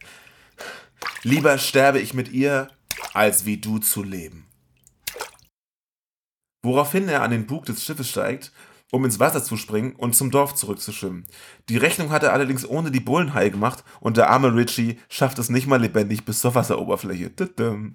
Lieber 1.23 1.59
sterbe 1.59 2.01
ich 2.01 2.15
mit 2.15 2.33
ihr, 2.33 2.71
als 3.13 3.45
wie 3.45 3.59
du 3.59 3.79
zu 3.79 4.03
leben. 4.03 4.47
Woraufhin 6.63 7.11
er 7.11 7.23
an 7.23 7.31
den 7.31 7.47
Bug 7.47 7.67
des 7.67 7.85
Schiffes 7.85 8.09
steigt, 8.09 8.53
um 8.93 9.07
ins 9.07 9.19
Wasser 9.19 9.43
zu 9.43 9.57
springen 9.57 9.95
und 9.97 10.15
zum 10.15 10.31
Dorf 10.31 10.55
zurückzuschwimmen. 10.55 11.25
Die 11.71 11.79
Rechnung 11.79 12.11
hat 12.11 12.23
er 12.23 12.35
allerdings 12.35 12.69
ohne 12.69 12.91
die 12.91 13.01
Bullenhaie 13.01 13.51
gemacht 13.51 13.83
und 14.01 14.19
der 14.19 14.29
arme 14.29 14.55
Richie 14.55 14.99
schafft 15.09 15.39
es 15.39 15.49
nicht 15.49 15.67
mal 15.67 15.81
lebendig 15.81 16.25
bis 16.25 16.41
zur 16.41 16.55
Wasseroberfläche. 16.55 17.35
Tudum. 17.35 17.95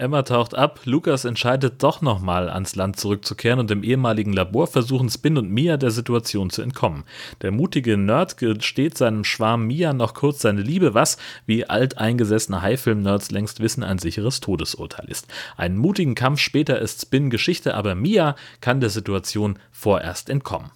Emma 0.00 0.22
taucht 0.22 0.54
ab, 0.54 0.82
Lukas 0.84 1.24
entscheidet 1.24 1.82
doch 1.82 2.02
nochmal 2.02 2.48
ans 2.50 2.76
Land 2.76 3.00
zurückzukehren 3.00 3.58
und 3.58 3.68
im 3.72 3.82
ehemaligen 3.82 4.32
Labor 4.32 4.68
versuchen 4.68 5.10
Spin 5.10 5.36
und 5.36 5.50
Mia 5.50 5.76
der 5.76 5.90
Situation 5.90 6.50
zu 6.50 6.62
entkommen. 6.62 7.02
Der 7.42 7.50
mutige 7.50 7.96
Nerd 7.96 8.36
gesteht 8.36 8.96
seinem 8.96 9.24
Schwarm 9.24 9.66
Mia 9.66 9.92
noch 9.92 10.14
kurz 10.14 10.40
seine 10.40 10.60
Liebe, 10.60 10.94
was, 10.94 11.16
wie 11.46 11.68
alteingesessene 11.68 12.62
Haifilm-Nerds 12.62 13.32
längst 13.32 13.58
wissen, 13.58 13.82
ein 13.82 13.98
sicheres 13.98 14.38
Todesurteil 14.38 15.06
ist. 15.08 15.26
Einen 15.56 15.76
mutigen 15.76 16.14
Kampf 16.14 16.38
später 16.38 16.78
ist 16.78 17.02
Spin 17.02 17.28
Geschichte, 17.28 17.74
aber 17.74 17.96
Mia 17.96 18.36
kann 18.60 18.78
der 18.78 18.90
Situation 18.90 19.58
vorerst 19.72 20.30
entkommen. 20.30 20.70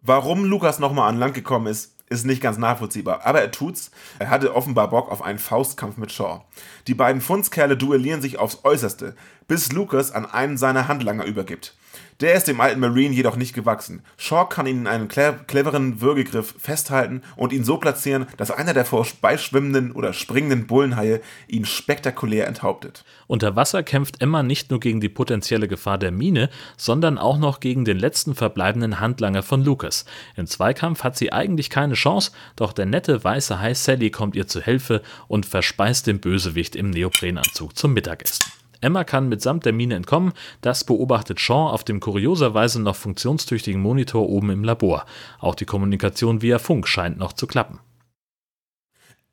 Warum 0.00 0.46
Lukas 0.46 0.78
nochmal 0.78 1.10
an 1.10 1.18
Land 1.18 1.34
gekommen 1.34 1.66
ist, 1.66 2.01
ist 2.12 2.26
nicht 2.26 2.42
ganz 2.42 2.58
nachvollziehbar, 2.58 3.24
aber 3.24 3.40
er 3.40 3.50
tut's. 3.50 3.90
Er 4.18 4.30
hatte 4.30 4.54
offenbar 4.54 4.90
Bock 4.90 5.10
auf 5.10 5.22
einen 5.22 5.38
Faustkampf 5.38 5.96
mit 5.96 6.12
Shaw. 6.12 6.42
Die 6.86 6.94
beiden 6.94 7.20
Fundskerle 7.20 7.76
duellieren 7.76 8.22
sich 8.22 8.38
aufs 8.38 8.60
Äußerste, 8.64 9.16
bis 9.48 9.72
Lucas 9.72 10.12
an 10.12 10.26
einen 10.26 10.58
seiner 10.58 10.88
Handlanger 10.88 11.24
übergibt. 11.24 11.74
Der 12.22 12.34
ist 12.34 12.46
dem 12.46 12.60
alten 12.60 12.78
Marine 12.78 13.12
jedoch 13.12 13.34
nicht 13.34 13.52
gewachsen. 13.52 14.04
Shaw 14.16 14.46
kann 14.48 14.68
ihn 14.68 14.82
in 14.82 14.86
einem 14.86 15.08
cleveren 15.08 16.00
Würgegriff 16.00 16.54
festhalten 16.56 17.22
und 17.34 17.52
ihn 17.52 17.64
so 17.64 17.78
platzieren, 17.78 18.26
dass 18.36 18.52
einer 18.52 18.74
der 18.74 18.84
vorbeischwimmenden 18.84 19.90
oder 19.90 20.12
springenden 20.12 20.68
Bullenhaie 20.68 21.20
ihn 21.48 21.64
spektakulär 21.64 22.46
enthauptet. 22.46 23.04
Unter 23.26 23.56
Wasser 23.56 23.82
kämpft 23.82 24.22
Emma 24.22 24.44
nicht 24.44 24.70
nur 24.70 24.78
gegen 24.78 25.00
die 25.00 25.08
potenzielle 25.08 25.66
Gefahr 25.66 25.98
der 25.98 26.12
Mine, 26.12 26.48
sondern 26.76 27.18
auch 27.18 27.38
noch 27.38 27.58
gegen 27.58 27.84
den 27.84 27.98
letzten 27.98 28.36
verbleibenden 28.36 29.00
Handlanger 29.00 29.42
von 29.42 29.64
Lucas. 29.64 30.04
Im 30.36 30.46
Zweikampf 30.46 31.02
hat 31.02 31.16
sie 31.16 31.32
eigentlich 31.32 31.70
keine 31.70 31.94
Chance, 31.94 32.30
doch 32.54 32.72
der 32.72 32.86
nette 32.86 33.24
weiße 33.24 33.58
Hai 33.58 33.74
Sally 33.74 34.10
kommt 34.10 34.36
ihr 34.36 34.46
zu 34.46 34.62
Hilfe 34.62 35.02
und 35.26 35.44
verspeist 35.44 36.06
den 36.06 36.20
Bösewicht 36.20 36.76
im 36.76 36.90
Neoprenanzug 36.90 37.76
zum 37.76 37.94
Mittagessen. 37.94 38.61
Emma 38.82 39.04
kann 39.04 39.28
mitsamt 39.28 39.64
der 39.64 39.72
Mine 39.72 39.94
entkommen, 39.94 40.32
das 40.60 40.84
beobachtet 40.84 41.38
Sean 41.38 41.70
auf 41.70 41.84
dem 41.84 42.00
kurioserweise 42.00 42.82
noch 42.82 42.96
funktionstüchtigen 42.96 43.80
Monitor 43.80 44.28
oben 44.28 44.50
im 44.50 44.64
Labor. 44.64 45.06
Auch 45.38 45.54
die 45.54 45.64
Kommunikation 45.64 46.42
via 46.42 46.58
Funk 46.58 46.88
scheint 46.88 47.16
noch 47.16 47.32
zu 47.32 47.46
klappen. 47.46 47.78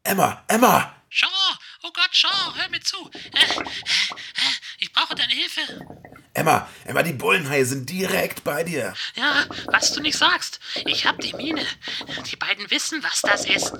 Emma, 0.03 0.43
Emma! 0.47 0.93
Shaw! 1.09 1.27
Oh 1.83 1.89
Gott, 1.93 2.09
Shaw, 2.11 2.53
hör 2.55 2.69
mir 2.69 2.81
zu. 2.81 2.97
Äh, 3.13 3.61
äh, 3.61 3.65
ich 4.79 4.91
brauche 4.93 5.15
deine 5.15 5.33
Hilfe. 5.33 5.61
Emma, 6.33 6.69
Emma, 6.85 7.01
die 7.03 7.13
Bullenhaie 7.13 7.65
sind 7.65 7.89
direkt 7.89 8.43
bei 8.43 8.63
dir. 8.63 8.93
Ja, 9.15 9.45
was 9.67 9.93
du 9.93 10.01
nicht 10.01 10.17
sagst. 10.17 10.59
Ich 10.85 11.05
hab 11.05 11.19
die 11.19 11.33
Mine. 11.33 11.65
Die 12.29 12.35
beiden 12.35 12.69
wissen, 12.69 13.01
was 13.01 13.21
das 13.21 13.45
ist. 13.45 13.73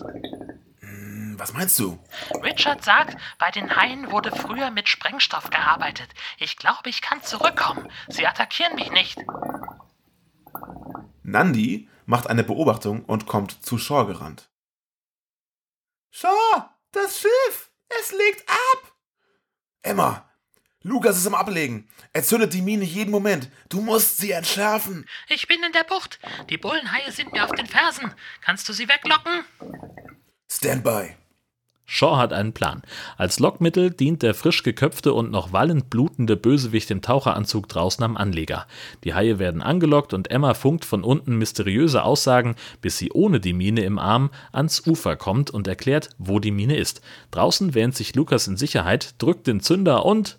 Was 1.39 1.53
meinst 1.53 1.79
du? 1.79 1.97
Richard 2.43 2.83
sagt, 2.83 3.17
bei 3.37 3.49
den 3.49 3.73
Haien 3.75 4.11
wurde 4.11 4.29
früher 4.35 4.71
mit 4.71 4.89
Sprengstoff 4.89 5.49
gearbeitet. 5.49 6.09
Ich 6.37 6.57
glaube, 6.57 6.89
ich 6.89 7.01
kann 7.01 7.23
zurückkommen. 7.23 7.89
Sie 8.09 8.27
attackieren 8.27 8.75
mich 8.75 8.91
nicht. 8.91 9.17
Nandi 11.23 11.89
macht 12.05 12.27
eine 12.27 12.43
Beobachtung 12.43 13.05
und 13.05 13.25
kommt 13.25 13.65
zu 13.65 13.77
Shaw 13.77 14.05
gerannt. 14.05 14.49
Shaw! 16.11 16.69
Das 16.91 17.21
Schiff! 17.21 17.71
Es 18.01 18.11
legt 18.11 18.49
ab! 18.49 18.91
Emma, 19.81 20.29
Lukas 20.81 21.17
ist 21.17 21.27
am 21.27 21.35
Ablegen. 21.35 21.87
Er 22.13 22.23
zündet 22.23 22.53
die 22.53 22.61
Mine 22.61 22.83
jeden 22.83 23.11
Moment. 23.11 23.49
Du 23.69 23.79
musst 23.79 24.17
sie 24.17 24.31
entschärfen. 24.31 25.07
Ich 25.29 25.47
bin 25.47 25.63
in 25.63 25.71
der 25.71 25.83
Bucht. 25.83 26.19
Die 26.49 26.57
Bullenhaie 26.57 27.11
sind 27.11 27.31
mir 27.31 27.45
auf 27.45 27.51
den 27.51 27.67
Fersen. 27.67 28.13
Kannst 28.41 28.67
du 28.67 28.73
sie 28.73 28.89
weglocken? 28.89 29.45
Standby. 30.51 31.18
Shaw 31.91 32.17
hat 32.17 32.33
einen 32.33 32.53
Plan. 32.53 32.83
Als 33.17 33.39
Lockmittel 33.39 33.89
dient 33.89 34.21
der 34.21 34.35
frisch 34.35 34.61
geköpfte 34.61 35.11
und 35.11 35.31
noch 35.31 35.53
wallend 35.53 35.89
blutende 35.89 36.37
Bösewicht 36.37 36.91
im 36.91 37.01
Taucheranzug 37.01 37.67
draußen 37.67 38.03
am 38.03 38.15
Anleger. 38.15 38.67
Die 39.03 39.15
Haie 39.15 39.39
werden 39.39 39.63
angelockt 39.63 40.13
und 40.13 40.29
Emma 40.29 40.53
funkt 40.53 40.85
von 40.85 41.03
unten 41.03 41.39
mysteriöse 41.39 42.03
Aussagen, 42.03 42.55
bis 42.81 42.99
sie 42.99 43.09
ohne 43.11 43.39
die 43.39 43.53
Mine 43.53 43.81
im 43.81 43.97
Arm 43.97 44.29
ans 44.51 44.85
Ufer 44.85 45.15
kommt 45.15 45.49
und 45.49 45.67
erklärt, 45.67 46.11
wo 46.19 46.39
die 46.39 46.51
Mine 46.51 46.77
ist. 46.77 47.01
Draußen 47.31 47.73
wähnt 47.73 47.95
sich 47.95 48.13
Lukas 48.13 48.45
in 48.45 48.55
Sicherheit, 48.55 49.15
drückt 49.17 49.47
den 49.47 49.59
Zünder 49.59 50.05
und 50.05 50.37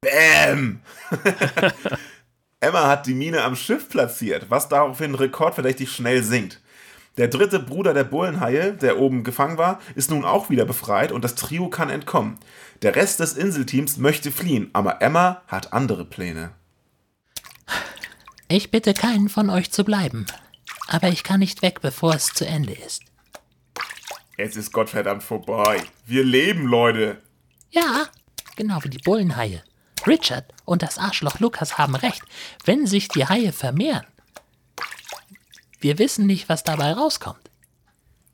Bäm! 0.00 0.80
Emma 2.60 2.88
hat 2.88 3.06
die 3.06 3.14
Mine 3.14 3.42
am 3.42 3.54
Schiff 3.54 3.90
platziert, 3.90 4.46
was 4.48 4.70
daraufhin 4.70 5.14
rekordverdächtig 5.14 5.92
schnell 5.92 6.22
sinkt. 6.22 6.58
Der 7.20 7.28
dritte 7.28 7.60
Bruder 7.60 7.92
der 7.92 8.04
Bullenhaie, 8.04 8.72
der 8.72 8.98
oben 8.98 9.24
gefangen 9.24 9.58
war, 9.58 9.78
ist 9.94 10.08
nun 10.08 10.24
auch 10.24 10.48
wieder 10.48 10.64
befreit 10.64 11.12
und 11.12 11.22
das 11.22 11.34
Trio 11.34 11.68
kann 11.68 11.90
entkommen. 11.90 12.38
Der 12.80 12.96
Rest 12.96 13.20
des 13.20 13.34
Inselteams 13.34 13.98
möchte 13.98 14.32
fliehen, 14.32 14.70
aber 14.72 15.02
Emma 15.02 15.42
hat 15.46 15.74
andere 15.74 16.06
Pläne. 16.06 16.52
Ich 18.48 18.70
bitte 18.70 18.94
keinen 18.94 19.28
von 19.28 19.50
euch 19.50 19.70
zu 19.70 19.84
bleiben. 19.84 20.24
Aber 20.88 21.08
ich 21.08 21.22
kann 21.22 21.40
nicht 21.40 21.60
weg, 21.60 21.82
bevor 21.82 22.14
es 22.14 22.28
zu 22.28 22.46
Ende 22.46 22.72
ist. 22.72 23.02
Es 24.38 24.56
ist 24.56 24.72
Gottverdammt 24.72 25.22
vorbei. 25.22 25.82
Wir 26.06 26.24
leben, 26.24 26.64
Leute. 26.64 27.18
Ja, 27.68 28.06
genau 28.56 28.82
wie 28.82 28.88
die 28.88 28.96
Bullenhaie. 28.96 29.62
Richard 30.06 30.54
und 30.64 30.80
das 30.80 30.96
Arschloch 30.96 31.38
Lukas 31.38 31.76
haben 31.76 31.96
recht. 31.96 32.22
Wenn 32.64 32.86
sich 32.86 33.08
die 33.08 33.26
Haie 33.26 33.52
vermehren, 33.52 34.06
wir 35.80 35.98
wissen 35.98 36.26
nicht, 36.26 36.48
was 36.48 36.64
dabei 36.64 36.92
rauskommt. 36.92 37.50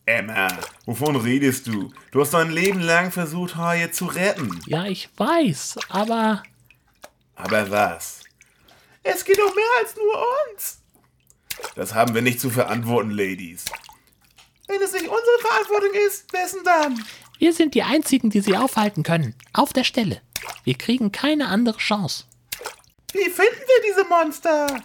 Emma, 0.04 0.48
wovon 0.84 1.16
redest 1.16 1.66
du? 1.66 1.92
Du 2.12 2.20
hast 2.20 2.32
dein 2.32 2.50
Leben 2.50 2.80
lang 2.80 3.10
versucht, 3.10 3.56
Haie 3.56 3.90
zu 3.90 4.06
retten. 4.06 4.60
Ja, 4.66 4.84
ich 4.84 5.08
weiß, 5.16 5.78
aber 5.88 6.42
Aber 7.34 7.70
was? 7.70 8.20
Es 9.02 9.24
geht 9.24 9.38
um 9.40 9.54
mehr 9.54 9.64
als 9.80 9.94
nur 9.96 10.24
uns. 10.54 10.78
Das 11.74 11.94
haben 11.94 12.14
wir 12.14 12.22
nicht 12.22 12.40
zu 12.40 12.50
verantworten, 12.50 13.10
Ladies. 13.10 13.64
Wenn 14.68 14.80
es 14.80 14.92
nicht 14.92 15.06
unsere 15.08 15.38
Verantwortung 15.40 15.90
ist, 16.06 16.32
wessen 16.32 16.60
dann? 16.64 17.04
wir 17.38 17.52
sind 17.52 17.74
die 17.74 17.82
Einzigen, 17.82 18.30
die 18.30 18.40
sie 18.40 18.56
aufhalten 18.56 19.02
können. 19.02 19.34
Auf 19.52 19.72
der 19.72 19.84
Stelle. 19.84 20.22
Wir 20.64 20.76
kriegen 20.78 21.12
keine 21.12 21.48
andere 21.48 21.76
Chance. 21.78 22.24
Wie 23.12 23.28
finden 23.30 23.60
wir 23.60 23.82
diese 23.92 24.04
Monster? 24.08 24.82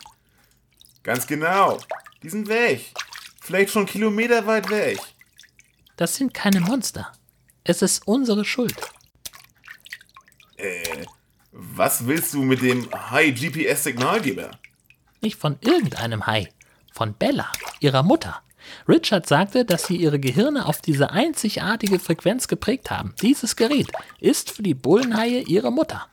Ganz 1.03 1.25
genau. 1.27 1.79
Die 2.23 2.29
sind 2.29 2.47
weg. 2.47 2.91
Vielleicht 3.41 3.71
schon 3.71 3.85
Kilometer 3.85 4.45
weit 4.45 4.69
weg. 4.69 4.99
Das 5.95 6.15
sind 6.15 6.33
keine 6.33 6.61
Monster. 6.61 7.11
Es 7.63 7.81
ist 7.81 8.07
unsere 8.07 8.45
Schuld. 8.45 8.75
Was 11.51 12.05
willst 12.05 12.33
du 12.33 12.43
mit 12.43 12.61
dem 12.61 12.87
High-GPS-Signalgeber? 12.91 14.51
Nicht 15.21 15.37
von 15.37 15.57
irgendeinem 15.61 16.25
Hai. 16.27 16.49
Von 16.93 17.13
Bella, 17.13 17.51
ihrer 17.79 18.03
Mutter. 18.03 18.41
Richard 18.87 19.27
sagte, 19.27 19.65
dass 19.65 19.85
sie 19.87 19.95
ihre 19.95 20.19
Gehirne 20.19 20.65
auf 20.67 20.81
diese 20.81 21.11
einzigartige 21.11 21.99
Frequenz 21.99 22.47
geprägt 22.47 22.91
haben. 22.91 23.15
Dieses 23.21 23.55
Gerät 23.55 23.91
ist 24.19 24.51
für 24.51 24.63
die 24.63 24.75
Bullenhaie 24.75 25.41
ihre 25.41 25.71
Mutter. 25.71 26.07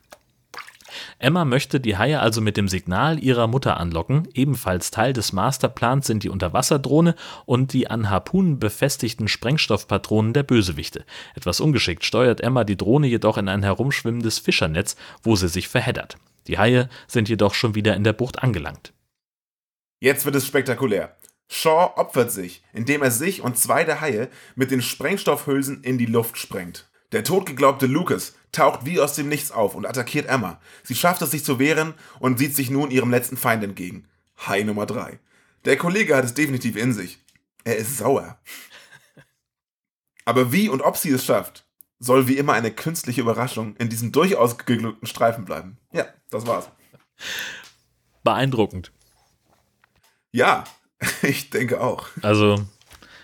Emma 1.19 1.45
möchte 1.45 1.81
die 1.81 1.97
Haie 1.97 2.21
also 2.21 2.41
mit 2.41 2.57
dem 2.57 2.69
Signal 2.69 3.23
ihrer 3.23 3.47
Mutter 3.47 3.79
anlocken. 3.79 4.29
Ebenfalls 4.35 4.91
Teil 4.91 5.13
des 5.13 5.33
Masterplans 5.33 6.07
sind 6.07 6.25
die 6.25 6.29
Unterwasserdrohne 6.29 7.15
und 7.47 7.73
die 7.73 7.89
an 7.91 8.11
Harpunen 8.11 8.59
befestigten 8.59 9.29
Sprengstoffpatronen 9.29 10.33
der 10.33 10.43
Bösewichte. 10.43 11.05
Etwas 11.35 11.61
ungeschickt 11.61 12.05
steuert 12.05 12.41
Emma 12.41 12.65
die 12.65 12.77
Drohne 12.77 13.07
jedoch 13.07 13.39
in 13.39 13.49
ein 13.49 13.63
herumschwimmendes 13.63 14.39
Fischernetz, 14.39 14.97
wo 15.23 15.37
sie 15.37 15.49
sich 15.49 15.69
verheddert. 15.69 16.17
Die 16.47 16.59
Haie 16.59 16.89
sind 17.07 17.29
jedoch 17.29 17.55
schon 17.55 17.75
wieder 17.75 17.95
in 17.95 18.05
der 18.05 18.13
Bucht 18.13 18.43
angelangt. 18.43 18.93
Jetzt 20.01 20.25
wird 20.25 20.37
es 20.37 20.47
spektakulär. 20.47 21.17
Shaw 21.51 21.93
opfert 21.97 22.31
sich, 22.31 22.63
indem 22.73 23.03
er 23.03 23.11
sich 23.11 23.43
und 23.43 23.57
zwei 23.57 23.85
der 23.85 24.01
Haie 24.01 24.29
mit 24.55 24.71
den 24.71 24.83
Sprengstoffhülsen 24.83 25.83
in 25.83 25.99
die 25.99 26.07
Luft 26.07 26.37
sprengt. 26.37 26.89
Der 27.13 27.25
totgeglaubte 27.25 27.87
Lucas 27.87 28.35
taucht 28.53 28.85
wie 28.85 29.01
aus 29.01 29.15
dem 29.15 29.29
Nichts 29.29 29.51
auf 29.51 29.75
und 29.75 29.87
attackiert 29.87 30.27
Emma. 30.27 30.61
Sie 30.83 30.95
schafft 30.95 31.23
es 31.23 31.31
sich 31.31 31.45
zu 31.45 31.59
wehren 31.59 31.95
und 32.21 32.39
sieht 32.39 32.55
sich 32.55 32.71
nun 32.71 32.91
ihrem 32.91 33.11
letzten 33.11 33.37
Feind 33.37 33.63
entgegen. 33.65 34.07
Hai 34.47 34.63
Nummer 34.63 34.87
3. 34.87 35.19
Der 35.65 35.77
Kollege 35.77 36.17
hat 36.17 36.25
es 36.25 36.35
definitiv 36.35 36.77
in 36.77 36.93
sich. 36.93 37.19
Er 37.65 37.77
ist 37.77 37.99
sauer. 37.99 38.39
Aber 40.25 40.53
wie 40.53 40.69
und 40.69 40.83
ob 40.83 40.97
sie 40.97 41.11
es 41.11 41.25
schafft, 41.25 41.65
soll 41.99 42.29
wie 42.29 42.37
immer 42.37 42.53
eine 42.53 42.71
künstliche 42.71 43.21
Überraschung 43.21 43.77
in 43.77 43.89
diesem 43.89 44.13
durchaus 44.13 44.59
geglückten 44.59 45.07
Streifen 45.07 45.45
bleiben. 45.45 45.79
Ja, 45.93 46.07
das 46.31 46.47
war's. 46.47 46.69
Beeindruckend. 48.23 48.93
Ja, 50.31 50.65
ich 51.23 51.51
denke 51.51 51.81
auch. 51.81 52.09
Also, 52.23 52.65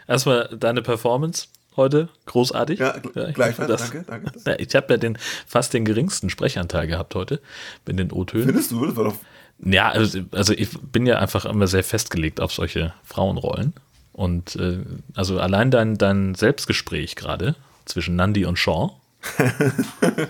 erstmal 0.06 0.56
deine 0.58 0.82
Performance 0.82 1.48
heute, 1.76 2.08
großartig. 2.26 2.78
Ja, 2.80 2.94
ich 2.96 3.34
gleichfalls, 3.34 3.68
das- 3.68 3.90
danke, 3.90 4.04
danke. 4.06 4.32
Ja, 4.46 4.54
ich 4.58 4.74
habe 4.74 4.94
ja 4.94 4.96
den, 4.96 5.18
fast 5.46 5.74
den 5.74 5.84
geringsten 5.84 6.30
Sprechanteil 6.30 6.86
gehabt 6.86 7.14
heute 7.14 7.40
in 7.86 7.96
den 7.96 8.12
O-Tönen. 8.12 8.46
Findest 8.46 8.70
du? 8.72 8.86
Das 8.86 8.96
war 8.96 9.04
doch. 9.04 9.16
Ja, 9.60 9.90
also, 9.90 10.20
also 10.32 10.52
ich 10.52 10.68
bin 10.80 11.06
ja 11.06 11.18
einfach 11.18 11.44
immer 11.44 11.66
sehr 11.66 11.84
festgelegt 11.84 12.40
auf 12.40 12.52
solche 12.52 12.92
Frauenrollen. 13.04 13.72
Und 14.12 14.56
äh, 14.56 14.78
also 15.14 15.38
allein 15.40 15.70
dein, 15.70 15.96
dein 15.96 16.34
Selbstgespräch 16.34 17.16
gerade 17.16 17.54
zwischen 17.84 18.16
Nandi 18.16 18.44
und 18.44 18.58
Sean. 18.58 18.90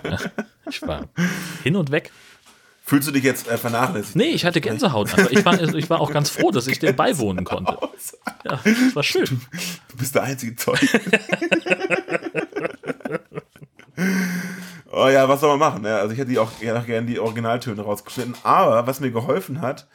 ja, 0.05 0.19
ich 0.71 0.81
war 0.83 1.09
hin 1.63 1.77
und 1.77 1.91
weg. 1.91 2.11
Fühlst 2.87 3.09
du 3.09 3.12
dich 3.12 3.24
jetzt 3.24 3.49
äh, 3.49 3.57
vernachlässigt? 3.57 4.14
Nee, 4.14 4.24
ich 4.32 4.45
hatte 4.45 4.61
Gänsehaut. 4.61 5.11
Aber 5.14 5.32
ich 5.32 5.43
war, 5.43 5.59
ich 5.74 5.89
war 5.89 6.03
auch 6.03 6.12
ganz 6.12 6.28
froh, 6.28 6.51
dass 6.51 6.66
ich 6.66 6.78
dem 6.78 6.95
beiwohnen 6.97 7.47
konnte. 7.47 7.78
Ja, 8.45 8.61
das 8.62 8.95
war 8.95 9.03
schön. 9.03 9.41
Du 9.89 9.97
bist 9.97 10.14
der 10.14 10.24
einzige 10.24 10.55
Zeug. 10.55 10.78
oh 14.93 15.09
ja, 15.09 15.26
was 15.28 15.41
soll 15.41 15.57
man 15.57 15.59
machen? 15.59 15.82
Ne? 15.82 15.97
Also 15.97 16.12
ich 16.12 16.18
hätte 16.18 16.30
die 16.30 16.39
auch 16.39 16.51
gerne 16.59 17.07
die 17.07 17.18
Originaltöne 17.18 17.80
rausgeschnitten. 17.80 18.35
Aber 18.43 18.87
was 18.87 19.01
mir 19.01 19.11
geholfen 19.11 19.62
hat 19.62 19.89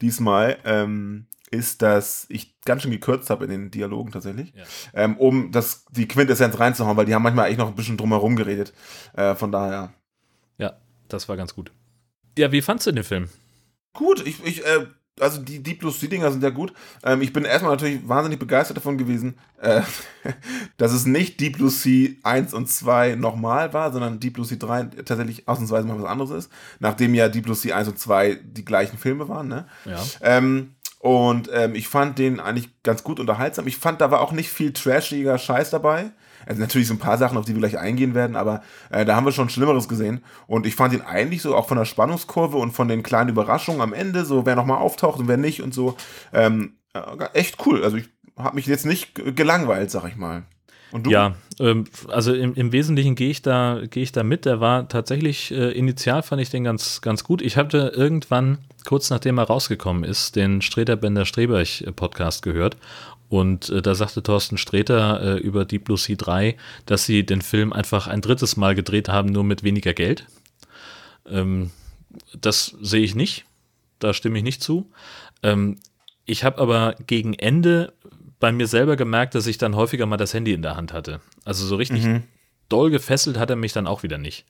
diesmal, 0.00 0.58
ähm, 0.64 1.26
ist, 1.52 1.80
dass 1.82 2.26
ich 2.28 2.60
ganz 2.64 2.82
schön 2.82 2.90
gekürzt 2.90 3.30
habe 3.30 3.44
in 3.44 3.50
den 3.52 3.70
Dialogen 3.70 4.10
tatsächlich, 4.10 4.52
Ja. 4.56 4.64
ähm, 4.94 5.16
um 5.16 5.52
das, 5.52 5.84
die 5.90 6.08
Quintessenz 6.08 6.58
reinzuhauen, 6.58 6.96
weil 6.96 7.04
die 7.06 7.14
haben 7.14 7.22
manchmal 7.22 7.44
eigentlich 7.46 7.58
noch 7.58 7.68
ein 7.68 7.76
bisschen 7.76 7.98
drumherum 7.98 8.34
geredet. 8.34 8.72
Äh, 9.14 9.36
von 9.36 9.52
daher. 9.52 9.92
Ja, 10.58 10.72
das 11.08 11.28
war 11.28 11.36
ganz 11.36 11.54
gut. 11.54 11.70
Ja, 12.36 12.52
wie 12.52 12.62
fandst 12.62 12.86
du 12.86 12.92
den 12.92 13.04
Film? 13.04 13.28
Gut, 13.92 14.26
ich, 14.26 14.44
ich 14.44 14.64
äh, 14.64 14.86
also 15.20 15.40
die 15.40 15.62
Deep 15.62 15.80
Blue 15.80 15.92
Sea 15.92 16.08
Dinger 16.08 16.30
sind 16.30 16.42
ja 16.42 16.50
gut. 16.50 16.72
Ähm, 17.04 17.20
ich 17.20 17.32
bin 17.32 17.44
erstmal 17.44 17.72
natürlich 17.72 18.06
wahnsinnig 18.08 18.38
begeistert 18.38 18.76
davon 18.76 18.98
gewesen, 18.98 19.36
äh, 19.60 19.82
dass 20.76 20.92
es 20.92 21.06
nicht 21.06 21.40
Deep 21.40 21.58
Blue 21.58 21.70
Sea 21.70 22.10
1 22.22 22.54
und 22.54 22.68
2 22.68 23.16
nochmal 23.16 23.72
war, 23.72 23.92
sondern 23.92 24.20
Deep 24.20 24.34
Blue 24.34 24.46
Sea 24.46 24.56
3 24.58 24.84
tatsächlich 25.04 25.48
ausnahmsweise 25.48 25.86
mal 25.86 26.00
was 26.00 26.10
anderes 26.10 26.30
ist. 26.30 26.52
Nachdem 26.80 27.14
ja 27.14 27.28
Deep 27.28 27.44
Blue 27.44 27.56
Sea 27.56 27.76
1 27.76 27.88
und 27.88 27.98
2 27.98 28.40
die 28.42 28.64
gleichen 28.64 28.98
Filme 28.98 29.28
waren, 29.28 29.48
ne? 29.48 29.66
Ja. 29.84 30.02
Ähm, 30.22 30.74
und 30.98 31.50
ähm, 31.52 31.74
ich 31.74 31.88
fand 31.88 32.18
den 32.18 32.38
eigentlich 32.38 32.70
ganz 32.84 33.02
gut 33.02 33.18
unterhaltsam. 33.18 33.66
Ich 33.66 33.76
fand, 33.76 34.00
da 34.00 34.10
war 34.12 34.20
auch 34.20 34.32
nicht 34.32 34.50
viel 34.50 34.72
trashiger 34.72 35.36
Scheiß 35.36 35.70
dabei. 35.70 36.12
Also 36.46 36.60
natürlich 36.60 36.88
so 36.88 36.94
ein 36.94 36.98
paar 36.98 37.18
Sachen, 37.18 37.36
auf 37.38 37.44
die 37.44 37.52
wir 37.52 37.60
gleich 37.60 37.78
eingehen 37.78 38.14
werden, 38.14 38.36
aber 38.36 38.62
äh, 38.90 39.04
da 39.04 39.16
haben 39.16 39.24
wir 39.24 39.32
schon 39.32 39.48
Schlimmeres 39.48 39.88
gesehen. 39.88 40.22
Und 40.46 40.66
ich 40.66 40.74
fand 40.74 40.94
ihn 40.94 41.02
eigentlich 41.02 41.42
so 41.42 41.56
auch 41.56 41.68
von 41.68 41.78
der 41.78 41.84
Spannungskurve 41.84 42.56
und 42.56 42.72
von 42.72 42.88
den 42.88 43.02
kleinen 43.02 43.30
Überraschungen 43.30 43.80
am 43.80 43.92
Ende, 43.92 44.24
so 44.24 44.46
wer 44.46 44.56
nochmal 44.56 44.78
auftaucht 44.78 45.20
und 45.20 45.28
wer 45.28 45.36
nicht 45.36 45.62
und 45.62 45.74
so, 45.74 45.96
ähm, 46.32 46.74
äh, 46.94 47.00
echt 47.34 47.64
cool. 47.66 47.84
Also 47.84 47.96
ich 47.96 48.08
habe 48.36 48.56
mich 48.56 48.66
jetzt 48.66 48.86
nicht 48.86 49.14
gelangweilt, 49.36 49.90
sag 49.90 50.08
ich 50.08 50.16
mal. 50.16 50.44
Und 50.92 51.06
du? 51.06 51.10
Ja, 51.10 51.34
ähm, 51.58 51.84
also 52.08 52.34
im, 52.34 52.54
im 52.54 52.70
Wesentlichen 52.70 53.14
gehe 53.14 53.30
ich 53.30 53.40
da 53.40 53.80
gehe 53.90 54.02
ich 54.02 54.12
da 54.12 54.22
mit. 54.22 54.44
Der 54.44 54.60
war 54.60 54.88
tatsächlich 54.88 55.50
äh, 55.50 55.72
initial 55.72 56.22
fand 56.22 56.42
ich 56.42 56.50
den 56.50 56.64
ganz 56.64 57.00
ganz 57.00 57.24
gut. 57.24 57.40
Ich 57.40 57.56
hatte 57.56 57.92
irgendwann 57.96 58.58
kurz 58.84 59.08
nachdem 59.10 59.38
er 59.38 59.44
rausgekommen 59.44 60.04
ist 60.04 60.36
den 60.36 60.60
Streter 60.60 60.96
Bender 60.96 61.24
Streberch 61.24 61.84
Podcast 61.96 62.42
gehört 62.42 62.76
und 63.32 63.70
äh, 63.70 63.80
da 63.80 63.94
sagte 63.94 64.22
Thorsten 64.22 64.58
Streter 64.58 65.22
äh, 65.22 65.38
über 65.38 65.64
Deep 65.64 65.84
Blue 65.84 65.96
Sea 65.96 66.16
3, 66.16 66.54
dass 66.84 67.06
sie 67.06 67.24
den 67.24 67.40
Film 67.40 67.72
einfach 67.72 68.06
ein 68.06 68.20
drittes 68.20 68.58
Mal 68.58 68.74
gedreht 68.74 69.08
haben, 69.08 69.30
nur 69.30 69.42
mit 69.42 69.62
weniger 69.62 69.94
Geld. 69.94 70.26
Ähm, 71.26 71.70
das 72.38 72.76
sehe 72.82 73.02
ich 73.02 73.14
nicht. 73.14 73.46
Da 74.00 74.12
stimme 74.12 74.36
ich 74.36 74.44
nicht 74.44 74.62
zu. 74.62 74.92
Ähm, 75.42 75.78
ich 76.26 76.44
habe 76.44 76.60
aber 76.60 76.94
gegen 77.06 77.32
Ende 77.32 77.94
bei 78.38 78.52
mir 78.52 78.66
selber 78.66 78.96
gemerkt, 78.96 79.34
dass 79.34 79.46
ich 79.46 79.56
dann 79.56 79.76
häufiger 79.76 80.04
mal 80.04 80.18
das 80.18 80.34
Handy 80.34 80.52
in 80.52 80.60
der 80.60 80.76
Hand 80.76 80.92
hatte. 80.92 81.22
Also 81.46 81.64
so 81.64 81.76
richtig 81.76 82.04
doll 82.68 82.90
gefesselt 82.90 83.38
hat 83.38 83.48
er 83.48 83.56
mich 83.56 83.72
dann 83.72 83.86
auch 83.86 84.02
wieder 84.02 84.18
nicht. 84.18 84.44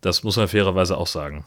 Das 0.00 0.22
muss 0.22 0.38
man 0.38 0.48
fairerweise 0.48 0.96
auch 0.96 1.06
sagen. 1.06 1.44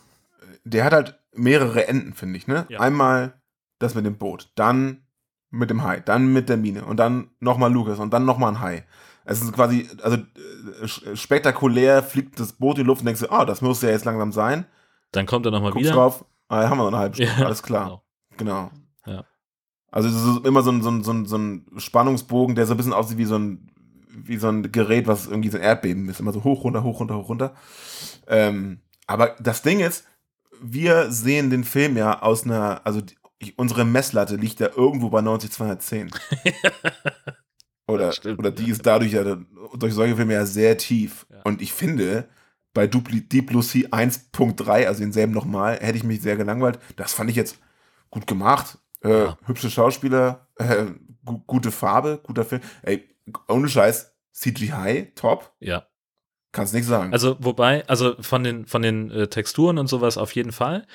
Der 0.66 0.84
hat 0.84 0.94
halt 0.94 1.16
mehrere 1.34 1.88
Enden, 1.88 2.14
finde 2.14 2.38
ich, 2.38 2.46
ne? 2.46 2.68
Ja. 2.70 2.80
Einmal 2.80 3.34
das 3.80 3.96
mit 3.96 4.06
dem 4.06 4.20
Boot, 4.20 4.50
dann 4.54 5.02
mit 5.50 5.70
dem 5.70 5.84
Hai, 5.84 6.00
dann 6.00 6.34
mit 6.34 6.50
der 6.50 6.58
Mine 6.58 6.86
und 6.86 6.98
dann 6.98 7.30
nochmal 7.40 7.72
Lukas 7.72 8.00
und 8.00 8.14
dann 8.14 8.26
nochmal 8.26 8.54
ein 8.54 8.60
Hai. 8.60 8.86
Es 9.26 9.42
ist 9.42 9.52
quasi, 9.54 9.90
also 10.04 10.18
äh, 10.18 11.16
spektakulär 11.16 12.02
fliegt 12.02 12.40
das 12.40 12.54
Boot 12.54 12.78
in 12.78 12.84
die 12.84 12.88
Luft 12.88 13.02
und 13.02 13.08
denkst 13.08 13.22
du, 13.22 13.32
ah, 13.32 13.46
das 13.46 13.62
muss 13.62 13.82
ja 13.82 13.90
jetzt 13.90 14.06
langsam 14.06 14.32
sein. 14.32 14.66
Dann 15.12 15.26
kommt 15.26 15.46
er 15.46 15.52
nochmal 15.52 15.76
wieder. 15.76 15.92
drauf, 15.92 16.26
ah, 16.48 16.70
haben 16.70 16.78
wir 16.78 16.84
noch 16.84 16.88
eine 16.88 16.98
halbe 16.98 17.16
Stunde, 17.22 17.34
Ja, 17.38 17.46
alles 17.46 17.62
klar. 17.62 18.04
Genau. 18.38 18.72
Ja. 19.06 19.26
Also 19.92 20.10
es 20.10 20.16
ist 20.16 20.46
immer 20.46 20.62
so 20.62 20.72
ein, 20.72 20.82
so, 20.82 20.90
ein, 20.90 21.04
so, 21.04 21.12
ein, 21.12 21.26
so 21.26 21.38
ein 21.38 21.66
Spannungsbogen, 21.78 22.56
der 22.56 22.66
so 22.66 22.74
ein 22.74 22.78
bisschen 22.78 22.94
aussieht 22.94 23.18
wie 23.18 23.26
so 23.26 23.38
ein, 23.38 23.72
wie 24.10 24.38
so 24.38 24.48
ein 24.48 24.72
Gerät, 24.72 25.08
was 25.08 25.28
irgendwie 25.28 25.50
so 25.50 25.58
ein 25.58 25.64
Erdbeben 25.64 26.08
ist. 26.10 26.20
Immer 26.20 26.34
so 26.34 26.44
hoch, 26.44 26.64
runter, 26.64 26.84
hoch, 26.84 27.00
runter, 27.00 27.18
hoch, 27.18 27.30
runter. 27.30 27.54
Ähm, 28.28 28.80
aber 29.08 29.36
das 29.40 29.62
Ding 29.62 29.80
ist, 29.80 30.06
wir 30.62 31.12
sehen 31.12 31.50
den 31.50 31.64
Film 31.64 31.98
ja 31.98 32.22
aus 32.22 32.46
einer, 32.46 32.82
also 32.86 33.02
die, 33.42 33.54
unsere 33.56 33.86
Messlatte 33.86 34.36
liegt 34.36 34.60
ja 34.60 34.70
irgendwo 34.76 35.10
bei 35.10 35.22
90, 35.22 35.52
210. 35.52 36.12
oder, 37.88 38.12
stimmt, 38.12 38.40
oder 38.40 38.52
die 38.52 38.70
ist 38.70 38.86
dadurch 38.86 39.12
ja, 39.14 39.38
durch 39.76 39.94
solche 39.94 40.16
Filme 40.16 40.34
ja 40.34 40.46
sehr 40.46 40.78
tief. 40.78 41.26
Ja. 41.30 41.42
Und 41.44 41.62
ich 41.62 41.74
finde, 41.74 42.28
bei 42.74 42.88
Dupli, 42.88 43.22
Deep 43.22 43.48
Blue 43.48 43.64
Sea 43.64 43.90
1.3, 43.90 44.86
also 44.88 45.02
denselben 45.02 45.34
nochmal, 45.34 45.80
hätte 45.80 45.98
ich 45.98 46.04
mich 46.04 46.22
sehr 46.22 46.36
gelangweilt. 46.36 46.80
Das 46.96 47.14
fand 47.14 47.30
ich 47.30 47.36
jetzt 47.36 47.60
gut 48.10 48.28
gemacht. 48.28 48.78
Äh, 49.04 49.10
Ja. 49.10 49.38
Hübsche 49.46 49.70
Schauspieler, 49.70 50.48
äh, 50.56 50.86
gu 51.26 51.40
gute 51.46 51.72
Farbe, 51.72 52.20
guter 52.24 52.46
Film. 52.46 52.62
Ey, 52.82 53.08
ohne 53.48 53.70
Scheiß, 53.70 54.14
CGI, 54.34 55.12
top. 55.16 55.54
Ja. 55.60 55.86
Kannst 56.52 56.74
nichts 56.74 56.88
sagen. 56.88 57.14
Also, 57.14 57.36
wobei, 57.40 57.88
also 57.88 58.16
von 58.22 58.44
den, 58.44 58.66
von 58.66 58.82
den 58.82 59.12
äh, 59.12 59.28
Texturen 59.28 59.78
und 59.78 59.88
sowas 59.88 60.18
auf 60.18 60.34
jeden 60.34 60.52
Fall. 60.52 60.88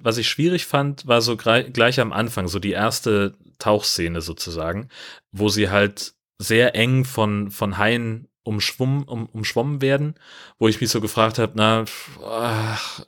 Was 0.00 0.18
ich 0.18 0.28
schwierig 0.28 0.66
fand, 0.66 1.06
war 1.06 1.20
so 1.20 1.36
gleich 1.36 2.00
am 2.00 2.12
Anfang, 2.12 2.48
so 2.48 2.58
die 2.58 2.70
erste 2.70 3.34
Tauchszene 3.58 4.20
sozusagen, 4.20 4.88
wo 5.30 5.48
sie 5.48 5.68
halt 5.68 6.14
sehr 6.38 6.74
eng 6.74 7.04
von, 7.04 7.50
von 7.50 7.76
Haien 7.76 8.28
umschwommen, 8.42 9.04
um, 9.04 9.26
umschwommen 9.26 9.82
werden, 9.82 10.14
wo 10.58 10.68
ich 10.68 10.80
mich 10.80 10.90
so 10.90 11.00
gefragt 11.00 11.38
habe, 11.38 11.52
na, 11.54 11.84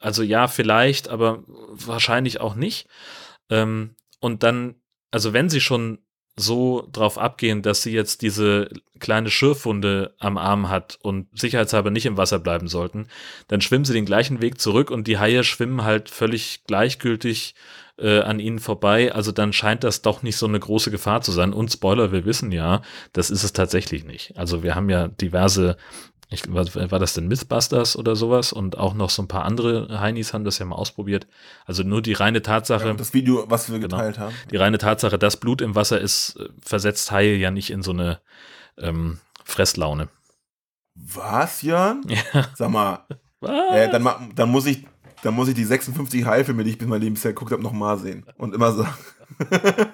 also 0.00 0.22
ja, 0.22 0.48
vielleicht, 0.48 1.08
aber 1.08 1.42
wahrscheinlich 1.46 2.40
auch 2.40 2.54
nicht. 2.54 2.88
Ähm, 3.50 3.94
und 4.20 4.42
dann, 4.42 4.74
also 5.10 5.32
wenn 5.32 5.48
sie 5.48 5.60
schon 5.60 5.98
so 6.36 6.88
drauf 6.92 7.18
abgehen, 7.18 7.62
dass 7.62 7.82
sie 7.82 7.92
jetzt 7.92 8.22
diese 8.22 8.70
kleine 8.98 9.30
Schürfwunde 9.30 10.14
am 10.18 10.38
Arm 10.38 10.68
hat 10.68 10.98
und 11.02 11.26
sicherheitshalber 11.38 11.90
nicht 11.90 12.06
im 12.06 12.16
Wasser 12.16 12.38
bleiben 12.38 12.68
sollten, 12.68 13.08
dann 13.48 13.60
schwimmen 13.60 13.84
sie 13.84 13.92
den 13.92 14.06
gleichen 14.06 14.40
Weg 14.40 14.60
zurück 14.60 14.90
und 14.90 15.06
die 15.06 15.18
Haie 15.18 15.44
schwimmen 15.44 15.82
halt 15.84 16.08
völlig 16.08 16.62
gleichgültig 16.66 17.54
äh, 17.98 18.20
an 18.20 18.40
ihnen 18.40 18.58
vorbei. 18.58 19.12
Also 19.12 19.32
dann 19.32 19.52
scheint 19.52 19.84
das 19.84 20.02
doch 20.02 20.22
nicht 20.22 20.36
so 20.36 20.46
eine 20.46 20.58
große 20.58 20.90
Gefahr 20.90 21.20
zu 21.20 21.32
sein. 21.32 21.52
Und 21.52 21.72
Spoiler, 21.72 22.12
wir 22.12 22.24
wissen 22.24 22.52
ja, 22.52 22.82
das 23.12 23.30
ist 23.30 23.44
es 23.44 23.52
tatsächlich 23.52 24.04
nicht. 24.04 24.36
Also 24.36 24.62
wir 24.62 24.74
haben 24.74 24.88
ja 24.88 25.08
diverse 25.08 25.76
ich, 26.32 26.42
was, 26.52 26.74
war 26.74 26.98
das 26.98 27.14
denn 27.14 27.28
Mythbusters 27.28 27.96
oder 27.96 28.16
sowas? 28.16 28.52
Und 28.52 28.78
auch 28.78 28.94
noch 28.94 29.10
so 29.10 29.22
ein 29.22 29.28
paar 29.28 29.44
andere 29.44 30.00
Heinis 30.00 30.32
haben 30.32 30.44
das 30.44 30.58
ja 30.58 30.64
mal 30.66 30.76
ausprobiert. 30.76 31.26
Also 31.66 31.82
nur 31.82 32.02
die 32.02 32.12
reine 32.12 32.42
Tatsache, 32.42 32.88
Ja, 32.88 32.94
das 32.94 33.14
Video, 33.14 33.44
was 33.48 33.70
wir 33.70 33.78
Genau. 33.78 33.96
geteilt 33.96 34.18
haben. 34.18 34.34
die 34.50 34.56
reine 34.56 34.78
Tatsache, 34.78 35.18
dass 35.18 35.36
Blut 35.36 35.60
im 35.60 35.74
Wasser 35.74 36.00
ist, 36.00 36.36
äh, 36.36 36.48
versetzt 36.60 37.10
Haie 37.10 37.36
ja 37.36 37.50
nicht 37.50 37.70
in 37.70 37.82
so 37.82 37.92
eine 37.92 38.20
ähm, 38.78 39.18
Fresslaune. 39.44 40.08
Was, 40.94 41.62
Jörn? 41.62 42.02
Ja. 42.08 42.46
Sag 42.54 42.70
mal, 42.70 43.06
äh, 43.42 43.88
dann, 43.90 44.32
dann, 44.34 44.50
muss 44.50 44.66
ich, 44.66 44.86
dann 45.22 45.34
muss 45.34 45.48
ich 45.48 45.54
die 45.54 45.64
56 45.64 46.24
Haifilme, 46.24 46.64
die 46.64 46.70
ich 46.70 46.78
bis 46.78 46.88
mein 46.88 47.00
Leben 47.00 47.14
bisher 47.14 47.32
geguckt 47.32 47.52
habe, 47.52 47.62
nochmal 47.62 47.98
sehen. 47.98 48.24
Und 48.36 48.54
immer 48.54 48.72
sagen. 48.72 48.94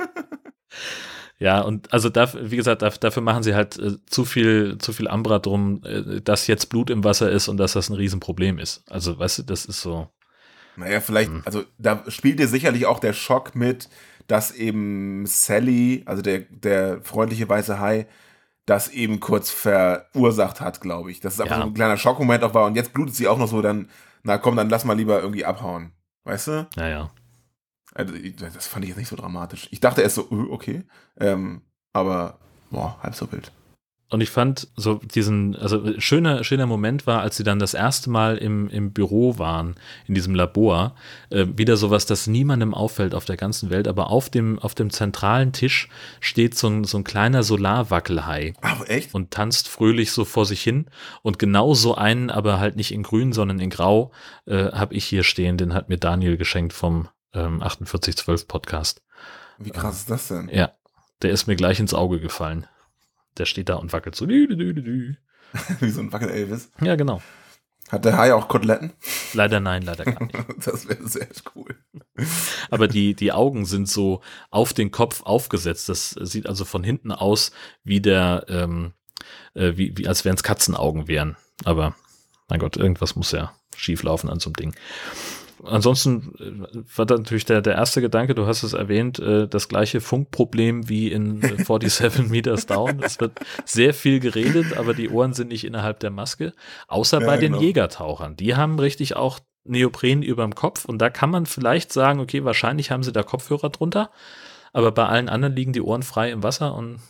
Ja, 1.40 1.60
und 1.60 1.92
also 1.92 2.08
dafür, 2.08 2.50
wie 2.50 2.56
gesagt, 2.56 2.82
dafür, 2.82 3.22
machen 3.22 3.44
sie 3.44 3.54
halt 3.54 3.78
äh, 3.78 3.92
zu 4.06 4.24
viel, 4.24 4.76
zu 4.78 4.92
viel 4.92 5.06
Ambra 5.06 5.38
drum, 5.38 5.82
äh, 5.84 6.20
dass 6.20 6.48
jetzt 6.48 6.66
Blut 6.66 6.90
im 6.90 7.04
Wasser 7.04 7.30
ist 7.30 7.46
und 7.48 7.58
dass 7.58 7.74
das 7.74 7.88
ein 7.90 7.94
Riesenproblem 7.94 8.58
ist. 8.58 8.82
Also, 8.90 9.18
weißt 9.18 9.38
du, 9.38 9.42
das 9.44 9.64
ist 9.64 9.80
so. 9.80 10.08
Naja, 10.76 11.00
vielleicht, 11.00 11.30
Hm. 11.30 11.42
also 11.44 11.64
da 11.78 12.02
spielt 12.08 12.38
dir 12.40 12.48
sicherlich 12.48 12.86
auch 12.86 12.98
der 12.98 13.12
Schock 13.12 13.54
mit, 13.54 13.88
dass 14.26 14.50
eben 14.52 15.24
Sally, 15.26 16.02
also 16.06 16.22
der, 16.22 16.40
der 16.50 17.02
freundliche 17.02 17.48
weiße 17.48 17.78
Hai, 17.80 18.06
das 18.66 18.88
eben 18.88 19.18
kurz 19.20 19.50
verursacht 19.50 20.60
hat, 20.60 20.80
glaube 20.80 21.10
ich. 21.10 21.20
Dass 21.20 21.34
es 21.34 21.40
einfach 21.40 21.56
Ja. 21.56 21.62
so 21.62 21.68
ein 21.68 21.74
kleiner 21.74 21.96
Schockmoment 21.96 22.42
auch 22.44 22.54
war 22.54 22.66
und 22.66 22.74
jetzt 22.74 22.92
blutet 22.92 23.14
sie 23.14 23.26
auch 23.28 23.38
noch 23.38 23.48
so, 23.48 23.62
dann, 23.62 23.88
na 24.24 24.38
komm, 24.38 24.56
dann 24.56 24.68
lass 24.68 24.84
mal 24.84 24.96
lieber 24.96 25.20
irgendwie 25.20 25.44
abhauen. 25.44 25.92
Weißt 26.24 26.48
du? 26.48 26.68
Naja. 26.76 27.10
Also, 27.94 28.14
das 28.40 28.66
fand 28.66 28.84
ich 28.84 28.90
jetzt 28.90 28.98
nicht 28.98 29.08
so 29.08 29.16
dramatisch. 29.16 29.68
Ich 29.70 29.80
dachte 29.80 30.02
erst 30.02 30.16
so, 30.16 30.22
äh, 30.30 30.50
okay. 30.50 30.84
Ähm, 31.18 31.62
aber, 31.92 32.38
boah, 32.70 32.98
halb 33.02 33.14
so 33.14 33.30
wild. 33.32 33.50
Und 34.10 34.22
ich 34.22 34.30
fand 34.30 34.68
so 34.74 34.94
diesen, 34.94 35.54
also 35.56 36.00
schöner, 36.00 36.42
schöner 36.42 36.64
Moment 36.64 37.06
war, 37.06 37.20
als 37.20 37.36
sie 37.36 37.44
dann 37.44 37.58
das 37.58 37.74
erste 37.74 38.08
Mal 38.08 38.38
im, 38.38 38.70
im 38.70 38.92
Büro 38.92 39.38
waren, 39.38 39.74
in 40.06 40.14
diesem 40.14 40.34
Labor, 40.34 40.94
äh, 41.28 41.44
wieder 41.56 41.76
sowas, 41.76 42.06
das 42.06 42.26
niemandem 42.26 42.72
auffällt 42.72 43.14
auf 43.14 43.26
der 43.26 43.36
ganzen 43.36 43.68
Welt, 43.68 43.86
aber 43.86 44.08
auf 44.08 44.30
dem, 44.30 44.58
auf 44.60 44.74
dem 44.74 44.88
zentralen 44.88 45.52
Tisch 45.52 45.90
steht 46.20 46.56
so 46.56 46.68
ein, 46.68 46.84
so 46.84 46.96
ein 46.96 47.04
kleiner 47.04 47.42
Solarwackelhai 47.42 48.54
Aber 48.62 48.88
echt? 48.88 49.14
und 49.14 49.30
tanzt 49.30 49.68
fröhlich 49.68 50.12
so 50.12 50.24
vor 50.24 50.46
sich 50.46 50.62
hin. 50.62 50.86
Und 51.22 51.38
genau 51.38 51.74
so 51.74 51.94
einen, 51.94 52.30
aber 52.30 52.60
halt 52.60 52.76
nicht 52.76 52.92
in 52.92 53.02
grün, 53.02 53.34
sondern 53.34 53.60
in 53.60 53.68
grau, 53.68 54.10
äh, 54.46 54.72
habe 54.72 54.94
ich 54.94 55.04
hier 55.04 55.22
stehen. 55.22 55.58
Den 55.58 55.74
hat 55.74 55.90
mir 55.90 55.98
Daniel 55.98 56.38
geschenkt 56.38 56.72
vom 56.72 57.08
ähm, 57.46 57.60
4812 57.60 58.48
Podcast. 58.48 59.02
Wie 59.58 59.70
krass 59.70 59.98
ist 59.98 60.10
das 60.10 60.28
denn? 60.28 60.48
Ja, 60.48 60.72
der 61.22 61.30
ist 61.30 61.46
mir 61.46 61.56
gleich 61.56 61.80
ins 61.80 61.94
Auge 61.94 62.20
gefallen. 62.20 62.66
Der 63.38 63.46
steht 63.46 63.68
da 63.68 63.74
und 63.76 63.92
wackelt 63.92 64.14
so. 64.14 64.26
Dü, 64.26 64.46
dü, 64.46 64.56
dü, 64.56 64.74
dü, 64.74 64.82
dü. 64.82 65.16
Wie 65.80 65.90
so 65.90 66.00
ein 66.00 66.12
Wackel-Elvis. 66.12 66.70
Ja, 66.80 66.96
genau. 66.96 67.22
Hat 67.88 68.04
der 68.04 68.18
Hai 68.18 68.34
auch 68.34 68.48
Koteletten? 68.48 68.92
Leider 69.32 69.60
nein, 69.60 69.82
leider 69.82 70.04
gar 70.04 70.22
nicht. 70.22 70.36
Das 70.64 70.88
wäre 70.88 71.08
sehr 71.08 71.28
cool. 71.54 71.74
Aber 72.70 72.86
die, 72.86 73.14
die 73.14 73.32
Augen 73.32 73.64
sind 73.64 73.88
so 73.88 74.20
auf 74.50 74.74
den 74.74 74.90
Kopf 74.90 75.22
aufgesetzt. 75.22 75.88
Das 75.88 76.10
sieht 76.10 76.46
also 76.46 76.66
von 76.66 76.84
hinten 76.84 77.12
aus 77.12 77.50
wie 77.84 78.00
der, 78.00 78.44
ähm, 78.48 78.92
äh, 79.54 79.72
wie, 79.76 79.96
wie 79.96 80.06
als 80.06 80.24
wären 80.24 80.36
es 80.36 80.42
Katzenaugen 80.42 81.08
wären. 81.08 81.36
Aber 81.64 81.96
mein 82.48 82.60
Gott, 82.60 82.76
irgendwas 82.76 83.16
muss 83.16 83.32
ja 83.32 83.54
schief 83.74 84.02
laufen 84.02 84.28
an 84.28 84.40
so 84.40 84.48
einem 84.50 84.56
Ding. 84.56 84.74
Ansonsten 85.64 86.34
äh, 86.38 86.96
war 86.96 87.06
da 87.06 87.16
natürlich 87.16 87.44
der, 87.44 87.60
der 87.60 87.74
erste 87.74 88.00
Gedanke, 88.00 88.34
du 88.34 88.46
hast 88.46 88.62
es 88.62 88.72
erwähnt, 88.72 89.18
äh, 89.18 89.48
das 89.48 89.68
gleiche 89.68 90.00
Funkproblem 90.00 90.88
wie 90.88 91.10
in 91.10 91.42
äh, 91.42 91.56
47 91.64 92.28
Meters 92.28 92.66
Down. 92.66 93.02
Es 93.02 93.20
wird 93.20 93.38
sehr 93.64 93.94
viel 93.94 94.20
geredet, 94.20 94.76
aber 94.76 94.94
die 94.94 95.08
Ohren 95.08 95.32
sind 95.32 95.48
nicht 95.48 95.64
innerhalb 95.64 96.00
der 96.00 96.10
Maske. 96.10 96.52
Außer 96.86 97.20
Ja, 97.20 97.26
bei 97.26 97.36
den 97.36 97.52
genau. 97.52 97.64
Jägertauchern. 97.64 98.36
Die 98.36 98.56
haben 98.56 98.78
richtig 98.78 99.16
auch 99.16 99.40
Neopren 99.64 100.22
überm 100.22 100.54
Kopf 100.54 100.84
und 100.84 100.98
da 100.98 101.10
kann 101.10 101.30
man 101.30 101.46
vielleicht 101.46 101.92
sagen, 101.92 102.20
okay, 102.20 102.44
wahrscheinlich 102.44 102.90
haben 102.90 103.02
sie 103.02 103.12
da 103.12 103.22
Kopfhörer 103.22 103.70
drunter, 103.70 104.10
aber 104.72 104.92
bei 104.92 105.06
allen 105.06 105.28
anderen 105.28 105.54
liegen 105.54 105.72
die 105.72 105.82
Ohren 105.82 106.02
frei 106.02 106.30
im 106.30 106.42
Wasser 106.42 106.74
und 106.74 107.00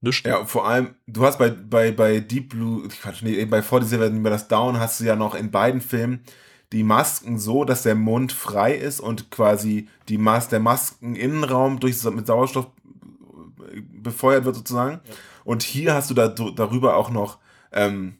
nichts. 0.00 0.28
Ja, 0.28 0.44
vor 0.44 0.68
allem, 0.68 0.94
du 1.06 1.24
hast 1.24 1.38
bei, 1.38 1.50
bei, 1.50 1.90
bei 1.90 2.20
Deep 2.20 2.50
Blue, 2.50 2.86
Quatsch, 2.88 3.22
nee, 3.22 3.44
bei 3.46 3.60
47 3.60 4.12
Meters 4.12 4.46
Down 4.46 4.78
hast 4.78 5.00
du 5.00 5.04
ja 5.04 5.16
noch 5.16 5.34
in 5.34 5.50
beiden 5.50 5.80
Filmen 5.80 6.22
die 6.72 6.82
Masken 6.82 7.38
so, 7.38 7.64
dass 7.64 7.82
der 7.82 7.94
Mund 7.94 8.32
frei 8.32 8.74
ist 8.74 9.00
und 9.00 9.30
quasi 9.30 9.88
die 10.08 10.18
Mas 10.18 10.48
der 10.48 10.60
Maskeninnenraum 10.60 11.78
durch, 11.80 12.02
mit 12.04 12.26
Sauerstoff 12.26 12.66
befeuert 14.02 14.44
wird 14.44 14.56
sozusagen. 14.56 15.00
Und 15.44 15.62
hier 15.62 15.94
hast 15.94 16.10
du 16.10 16.14
da, 16.14 16.28
darüber 16.28 16.96
auch 16.96 17.10
noch, 17.10 17.38
ähm, 17.72 18.16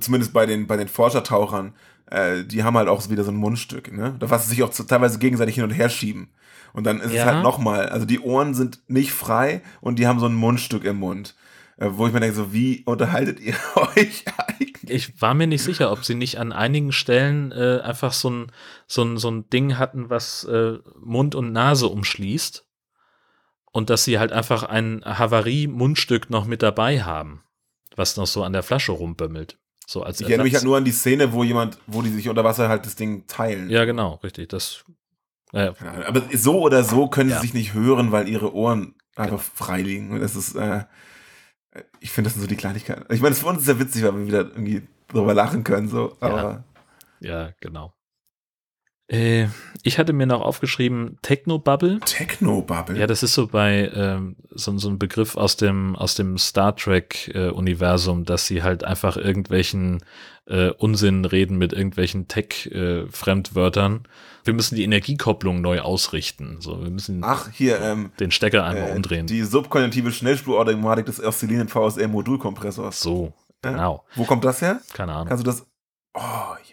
zumindest 0.00 0.32
bei 0.32 0.46
den, 0.46 0.66
bei 0.66 0.76
den 0.76 0.88
Forschertauchern, 0.88 1.74
äh, 2.10 2.44
die 2.44 2.62
haben 2.62 2.76
halt 2.76 2.88
auch 2.88 3.08
wieder 3.10 3.24
so 3.24 3.30
ein 3.32 3.36
Mundstück, 3.36 3.92
ne? 3.92 4.14
Da 4.18 4.30
was 4.30 4.44
sie 4.44 4.50
sich 4.50 4.62
auch 4.62 4.70
zu- 4.70 4.84
teilweise 4.84 5.18
gegenseitig 5.18 5.56
hin 5.56 5.64
und 5.64 5.70
her 5.70 5.88
schieben. 5.88 6.28
Und 6.72 6.84
dann 6.84 7.00
ist 7.00 7.12
Ja. 7.12 7.20
es 7.20 7.26
halt 7.26 7.42
nochmal, 7.42 7.88
also 7.88 8.06
die 8.06 8.20
Ohren 8.20 8.54
sind 8.54 8.80
nicht 8.88 9.12
frei 9.12 9.62
und 9.80 9.98
die 9.98 10.06
haben 10.06 10.20
so 10.20 10.26
ein 10.26 10.34
Mundstück 10.34 10.84
im 10.84 10.96
Mund. 10.98 11.34
Äh, 11.82 11.98
wo 11.98 12.06
ich 12.06 12.12
mir 12.12 12.20
denke, 12.20 12.36
so, 12.36 12.52
wie 12.52 12.82
unterhaltet 12.84 13.40
ihr 13.40 13.54
euch 13.74 14.24
eigentlich? 14.36 14.72
Ich 14.88 15.20
war 15.20 15.34
mir 15.34 15.48
nicht 15.48 15.62
sicher, 15.62 15.90
ob 15.90 16.04
sie 16.04 16.14
nicht 16.14 16.38
an 16.38 16.52
einigen 16.52 16.92
Stellen 16.92 17.50
äh, 17.50 17.80
einfach 17.82 18.12
so 18.12 18.30
ein, 18.30 18.52
so, 18.86 19.02
ein, 19.02 19.16
so 19.18 19.30
ein 19.30 19.50
Ding 19.50 19.78
hatten, 19.78 20.08
was 20.08 20.44
äh, 20.44 20.78
Mund 21.00 21.34
und 21.34 21.50
Nase 21.52 21.88
umschließt. 21.88 22.64
Und 23.72 23.90
dass 23.90 24.04
sie 24.04 24.18
halt 24.20 24.32
einfach 24.32 24.62
ein 24.64 25.02
Havarie-Mundstück 25.04 26.30
noch 26.30 26.44
mit 26.44 26.62
dabei 26.62 27.02
haben, 27.02 27.42
was 27.96 28.16
noch 28.16 28.26
so 28.26 28.44
an 28.44 28.52
der 28.52 28.62
Flasche 28.62 28.92
rumbömmelt. 28.92 29.58
So 29.86 30.02
als 30.04 30.20
Ich 30.20 30.26
erinnere 30.28 30.44
mich 30.44 30.54
halt 30.54 30.64
nur 30.64 30.76
an 30.76 30.84
die 30.84 30.92
Szene, 30.92 31.32
wo 31.32 31.42
jemand, 31.42 31.78
wo 31.86 32.02
die 32.02 32.10
sich 32.10 32.28
unter 32.28 32.44
Wasser 32.44 32.68
halt 32.68 32.86
das 32.86 32.94
Ding 32.96 33.26
teilen. 33.26 33.70
Ja, 33.70 33.84
genau, 33.86 34.20
richtig. 34.22 34.50
Das, 34.50 34.84
äh. 35.52 35.72
Aber 36.06 36.22
so 36.34 36.60
oder 36.60 36.84
so 36.84 37.08
können 37.08 37.30
Ja. 37.30 37.36
sie 37.40 37.46
sich 37.46 37.54
nicht 37.54 37.74
hören, 37.74 38.12
weil 38.12 38.28
ihre 38.28 38.54
Ohren 38.54 38.94
einfach 39.16 39.40
frei 39.40 39.80
liegen. 39.82 40.20
Das 40.20 40.36
ist, 40.36 40.54
äh, 40.54 40.84
Ich 42.00 42.10
finde, 42.10 42.26
das 42.28 42.34
sind 42.34 42.42
so 42.42 42.48
die 42.48 42.56
Kleinigkeiten. 42.56 43.12
Ich 43.12 43.20
meine, 43.20 43.34
für 43.34 43.46
uns 43.46 43.62
ist 43.62 43.68
ja 43.68 43.78
witzig, 43.78 44.02
weil 44.02 44.14
wir 44.14 44.26
wieder 44.26 44.40
irgendwie 44.40 44.82
drüber 45.08 45.34
lachen 45.34 45.64
können, 45.64 45.88
so. 45.88 46.16
Aber 46.20 46.64
Ja, 47.20 47.52
genau. 47.60 47.94
Äh, 49.12 49.48
ich 49.82 49.98
hatte 49.98 50.12
mir 50.12 50.26
noch 50.26 50.40
aufgeschrieben 50.40 51.18
Techno-Bubble. 51.22 52.00
Techno-Bubble. 52.04 52.98
Ja, 52.98 53.06
das 53.06 53.22
ist 53.22 53.34
so 53.34 53.46
bei 53.48 53.90
ähm, 53.94 54.36
so, 54.50 54.76
so 54.78 54.88
ein 54.88 54.98
Begriff 54.98 55.36
aus 55.36 55.56
dem 55.56 55.96
aus 55.96 56.14
dem 56.14 56.38
Star 56.38 56.74
Trek 56.74 57.30
äh, 57.34 57.50
dass 58.24 58.46
sie 58.46 58.62
halt 58.62 58.84
einfach 58.84 59.16
irgendwelchen 59.16 60.02
äh, 60.46 60.70
Unsinn 60.70 61.24
reden 61.24 61.58
mit 61.58 61.72
irgendwelchen 61.72 62.26
Tech 62.28 62.70
äh. 62.72 64.04
Wir 64.44 64.54
müssen 64.54 64.76
die 64.76 64.84
Energiekopplung 64.84 65.60
neu 65.60 65.80
ausrichten. 65.80 66.56
So, 66.60 66.82
wir 66.82 66.90
müssen 66.90 67.22
Ach, 67.22 67.48
hier, 67.52 67.80
ähm, 67.80 68.12
den 68.18 68.30
Stecker 68.30 68.64
einmal 68.64 68.90
äh, 68.90 68.94
umdrehen. 68.94 69.26
die 69.26 69.42
subkonjunktive 69.42 70.10
Schnellspurautomatik 70.10 71.06
des 71.06 71.22
oszillierenden 71.22 71.68
VSL-Modulkompressors. 71.68 73.00
so, 73.00 73.32
genau. 73.60 74.04
Wo 74.16 74.24
kommt 74.24 74.44
das 74.44 74.62
her? 74.62 74.80
Keine 74.94 75.12
Ahnung. 75.12 75.28
Kannst 75.28 75.44
du 75.44 75.50
das. 75.50 75.66
Oh, 76.14 76.20
ja. 76.70 76.71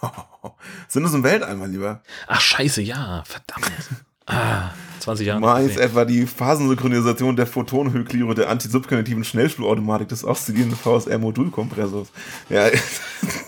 Sind 0.88 1.04
es 1.04 1.14
im 1.14 1.22
Weltall, 1.22 1.56
mein 1.56 1.72
Lieber? 1.72 2.02
Ach 2.26 2.40
scheiße, 2.40 2.82
ja, 2.82 3.22
verdammt. 3.24 3.70
Ah, 4.30 4.72
20 5.00 5.26
Jahre. 5.26 5.40
Meins 5.40 5.78
etwa 5.78 6.04
die 6.04 6.26
Phasensynchronisation 6.26 7.34
der 7.34 7.46
Photonenhöchliere 7.46 8.34
der 8.34 8.50
antisubkonjunktiven 8.50 9.24
Schnellspurautomatik 9.24 10.08
des 10.08 10.22
oszillierenden 10.22 10.78
VSR-Modulkompressors. 10.78 12.08
Ja, 12.50 12.68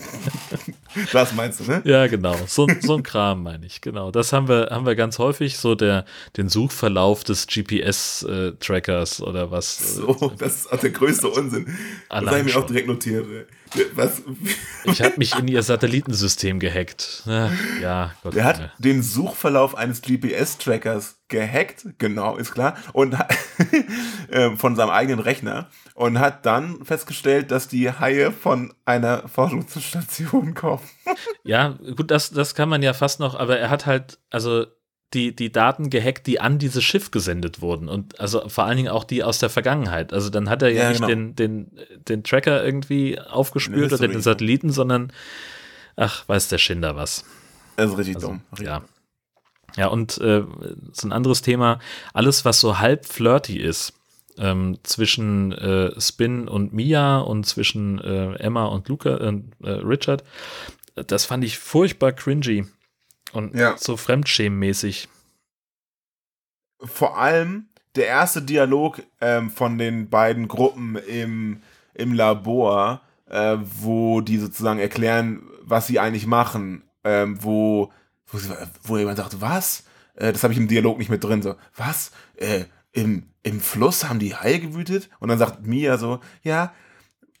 das 1.13 1.35
meinst 1.35 1.59
du, 1.59 1.65
ne? 1.65 1.83
Ja, 1.85 2.07
genau. 2.07 2.35
So, 2.47 2.67
so 2.79 2.95
ein 2.95 3.03
Kram 3.03 3.43
meine 3.43 3.63
ich. 3.67 3.81
Genau. 3.81 4.09
Das 4.09 4.33
haben 4.33 4.47
wir, 4.47 4.69
haben 4.71 4.87
wir 4.87 4.95
ganz 4.95 5.19
häufig, 5.19 5.59
so 5.59 5.75
der, 5.75 6.05
den 6.35 6.49
Suchverlauf 6.49 7.23
des 7.23 7.45
GPS-Trackers 7.45 9.21
oder 9.21 9.51
was. 9.51 9.97
So, 9.97 10.33
das 10.39 10.61
ist 10.61 10.73
auch 10.73 10.79
der 10.79 10.89
größte 10.89 11.29
Unsinn. 11.29 11.77
Das 12.09 12.25
habe 12.25 12.39
ich 12.39 12.45
mir 12.45 12.59
auch 12.59 12.65
direkt 12.65 12.87
notiert. 12.87 13.27
Was? 13.95 14.21
Ich 14.85 15.01
habe 15.01 15.13
mich 15.17 15.37
in 15.37 15.47
ihr 15.47 15.63
Satellitensystem 15.63 16.59
gehackt. 16.59 17.23
Ja, 17.81 18.11
Gott. 18.23 18.35
Der 18.35 18.43
hat 18.43 18.57
Junge. 18.57 18.71
den 18.79 19.03
Suchverlauf 19.03 19.75
eines 19.75 20.01
GPS-Trackers 20.01 21.15
gehackt, 21.29 21.85
genau, 21.97 22.35
ist 22.35 22.51
klar, 22.53 22.75
und 22.93 23.17
hat- 23.17 23.33
äh, 24.29 24.55
von 24.57 24.75
seinem 24.75 24.89
eigenen 24.89 25.19
Rechner 25.19 25.69
und 25.93 26.19
hat 26.19 26.45
dann 26.45 26.83
festgestellt, 26.83 27.51
dass 27.51 27.67
die 27.69 27.89
Haie 27.91 28.31
von 28.33 28.73
einer 28.85 29.27
Forschungsstation 29.29 30.53
kommen. 30.53 30.81
Ja, 31.43 31.77
gut, 31.95 32.11
das, 32.11 32.31
das 32.31 32.55
kann 32.55 32.67
man 32.69 32.81
ja 32.83 32.93
fast 32.93 33.19
noch, 33.19 33.35
aber 33.35 33.57
er 33.57 33.69
hat 33.69 33.85
halt, 33.85 34.19
also 34.29 34.65
die, 35.13 35.35
die 35.35 35.51
Daten 35.51 35.89
gehackt, 35.89 36.27
die 36.27 36.39
an 36.39 36.57
dieses 36.57 36.83
Schiff 36.83 37.11
gesendet 37.11 37.61
wurden 37.61 37.89
und 37.89 38.19
also 38.19 38.47
vor 38.47 38.63
allen 38.65 38.77
Dingen 38.77 38.89
auch 38.89 39.03
die 39.03 39.23
aus 39.23 39.39
der 39.39 39.49
Vergangenheit. 39.49 40.13
Also 40.13 40.29
dann 40.29 40.49
hat 40.49 40.61
er 40.61 40.69
ja, 40.69 40.83
Ja, 40.83 40.89
nicht 40.89 40.97
genau. 40.99 41.07
den, 41.07 41.35
den, 41.35 41.71
den 42.07 42.23
Tracker 42.23 42.63
irgendwie 42.63 43.19
aufgespürt 43.19 43.91
oder 43.91 44.07
den 44.07 44.21
Satelliten, 44.21 44.71
sondern 44.71 45.11
ach, 45.95 46.27
weiß 46.27 46.47
der 46.47 46.57
Schinder 46.57 46.95
was. 46.95 47.25
Das 47.75 47.91
ist 47.91 47.97
richtig 47.97 48.15
Also, 48.15 48.27
dumm. 48.27 48.41
Richtig 48.51 48.67
ja. 48.67 48.81
Ja, 49.77 49.87
und 49.87 50.17
äh, 50.17 50.43
so 50.91 51.07
ein 51.07 51.13
anderes 51.13 51.41
Thema, 51.41 51.79
alles, 52.13 52.43
was 52.43 52.59
so 52.59 52.79
halb 52.79 53.05
flirty 53.05 53.57
ist, 53.57 53.93
ähm, 54.37 54.77
zwischen 54.83 55.51
äh, 55.53 55.99
Spin 55.99 56.47
und 56.47 56.73
Mia 56.73 57.19
und 57.19 57.45
zwischen 57.45 57.99
äh, 57.99 58.33
Emma 58.35 58.65
und 58.65 58.87
Luca, 58.89 59.17
äh, 59.17 59.41
äh, 59.63 59.69
Richard, 59.71 60.23
das 60.95 61.25
fand 61.25 61.43
ich 61.45 61.57
furchtbar 61.57 62.11
cringy 62.11 62.65
und 63.33 63.55
Ja. 63.55 63.75
so 63.77 63.97
fremdschämmäßig. 63.97 65.07
Vor 66.83 67.17
allem 67.17 67.67
der 67.95 68.07
erste 68.07 68.41
Dialog 68.41 69.01
ähm, 69.19 69.49
von 69.51 69.77
den 69.77 70.09
beiden 70.09 70.47
Gruppen 70.47 70.95
im, 70.95 71.61
im 71.93 72.13
Labor, 72.13 73.01
äh, 73.29 73.57
wo 73.61 74.21
die 74.21 74.37
sozusagen 74.37 74.79
erklären, 74.79 75.43
was 75.63 75.87
sie 75.87 75.99
eigentlich 75.99 76.25
machen, 76.25 76.83
ähm, 77.03 77.37
wo, 77.43 77.91
wo, 78.27 78.37
wo 78.83 78.97
jemand 78.97 79.17
sagt, 79.17 79.41
was? 79.41 79.83
Äh, 80.15 80.31
das 80.31 80.43
habe 80.43 80.53
ich 80.53 80.59
im 80.59 80.67
Dialog 80.67 80.97
nicht 80.97 81.09
mit 81.09 81.23
drin, 81.23 81.41
so, 81.41 81.55
was? 81.75 82.11
Äh, 82.35 82.65
im, 82.93 83.27
Im 83.43 83.59
Fluss 83.61 84.07
haben 84.07 84.19
die 84.19 84.35
Haie 84.35 84.59
gewütet? 84.59 85.09
Und 85.19 85.29
dann 85.29 85.37
sagt 85.39 85.65
Mia 85.65 85.97
so, 85.97 86.19
ja, 86.43 86.73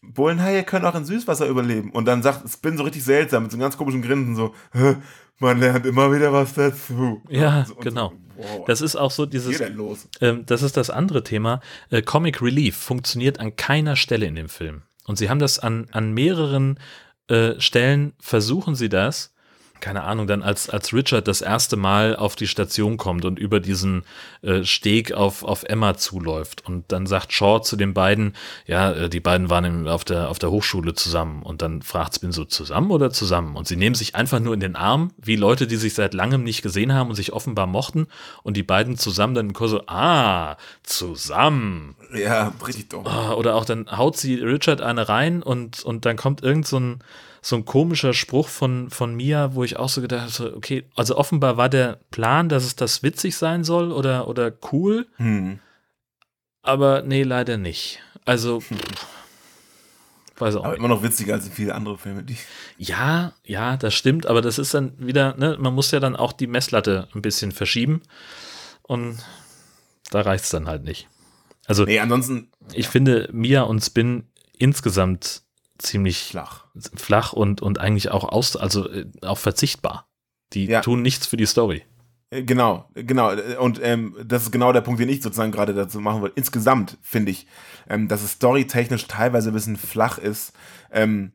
Bullenhaie 0.01 0.63
können 0.63 0.85
auch 0.85 0.95
in 0.95 1.05
Süßwasser 1.05 1.47
überleben. 1.47 1.91
Und 1.91 2.05
dann 2.05 2.23
sagt 2.23 2.49
Spin 2.49 2.77
so 2.77 2.83
richtig 2.83 3.03
seltsam, 3.03 3.43
mit 3.43 3.51
so 3.51 3.55
einem 3.55 3.61
ganz 3.63 3.77
komischen 3.77 4.01
Grinsen, 4.01 4.35
so, 4.35 4.55
"Hä, 4.73 4.95
man 5.41 5.59
lernt 5.59 5.85
immer 5.85 6.13
wieder 6.13 6.31
was 6.31 6.53
dazu. 6.53 7.21
Ja, 7.29 7.65
Und 7.75 7.81
genau. 7.81 8.13
Wow, 8.37 8.65
Das 8.65 8.81
ist 8.81 8.95
auch 8.95 9.11
so 9.11 9.25
dieses, 9.25 9.57
geht 9.57 9.67
denn 9.67 9.75
los? 9.75 10.07
ähm, 10.21 10.43
das 10.45 10.61
ist 10.63 10.77
das 10.77 10.89
andere 10.89 11.23
Thema. 11.23 11.59
Äh, 11.89 12.01
Comic 12.01 12.41
Relief 12.41 12.75
funktioniert 12.77 13.39
an 13.39 13.55
keiner 13.55 13.95
Stelle 13.95 14.25
in 14.25 14.35
dem 14.35 14.49
Film. 14.49 14.83
Und 15.05 15.17
sie 15.17 15.29
haben 15.29 15.39
das 15.39 15.59
an, 15.59 15.87
an 15.91 16.13
mehreren 16.13 16.79
äh, 17.27 17.59
Stellen, 17.59 18.13
versuchen 18.19 18.75
sie 18.75 18.89
das. 18.89 19.33
Keine 19.81 20.03
Ahnung, 20.03 20.27
dann 20.27 20.43
als, 20.43 20.69
als 20.69 20.93
Richard 20.93 21.27
das 21.27 21.41
erste 21.41 21.75
Mal 21.75 22.15
auf 22.15 22.35
die 22.35 22.47
Station 22.47 22.97
kommt 22.97 23.25
und 23.25 23.39
über 23.39 23.59
diesen 23.59 24.03
äh, 24.43 24.63
Steg 24.63 25.11
auf, 25.11 25.43
auf 25.43 25.63
Emma 25.63 25.97
zuläuft. 25.97 26.65
Und 26.65 26.91
dann 26.91 27.07
sagt 27.07 27.33
Shaw 27.33 27.61
zu 27.61 27.75
den 27.75 27.93
beiden, 27.93 28.33
ja, 28.67 28.91
äh, 28.91 29.09
die 29.09 29.19
beiden 29.19 29.49
waren 29.49 29.65
im, 29.65 29.87
auf, 29.87 30.05
der, 30.05 30.29
auf 30.29 30.39
der 30.39 30.51
Hochschule 30.51 30.93
zusammen. 30.93 31.43
Und 31.43 31.61
dann 31.61 31.81
fragt 31.81 32.15
Spin 32.15 32.31
so, 32.31 32.45
zusammen 32.45 32.91
oder 32.91 33.09
zusammen? 33.09 33.55
Und 33.55 33.67
sie 33.67 33.75
nehmen 33.75 33.95
sich 33.95 34.15
einfach 34.15 34.39
nur 34.39 34.53
in 34.53 34.59
den 34.59 34.75
Arm, 34.75 35.11
wie 35.17 35.35
Leute, 35.35 35.67
die 35.67 35.75
sich 35.75 35.95
seit 35.95 36.13
langem 36.13 36.43
nicht 36.43 36.61
gesehen 36.61 36.93
haben 36.93 37.09
und 37.09 37.15
sich 37.15 37.33
offenbar 37.33 37.67
mochten. 37.67 38.07
Und 38.43 38.57
die 38.57 38.63
beiden 38.63 38.97
zusammen 38.97 39.33
dann 39.33 39.47
im 39.47 39.53
Chor 39.53 39.67
so, 39.67 39.81
ah, 39.87 40.57
zusammen. 40.83 41.95
Ja, 42.13 42.53
richtig 42.65 42.89
dumm. 42.89 43.07
Ah, 43.07 43.33
Oder 43.33 43.55
auch 43.55 43.65
dann 43.65 43.89
haut 43.89 44.15
sie 44.17 44.35
Richard 44.35 44.81
eine 44.81 45.09
rein 45.09 45.41
und, 45.41 45.83
und 45.83 46.05
dann 46.05 46.17
kommt 46.17 46.43
irgend 46.43 46.67
so 46.67 46.79
ein, 46.79 46.99
so 47.41 47.55
ein 47.55 47.65
komischer 47.65 48.13
Spruch 48.13 48.47
von, 48.49 48.89
von 48.91 49.15
Mia, 49.15 49.55
wo 49.55 49.63
ich 49.63 49.77
auch 49.77 49.89
so 49.89 50.01
gedacht 50.01 50.39
habe, 50.39 50.55
okay, 50.55 50.83
also 50.95 51.17
offenbar 51.17 51.57
war 51.57 51.69
der 51.69 51.99
Plan, 52.11 52.49
dass 52.49 52.63
es 52.65 52.75
das 52.75 53.01
witzig 53.03 53.35
sein 53.35 53.63
soll 53.63 53.91
oder, 53.91 54.27
oder 54.27 54.51
cool, 54.71 55.07
Hm. 55.17 55.59
aber 56.61 57.01
nee, 57.01 57.23
leider 57.23 57.57
nicht. 57.57 57.99
Also, 58.25 58.61
weiß 60.37 60.55
auch 60.55 60.63
Aber 60.63 60.69
nicht. 60.73 60.79
immer 60.79 60.87
noch 60.87 61.03
witziger 61.03 61.33
als 61.35 61.47
viele 61.49 61.73
andere 61.75 61.97
Filme, 61.97 62.23
die. 62.23 62.37
Ja, 62.77 63.33
ja, 63.43 63.77
das 63.77 63.93
stimmt, 63.93 64.25
aber 64.27 64.41
das 64.41 64.57
ist 64.59 64.73
dann 64.73 64.93
wieder, 64.99 65.35
ne, 65.37 65.57
man 65.59 65.73
muss 65.73 65.91
ja 65.91 65.99
dann 65.99 66.15
auch 66.15 66.33
die 66.33 66.47
Messlatte 66.47 67.07
ein 67.15 67.21
bisschen 67.21 67.51
verschieben 67.51 68.01
und 68.83 69.17
da 70.11 70.21
reicht 70.21 70.43
es 70.43 70.49
dann 70.51 70.67
halt 70.67 70.83
nicht. 70.83 71.07
Also, 71.65 71.85
Nee, 71.85 71.99
ansonsten 71.99 72.51
ich 72.73 72.87
finde 72.87 73.29
Mia 73.31 73.61
und 73.63 73.81
Spin 73.81 74.27
insgesamt 74.57 75.43
ziemlich 75.81 76.23
flach. 76.23 76.65
flach 76.95 77.33
und, 77.33 77.61
und 77.61 77.79
eigentlich 77.79 78.11
auch 78.11 78.23
aus, 78.23 78.55
also 78.55 78.89
äh, 78.89 79.05
auch 79.23 79.37
verzichtbar. 79.37 80.07
Die 80.53 80.65
Ja. 80.65 80.81
tun 80.81 81.01
nichts 81.01 81.27
für 81.27 81.37
die 81.37 81.45
Story. 81.45 81.83
Äh, 82.29 82.43
Genau, 82.43 82.89
genau. 82.93 83.31
Und 83.59 83.79
ähm, 83.83 84.15
das 84.25 84.43
ist 84.43 84.51
genau 84.51 84.71
der 84.73 84.81
Punkt, 84.81 84.99
den 84.99 85.09
ich 85.09 85.21
sozusagen 85.21 85.51
gerade 85.51 85.73
dazu 85.73 85.99
machen 85.99 86.21
wollte. 86.21 86.35
Insgesamt 86.37 86.97
finde 87.01 87.31
ich, 87.31 87.47
ähm, 87.89 88.07
dass 88.07 88.23
es 88.23 88.31
storytechnisch 88.33 89.07
teilweise 89.07 89.49
ein 89.51 89.53
bisschen 89.53 89.77
flach 89.77 90.17
ist. 90.17 90.53
Ähm, 90.91 91.33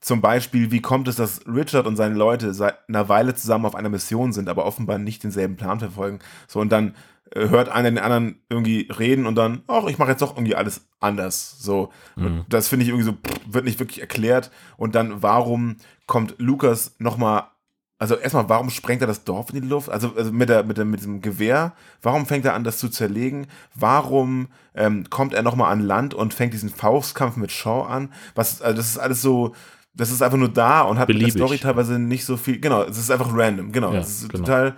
zum 0.00 0.20
Beispiel, 0.20 0.70
wie 0.70 0.80
kommt 0.82 1.08
es, 1.08 1.16
dass 1.16 1.40
Richard 1.48 1.86
und 1.86 1.96
seine 1.96 2.14
Leute 2.14 2.54
seit 2.54 2.88
einer 2.88 3.08
Weile 3.08 3.34
zusammen 3.34 3.66
auf 3.66 3.74
einer 3.74 3.88
Mission 3.88 4.32
sind, 4.32 4.48
aber 4.48 4.64
offenbar 4.64 4.98
nicht 4.98 5.24
denselben 5.24 5.56
Plan 5.56 5.80
verfolgen. 5.80 6.20
So, 6.46 6.60
und 6.60 6.70
dann 6.70 6.94
hört 7.34 7.68
einer 7.68 7.90
den 7.90 7.98
anderen 7.98 8.40
irgendwie 8.48 8.88
reden 8.98 9.26
und 9.26 9.34
dann, 9.34 9.62
ach, 9.66 9.86
ich 9.86 9.98
mache 9.98 10.10
jetzt 10.10 10.22
doch 10.22 10.36
irgendwie 10.36 10.54
alles 10.54 10.86
anders. 11.00 11.56
So, 11.58 11.90
und 12.16 12.44
das 12.48 12.68
finde 12.68 12.84
ich 12.84 12.90
irgendwie 12.90 13.06
so, 13.06 13.12
pff, 13.12 13.40
wird 13.46 13.64
nicht 13.64 13.78
wirklich 13.78 14.00
erklärt. 14.00 14.50
Und 14.76 14.94
dann, 14.94 15.22
warum 15.22 15.76
kommt 16.06 16.34
Lukas 16.38 16.94
nochmal 16.98 17.44
also 17.98 18.14
erstmal, 18.16 18.48
warum 18.50 18.68
sprengt 18.68 19.00
er 19.00 19.06
das 19.06 19.24
Dorf 19.24 19.48
in 19.54 19.62
die 19.62 19.66
Luft? 19.66 19.88
Also, 19.88 20.12
also 20.14 20.30
mit, 20.30 20.50
der, 20.50 20.64
mit, 20.64 20.76
der, 20.76 20.84
mit 20.84 21.00
diesem 21.00 21.22
Gewehr. 21.22 21.72
Warum 22.02 22.26
fängt 22.26 22.44
er 22.44 22.52
an, 22.52 22.62
das 22.62 22.76
zu 22.78 22.90
zerlegen? 22.90 23.46
Warum 23.74 24.48
ähm, 24.74 25.08
kommt 25.08 25.32
er 25.32 25.42
nochmal 25.42 25.72
an 25.72 25.80
Land 25.80 26.12
und 26.12 26.34
fängt 26.34 26.52
diesen 26.52 26.68
Faustkampf 26.68 27.36
mit 27.36 27.50
Shaw 27.50 27.86
an? 27.88 28.12
Was, 28.34 28.60
also 28.60 28.76
das 28.76 28.88
ist 28.88 28.98
alles 28.98 29.22
so, 29.22 29.54
das 29.94 30.10
ist 30.10 30.20
einfach 30.20 30.36
nur 30.36 30.50
da 30.50 30.82
und 30.82 30.98
hat 30.98 31.08
mit 31.08 31.16
Beliebig. 31.16 31.36
der 31.36 31.46
Story 31.46 31.58
teilweise 31.58 31.98
nicht 31.98 32.26
so 32.26 32.36
viel. 32.36 32.60
Genau, 32.60 32.82
es 32.82 32.98
ist 32.98 33.10
einfach 33.10 33.30
random. 33.32 33.72
Genau, 33.72 33.94
Ja, 33.94 34.00
es 34.00 34.22
ist 34.22 34.28
genau. 34.28 34.44
total, 34.44 34.76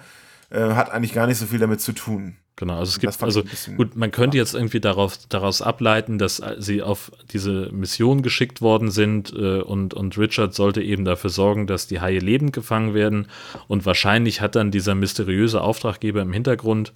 äh, 0.51 0.75
hat 0.75 0.91
eigentlich 0.91 1.13
gar 1.13 1.27
nicht 1.27 1.39
so 1.39 1.47
viel 1.47 1.59
damit 1.59 1.81
zu 1.81 1.93
tun. 1.93 2.37
Genau, 2.59 2.79
also 2.79 2.91
es 2.91 2.99
gibt, 2.99 3.23
also 3.23 3.45
gut, 3.77 3.95
man 3.95 4.11
könnte 4.11 4.37
jetzt 4.37 4.53
irgendwie 4.53 4.81
darauf, 4.81 5.17
daraus 5.29 5.63
ableiten, 5.63 6.19
dass 6.19 6.41
äh, 6.41 6.57
sie 6.59 6.83
auf 6.83 7.13
diese 7.31 7.71
Mission 7.71 8.23
geschickt 8.23 8.61
worden 8.61 8.91
sind 8.91 9.33
äh, 9.33 9.61
und, 9.61 9.95
und 9.95 10.19
Richard 10.19 10.55
sollte 10.55 10.83
eben 10.83 11.05
dafür 11.05 11.31
sorgen, 11.31 11.69
dass 11.69 11.87
die 11.87 12.01
Haie 12.01 12.19
lebend 12.19 12.53
gefangen 12.53 12.95
werden 12.95 13.29
und 13.69 13.87
wahrscheinlich 13.87 14.41
hat 14.41 14.57
dann 14.57 14.73
dieser 14.73 14.97
mysteriöse 14.97 15.61
Auftraggeber 15.61 16.21
im 16.21 16.33
Hintergrund 16.33 16.93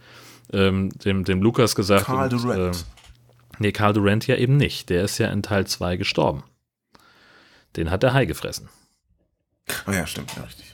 ähm, 0.53 0.91
dem, 1.05 1.23
dem 1.23 1.41
Lukas 1.41 1.77
gesagt, 1.77 2.07
Karl 2.07 2.35
und, 2.35 2.43
Durant. 2.43 2.77
Äh, 2.77 2.79
nee, 3.61 3.71
Karl 3.71 3.93
Durant 3.93 4.27
ja 4.27 4.35
eben 4.35 4.57
nicht, 4.57 4.91
der 4.91 5.05
ist 5.05 5.19
ja 5.19 5.29
in 5.29 5.45
Teil 5.45 5.69
2 5.69 5.97
gestorben. 5.97 6.43
Den 7.77 7.93
hat 7.93 8.03
der 8.03 8.15
Hai 8.15 8.25
gefressen. 8.25 8.69
Ah 9.87 9.93
ja, 9.93 10.07
stimmt, 10.09 10.35
ja, 10.37 10.43
richtig. 10.43 10.72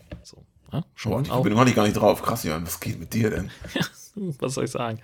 Ja, 0.73 0.85
schon 0.95 1.25
ich 1.25 1.31
auch 1.31 1.43
bin 1.43 1.55
noch 1.55 1.65
nicht 1.65 1.77
gar 1.77 1.85
nicht 1.85 1.97
drauf. 1.97 2.23
Krass, 2.23 2.45
Jan, 2.45 2.67
was 2.67 2.81
geht 2.81 2.99
mit 2.99 3.15
dir 3.15 3.31
denn? 3.31 3.51
was 4.15 4.55
soll 4.55 4.65
ich 4.65 4.71
sagen? 4.71 5.01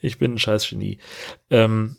Ich 0.00 0.18
bin 0.18 0.34
ein 0.34 0.38
scheiß 0.38 0.68
Genie. 0.68 0.98
Ähm, 1.50 1.96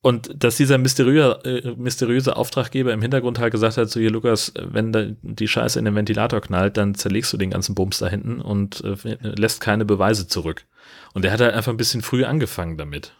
Und 0.00 0.30
dass 0.42 0.56
dieser 0.56 0.78
mysteriöse, 0.78 1.40
äh, 1.44 1.74
mysteriöse 1.76 2.36
Auftraggeber 2.36 2.92
im 2.92 3.02
Hintergrund 3.02 3.38
halt 3.38 3.52
gesagt 3.52 3.76
hat, 3.76 3.90
so 3.90 4.00
hier 4.00 4.10
Lukas, 4.10 4.52
wenn 4.56 4.92
da 4.92 5.06
die 5.22 5.48
Scheiße 5.48 5.78
in 5.78 5.84
den 5.84 5.94
Ventilator 5.96 6.40
knallt, 6.40 6.76
dann 6.76 6.94
zerlegst 6.94 7.32
du 7.32 7.36
den 7.36 7.50
ganzen 7.50 7.74
Bums 7.74 7.98
da 7.98 8.06
hinten 8.08 8.40
und 8.40 8.82
äh, 8.84 9.18
lässt 9.20 9.60
keine 9.60 9.84
Beweise 9.84 10.26
zurück. 10.28 10.64
Und 11.12 11.22
der 11.22 11.32
hat 11.32 11.40
halt 11.40 11.52
einfach 11.54 11.72
ein 11.72 11.76
bisschen 11.76 12.00
früh 12.02 12.24
angefangen 12.24 12.78
damit. 12.78 13.12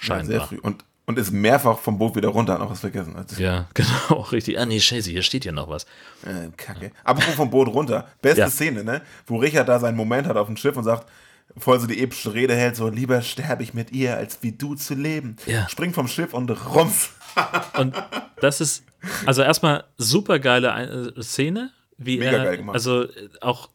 Ja, 0.00 0.16
sehr 0.24 0.24
Scheinbar. 0.26 0.48
früh. 0.48 0.58
Und, 0.60 0.84
und 1.06 1.18
ist 1.18 1.30
mehrfach 1.32 1.78
vom 1.78 1.98
Boot 1.98 2.14
wieder 2.16 2.28
runter, 2.28 2.54
hat 2.54 2.60
noch 2.60 2.70
was 2.70 2.80
vergessen. 2.80 3.16
Also, 3.16 3.40
Ja, 3.42 3.68
genau, 3.74 4.20
richtig. 4.32 4.58
Ah, 4.58 4.66
nee, 4.66 4.80
Scheiße, 4.80 5.10
hier 5.10 5.22
steht 5.22 5.44
ja 5.44 5.52
noch 5.52 5.68
was. 5.68 5.84
Äh, 6.24 6.48
Kacke. 6.56 6.92
Apropos 7.04 7.34
vom 7.34 7.50
Boot 7.50 7.68
runter. 7.68 8.06
Beste 8.20 8.40
Ja. 8.40 8.50
Szene, 8.50 8.84
ne? 8.84 9.02
Wo 9.26 9.36
Richard 9.36 9.68
da 9.68 9.80
seinen 9.80 9.96
Moment 9.96 10.26
hat 10.26 10.36
auf 10.36 10.46
dem 10.46 10.56
Schiff 10.56 10.76
und 10.76 10.84
sagt, 10.84 11.08
voll 11.56 11.78
so 11.80 11.86
die 11.86 12.02
epische 12.02 12.32
Rede 12.32 12.54
hält, 12.54 12.76
so, 12.76 12.88
lieber 12.88 13.20
sterbe 13.22 13.62
ich 13.62 13.74
mit 13.74 13.90
ihr, 13.92 14.16
als 14.16 14.42
wie 14.42 14.52
du 14.52 14.74
zu 14.74 14.94
leben. 14.94 15.36
Ja. 15.46 15.68
Springt 15.68 15.94
vom 15.94 16.08
Schiff 16.08 16.32
und 16.34 16.50
rums. 16.74 17.10
Und 17.78 17.94
das 18.42 18.60
ist, 18.60 18.84
also 19.24 19.40
erstmal 19.40 19.84
super 19.96 20.38
geile 20.38 21.12
äh, 21.16 21.22
Szene, 21.22 21.70
wie 21.96 22.18
Mega 22.18 22.30
er, 22.38 22.44
geil 22.44 22.56
gemacht. 22.58 22.74
also 22.74 23.04
äh, 23.04 23.08
auch 23.40 23.70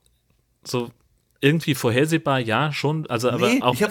so 0.64 0.92
irgendwie 1.42 1.76
vorhersehbar, 1.76 2.40
ja, 2.40 2.72
schon, 2.72 3.08
also 3.10 3.30
aber 3.30 3.50
Nee, 3.50 3.62
auch, 3.62 3.74
ich 3.74 3.86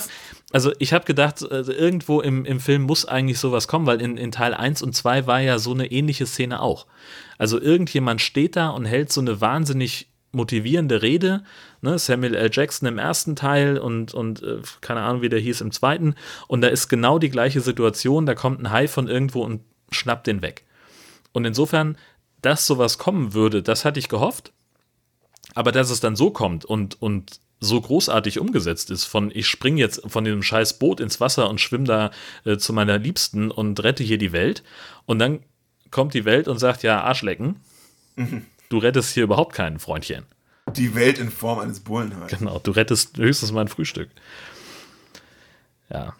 also 0.53 0.72
ich 0.78 0.92
habe 0.92 1.05
gedacht, 1.05 1.49
also 1.51 1.72
irgendwo 1.72 2.20
im, 2.20 2.44
im 2.44 2.61
Film 2.61 2.82
muss 2.82 3.05
eigentlich 3.05 3.38
sowas 3.38 3.68
kommen, 3.68 3.86
weil 3.86 4.01
in, 4.01 4.16
in 4.16 4.32
Teil 4.32 4.55
1 4.55 4.82
und 4.82 4.94
2 4.94 5.26
war 5.26 5.40
ja 5.40 5.59
so 5.59 5.72
eine 5.72 5.90
ähnliche 5.90 6.26
Szene 6.26 6.61
auch. 6.61 6.86
Also 7.38 7.61
irgendjemand 7.61 8.20
steht 8.20 8.57
da 8.57 8.70
und 8.70 8.84
hält 8.84 9.12
so 9.12 9.20
eine 9.20 9.40
wahnsinnig 9.40 10.09
motivierende 10.32 11.03
Rede, 11.03 11.42
ne, 11.80 11.99
Samuel 11.99 12.34
L. 12.34 12.51
Jackson 12.53 12.88
im 12.88 12.99
ersten 12.99 13.36
Teil 13.36 13.78
und, 13.78 14.14
und 14.14 14.42
äh, 14.42 14.59
keine 14.80 15.01
Ahnung, 15.01 15.22
wie 15.22 15.28
der 15.28 15.40
hieß 15.40 15.61
im 15.62 15.72
zweiten, 15.72 16.14
und 16.47 16.61
da 16.61 16.68
ist 16.68 16.88
genau 16.88 17.18
die 17.18 17.30
gleiche 17.30 17.61
Situation, 17.61 18.26
da 18.26 18.34
kommt 18.34 18.61
ein 18.61 18.70
Hai 18.70 18.86
von 18.86 19.09
irgendwo 19.09 19.42
und 19.42 19.62
schnappt 19.90 20.26
den 20.26 20.42
weg. 20.42 20.64
Und 21.32 21.44
insofern, 21.44 21.97
dass 22.42 22.66
sowas 22.66 22.99
kommen 22.99 23.34
würde, 23.34 23.62
das 23.62 23.84
hatte 23.84 23.99
ich 23.99 24.09
gehofft. 24.09 24.53
Aber 25.57 25.72
dass 25.72 25.88
es 25.88 26.00
dann 26.00 26.16
so 26.16 26.30
kommt 26.30 26.66
und, 26.66 27.00
und 27.00 27.40
so 27.61 27.80
großartig 27.80 28.38
umgesetzt 28.38 28.90
ist, 28.90 29.07
von 29.07 29.30
ich 29.34 29.46
springe 29.46 29.80
jetzt 29.80 30.02
von 30.07 30.22
dem 30.22 30.42
scheiß 30.42 30.78
Boot 30.78 31.00
ins 31.00 31.18
Wasser 31.18 31.48
und 31.48 31.62
schwimme 31.62 31.86
da 31.86 32.11
äh, 32.44 32.59
zu 32.59 32.74
meiner 32.74 32.98
Liebsten 32.98 33.50
und 33.50 33.82
rette 33.82 34.04
hier 34.04 34.18
die 34.18 34.32
Welt. 34.32 34.62
Und 35.07 35.18
dann 35.18 35.40
kommt 35.90 36.12
die 36.12 36.26
Welt 36.26 36.46
und 36.46 36.59
sagt, 36.59 36.82
ja, 36.82 37.02
Arschlecken, 37.02 37.57
du 38.68 38.78
rettest 38.78 39.14
hier 39.14 39.24
überhaupt 39.24 39.54
keinen 39.54 39.78
Freundchen. 39.78 40.26
Die 40.76 40.94
Welt 40.94 41.18
in 41.18 41.30
Form 41.30 41.61
eines 41.61 41.80
Bullen 41.80 42.14
halt. 42.20 42.38
Genau, 42.38 42.59
du 42.59 42.72
rettest 42.72 43.16
höchstens 43.16 43.50
mein 43.50 43.68
Frühstück. 43.68 44.11
Ja. 45.88 46.14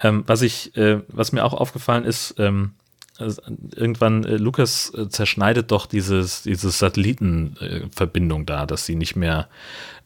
Ähm, 0.00 0.24
was 0.26 0.42
ich, 0.42 0.76
äh, 0.76 1.00
was 1.06 1.30
mir 1.30 1.44
auch 1.44 1.54
aufgefallen 1.54 2.04
ist, 2.04 2.34
ähm, 2.38 2.74
irgendwann, 3.74 4.24
äh, 4.24 4.36
Lukas 4.36 4.92
äh, 4.94 5.08
zerschneidet 5.08 5.70
doch 5.70 5.86
dieses, 5.86 6.42
dieses 6.42 6.78
Satellitenverbindung 6.78 8.42
äh, 8.42 8.46
da, 8.46 8.66
dass 8.66 8.86
sie 8.86 8.94
nicht 8.94 9.16
mehr, 9.16 9.48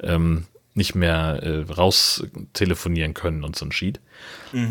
ähm, 0.03 0.45
nicht 0.75 0.95
mehr 0.95 1.43
äh, 1.43 1.73
raus 1.73 2.25
telefonieren 2.53 3.14
können 3.14 3.45
und 3.45 3.57
so 3.57 3.64
ein 3.64 3.73
Sheet. 3.73 4.01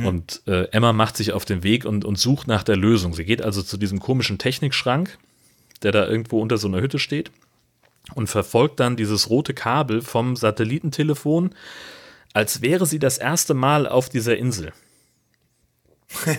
Und 0.05 0.41
äh, 0.47 0.65
Emma 0.71 0.93
macht 0.93 1.17
sich 1.17 1.33
auf 1.33 1.45
den 1.45 1.63
Weg 1.63 1.85
und, 1.85 2.05
und 2.05 2.19
sucht 2.19 2.47
nach 2.47 2.63
der 2.63 2.77
Lösung. 2.77 3.13
Sie 3.13 3.25
geht 3.25 3.41
also 3.41 3.61
zu 3.61 3.77
diesem 3.77 3.99
komischen 3.99 4.37
Technikschrank, 4.37 5.17
der 5.83 5.91
da 5.91 6.07
irgendwo 6.07 6.41
unter 6.41 6.57
so 6.57 6.67
einer 6.67 6.81
Hütte 6.81 6.99
steht 6.99 7.31
und 8.13 8.27
verfolgt 8.27 8.79
dann 8.79 8.95
dieses 8.95 9.29
rote 9.29 9.53
Kabel 9.53 10.01
vom 10.01 10.35
Satellitentelefon, 10.35 11.55
als 12.33 12.61
wäre 12.61 12.85
sie 12.85 12.99
das 12.99 13.17
erste 13.17 13.53
Mal 13.53 13.87
auf 13.87 14.09
dieser 14.09 14.37
Insel. 14.37 14.73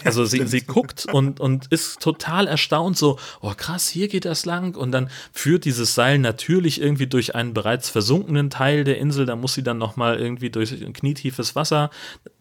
Also 0.04 0.24
sie, 0.24 0.46
sie 0.46 0.62
guckt 0.62 1.06
und, 1.12 1.40
und 1.40 1.66
ist 1.70 2.00
total 2.00 2.46
erstaunt, 2.46 2.96
so, 2.96 3.18
oh 3.40 3.52
krass, 3.56 3.88
hier 3.88 4.08
geht 4.08 4.24
das 4.24 4.44
lang. 4.46 4.76
Und 4.76 4.92
dann 4.92 5.10
führt 5.32 5.64
dieses 5.64 5.94
Seil 5.94 6.18
natürlich 6.18 6.80
irgendwie 6.80 7.06
durch 7.06 7.34
einen 7.34 7.54
bereits 7.54 7.90
versunkenen 7.90 8.50
Teil 8.50 8.84
der 8.84 8.98
Insel. 8.98 9.26
Da 9.26 9.36
muss 9.36 9.54
sie 9.54 9.62
dann 9.62 9.78
nochmal 9.78 10.18
irgendwie 10.18 10.50
durch 10.50 10.72
ein 10.72 10.92
knietiefes 10.92 11.56
Wasser, 11.56 11.90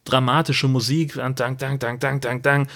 dramatische 0.05 0.67
Musik, 0.67 1.15
dang, 1.15 1.35
dang, 1.35 1.57
dang, 1.79 1.99
dang, 1.99 2.19
dang, 2.19 2.41
dang. 2.41 2.67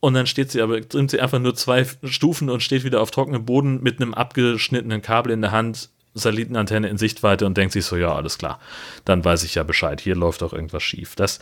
Und 0.00 0.14
dann 0.14 0.26
steht 0.26 0.50
sie 0.50 0.62
aber, 0.62 0.80
nimmt 0.94 1.10
sie 1.10 1.20
einfach 1.20 1.38
nur 1.38 1.54
zwei 1.54 1.86
Stufen 2.04 2.50
und 2.50 2.62
steht 2.62 2.84
wieder 2.84 3.00
auf 3.00 3.10
trockenem 3.10 3.44
Boden 3.44 3.82
mit 3.82 4.00
einem 4.00 4.14
abgeschnittenen 4.14 5.02
Kabel 5.02 5.32
in 5.32 5.40
der 5.40 5.52
Hand, 5.52 5.90
Satellitenantenne 6.14 6.88
in 6.88 6.96
Sichtweite 6.96 7.44
und 7.44 7.56
denkt 7.56 7.72
sich 7.72 7.84
so, 7.84 7.96
ja, 7.96 8.14
alles 8.14 8.38
klar, 8.38 8.58
dann 9.04 9.24
weiß 9.24 9.44
ich 9.44 9.54
ja 9.54 9.62
Bescheid, 9.62 10.00
hier 10.00 10.16
läuft 10.16 10.42
doch 10.42 10.52
irgendwas 10.52 10.82
schief. 10.82 11.14
Das 11.14 11.40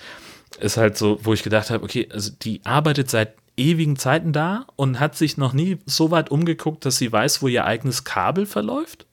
ist 0.57 0.77
halt 0.77 0.97
so, 0.97 1.19
wo 1.23 1.33
ich 1.33 1.43
gedacht 1.43 1.71
habe, 1.71 1.85
okay, 1.85 2.09
also 2.13 2.31
die 2.43 2.61
arbeitet 2.65 3.11
seit 3.11 3.35
ewigen 3.57 3.97
Zeiten 3.97 4.33
da 4.33 4.67
und 4.77 5.01
hat 5.01 5.17
sich 5.17 5.37
noch 5.37 5.53
nie 5.53 5.79
so 5.87 6.11
weit 6.11 6.31
umgeguckt, 6.31 6.85
dass 6.85 6.97
sie 6.97 7.13
weiß, 7.13 7.43
wo 7.43 7.49
ihr 7.49 7.65
eigenes 7.65 8.05
Kabel 8.05 8.47
verläuft? 8.47 9.07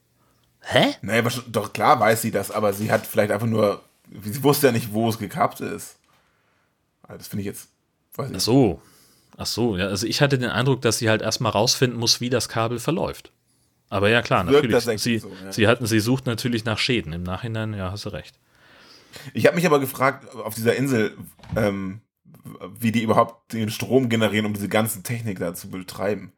Hä? 0.62 0.96
Schon- 1.30 1.52
doch 1.52 1.74
klar 1.74 2.00
weiß 2.00 2.22
sie 2.22 2.32
das, 2.32 2.52
aber 2.52 2.74
sie 2.74 2.92
hat 2.92 3.06
vielleicht 3.06 3.32
einfach 3.32 3.48
nur, 3.48 3.84
sie 4.24 4.44
wusste 4.44 4.68
ja 4.68 4.74
nicht, 4.74 4.94
wo 4.94 5.10
es 5.10 5.18
gekappt 5.18 5.62
ist. 5.62 5.98
Also 7.04 7.18
Das 7.18 7.28
finde 7.28 7.42
ich 7.42 7.48
jetzt, 7.48 7.70
weiß 8.16 8.30
ich 8.30 8.38
Ach 8.38 8.42
so. 8.42 8.82
Ach 9.38 9.46
so, 9.46 9.78
ja, 9.78 9.88
also 9.88 10.06
ich 10.06 10.22
hatte 10.22 10.38
den 10.38 10.50
Eindruck, 10.50 10.82
dass 10.82 11.00
sie 11.00 11.10
halt 11.10 11.22
erstmal 11.22 11.52
rausfinden 11.52 12.00
muss, 12.00 12.22
wie 12.22 12.30
das 12.30 12.50
Kabel 12.50 12.80
verläuft. 12.80 13.32
Aber 13.90 14.10
ja, 14.10 14.22
klar, 14.22 14.44
natürlich. 14.44 15.02
Sie, 15.02 15.20
so, 15.20 15.32
ja. 15.44 15.52
sie, 15.52 15.68
hatten, 15.68 15.86
sie 15.86 16.00
sucht 16.00 16.26
natürlich 16.26 16.64
nach 16.64 16.78
Schäden. 16.78 17.12
Im 17.12 17.24
Nachhinein, 17.24 17.74
ja, 17.74 17.92
hast 17.92 18.06
du 18.06 18.10
recht. 18.10 18.36
Ich 19.34 19.46
habe 19.46 19.56
mich 19.56 19.66
aber 19.66 19.80
gefragt, 19.80 20.34
auf 20.36 20.56
dieser 20.56 20.76
Insel, 20.76 21.18
ähm, 21.56 22.02
wie 22.80 22.92
die 22.92 23.04
überhaupt 23.04 23.54
den 23.54 23.70
Strom 23.70 24.10
generieren, 24.10 24.46
um 24.46 24.54
diese 24.54 24.70
ganze 24.70 25.04
Technik 25.04 25.40
da 25.40 25.54
zu 25.54 25.70
betreiben. 25.70 26.34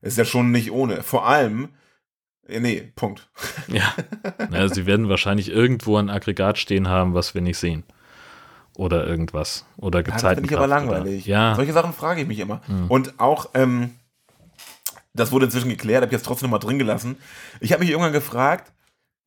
Ist 0.00 0.18
ja 0.18 0.24
schon 0.24 0.50
nicht 0.50 0.70
ohne. 0.72 1.02
Vor 1.02 1.26
allem, 1.26 1.70
äh, 2.46 2.60
nee, 2.60 2.92
Punkt. 2.96 3.30
Ja. 3.68 3.94
naja, 4.50 4.68
sie 4.74 4.86
werden 4.86 5.08
wahrscheinlich 5.08 5.48
irgendwo 5.48 5.96
ein 5.96 6.10
Aggregat 6.10 6.58
stehen 6.58 6.88
haben, 6.88 7.14
was 7.14 7.34
wir 7.34 7.40
nicht 7.40 7.58
sehen. 7.58 7.84
Oder 8.74 9.06
irgendwas. 9.06 9.66
Oder 9.76 10.00
Ja, 10.00 10.12
das 10.12 10.22
finde 10.22 10.46
ich 10.46 10.56
aber 10.56 10.66
langweilig. 10.66 11.26
Ja, 11.26 11.54
Solche 11.54 11.72
Sachen 11.72 11.92
frage 11.92 12.22
ich 12.22 12.26
mich 12.26 12.38
immer. 12.38 12.62
Und 12.88 13.20
auch, 13.20 13.50
ähm, 13.54 13.90
das 15.12 15.30
wurde 15.30 15.44
inzwischen 15.44 15.68
geklärt, 15.68 16.02
habe 16.02 16.06
ich 16.06 16.12
jetzt 16.12 16.24
trotzdem 16.24 16.48
noch 16.48 16.58
mal 16.58 16.66
drin 16.66 16.78
gelassen. 16.78 17.16
Ich 17.60 17.72
habe 17.72 17.80
mich 17.80 17.90
irgendwann 17.90 18.14
gefragt, 18.14 18.72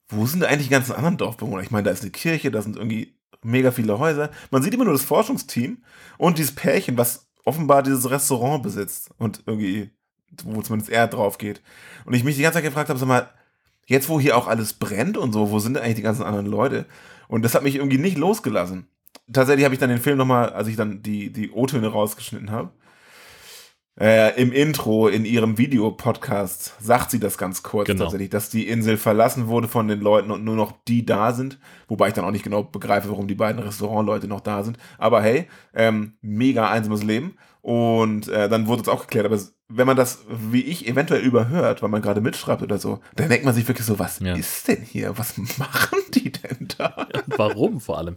wo 0.07 0.25
sind 0.25 0.43
eigentlich 0.43 0.67
die 0.67 0.73
ganzen 0.73 0.93
anderen 0.93 1.17
Dorfbewohner? 1.17 1.63
Ich 1.63 1.71
meine, 1.71 1.85
da 1.85 1.91
ist 1.91 2.01
eine 2.01 2.11
Kirche, 2.11 2.51
da 2.51 2.61
sind 2.61 2.75
irgendwie 2.75 3.17
mega 3.41 3.71
viele 3.71 3.97
Häuser. 3.99 4.31
Man 4.51 4.61
sieht 4.61 4.73
immer 4.73 4.85
nur 4.85 4.93
das 4.93 5.03
Forschungsteam 5.03 5.83
und 6.17 6.37
dieses 6.37 6.53
Pärchen, 6.53 6.97
was 6.97 7.27
offenbar 7.45 7.83
dieses 7.83 8.09
Restaurant 8.09 8.63
besitzt 8.63 9.11
und 9.17 9.43
irgendwie, 9.45 9.91
wo 10.43 10.61
zumindest 10.61 10.91
er 10.91 11.07
drauf 11.07 11.37
geht. 11.37 11.61
Und 12.05 12.13
ich 12.13 12.23
mich 12.23 12.35
die 12.35 12.41
ganze 12.41 12.57
Zeit 12.57 12.65
gefragt 12.65 12.89
habe, 12.89 12.99
sag 12.99 13.07
mal, 13.07 13.29
jetzt 13.85 14.09
wo 14.09 14.19
hier 14.19 14.35
auch 14.37 14.47
alles 14.47 14.73
brennt 14.73 15.17
und 15.17 15.31
so, 15.31 15.51
wo 15.51 15.59
sind 15.59 15.77
eigentlich 15.77 15.95
die 15.95 16.01
ganzen 16.01 16.23
anderen 16.23 16.47
Leute? 16.47 16.85
Und 17.27 17.43
das 17.43 17.55
hat 17.55 17.63
mich 17.63 17.75
irgendwie 17.75 17.97
nicht 17.97 18.17
losgelassen. 18.17 18.87
Tatsächlich 19.31 19.65
habe 19.65 19.73
ich 19.73 19.79
dann 19.79 19.89
den 19.89 19.99
Film 19.99 20.17
nochmal, 20.17 20.49
als 20.49 20.67
ich 20.67 20.75
dann 20.75 21.01
die, 21.01 21.31
die 21.31 21.51
O-Töne 21.51 21.87
rausgeschnitten 21.87 22.51
habe, 22.51 22.71
äh, 23.99 24.39
im 24.41 24.51
Intro 24.51 25.07
in 25.07 25.23
ihrem 25.25 25.57
Videopodcast 25.57 26.73
sagt 26.81 27.11
sie 27.11 27.19
das 27.19 27.37
ganz 27.37 27.63
kurz 27.63 27.87
Genau. 27.87 28.03
tatsächlich, 28.03 28.29
dass 28.29 28.49
die 28.49 28.67
Insel 28.67 28.97
verlassen 28.97 29.47
wurde 29.47 29.67
von 29.67 29.87
den 29.87 30.01
Leuten 30.01 30.31
und 30.31 30.43
nur 30.43 30.55
noch 30.55 30.73
die 30.87 31.05
da 31.05 31.31
sind. 31.33 31.59
Wobei 31.87 32.09
ich 32.09 32.13
dann 32.13 32.25
auch 32.25 32.31
nicht 32.31 32.43
genau 32.43 32.63
begreife, 32.63 33.09
warum 33.09 33.27
die 33.27 33.35
beiden 33.35 33.61
Restaurantleute 33.61 34.27
noch 34.27 34.41
da 34.41 34.63
sind. 34.63 34.77
Aber 34.97 35.21
hey, 35.21 35.47
ähm, 35.73 36.13
mega 36.21 36.69
einsames 36.69 37.03
Leben. 37.03 37.37
Und 37.61 38.27
äh, 38.27 38.47
dann 38.49 38.67
wurde 38.67 38.83
es 38.83 38.89
auch 38.89 39.01
geklärt. 39.01 39.25
Aber 39.25 39.39
wenn 39.67 39.87
man 39.87 39.97
das, 39.97 40.19
wie 40.29 40.61
ich, 40.61 40.87
eventuell 40.87 41.21
überhört, 41.21 41.81
weil 41.81 41.89
man 41.89 42.01
gerade 42.03 42.21
mitschreibt 42.21 42.61
oder 42.61 42.77
so, 42.77 42.99
dann 43.15 43.29
denkt 43.29 43.45
man 43.45 43.53
sich 43.55 43.67
wirklich 43.67 43.87
so, 43.87 43.97
was 43.97 44.19
Ja. 44.19 44.35
ist 44.35 44.67
denn 44.67 44.83
hier? 44.83 45.17
Was 45.17 45.37
machen 45.57 45.97
die 46.13 46.31
denn 46.31 46.67
da? 46.77 47.07
warum 47.25 47.81
vor 47.81 47.97
allem? 47.97 48.15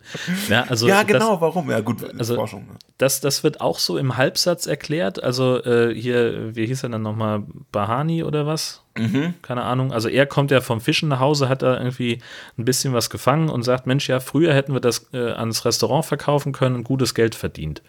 Ja, 0.48 0.64
also 0.64 0.86
ja, 0.86 1.04
das- 1.04 1.06
genau, 1.06 1.40
warum? 1.40 1.70
Ja, 1.70 1.80
gut, 1.80 2.04
also- 2.18 2.34
Forschung. 2.34 2.66
Ne? 2.66 2.74
Das, 2.98 3.20
das 3.20 3.44
wird 3.44 3.60
auch 3.62 3.78
so 3.78 3.96
im 3.96 4.16
Halbsatz 4.18 4.66
erklärt. 4.66 5.22
Also 5.22 5.62
äh, 5.64 5.94
hier, 5.94 6.54
wie 6.54 6.66
hieß 6.66 6.82
er 6.82 6.90
dann 6.90 7.02
nochmal? 7.02 7.44
Bahani 7.72 8.24
oder 8.24 8.46
was? 8.46 8.82
Mhm. 8.98 9.34
Keine 9.40 9.62
Ahnung. 9.62 9.92
Also 9.92 10.08
er 10.08 10.26
kommt 10.26 10.50
ja 10.50 10.60
vom 10.60 10.80
Fischen 10.82 11.08
nach 11.08 11.20
Hause, 11.20 11.48
hat 11.48 11.62
da 11.62 11.78
irgendwie 11.78 12.18
ein 12.58 12.64
bisschen 12.66 12.92
was 12.92 13.08
gefangen 13.08 13.48
und 13.48 13.62
sagt, 13.62 13.86
Mensch, 13.86 14.06
ja, 14.08 14.20
früher 14.20 14.52
hätten 14.52 14.74
wir 14.74 14.80
das 14.80 15.08
äh, 15.14 15.30
ans 15.30 15.64
Restaurant 15.64 16.04
verkaufen 16.04 16.52
können 16.52 16.74
und 16.74 16.84
gutes 16.84 17.14
Geld 17.14 17.34
verdient. 17.34 17.82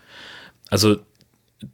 Also 0.69 0.97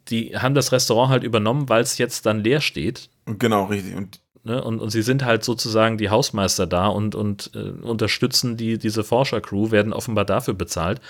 die 0.09 0.37
haben 0.37 0.55
das 0.55 0.71
Restaurant 0.71 1.09
halt 1.11 1.23
übernommen, 1.23 1.69
weil 1.69 1.81
es 1.81 1.97
jetzt 1.97 2.25
dann 2.25 2.39
leer 2.43 2.61
steht. 2.61 3.09
Genau, 3.25 3.65
richtig. 3.65 3.95
Und 3.95 4.19
Ne? 4.47 4.63
Und, 4.63 4.79
und 4.79 4.91
sie 4.91 5.01
sind 5.01 5.25
halt 5.25 5.43
sozusagen 5.43 5.97
die 5.97 6.11
Hausmeister 6.11 6.67
da 6.67 6.85
und, 6.85 7.15
und 7.15 7.49
äh, 7.55 7.71
unterstützen 7.83 8.57
die, 8.57 8.77
diese 8.77 9.03
Forschercrew, 9.03 9.71
werden 9.71 9.91
offenbar 9.91 10.23
dafür 10.23 10.53
bezahlt. 10.53 11.01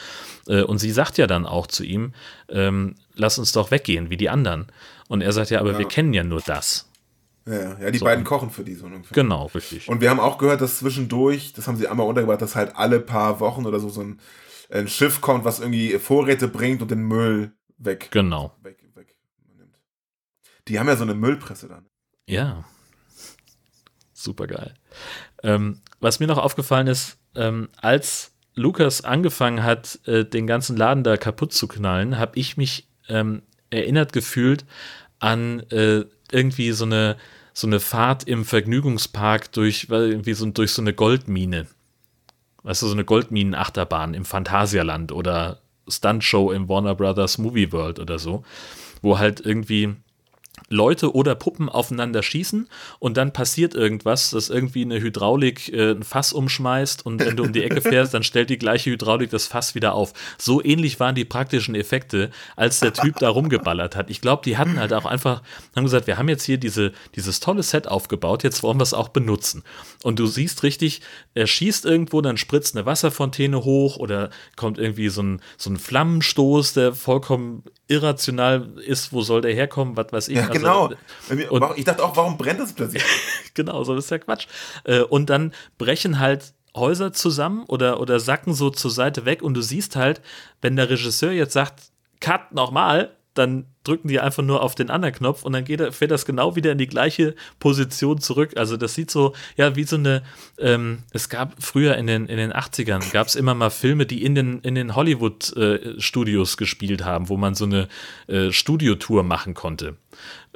Äh, 0.48 0.62
und 0.62 0.78
sie 0.78 0.92
sagt 0.92 1.18
ja 1.18 1.28
dann 1.28 1.46
auch 1.46 1.68
zu 1.68 1.84
ihm, 1.84 2.14
ähm, 2.48 2.96
lass 3.14 3.38
uns 3.38 3.52
doch 3.52 3.72
weggehen, 3.72 4.10
wie 4.10 4.16
die 4.16 4.30
anderen. 4.30 4.68
Und 5.10 5.20
er 5.20 5.34
sagt 5.34 5.50
ja, 5.50 5.60
aber 5.60 5.74
Ja. 5.74 5.80
wir 5.80 5.88
kennen 5.90 6.14
ja 6.14 6.24
nur 6.24 6.40
das. 6.46 6.90
ja, 7.46 7.78
ja 7.78 7.92
die 7.92 7.98
So. 7.98 8.06
beiden 8.06 8.24
kochen 8.24 8.52
für 8.52 8.64
die 8.64 8.74
so 8.76 8.86
ungefähr. 8.86 9.14
Genau, 9.14 9.48
richtig. 9.48 9.90
Und 9.90 10.00
wir 10.00 10.10
haben 10.12 10.22
auch 10.22 10.38
gehört, 10.38 10.62
dass 10.62 10.78
zwischendurch, 10.80 11.52
das 11.52 11.68
haben 11.68 11.76
sie 11.76 11.90
einmal 11.90 12.08
untergebracht, 12.08 12.42
dass 12.42 12.56
halt 12.56 12.78
alle 12.78 13.02
paar 13.02 13.42
Wochen 13.42 13.66
oder 13.66 13.82
so 13.82 13.90
so 13.90 14.00
ein, 14.00 14.22
ein 14.72 14.88
Schiff 14.88 15.20
kommt, 15.20 15.44
was 15.44 15.60
irgendwie 15.60 16.00
Vorräte 16.00 16.48
bringt 16.48 16.82
und 16.82 16.90
den 16.90 17.02
Müll 17.04 17.52
weg. 17.78 18.10
genau. 18.12 18.56
weg, 18.62 18.78
weg 18.96 19.16
Die 20.68 20.80
haben 20.80 20.88
ja 20.88 20.96
so 20.96 21.04
eine 21.04 21.16
Müllpresse 21.16 21.68
dann. 21.68 21.86
Ja. 22.28 22.66
Super 24.14 24.48
geil. 24.48 24.74
Ähm, 25.44 25.82
was 26.00 26.20
mir 26.20 26.28
noch 26.28 26.38
aufgefallen 26.38 26.88
ist, 26.88 27.18
ähm, 27.36 27.70
als 27.78 28.32
Lukas 28.56 29.02
angefangen 29.02 29.64
hat, 29.64 30.00
äh, 30.06 30.26
den 30.26 30.48
ganzen 30.48 30.78
Laden 30.78 31.04
da 31.04 31.18
kaputt 31.18 31.54
zu 31.54 31.68
knallen, 31.68 32.18
habe 32.18 32.40
ich 32.40 32.58
mich 32.58 32.88
ähm, 33.10 33.44
erinnert 33.70 34.14
gefühlt 34.14 34.66
an 35.20 35.60
äh, 35.72 36.06
irgendwie 36.32 36.72
so 36.72 36.86
eine, 36.86 37.18
so 37.54 37.68
eine 37.68 37.80
Fahrt 37.80 38.28
im 38.28 38.46
Vergnügungspark 38.46 39.52
durch, 39.52 39.88
irgendwie 39.90 40.34
so, 40.34 40.46
durch 40.48 40.72
so 40.72 40.82
eine 40.82 40.94
Goldmine. 40.94 41.68
Weißt 42.64 42.82
du, 42.82 42.88
so 42.88 42.94
eine 42.94 43.06
Goldminen-Achterbahn 43.06 44.14
im 44.14 44.26
Phantasialand 44.26 45.12
oder 45.12 45.62
Stuntshow 45.88 46.52
im 46.52 46.68
Warner 46.70 46.96
Brothers 46.96 47.38
Movie 47.38 47.72
World 47.72 48.00
oder 48.00 48.20
so, 48.20 48.44
wo 49.02 49.20
halt 49.20 49.40
irgendwie 49.40 49.96
Leute 50.70 51.14
oder 51.14 51.36
Puppen 51.36 51.70
aufeinander 51.70 52.24
schießen 52.24 52.68
und 53.00 53.18
dann 53.18 53.34
passiert 53.34 53.76
irgendwas, 53.76 54.32
dass 54.32 54.50
irgendwie 54.50 54.84
eine 54.84 55.00
Hydraulik 55.00 55.72
äh, 55.72 55.92
ein 55.92 56.04
Fass 56.04 56.34
umschmeißt 56.34 57.06
und 57.06 57.20
wenn 57.20 57.38
du 57.38 57.44
um 57.44 57.54
die 57.54 57.64
Ecke 57.64 57.82
fährst, 57.90 58.14
dann 58.14 58.24
stellt 58.24 58.50
die 58.50 58.58
gleiche 58.58 58.92
Hydraulik 58.92 59.30
das 59.30 59.48
Fass 59.48 59.76
wieder 59.76 59.94
auf. 59.94 60.14
So 60.38 60.64
ähnlich 60.64 61.00
waren 61.00 61.16
die 61.16 61.26
praktischen 61.26 61.76
Effekte, 61.76 62.32
als 62.56 62.80
der 62.80 62.94
Typ 62.94 63.18
da 63.20 63.30
rumgeballert 63.30 63.96
hat. 63.96 64.10
Ich 64.10 64.22
glaube, 64.22 64.42
die 64.44 64.58
hatten 64.58 64.80
halt 64.80 64.94
auch 64.94 65.06
einfach, 65.06 65.44
haben 65.76 65.84
gesagt, 65.84 66.08
wir 66.08 66.18
haben 66.18 66.30
jetzt 66.30 66.44
hier 66.44 66.58
diese, 66.58 66.94
dieses 67.16 67.40
tolle 67.40 67.64
Set 67.64 67.88
aufgebaut, 67.88 68.44
jetzt 68.44 68.64
wollen 68.64 68.80
wir 68.80 68.84
es 68.84 68.94
auch 68.94 69.10
benutzen. 69.10 69.64
Und 70.04 70.20
du 70.20 70.26
siehst 70.26 70.64
richtig, 70.64 71.02
er 71.34 71.48
schießt 71.48 71.86
irgendwo, 71.86 72.22
dann 72.22 72.38
spritzt 72.38 72.76
eine 72.76 72.86
Wasserfontäne 72.86 73.64
hoch 73.64 73.98
oder 73.98 74.30
kommt 74.56 74.78
irgendwie 74.78 75.10
so 75.10 75.22
ein, 75.22 75.42
so 75.58 75.70
ein 75.70 75.78
Flammenstoß, 75.78 76.74
der 76.74 76.94
vollkommen 76.94 77.64
irrational 77.88 78.80
ist, 78.86 79.14
wo 79.14 79.22
soll 79.22 79.42
der 79.42 79.54
herkommen, 79.54 79.96
was 79.98 80.12
weiß 80.12 80.28
ich. 80.30 80.38
Ja, 80.38 80.48
Also, 80.48 80.54
genau. 80.54 80.90
und- 81.50 81.78
ich 81.78 81.86
dachte 81.86 82.04
auch, 82.04 82.16
warum 82.16 82.38
brennt 82.38 82.60
das 82.60 82.74
plötzlich? 82.74 83.04
genau, 83.54 83.84
so 83.84 83.96
ist 83.96 84.10
ja 84.12 84.18
Quatsch. 84.18 84.48
Äh, 84.84 85.02
Und 85.02 85.30
dann 85.30 85.54
brechen 85.78 86.20
halt 86.20 86.54
Häuser 86.76 87.14
zusammen 87.14 87.64
oder, 87.68 88.00
oder 88.02 88.20
sacken 88.20 88.54
so 88.54 88.70
zur 88.70 88.92
Seite 88.92 89.26
weg 89.26 89.42
und 89.42 89.54
du 89.54 89.62
siehst 89.62 89.96
halt, 89.96 90.22
wenn 90.62 90.76
der 90.76 90.90
Regisseur 90.90 91.32
jetzt 91.32 91.54
sagt, 91.54 91.84
Cut 92.20 92.52
nochmal, 92.54 93.16
dann 93.34 93.66
drücken 93.88 94.08
die 94.08 94.20
einfach 94.20 94.44
nur 94.44 94.62
auf 94.62 94.76
den 94.76 94.90
anderen 94.90 95.16
Knopf 95.16 95.44
und 95.44 95.54
dann 95.54 95.66
geht, 95.66 95.82
fährt 95.94 96.12
das 96.12 96.26
genau 96.26 96.56
wieder 96.56 96.72
in 96.72 96.78
die 96.78 96.88
gleiche 96.88 97.36
Position 97.60 98.20
zurück. 98.20 98.58
Also 98.58 98.78
das 98.78 98.96
sieht 98.96 99.12
so, 99.12 99.34
ja, 99.56 99.76
wie 99.76 99.84
so 99.84 99.96
eine, 99.96 100.24
ähm, 100.60 101.00
es 101.12 101.30
gab 101.30 101.56
früher 101.60 101.96
in 101.96 102.08
den, 102.08 102.28
in 102.28 102.38
den 102.38 102.54
80ern, 102.54 103.12
gab 103.12 103.28
es 103.28 103.36
immer 103.36 103.54
mal 103.54 103.70
Filme, 103.70 104.06
die 104.06 104.24
in 104.24 104.36
den, 104.36 104.60
in 104.62 104.76
den 104.76 104.96
Hollywood-Studios 104.96 106.58
gespielt 106.58 107.06
haben, 107.06 107.30
wo 107.30 107.38
man 107.38 107.56
so 107.56 107.66
eine 107.66 107.88
äh, 108.28 108.52
Studiotour 108.52 109.24
machen 109.24 109.54
konnte. 109.54 109.96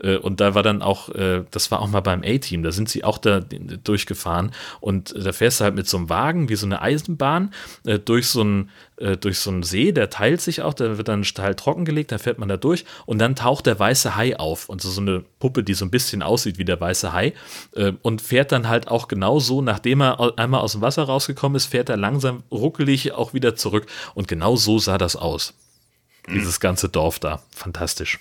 Äh, 0.01 0.17
Und 0.17 0.39
da 0.39 0.55
war 0.55 0.63
dann 0.63 0.81
auch, 0.81 1.09
äh, 1.09 1.43
das 1.51 1.71
war 1.71 1.81
auch 1.81 1.87
mal 1.87 2.01
beim 2.01 2.23
A-Team, 2.23 2.63
da 2.63 2.71
sind 2.71 2.89
sie 2.89 3.03
auch 3.03 3.17
da 3.17 3.41
durchgefahren 3.41 4.51
und 4.79 5.13
da 5.17 5.31
fährst 5.31 5.59
du 5.59 5.65
halt 5.65 5.75
mit 5.75 5.87
so 5.87 5.97
einem 5.97 6.09
Wagen 6.09 6.49
wie 6.49 6.55
so 6.55 6.65
eine 6.65 6.81
Eisenbahn 6.81 7.53
äh, 7.85 7.99
durch 7.99 8.27
so 8.27 8.41
einen 8.41 8.69
durch 9.21 9.39
so 9.39 9.49
einen 9.49 9.63
See, 9.63 9.93
der 9.93 10.09
teilt 10.09 10.41
sich 10.41 10.61
auch, 10.61 10.73
da 10.73 10.97
wird 10.97 11.07
dann 11.07 11.21
ein 11.21 11.23
Teil 11.23 11.55
trockengelegt, 11.55 12.11
da 12.11 12.17
fährt 12.17 12.37
man 12.37 12.49
da 12.49 12.57
durch 12.57 12.83
und 13.05 13.17
dann 13.19 13.33
taucht 13.33 13.65
der 13.65 13.79
weiße 13.79 14.17
Hai 14.17 14.37
auf 14.37 14.67
und 14.67 14.81
so, 14.81 14.99
eine 14.99 15.23
Puppe, 15.39 15.63
die 15.63 15.73
so 15.73 15.85
ein 15.85 15.89
bisschen 15.89 16.21
aussieht 16.21 16.57
wie 16.57 16.65
der 16.65 16.81
weiße 16.81 17.13
Hai 17.13 17.31
und 18.01 18.21
fährt 18.21 18.51
dann 18.51 18.67
halt 18.67 18.89
auch 18.89 19.07
genau 19.07 19.39
so, 19.39 19.61
nachdem 19.61 20.01
er 20.01 20.37
einmal 20.37 20.59
aus 20.59 20.73
dem 20.73 20.81
Wasser 20.81 21.03
rausgekommen 21.03 21.55
ist, 21.55 21.67
fährt 21.67 21.87
er 21.87 21.95
langsam 21.95 22.43
ruckelig 22.51 23.13
auch 23.13 23.33
wieder 23.33 23.55
zurück 23.55 23.85
und 24.15 24.27
genau 24.27 24.57
so 24.57 24.77
sah 24.79 24.97
das 24.97 25.15
aus. 25.15 25.53
Dieses 26.27 26.59
ganze 26.59 26.89
Dorf 26.89 27.19
da, 27.19 27.41
fantastisch. 27.55 28.19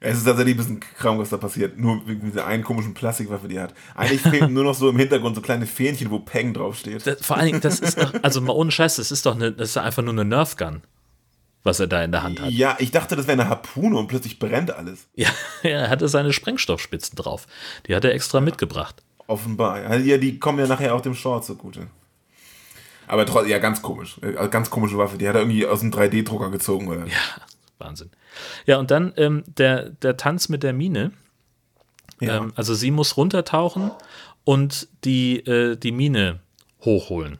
Es 0.00 0.18
ist 0.18 0.24
tatsächlich 0.24 0.54
ein 0.54 0.58
bisschen 0.58 0.80
Kram, 0.80 1.18
was 1.18 1.30
da 1.30 1.38
passiert. 1.38 1.78
Nur 1.78 2.06
wegen 2.06 2.20
dieser 2.30 2.46
einen 2.46 2.62
komischen 2.62 2.92
Plastikwaffe, 2.94 3.48
die 3.48 3.56
er 3.56 3.64
hat. 3.64 3.74
Eigentlich 3.94 4.20
fehlen 4.20 4.52
nur 4.52 4.64
noch 4.64 4.74
so 4.74 4.90
im 4.90 4.98
Hintergrund 4.98 5.34
so 5.34 5.40
kleine 5.42 5.66
Fähnchen, 5.66 6.10
wo 6.10 6.18
Peng 6.18 6.52
draufsteht. 6.52 7.06
Das, 7.06 7.24
vor 7.24 7.36
allen 7.36 7.46
Dingen, 7.46 7.60
das 7.62 7.80
ist 7.80 7.98
doch, 7.98 8.12
also 8.22 8.40
mal 8.42 8.52
ohne 8.52 8.70
Scheiß, 8.70 8.96
das 8.96 9.10
ist 9.10 9.24
doch 9.24 9.34
eine, 9.34 9.52
das 9.52 9.70
ist 9.70 9.76
einfach 9.78 10.02
nur 10.02 10.12
eine 10.12 10.26
Nerf 10.26 10.56
Gun, 10.56 10.82
was 11.62 11.80
er 11.80 11.86
da 11.86 12.04
in 12.04 12.12
der 12.12 12.22
Hand 12.22 12.40
hat. 12.40 12.50
Ja, 12.50 12.76
ich 12.78 12.90
dachte, 12.90 13.16
das 13.16 13.26
wäre 13.26 13.40
eine 13.40 13.48
Harpune 13.48 13.96
und 13.96 14.08
plötzlich 14.08 14.38
brennt 14.38 14.70
alles. 14.70 15.06
Ja, 15.14 15.30
er 15.62 15.88
hatte 15.88 16.08
seine 16.08 16.32
Sprengstoffspitzen 16.34 17.16
drauf. 17.16 17.46
Die 17.86 17.94
hat 17.96 18.04
er 18.04 18.12
extra 18.12 18.40
mitgebracht. 18.42 19.02
Offenbar. 19.28 19.80
Ja, 19.82 19.96
Ja, 19.96 20.18
die 20.18 20.38
kommen 20.38 20.58
ja 20.58 20.66
nachher 20.66 20.94
auch 20.94 21.00
dem 21.00 21.14
Short 21.14 21.44
zugute. 21.46 21.86
Aber 23.08 23.24
trotzdem, 23.24 23.50
ja, 23.50 23.58
ganz 23.58 23.82
komisch. 23.82 24.18
Äh, 24.20 24.48
Ganz 24.48 24.68
komische 24.68 24.98
Waffe. 24.98 25.16
Die 25.16 25.28
hat 25.28 25.36
er 25.36 25.42
irgendwie 25.42 25.64
aus 25.66 25.80
dem 25.80 25.92
3D-Drucker 25.92 26.50
gezogen, 26.50 26.88
oder? 26.88 27.06
Ja, 27.06 27.12
Wahnsinn. 27.78 28.10
Ja, 28.66 28.78
und 28.78 28.90
dann 28.90 29.12
ähm, 29.16 29.44
der, 29.46 29.90
der 29.90 30.16
Tanz 30.16 30.48
mit 30.48 30.62
der 30.62 30.72
Mine. 30.72 31.12
Ja. 32.20 32.38
Ähm, 32.38 32.52
also 32.56 32.74
sie 32.74 32.90
muss 32.90 33.16
runtertauchen 33.16 33.90
und 34.44 34.88
die, 35.04 35.38
äh, 35.40 35.76
die 35.76 35.92
Mine 35.92 36.40
hochholen. 36.82 37.38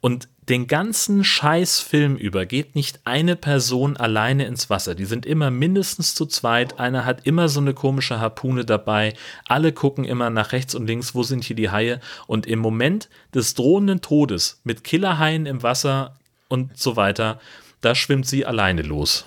Und 0.00 0.28
den 0.48 0.66
ganzen 0.66 1.24
Scheißfilm 1.24 2.16
über 2.16 2.44
geht 2.44 2.74
nicht 2.74 3.00
eine 3.04 3.34
Person 3.34 3.96
alleine 3.96 4.44
ins 4.44 4.68
Wasser. 4.68 4.94
Die 4.94 5.06
sind 5.06 5.24
immer 5.24 5.50
mindestens 5.50 6.14
zu 6.14 6.26
zweit. 6.26 6.78
Einer 6.78 7.06
hat 7.06 7.26
immer 7.26 7.48
so 7.48 7.60
eine 7.60 7.72
komische 7.72 8.20
Harpune 8.20 8.66
dabei. 8.66 9.14
Alle 9.46 9.72
gucken 9.72 10.04
immer 10.04 10.28
nach 10.28 10.52
rechts 10.52 10.74
und 10.74 10.86
links, 10.86 11.14
wo 11.14 11.22
sind 11.22 11.44
hier 11.44 11.56
die 11.56 11.70
Haie. 11.70 11.98
Und 12.26 12.46
im 12.46 12.58
Moment 12.58 13.08
des 13.34 13.54
drohenden 13.54 14.02
Todes 14.02 14.60
mit 14.64 14.84
Killerhaien 14.84 15.46
im 15.46 15.62
Wasser 15.62 16.16
und 16.48 16.76
so 16.76 16.96
weiter, 16.96 17.40
da 17.80 17.94
schwimmt 17.94 18.26
sie 18.26 18.44
alleine 18.44 18.82
los. 18.82 19.24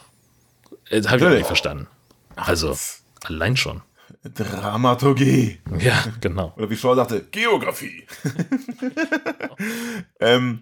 Äh, 0.89 1.01
Habe 1.03 1.17
ich 1.17 1.25
auch 1.25 1.29
nicht 1.29 1.47
verstanden. 1.47 1.87
Also, 2.35 2.77
allein 3.23 3.57
schon. 3.57 3.81
Dramaturgie. 4.23 5.59
Ja, 5.79 6.03
genau. 6.21 6.53
Oder 6.57 6.69
wie 6.69 6.77
Shaw 6.77 6.95
sagte, 6.95 7.25
Geografie. 7.31 8.05
ähm, 10.19 10.61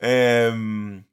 ähm, 0.00 1.04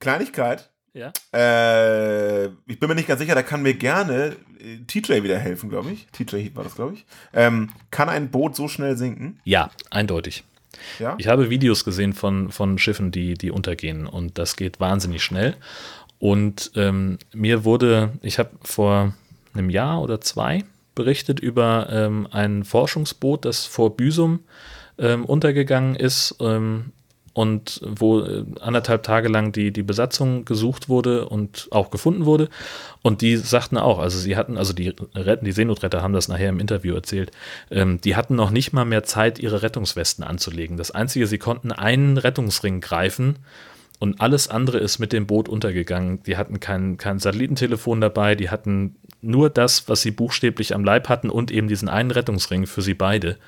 Kleinigkeit. 0.00 0.70
Ja. 0.94 1.12
Äh, 1.32 2.46
ich 2.66 2.80
bin 2.80 2.88
mir 2.88 2.94
nicht 2.94 3.08
ganz 3.08 3.20
sicher, 3.20 3.34
da 3.34 3.42
kann 3.42 3.62
mir 3.62 3.74
gerne 3.74 4.36
äh, 4.58 4.78
TJ 4.86 5.22
wieder 5.22 5.38
helfen, 5.38 5.70
glaube 5.70 5.92
ich. 5.92 6.06
TJ 6.12 6.54
war 6.54 6.64
das, 6.64 6.74
glaube 6.74 6.94
ich. 6.94 7.06
Ähm, 7.32 7.70
kann 7.90 8.08
ein 8.08 8.30
Boot 8.30 8.56
so 8.56 8.68
schnell 8.68 8.96
sinken? 8.96 9.40
Ja, 9.44 9.70
eindeutig. 9.90 10.44
Ja. 10.98 11.14
Ich 11.18 11.28
habe 11.28 11.50
Videos 11.50 11.84
gesehen 11.84 12.12
von, 12.12 12.50
von 12.50 12.78
Schiffen, 12.78 13.10
die, 13.10 13.34
die 13.34 13.50
untergehen 13.50 14.06
und 14.06 14.38
das 14.38 14.56
geht 14.56 14.80
wahnsinnig 14.80 15.22
schnell. 15.22 15.56
Und 16.18 16.72
ähm, 16.74 17.18
mir 17.32 17.64
wurde, 17.64 18.12
ich 18.22 18.38
habe 18.38 18.50
vor 18.62 19.14
einem 19.54 19.70
Jahr 19.70 20.02
oder 20.02 20.20
zwei 20.20 20.64
berichtet 20.94 21.38
über 21.38 21.88
ähm, 21.90 22.26
ein 22.30 22.64
Forschungsboot, 22.64 23.44
das 23.44 23.66
vor 23.66 23.96
Büsum 23.96 24.40
ähm, 24.98 25.24
untergegangen 25.24 25.94
ist 25.94 26.34
ähm, 26.40 26.92
und 27.34 27.80
wo 27.84 28.20
äh, 28.20 28.44
anderthalb 28.60 29.04
Tage 29.04 29.28
lang 29.28 29.52
die, 29.52 29.72
die 29.72 29.84
Besatzung 29.84 30.44
gesucht 30.44 30.88
wurde 30.88 31.28
und 31.28 31.68
auch 31.70 31.90
gefunden 31.90 32.24
wurde. 32.24 32.48
Und 33.02 33.22
die 33.22 33.36
sagten 33.36 33.78
auch, 33.78 34.00
also 34.00 34.18
sie 34.18 34.36
hatten, 34.36 34.56
also 34.56 34.72
die 34.72 34.92
Retten, 35.14 35.44
die 35.44 35.52
Seenotretter 35.52 36.02
haben 36.02 36.14
das 36.14 36.26
nachher 36.26 36.48
im 36.48 36.58
Interview 36.58 36.96
erzählt, 36.96 37.30
ähm, 37.70 38.00
die 38.00 38.16
hatten 38.16 38.34
noch 38.34 38.50
nicht 38.50 38.72
mal 38.72 38.84
mehr 38.84 39.04
Zeit, 39.04 39.38
ihre 39.38 39.62
Rettungswesten 39.62 40.24
anzulegen. 40.24 40.76
Das 40.76 40.90
Einzige, 40.90 41.28
sie 41.28 41.38
konnten 41.38 41.70
einen 41.70 42.18
Rettungsring 42.18 42.80
greifen 42.80 43.36
und 43.98 44.20
alles 44.20 44.48
andere 44.48 44.78
ist 44.78 44.98
mit 44.98 45.12
dem 45.12 45.26
Boot 45.26 45.48
untergegangen. 45.48 46.22
Die 46.22 46.36
hatten 46.36 46.60
kein, 46.60 46.96
kein 46.96 47.18
Satellitentelefon 47.18 48.00
dabei, 48.00 48.34
die 48.34 48.50
hatten 48.50 48.96
nur 49.20 49.50
das, 49.50 49.88
was 49.88 50.02
sie 50.02 50.12
buchstäblich 50.12 50.74
am 50.74 50.84
Leib 50.84 51.08
hatten 51.08 51.30
und 51.30 51.50
eben 51.50 51.68
diesen 51.68 51.88
einen 51.88 52.10
Rettungsring 52.10 52.66
für 52.66 52.82
sie 52.82 52.94
beide. 52.94 53.38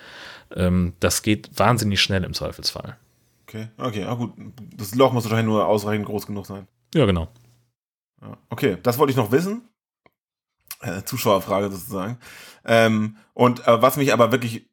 Ähm, 0.55 0.95
das 1.01 1.23
geht 1.23 1.51
wahnsinnig 1.57 2.01
schnell 2.01 2.25
im 2.25 2.35
Zweifelsfall. 2.35 2.97
Okay, 3.47 3.69
okay, 3.79 4.05
ah, 4.05 4.15
gut. 4.15 4.33
Das 4.77 4.95
Loch 4.95 5.13
muss 5.13 5.25
wahrscheinlich 5.25 5.47
nur 5.47 5.67
ausreichend 5.67 6.07
groß 6.07 6.27
genug 6.27 6.47
sein. 6.47 6.67
Ja, 6.95 7.07
genau. 7.07 7.29
Okay, 8.49 8.77
das 8.83 8.99
wollte 8.99 9.13
ich 9.13 9.17
noch 9.17 9.33
wissen. 9.33 9.63
Äh, 10.81 11.03
Zuschauerfrage 11.05 11.71
sozusagen. 11.71 12.19
Ähm, 12.65 13.17
und 13.35 13.67
äh, 13.67 13.83
was 13.83 13.97
mich 13.97 14.13
aber 14.13 14.33
wirklich 14.33 14.70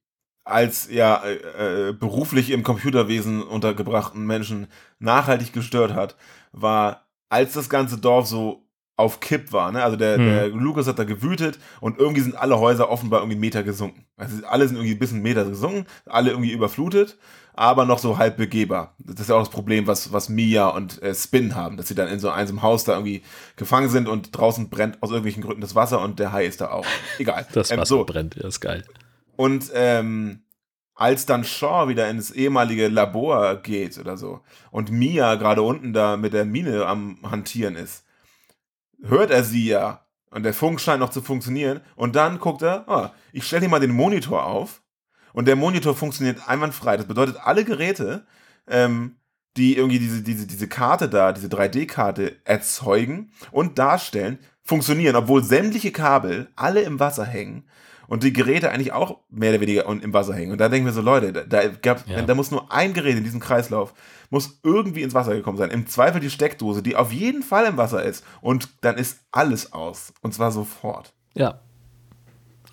als 0.47 0.89
ja 0.91 1.23
äh, 1.23 1.89
äh, 1.89 1.93
beruflich 1.93 2.51
im 2.51 2.63
Computerwesen 2.63 3.43
untergebrachten 3.43 4.25
Menschen 4.25 4.67
nachhaltig 4.99 5.53
gestört 5.53 5.93
hat, 5.93 6.15
war, 6.51 7.05
als 7.29 7.53
das 7.53 7.69
ganze 7.69 7.97
Dorf 7.97 8.27
so 8.27 8.63
auf 8.95 9.19
Kipp 9.19 9.51
war. 9.51 9.71
Ne? 9.71 9.83
Also 9.83 9.95
der, 9.95 10.15
Hm. 10.17 10.25
der 10.25 10.47
Lukas 10.49 10.87
hat 10.87 10.97
da 10.97 11.03
gewütet 11.03 11.59
und 11.81 11.99
irgendwie 11.99 12.21
sind 12.21 12.35
alle 12.35 12.59
Häuser 12.59 12.89
offenbar 12.89 13.19
irgendwie 13.19 13.35
einen 13.35 13.41
Meter 13.41 13.61
gesunken. 13.63 14.05
Also 14.15 14.43
alle 14.47 14.67
sind 14.67 14.77
irgendwie 14.77 14.95
ein 14.95 14.99
bisschen 14.99 15.21
Meter 15.21 15.45
gesunken, 15.45 15.85
alle 16.07 16.31
irgendwie 16.31 16.51
überflutet, 16.51 17.17
aber 17.53 17.85
noch 17.85 17.99
so 17.99 18.17
halb 18.17 18.37
begehbar. 18.37 18.95
Das 18.97 19.19
ist 19.21 19.29
ja 19.29 19.35
auch 19.35 19.41
das 19.41 19.49
Problem, 19.51 19.85
was, 19.85 20.11
was 20.13 20.29
Mia 20.29 20.69
und 20.69 20.99
äh, 21.03 21.13
Spin 21.13 21.53
haben, 21.55 21.77
dass 21.77 21.89
sie 21.89 21.95
dann 21.95 22.07
in 22.07 22.19
so 22.19 22.29
einem 22.31 22.63
Haus 22.63 22.85
da 22.85 22.93
irgendwie 22.93 23.21
gefangen 23.55 23.89
sind 23.89 24.07
und 24.07 24.35
draußen 24.35 24.69
brennt 24.69 25.03
aus 25.03 25.09
irgendwelchen 25.11 25.43
Gründen 25.43 25.61
das 25.61 25.75
Wasser 25.75 26.01
und 26.01 26.17
der 26.17 26.31
Hai 26.31 26.45
ist 26.47 26.61
da 26.61 26.71
auch. 26.71 26.85
Egal. 27.19 27.45
Das 27.53 27.69
Ähm, 27.69 27.77
Wasser 27.77 27.97
so. 27.97 28.03
brennt, 28.05 28.35
ja, 28.35 28.47
ist 28.47 28.61
geil. 28.61 28.83
Und 29.37 29.71
ähm, 29.73 30.43
als 30.97 31.25
dann 31.25 31.43
Shaw 31.43 31.87
wieder 31.87 32.09
ins 32.09 32.31
ehemalige 32.31 32.87
Labor 32.87 33.57
geht 33.57 33.97
oder 33.99 34.17
so 34.17 34.41
und 34.71 34.91
Mia 34.91 35.35
gerade 35.35 35.61
unten 35.61 35.93
da 35.93 36.17
mit 36.17 36.33
der 36.33 36.43
Mine 36.43 36.87
am 36.87 37.19
Hantieren 37.23 37.75
ist, 37.75 38.03
hört 39.03 39.29
er 39.29 39.43
sie 39.43 39.67
ja 39.67 40.07
Und 40.31 40.43
der 40.43 40.53
Funk 40.53 40.81
scheint 40.81 40.99
noch 40.99 41.11
zu 41.11 41.21
funktionieren. 41.21 41.81
Und 41.95 42.15
dann 42.15 42.39
guckt 42.39 42.61
er, 42.61 42.89
ah, 42.89 43.13
ich 43.31 43.45
stelle 43.45 43.61
hier 43.61 43.69
mal 43.69 43.79
den 43.79 43.95
Monitor 43.95 44.45
auf. 44.45 44.81
Und 45.33 45.47
der 45.47 45.55
Monitor 45.55 45.95
funktioniert 45.95 46.49
einwandfrei. 46.49 46.97
Das 46.97 47.07
bedeutet, 47.07 47.37
alle 47.41 47.63
Geräte, 47.63 48.25
ähm, 48.67 49.17
die 49.55 49.77
irgendwie 49.77 49.99
diese, 49.99 50.21
diese, 50.23 50.47
diese 50.47 50.67
Karte 50.67 51.09
da, 51.09 51.31
diese 51.31 51.47
3D-Karte 51.47 52.37
erzeugen 52.43 53.31
und 53.51 53.79
darstellen, 53.79 54.39
funktionieren, 54.63 55.15
obwohl 55.15 55.43
sämtliche 55.43 55.91
Kabel 55.91 56.49
alle 56.55 56.81
im 56.81 56.99
Wasser 56.99 57.23
hängen 57.23 57.69
und 58.07 58.23
die 58.23 58.33
Geräte 58.33 58.71
eigentlich 58.71 58.91
auch 58.93 59.19
mehr 59.29 59.51
oder 59.51 59.61
weniger 59.61 59.85
im 59.85 60.13
Wasser 60.13 60.33
hängen. 60.33 60.51
Und 60.53 60.57
da 60.59 60.69
denken 60.69 60.85
wir 60.85 60.93
so, 60.93 61.01
Leute, 61.01 61.33
da, 61.33 61.43
da, 61.43 61.67
gab, 61.67 62.07
Ja. 62.07 62.21
da 62.21 62.35
muss 62.35 62.51
nur 62.51 62.71
ein 62.71 62.93
Gerät 62.93 63.17
in 63.17 63.23
diesem 63.23 63.39
Kreislauf, 63.39 63.93
muss 64.29 64.59
irgendwie 64.63 65.01
ins 65.03 65.13
Wasser 65.13 65.35
gekommen 65.35 65.57
sein. 65.57 65.69
Im 65.71 65.87
Zweifel 65.87 66.19
die 66.21 66.29
Steckdose, 66.29 66.81
die 66.81 66.95
auf 66.95 67.11
jeden 67.13 67.43
Fall 67.43 67.65
im 67.65 67.77
Wasser 67.77 68.03
ist. 68.03 68.23
Und 68.41 68.69
dann 68.81 68.95
ist 68.97 69.19
alles 69.31 69.73
aus. 69.73 70.13
Und 70.21 70.33
zwar 70.33 70.51
sofort. 70.51 71.13
Ja. 71.33 71.59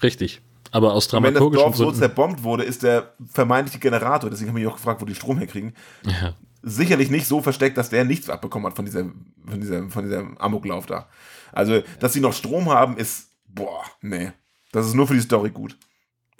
Richtig. 0.02 0.40
Aber 0.70 0.92
aus 0.92 1.06
Und 1.12 1.22
wenn 1.22 1.34
das 1.34 1.40
dramaturgischen 1.40 1.64
Dorf 1.64 1.76
so 1.76 1.84
Gründen. 1.84 1.98
zerbombt 2.00 2.42
wurde, 2.42 2.64
ist 2.64 2.82
der 2.82 3.14
vermeintliche 3.32 3.78
Generator, 3.78 4.28
deswegen 4.28 4.50
habe 4.50 4.58
ich 4.58 4.64
mich 4.64 4.72
auch 4.72 4.76
gefragt, 4.76 5.00
wo 5.00 5.04
die 5.06 5.14
Strom 5.14 5.38
herkriegen, 5.38 5.72
Ja. 6.04 6.34
sicherlich 6.62 7.10
nicht 7.10 7.26
so 7.28 7.40
versteckt, 7.42 7.76
dass 7.78 7.90
der 7.90 8.04
nichts 8.04 8.28
abbekommen 8.28 8.66
hat 8.66 8.74
von 8.74 8.84
diesem, 8.84 9.26
von 9.46 9.60
diesem, 9.60 9.90
von 9.90 10.04
diesem 10.04 10.36
Amoklauf 10.38 10.86
da. 10.86 11.06
Also, 11.52 11.82
dass 12.00 12.12
sie 12.12 12.20
noch 12.20 12.32
Strom 12.32 12.68
haben, 12.70 12.96
ist, 12.96 13.28
boah, 13.46 13.84
nee. 14.00 14.32
Das 14.74 14.86
ist 14.86 14.94
nur 14.94 15.06
für 15.06 15.14
die 15.14 15.20
Story 15.20 15.50
gut. 15.50 15.76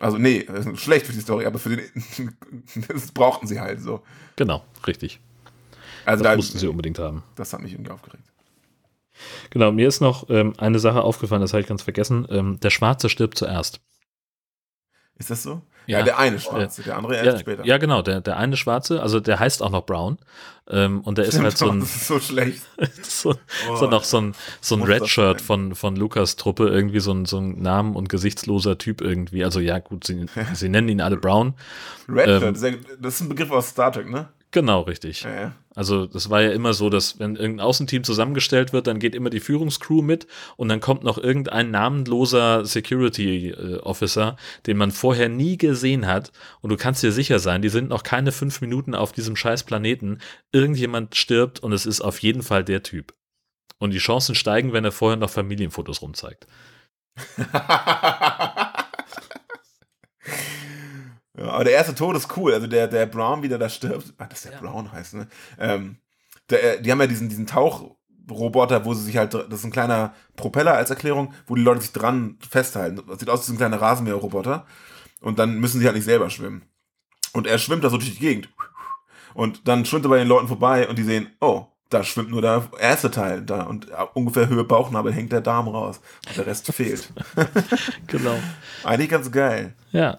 Also, 0.01 0.18
nee, 0.18 0.43
das 0.43 0.66
ist 0.66 0.80
schlecht 0.80 1.07
für 1.07 1.12
die 1.12 1.20
Story, 1.20 1.47
aber 1.47 1.61
für 1.61 1.76
den, 1.76 2.35
das 2.89 3.12
brauchten 3.12 3.47
sie 3.47 3.61
halt 3.61 3.80
so. 3.80 4.03
Genau, 4.35 4.64
richtig. 4.89 5.20
Also, 6.05 6.24
Das 6.24 6.32
da, 6.32 6.37
mussten 6.37 6.59
sie 6.59 6.66
unbedingt 6.66 6.99
haben. 6.99 7.22
das 7.37 7.53
hat 7.53 7.61
mich 7.62 7.72
irgendwie 7.72 7.93
aufgeregt. 7.93 8.24
Genau, 9.51 9.70
mir 9.70 9.87
ist 9.87 10.01
noch 10.01 10.28
ähm, 10.30 10.53
eine 10.59 10.80
Sache 10.80 11.03
aufgefallen, 11.03 11.43
das 11.43 11.53
habe 11.53 11.61
ich 11.61 11.68
ganz 11.68 11.82
vergessen. 11.82 12.26
Ähm, 12.28 12.59
der 12.59 12.70
Schwarze 12.70 13.09
stirbt 13.09 13.39
zuerst. 13.39 13.80
Ist 15.16 15.30
das 15.30 15.45
so? 15.45 15.62
Ja. 15.87 15.99
Ja, 15.99 16.05
der 16.05 16.18
eine 16.18 16.39
Schwarze, 16.41 16.82
der 16.82 16.97
andere 16.97 17.14
erst 17.16 17.26
Ja, 17.26 17.39
später. 17.39 17.64
ja, 17.66 17.78
genau, 17.78 18.03
der, 18.03 18.20
der 18.20 18.37
eine 18.37 18.57
Schwarze, 18.57 19.03
also 19.03 19.20
der 19.20 19.39
heißt 19.39 19.62
auch 19.62 19.70
noch 19.70 19.85
Brown. 19.85 20.18
Ähm, 20.70 21.03
und 21.03 21.18
der 21.18 21.26
ist 21.26 21.39
halt 21.39 21.59
so 21.59 21.68
ein, 21.70 21.80
das 21.80 21.95
ist 21.95 22.07
so 22.07 22.18
schlecht. 22.20 22.62
so, 23.03 23.35
Oh, 23.70 23.76
so 23.76 23.87
noch 23.87 24.05
so 24.05 24.18
ein, 24.18 24.35
so 24.62 24.76
ein 24.76 24.82
Redshirt 24.82 25.43
von, 25.43 25.74
von 25.74 25.95
Lukas 25.97 26.37
Truppe, 26.37 26.68
irgendwie 26.68 27.01
so 27.01 27.12
ein, 27.12 27.26
so 27.26 27.39
ein 27.39 27.61
Namen- 27.61 27.97
und 27.97 28.09
gesichtsloser 28.09 28.78
Typ 28.78 29.03
irgendwie. 29.03 29.45
Also 29.45 29.61
ja, 29.61 29.78
gut, 29.78 30.05
sie, 30.05 30.24
sie 30.55 30.68
nennen 30.70 30.89
ihn 30.89 31.01
alle 31.03 31.18
Brown. 31.18 31.53
Redshirt, 32.09 32.43
Ähm, 32.43 32.55
das 32.55 32.62
ist 32.62 32.70
ja- 32.72 32.97
das 32.99 33.14
ist 33.16 33.20
ein 33.20 33.28
Begriff 33.28 33.51
aus 33.51 33.68
Star 33.68 33.93
Trek, 33.93 34.09
ne? 34.09 34.28
Genau, 34.53 34.82
richtig. 34.82 35.22
Ja, 35.24 35.35
ja. 35.35 35.53
Also 35.75 36.07
das 36.07 36.31
war 36.31 36.41
ja 36.43 36.53
immer 36.53 36.72
so, 36.72 36.89
dass 36.89 37.18
wenn 37.18 37.37
irgendein 37.37 37.66
Außenteam 37.66 38.05
zusammengestellt 38.05 38.72
wird, 38.72 38.87
dann 38.87 39.01
geht 39.01 39.14
immer 39.14 39.31
die 39.31 39.41
Führungscrew 39.41 40.03
mit 40.03 40.27
und 40.57 40.68
dann 40.68 40.81
kommt 40.81 41.03
noch 41.03 41.18
irgendein 41.18 41.70
namenloser 41.70 42.64
Security 42.64 43.51
äh, 43.51 43.79
Officer, 43.79 44.37
den 44.66 44.77
man 44.77 44.93
vorher 44.93 45.29
nie 45.29 45.59
gesehen 45.59 46.07
hat 46.07 46.31
und 46.61 46.70
du 46.70 46.77
kannst 46.77 47.03
dir 47.03 47.12
sicher 47.12 47.41
sein, 47.41 47.62
die 47.62 47.68
sind 47.68 47.89
noch 47.89 48.05
keine 48.05 48.31
fünf 48.31 48.61
Minuten 48.61 48.95
auf 48.95 49.12
diesem 49.12 49.35
scheiß 49.35 49.64
Planeten, 49.64 50.18
irgendjemand 50.53 51.16
stirbt 51.16 51.61
und 51.61 51.72
es 51.72 51.87
ist 51.87 52.01
auf 52.01 52.20
jeden 52.20 52.43
Fall 52.43 52.64
der 52.64 52.83
Typ. 52.83 53.12
Und 53.79 53.91
die 53.91 53.99
Chancen 53.99 54.37
steigen, 54.37 54.72
wenn 54.72 54.85
er 54.85 54.93
vorher 54.93 55.16
noch 55.16 55.31
Familienfotos 55.31 56.03
rumzeigt. 56.03 56.47
Ja, 61.37 61.51
aber 61.51 61.64
der 61.64 61.72
erste 61.72 61.95
Tod 61.95 62.16
ist 62.16 62.37
cool. 62.37 62.55
Also 62.55 62.66
der, 62.66 62.87
der 62.87 63.07
Brown 63.07 63.43
wieder 63.43 63.59
da 63.59 63.68
stirbt. 63.68 64.14
Ah, 64.18 64.26
dass 64.26 64.43
der 64.43 64.53
Brown 64.53 64.93
heißt, 64.93 65.14
ne? 65.14 65.28
Ähm, 65.59 65.97
der, 66.51 66.78
die 66.78 66.91
haben 66.93 67.01
ja 67.01 67.07
diesen, 67.07 67.28
diesen 67.28 67.47
Tauchroboter, 67.47 68.85
wo 68.85 68.95
sie 68.95 69.05
sich 69.05 69.16
halt, 69.16 69.35
das 69.35 69.47
ist 69.49 69.64
ein 69.64 69.72
kleiner 69.72 70.14
Propeller 70.37 70.74
als 70.74 70.91
Erklärung, 70.91 71.32
wo 71.47 71.55
die 71.55 71.62
Leute 71.62 71.80
sich 71.80 71.93
dran 71.93 72.39
festhalten. 72.49 73.03
Das 73.09 73.18
sieht 73.18 73.30
aus 73.30 73.41
wie 73.43 73.47
so 73.47 73.53
ein 73.55 73.59
kleiner 73.59 73.80
Rasenmäherroboter. 73.80 74.66
Und 75.20 75.39
dann 75.39 75.59
müssen 75.59 75.80
sie 75.80 75.87
halt 75.87 75.97
nicht 75.97 76.05
selber 76.05 76.30
schwimmen. 76.30 76.62
Und 77.32 77.47
er 77.47 77.59
schwimmt 77.59 77.82
da 77.82 77.91
so 77.91 77.97
durch 77.97 78.12
die 78.12 78.20
Gegend. 78.20 78.49
Und 79.32 79.66
dann 79.66 79.85
schwimmt 79.85 80.07
er 80.07 80.11
bei 80.11 80.18
den 80.18 80.28
Leuten 80.28 80.47
vorbei 80.47 80.89
und 80.89 80.97
die 80.99 81.03
sehen, 81.03 81.30
oh, 81.41 81.66
da 81.91 82.05
schwimmt 82.05 82.30
nur 82.30 82.43
der 82.43 82.68
erste 82.78 83.11
Teil 83.11 83.43
da 83.43 83.62
und 83.62 83.89
ungefähr 84.14 84.49
Höhe 84.49 84.64
Bauchnabel 84.64 85.12
hängt 85.12 85.32
der 85.32 85.41
Darm 85.41 85.68
raus 85.68 86.01
und 86.28 86.37
der 86.37 86.47
Rest 86.47 86.72
fehlt. 86.72 87.12
Genau. 88.07 88.39
Eigentlich 88.85 89.11
ganz 89.11 89.30
geil. 89.30 89.74
Ja. 89.91 90.18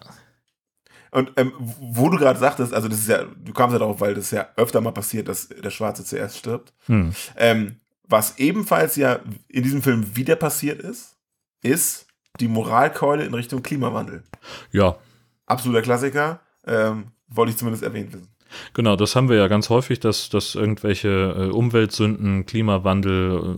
Und 1.16 1.32
ähm, 1.38 1.53
wo 1.57 2.09
du 2.09 2.18
gerade 2.18 2.38
sagtest, 2.38 2.74
also 2.74 2.88
das 2.88 2.99
ist 2.99 3.07
ja, 3.09 3.24
du 3.24 3.53
kamst 3.53 3.74
ja 3.74 3.80
darauf, 3.80 4.01
weil 4.01 4.13
das 4.13 4.32
ja 4.32 4.47
öfter 4.57 4.82
mal 4.82 4.91
passiert, 4.91 5.28
dass 5.28 5.47
der 5.47 5.70
Schwarze 5.70 6.03
zuerst 6.03 6.38
stirbt. 6.38 6.74
Hm. 6.88 7.13
Ähm, 7.38 7.78
was 8.07 8.38
ebenfalls 8.38 8.95
ja 8.97 9.20
in 9.47 9.63
diesem 9.63 9.82
Film 9.82 10.16
wieder 10.16 10.36
passiert 10.36 10.82
ist, 10.82 11.16
ist 11.63 12.07
die 12.39 12.47
Moralkeule 12.47 13.26
in 13.26 13.34
Richtung 13.34 13.63
Klimawandel. 13.63 14.24
Ja, 14.72 14.97
Absoluter 15.45 15.84
Klassiker, 15.84 16.39
ähm, 16.66 17.11
wollte 17.28 17.51
ich 17.51 17.57
zumindest 17.57 17.84
erwähnt 17.84 18.13
wissen. 18.13 18.30
Genau, 18.74 18.95
das 18.95 19.16
haben 19.16 19.30
wir 19.30 19.36
ja 19.36 19.47
ganz 19.47 19.70
häufig, 19.70 19.99
dass, 19.99 20.30
dass 20.30 20.55
irgendwelche 20.55 21.09
äh, 21.09 21.49
Umweltsünden, 21.51 22.45
Klimawandel, 22.45 23.57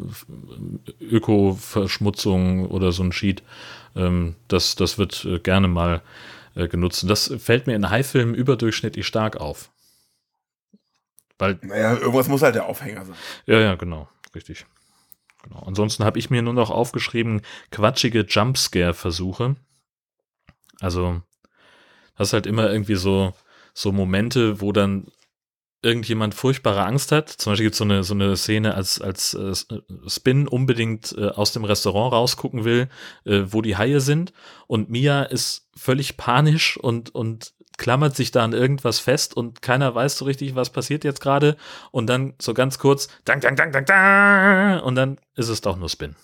äh, 0.99 1.03
Ökoverschmutzung 1.03 2.67
oder 2.67 2.91
so 2.91 3.03
ein 3.03 3.11
Sheet, 3.11 3.43
ähm, 3.95 4.35
das, 4.47 4.75
das 4.75 4.97
wird 4.97 5.25
äh, 5.25 5.39
gerne 5.39 5.67
mal 5.67 6.01
äh, 6.57 6.67
genutzt. 6.67 7.03
Und 7.03 7.09
das 7.09 7.33
fällt 7.37 7.67
mir 7.67 7.75
in 7.75 7.89
High-Filmen 7.89 8.35
überdurchschnittlich 8.35 9.05
stark 9.07 9.37
auf. 9.37 9.71
Weil, 11.37 11.59
Naja, 11.61 11.95
irgendwas 11.95 12.27
muss 12.27 12.41
halt 12.41 12.55
der 12.55 12.65
Aufhänger 12.65 13.05
sein. 13.05 13.15
ja, 13.45 13.59
ja, 13.59 13.75
genau, 13.75 14.09
richtig. 14.33 14.65
Genau. 15.43 15.59
Ansonsten 15.59 16.03
habe 16.03 16.17
ich 16.17 16.29
mir 16.29 16.41
nur 16.41 16.53
noch 16.53 16.71
aufgeschrieben, 16.71 17.41
quatschige 17.71 18.21
Jumpscare-Versuche. 18.27 19.55
Also, 20.81 21.21
das 22.17 22.29
ist 22.29 22.33
halt 22.33 22.47
immer 22.47 22.71
irgendwie 22.71 22.95
so, 22.95 23.33
so 23.73 23.91
Momente, 23.91 24.59
wo 24.61 24.71
dann 24.71 25.07
irgendjemand 25.87 26.35
furchtbare 26.35 26.83
Angst 26.83 27.13
hat. 27.13 27.29
Zum 27.29 27.51
Beispiel 27.51 27.67
gibt 27.67 27.75
es 27.75 27.77
so 27.77 27.85
eine, 27.85 28.03
so 28.03 28.13
eine 28.13 28.35
Szene, 28.35 28.75
als, 28.75 28.99
als 28.99 29.33
äh, 29.33 29.53
Spin 30.07 30.47
unbedingt 30.47 31.15
äh, 31.17 31.29
aus 31.29 31.53
dem 31.53 31.63
Restaurant 31.63 32.13
rausgucken 32.13 32.65
will, 32.65 32.89
äh, 33.23 33.43
wo 33.47 33.61
die 33.61 33.77
Haie 33.77 34.01
sind. 34.01 34.33
Und 34.67 34.89
Mia 34.89 35.23
ist 35.23 35.69
völlig 35.75 36.17
panisch 36.17 36.77
und, 36.77 37.15
und 37.15 37.53
klammert 37.77 38.15
sich 38.15 38.31
da 38.31 38.43
an 38.43 38.53
irgendwas 38.53 38.99
fest 38.99 39.35
und 39.35 39.61
keiner 39.61 39.95
weiß 39.95 40.17
so 40.17 40.25
richtig, 40.25 40.55
was 40.55 40.71
passiert 40.71 41.03
jetzt 41.05 41.21
gerade. 41.21 41.55
Und 41.91 42.07
dann 42.07 42.33
so 42.41 42.53
ganz 42.53 42.79
kurz, 42.79 43.07
dang, 43.23 43.39
dang, 43.39 43.55
dang, 43.55 43.71
dang, 43.71 43.85
dang, 43.85 44.81
und 44.81 44.95
dann 44.95 45.17
ist 45.35 45.47
es 45.47 45.61
doch 45.61 45.77
nur 45.77 45.89
Spin. 45.89 46.15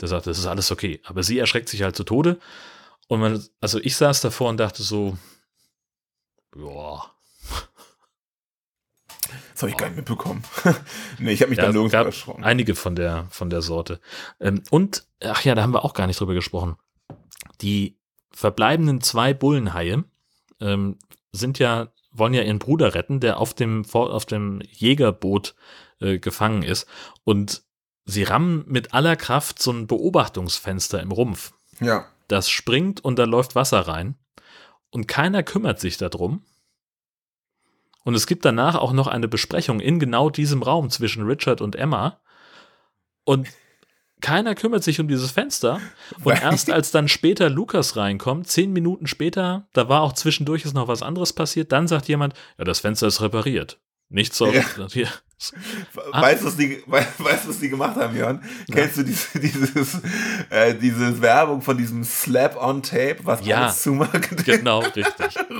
Der 0.00 0.08
sagt, 0.08 0.26
das 0.26 0.38
ist 0.38 0.46
alles 0.46 0.70
okay. 0.70 1.00
Aber 1.04 1.22
sie 1.22 1.38
erschreckt 1.38 1.68
sich 1.68 1.82
halt 1.82 1.96
zu 1.96 2.04
Tode. 2.04 2.38
Und 3.08 3.20
man, 3.20 3.42
also 3.60 3.80
ich 3.80 3.96
saß 3.96 4.20
davor 4.20 4.50
und 4.50 4.58
dachte 4.58 4.82
so, 4.82 5.16
ja, 6.54 7.10
Das 9.52 9.62
habe 9.62 9.70
ich 9.70 9.76
gar 9.76 9.86
nicht 9.86 9.96
mitbekommen. 9.96 10.42
nee, 11.18 11.32
ich 11.32 11.40
habe 11.42 11.50
mich 11.50 11.58
Ja, 11.58 11.70
da 11.72 11.88
gab 11.88 12.06
erschrocken. 12.06 12.44
einige 12.44 12.74
von 12.74 12.94
der, 12.94 13.26
von 13.30 13.50
der 13.50 13.62
Sorte. 13.62 14.00
Ähm, 14.40 14.62
und, 14.70 15.06
ach 15.22 15.44
ja, 15.44 15.54
da 15.54 15.62
haben 15.62 15.72
wir 15.74 15.84
auch 15.84 15.94
gar 15.94 16.06
nicht 16.06 16.20
drüber 16.20 16.34
gesprochen. 16.34 16.76
Die 17.60 17.98
verbleibenden 18.30 19.00
zwei 19.00 19.34
Bullenhaie 19.34 20.04
ähm, 20.60 20.98
sind 21.32 21.58
ja, 21.58 21.88
wollen 22.12 22.34
ja 22.34 22.42
ihren 22.42 22.58
Bruder 22.58 22.94
retten, 22.94 23.20
der 23.20 23.38
auf 23.38 23.54
dem, 23.54 23.84
auf 23.92 24.26
dem 24.26 24.60
Jägerboot 24.70 25.54
äh, 26.00 26.18
gefangen 26.18 26.62
ist. 26.62 26.86
Und 27.24 27.62
sie 28.04 28.22
rammen 28.22 28.64
mit 28.66 28.94
aller 28.94 29.16
Kraft 29.16 29.60
so 29.60 29.70
ein 29.72 29.86
Beobachtungsfenster 29.86 31.00
im 31.00 31.12
Rumpf. 31.12 31.52
Ja. 31.80 32.06
Das 32.28 32.48
springt 32.50 33.04
und 33.04 33.18
da 33.18 33.24
läuft 33.24 33.54
Wasser 33.54 33.80
rein. 33.80 34.16
Und 34.90 35.06
keiner 35.08 35.42
kümmert 35.42 35.80
sich 35.80 35.96
darum. 35.98 36.42
Und 38.08 38.14
es 38.14 38.26
gibt 38.26 38.46
danach 38.46 38.74
auch 38.74 38.94
noch 38.94 39.06
eine 39.06 39.28
Besprechung 39.28 39.80
in 39.80 39.98
genau 39.98 40.30
diesem 40.30 40.62
Raum 40.62 40.88
zwischen 40.88 41.26
Richard 41.26 41.60
und 41.60 41.76
Emma. 41.76 42.18
Und 43.24 43.48
keiner 44.22 44.54
kümmert 44.54 44.82
sich 44.82 44.98
um 44.98 45.08
dieses 45.08 45.30
Fenster. 45.30 45.78
Und 46.24 46.40
erst 46.40 46.70
als 46.70 46.90
dann 46.90 47.08
später 47.08 47.50
Lukas 47.50 47.96
reinkommt, 47.96 48.48
zehn 48.48 48.72
Minuten 48.72 49.06
später, 49.06 49.68
da 49.74 49.90
war 49.90 50.00
auch 50.00 50.14
zwischendurch 50.14 50.64
ist 50.64 50.72
noch 50.72 50.88
was 50.88 51.02
anderes 51.02 51.34
passiert, 51.34 51.70
dann 51.70 51.86
sagt 51.86 52.08
jemand, 52.08 52.32
ja, 52.56 52.64
das 52.64 52.80
Fenster 52.80 53.08
ist 53.08 53.20
repariert. 53.20 53.78
Nichts 54.08 54.38
soll. 54.38 54.54
Ja. 54.54 54.64
Hier. 54.90 55.08
Weißt 56.12 56.42
du, 56.42 56.46
was 56.46 56.56
die, 56.56 56.82
we- 56.86 57.06
weißt, 57.18 57.48
was 57.48 57.60
die 57.60 57.68
gemacht 57.68 57.96
haben, 57.96 58.16
Jörn? 58.16 58.42
Kennst 58.72 58.96
du 58.96 59.02
diese, 59.04 59.38
dieses, 59.40 60.00
äh, 60.50 60.74
diese 60.74 61.20
Werbung 61.22 61.62
von 61.62 61.78
diesem 61.78 62.02
Slap-on-Tape, 62.02 63.18
was 63.22 63.46
Ja. 63.46 63.62
alles 63.62 63.82
zumacht? 63.82 64.44
Genau, 64.44 64.80
richtig. 64.96 65.14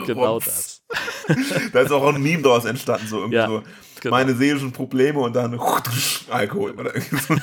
Genau 0.06 0.34
Rums. 0.34 0.82
das. 1.26 1.70
da 1.72 1.80
ist 1.80 1.92
auch 1.92 2.12
ein 2.12 2.20
Meme 2.22 2.42
daraus 2.42 2.64
entstanden, 2.64 3.06
so 3.06 3.18
irgendwie 3.18 3.36
Ja, 3.36 3.46
so 3.46 3.62
genau. 4.00 4.16
meine 4.16 4.34
seelischen 4.34 4.72
Probleme 4.72 5.20
und 5.20 5.34
dann 5.36 5.58
Alkohol. 6.30 6.72
Oder 6.72 6.92
so. 7.00 7.34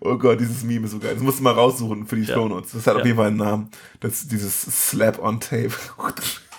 oh 0.00 0.16
Gott, 0.18 0.40
dieses 0.40 0.62
Meme 0.62 0.86
ist 0.86 0.92
so 0.92 0.98
geil. 0.98 1.14
Das 1.14 1.22
musst 1.22 1.38
du 1.38 1.42
mal 1.42 1.52
raussuchen 1.54 2.06
für 2.06 2.16
die 2.16 2.22
Ja. 2.24 2.34
Shownotes. 2.34 2.72
Das 2.72 2.86
hat 2.86 2.94
auf 2.96 3.00
Ja. 3.00 3.06
jeden 3.06 3.16
Fall 3.16 3.28
einen 3.28 3.36
Namen. 3.36 3.70
Das, 4.00 4.26
dieses 4.28 4.60
Slap-on-Tape. 4.90 5.70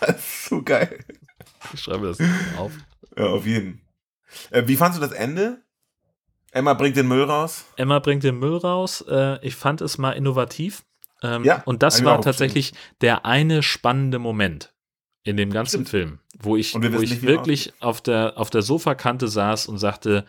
das 0.01 0.09
ist 0.15 0.45
so 0.49 0.61
geil. 0.61 0.99
Ich 1.73 1.81
schreibe 1.81 2.07
das 2.07 2.19
auf. 2.57 2.71
Ja, 3.17 3.25
auf 3.25 3.45
jeden. 3.45 3.81
Äh, 4.51 4.63
wie 4.67 4.75
fandst 4.75 4.97
du 4.97 5.01
das 5.01 5.11
Ende 5.11 5.61
Emma 6.51 6.73
bringt 6.73 6.95
den 6.95 7.07
Müll 7.07 7.23
raus. 7.23 7.65
Emma 7.75 7.99
bringt 7.99 8.23
den 8.23 8.39
Müll 8.39 8.57
raus. 8.57 9.05
Äh, 9.07 9.45
ich 9.45 9.55
fand 9.55 9.81
es 9.81 9.97
mal 9.97 10.13
innovativ. 10.13 10.83
Ähm, 11.21 11.43
Ja, 11.43 11.61
und 11.65 11.83
das 11.83 12.03
war 12.03 12.21
tatsächlich 12.21 12.73
der 13.01 13.25
eine 13.25 13.61
spannende 13.61 14.19
Moment 14.19 14.73
in 15.23 15.37
dem 15.37 15.51
ganzen 15.51 15.85
Stimmt. 15.85 15.89
Film, 15.89 16.19
wo 16.39 16.55
ich, 16.55 16.73
wir 16.73 16.93
wo 16.93 17.01
ich 17.01 17.21
wirklich 17.21 17.73
auf 17.81 18.01
der, 18.01 18.33
auf 18.37 18.49
der 18.49 18.61
Sofakante 18.61 19.27
saß 19.27 19.67
und 19.67 19.77
sagte, 19.77 20.25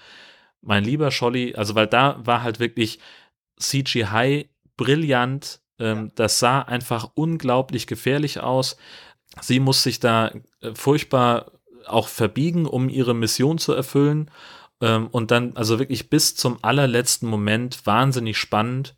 mein 0.61 0.85
lieber 0.85 1.11
Scholli, 1.11 1.55
also 1.55 1.75
weil 1.75 1.87
da 1.87 2.21
war 2.25 2.43
halt 2.43 2.61
wirklich 2.61 2.99
CGI 3.59 4.51
brillant, 4.77 5.61
ähm, 5.79 6.11
das 6.17 6.39
sah 6.39 6.61
einfach 6.63 7.11
unglaublich 7.15 7.87
gefährlich 7.87 8.41
aus. 8.41 8.77
Sie 9.41 9.61
muss 9.61 9.83
sich 9.83 10.01
da 10.01 10.33
äh, 10.61 10.75
furchtbar 10.75 11.53
auch 11.87 12.09
verbiegen, 12.09 12.67
um 12.67 12.89
ihre 12.89 13.15
Mission 13.15 13.59
zu 13.59 13.73
erfüllen. 13.73 14.31
Ähm, 14.81 15.09
und 15.09 15.31
dann 15.31 15.57
also 15.57 15.79
wirklich 15.79 16.11
bis 16.11 16.35
zum 16.37 16.59
allerletzten 16.63 17.29
Moment 17.29 17.87
wahnsinnig 17.87 18.39
spannend. 18.39 18.97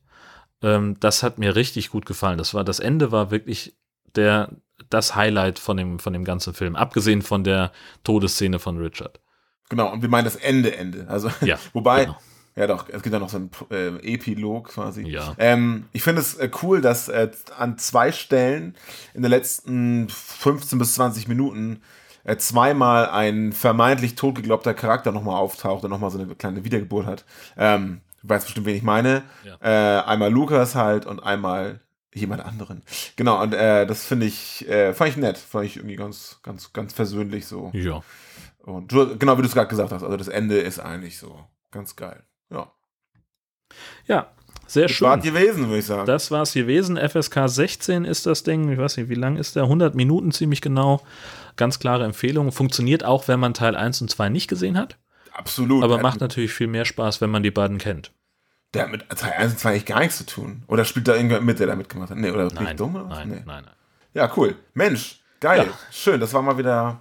Ähm, 0.62 0.96
das 1.00 1.22
hat 1.22 1.38
mir 1.38 1.56
richtig 1.56 1.90
gut 1.90 2.06
gefallen. 2.06 2.38
Das 2.38 2.54
war 2.54 2.64
das 2.64 2.80
Ende 2.80 3.12
war 3.12 3.30
wirklich 3.30 3.76
der 4.14 4.50
das 4.90 5.14
Highlight 5.14 5.58
von 5.58 5.76
dem 5.76 5.98
von 5.98 6.12
dem 6.12 6.24
ganzen 6.24 6.54
Film, 6.54 6.76
abgesehen 6.76 7.22
von 7.22 7.44
der 7.44 7.72
Todesszene 8.04 8.58
von 8.58 8.78
Richard. 8.78 9.20
Genau, 9.68 9.90
und 9.90 10.02
wir 10.02 10.08
meinen 10.08 10.26
das 10.26 10.36
Ende, 10.36 10.76
Ende. 10.76 11.06
Also, 11.08 11.30
Ja, 11.40 11.58
wobei, 11.72 12.04
genau. 12.04 12.18
Ja 12.54 12.66
doch, 12.66 12.88
es 12.88 13.02
gibt 13.02 13.12
ja 13.12 13.18
noch 13.18 13.30
so 13.30 13.38
einen 13.38 13.50
äh, 13.70 14.14
Epilog 14.14 14.68
quasi. 14.68 15.08
Ja. 15.08 15.34
Ähm, 15.38 15.86
ich 15.92 16.02
finde 16.02 16.20
es 16.20 16.34
äh, 16.34 16.50
cool, 16.62 16.82
dass 16.82 17.08
äh, 17.08 17.30
an 17.56 17.78
zwei 17.78 18.12
Stellen 18.12 18.76
in 19.14 19.22
den 19.22 19.30
letzten 19.30 20.08
15 20.10 20.78
bis 20.78 20.94
20 20.94 21.28
Minuten 21.28 21.80
äh, 22.24 22.36
zweimal 22.36 23.08
ein 23.08 23.52
vermeintlich 23.52 24.16
totgeglaubter 24.16 24.74
Charakter 24.74 25.12
nochmal 25.12 25.36
auftaucht 25.36 25.84
und 25.84 25.90
nochmal 25.90 26.10
so 26.10 26.18
eine 26.18 26.34
kleine 26.34 26.64
Wiedergeburt 26.64 27.06
hat. 27.06 27.24
Ähm, 27.56 28.02
du 28.22 28.28
weißt 28.28 28.44
bestimmt, 28.44 28.66
wen 28.66 28.76
ich 28.76 28.82
meine. 28.82 29.22
Äh, 29.60 29.68
einmal 29.68 30.30
Lukas 30.30 30.74
halt 30.74 31.06
und 31.06 31.20
einmal 31.20 31.80
jemand 32.14 32.44
anderen. 32.44 32.82
Genau, 33.16 33.42
und 33.42 33.54
äh, 33.54 33.86
das 33.86 34.04
finde 34.04 34.26
ich, 34.26 34.66
fand 34.92 35.08
ich 35.08 35.16
nett, 35.16 35.38
fand 35.38 35.64
ich 35.64 35.78
irgendwie 35.78 35.96
ganz, 35.96 36.40
ganz, 36.42 36.74
ganz 36.74 36.92
versöhnlich 36.92 37.46
so. 37.46 37.70
Ja. 37.72 38.02
Und 38.58 38.92
du, 38.92 39.16
genau 39.16 39.38
wie 39.38 39.42
du 39.42 39.48
es 39.48 39.54
gerade 39.54 39.68
gesagt 39.68 39.92
hast, 39.92 40.02
also 40.02 40.16
das 40.18 40.28
Ende 40.28 40.58
ist 40.58 40.78
eigentlich 40.78 41.16
so 41.16 41.40
ganz 41.70 41.96
geil. 41.96 42.22
Ja. 44.06 44.28
Sehr 44.66 44.86
Das 44.88 45.00
war 45.02 45.20
schön. 45.22 45.34
gewesen, 45.34 45.66
würde 45.66 45.78
ich 45.80 45.86
sagen. 45.86 46.06
Das 46.06 46.30
war's 46.30 46.54
gewesen. 46.54 46.96
FSK 46.96 47.46
16 47.48 48.04
ist 48.06 48.24
das 48.24 48.42
Ding. 48.42 48.70
Ich 48.70 48.78
weiß 48.78 48.96
nicht, 48.96 49.08
wie 49.10 49.14
lang 49.14 49.36
ist 49.36 49.54
der? 49.56 49.64
100 49.64 49.94
Minuten 49.94 50.32
ziemlich 50.32 50.60
genau. 50.62 51.02
Ganz 51.56 51.78
klare 51.78 52.04
Empfehlung. 52.04 52.52
Funktioniert 52.52 53.04
auch, 53.04 53.28
wenn 53.28 53.38
man 53.38 53.52
Teil 53.52 53.76
1 53.76 54.00
und 54.00 54.10
2 54.10 54.30
nicht 54.30 54.48
gesehen 54.48 54.78
hat. 54.78 54.96
Absolut. 55.34 55.84
Aber 55.84 55.98
macht 56.00 56.20
natürlich 56.20 56.52
viel 56.52 56.68
mehr 56.68 56.86
Spaß, 56.86 57.20
wenn 57.20 57.28
man 57.30 57.42
die 57.42 57.50
beiden 57.50 57.76
kennt. 57.78 58.12
der 58.72 58.84
hat 58.84 58.90
mit 58.92 59.06
Teil 59.10 59.32
1 59.36 59.52
und 59.52 59.58
2 59.58 59.68
eigentlich 59.70 59.86
gar 59.86 59.98
nichts 60.00 60.16
zu 60.18 60.24
tun. 60.24 60.62
Oder 60.68 60.86
spielt 60.86 61.06
da 61.06 61.16
irgendwer 61.16 61.42
mit, 61.42 61.58
der 61.58 61.66
da 61.66 61.76
mitgemacht 61.76 62.08
hat? 62.10 62.16
Nee, 62.16 62.30
oder 62.30 62.46
bin 62.48 62.56
ich 62.58 62.62
Nein, 62.62 62.76
dumm? 62.78 62.94
Oder 62.96 63.10
was? 63.10 63.18
nein, 63.18 63.28
nee. 63.28 63.42
nein, 63.44 63.64
nein. 63.66 63.74
Ja, 64.14 64.32
cool. 64.36 64.56
Mensch, 64.72 65.20
geil. 65.40 65.66
Ja. 65.66 65.72
Schön, 65.90 66.18
das 66.20 66.32
war 66.32 66.40
mal 66.40 66.56
wieder, 66.56 67.00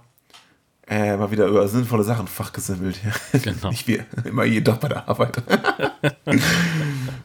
äh, 0.86 1.16
mal 1.16 1.30
wieder 1.30 1.46
über 1.46 1.68
sinnvolle 1.68 2.04
Sachen 2.04 2.26
fachgesimmelt. 2.26 2.98
Ja. 3.04 3.38
Genau. 3.38 3.70
Nicht 3.70 3.86
wie 3.86 4.02
immer 4.24 4.44
jeden 4.44 4.64
Tag 4.64 4.80
bei 4.80 4.88
der 4.88 5.08
Arbeit. 5.08 5.42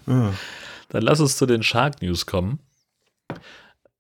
Dann 0.05 1.01
lass 1.01 1.19
uns 1.19 1.37
zu 1.37 1.45
den 1.45 1.63
Shark 1.63 2.01
News 2.01 2.25
kommen. 2.25 2.59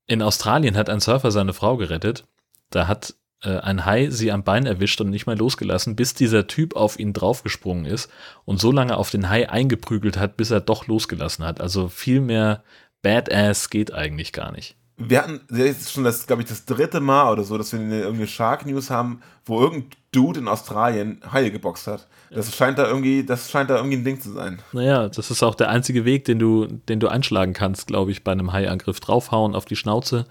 In 0.05 0.21
Australien 0.21 0.77
hat 0.77 0.89
ein 0.89 0.99
Surfer 0.99 1.31
seine 1.31 1.53
Frau 1.53 1.77
gerettet. 1.77 2.25
Da 2.69 2.87
hat 2.87 3.15
äh, 3.43 3.57
ein 3.57 3.85
Hai 3.85 4.09
sie 4.09 4.31
am 4.31 4.43
Bein 4.43 4.65
erwischt 4.65 5.01
und 5.01 5.09
nicht 5.09 5.27
mehr 5.27 5.35
losgelassen, 5.35 5.95
bis 5.95 6.13
dieser 6.13 6.47
Typ 6.47 6.75
auf 6.75 6.97
ihn 6.97 7.13
draufgesprungen 7.13 7.85
ist 7.85 8.09
und 8.45 8.59
so 8.59 8.71
lange 8.71 8.95
auf 8.95 9.09
den 9.09 9.29
Hai 9.29 9.49
eingeprügelt 9.49 10.17
hat, 10.17 10.37
bis 10.37 10.51
er 10.51 10.61
doch 10.61 10.87
losgelassen 10.87 11.45
hat. 11.45 11.59
Also 11.61 11.89
viel 11.89 12.21
mehr 12.21 12.63
Badass 13.01 13.69
geht 13.69 13.93
eigentlich 13.93 14.33
gar 14.33 14.51
nicht. 14.51 14.75
Wir 14.99 15.19
hatten, 15.21 15.41
das 15.49 15.59
ist 15.59 15.91
schon 15.91 16.03
das, 16.03 16.25
glaube 16.25 16.41
ich, 16.41 16.47
das 16.47 16.65
dritte 16.65 16.99
Mal 16.99 17.31
oder 17.31 17.43
so, 17.43 17.57
dass 17.57 17.71
wir 17.71 17.79
eine, 17.79 17.99
irgendeine 17.99 18.27
Shark 18.27 18.65
News 18.65 18.89
haben, 18.89 19.21
wo 19.45 19.61
irgendein 19.61 19.91
Dude 20.11 20.39
in 20.39 20.47
Australien 20.47 21.21
Haie 21.31 21.51
geboxt 21.51 21.85
hat. 21.85 22.07
Das 22.31 22.53
scheint 22.55 22.77
da 22.79 22.87
irgendwie, 22.87 23.23
das 23.23 23.49
scheint 23.51 23.69
da 23.69 23.77
irgendwie 23.77 23.97
ein 23.97 24.03
Ding 24.03 24.19
zu 24.19 24.31
sein. 24.31 24.59
Naja, 24.73 25.07
das 25.07 25.29
ist 25.29 25.43
auch 25.43 25.55
der 25.55 25.69
einzige 25.69 26.03
Weg, 26.03 26.25
den 26.25 26.39
du, 26.39 26.65
den 26.65 26.99
du 26.99 27.07
einschlagen 27.07 27.53
kannst, 27.53 27.87
glaube 27.87 28.11
ich, 28.11 28.23
bei 28.23 28.31
einem 28.31 28.51
Haiangriff. 28.51 28.99
Draufhauen, 28.99 29.55
auf 29.55 29.65
die 29.65 29.75
Schnauze, 29.75 30.25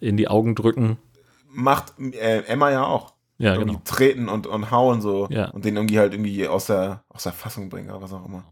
in 0.00 0.16
die 0.16 0.28
Augen 0.28 0.54
drücken. 0.54 0.98
Macht 1.50 1.94
äh, 1.98 2.42
Emma 2.46 2.70
ja 2.70 2.84
auch. 2.84 3.12
Ja, 3.38 3.52
irgendwie 3.54 3.72
genau. 3.72 3.82
treten 3.84 4.28
und, 4.28 4.46
und 4.46 4.70
hauen 4.70 5.02
so 5.02 5.26
Ja. 5.30 5.50
und 5.50 5.64
den 5.64 5.76
irgendwie 5.76 5.98
halt 5.98 6.14
irgendwie 6.14 6.48
aus 6.48 6.66
der, 6.66 7.02
aus 7.10 7.24
der 7.24 7.32
Fassung 7.32 7.68
bringen 7.68 7.90
oder 7.90 8.00
was 8.00 8.12
auch 8.12 8.24
immer. 8.24 8.44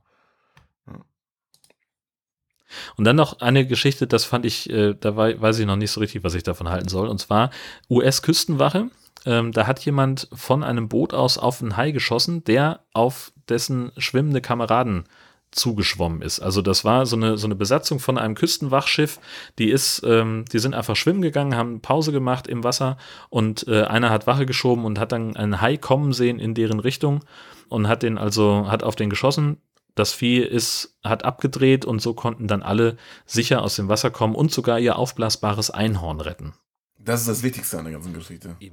Und 2.97 3.05
dann 3.05 3.17
noch 3.17 3.41
eine 3.41 3.67
Geschichte, 3.67 4.07
das 4.07 4.25
fand 4.25 4.45
ich, 4.47 4.69
äh, 4.71 4.95
da 4.99 5.17
wei- 5.17 5.41
weiß 5.41 5.59
ich 5.59 5.67
noch 5.67 5.77
nicht 5.77 5.91
so 5.91 6.01
richtig, 6.01 6.25
was 6.25 6.35
ich 6.35 6.43
davon 6.43 6.69
halten 6.69 6.89
soll. 6.89 7.09
Und 7.09 7.19
zwar 7.21 7.51
US-Küstenwache. 7.91 8.89
Ähm, 9.27 9.53
da 9.53 9.67
hat 9.67 9.85
jemand 9.85 10.29
von 10.35 10.63
einem 10.63 10.89
Boot 10.89 11.15
aus 11.15 11.39
auf 11.39 11.63
einen 11.63 11.77
Hai 11.77 11.93
geschossen, 11.93 12.45
der 12.45 12.81
auf 12.93 13.33
dessen 13.49 13.91
schwimmende 13.97 14.41
Kameraden 14.41 15.05
zugeschwommen 15.51 16.21
ist. 16.21 16.41
Also 16.41 16.63
das 16.63 16.85
war 16.85 17.07
so 17.07 17.17
eine, 17.17 17.39
so 17.39 17.47
eine 17.47 17.55
Besatzung 17.55 18.01
von 18.01 18.19
einem 18.19 18.35
Küstenwachschiff, 18.35 19.21
die 19.59 19.71
ist, 19.71 20.03
ähm, 20.05 20.45
die 20.53 20.59
sind 20.59 20.75
einfach 20.75 20.97
schwimmen 20.97 21.23
gegangen, 21.23 21.57
haben 21.57 21.81
Pause 21.81 22.13
gemacht 22.13 22.49
im 22.49 22.65
Wasser 22.65 22.97
und 23.31 23.67
äh, 23.69 23.85
einer 23.85 24.11
hat 24.11 24.27
Wache 24.27 24.47
geschoben 24.47 24.85
und 24.85 24.99
hat 24.99 25.13
dann 25.13 25.37
einen 25.37 25.61
Hai 25.61 25.77
kommen 25.77 26.13
sehen 26.13 26.39
in 26.41 26.55
deren 26.55 26.81
Richtung 26.81 27.21
und 27.69 27.89
hat 27.89 28.03
den 28.03 28.19
also, 28.19 28.67
hat 28.69 28.83
auf 28.83 28.97
den 28.97 29.11
geschossen. 29.11 29.59
Das 29.95 30.13
Vieh 30.13 30.39
ist, 30.41 30.97
hat 31.05 31.25
abgedreht 31.25 31.85
und 31.85 32.01
so 32.03 32.15
konnten 32.15 32.49
dann 32.49 32.63
alle 32.63 32.97
sicher 33.27 33.63
aus 33.63 33.77
dem 33.77 33.89
Wasser 33.89 34.11
kommen 34.11 34.35
und 34.35 34.51
sogar 34.53 34.79
ihr 34.81 34.97
aufblasbares 34.97 35.71
Einhorn 35.71 36.21
retten. 36.21 36.55
Das 36.99 37.21
ist 37.21 37.29
das 37.29 37.43
Wichtigste 37.43 37.79
an 37.79 37.85
der 37.85 37.93
ganzen 37.95 38.13
Geschichte. 38.15 38.57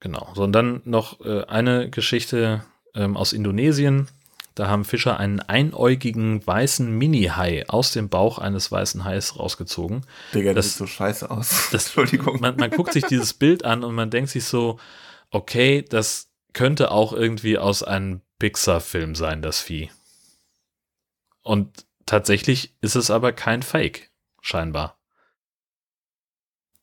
Genau. 0.00 0.32
So, 0.34 0.42
und 0.42 0.52
dann 0.52 0.82
noch 0.84 1.20
äh, 1.24 1.44
eine 1.44 1.88
Geschichte 1.88 2.64
ähm, 2.94 3.16
aus 3.16 3.32
Indonesien. 3.32 4.08
Da 4.54 4.66
haben 4.68 4.84
Fischer 4.84 5.16
einen 5.18 5.40
einäugigen 5.40 6.44
weißen 6.46 6.90
Mini-Hai 6.98 7.68
aus 7.68 7.92
dem 7.92 8.08
Bauch 8.08 8.38
eines 8.38 8.70
weißen 8.72 9.04
Hais 9.04 9.38
rausgezogen. 9.38 10.02
Digga, 10.34 10.54
das, 10.54 10.66
Das- 10.66 10.72
sieht 10.72 10.78
so 10.78 10.86
scheiße 10.88 11.30
aus. 11.30 11.68
das- 11.70 11.84
Entschuldigung. 11.86 12.40
Man, 12.40 12.56
man 12.56 12.70
guckt 12.70 12.92
sich 12.92 13.04
dieses 13.04 13.32
Bild 13.32 13.64
an 13.64 13.84
und 13.84 13.94
man 13.94 14.10
denkt 14.10 14.30
sich 14.30 14.44
so, 14.44 14.78
okay, 15.30 15.84
das 15.88 16.28
könnte 16.52 16.90
auch 16.90 17.12
irgendwie 17.12 17.58
aus 17.58 17.82
einem 17.82 18.20
Pixar-Film 18.38 19.14
sein, 19.14 19.42
das 19.42 19.60
Vieh. 19.60 19.90
Und 21.42 21.86
tatsächlich 22.06 22.74
ist 22.80 22.94
es 22.96 23.10
aber 23.10 23.32
kein 23.32 23.62
Fake, 23.62 24.10
scheinbar. 24.40 24.98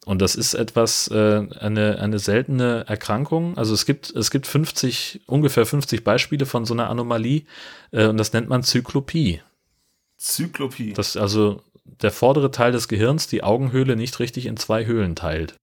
Und 0.06 0.22
das 0.22 0.36
ist 0.36 0.54
etwas, 0.54 1.10
äh, 1.10 1.46
eine, 1.60 2.00
eine 2.00 2.20
seltene 2.20 2.86
Erkrankung. 2.88 3.58
Also 3.58 3.74
es 3.74 3.86
gibt, 3.86 4.10
es 4.10 4.32
gibt 4.32 4.48
50, 4.48 5.22
ungefähr 5.28 5.66
50 5.66 6.04
Beispiele 6.04 6.46
von 6.46 6.66
so 6.66 6.74
einer 6.74 6.90
Anomalie 6.90 7.44
äh, 7.92 8.08
und 8.08 8.18
das 8.18 8.34
nennt 8.34 8.50
man 8.50 8.64
Zyklopie. 8.64 9.42
Zyklopie. 10.18 10.94
Dass 10.94 11.16
also 11.18 11.62
der 11.84 12.12
vordere 12.12 12.52
Teil 12.52 12.72
des 12.72 12.88
Gehirns 12.88 13.28
die 13.28 13.44
Augenhöhle 13.44 13.96
nicht 13.96 14.20
richtig 14.20 14.46
in 14.46 14.58
zwei 14.58 14.86
Höhlen 14.86 15.16
teilt. 15.16 15.56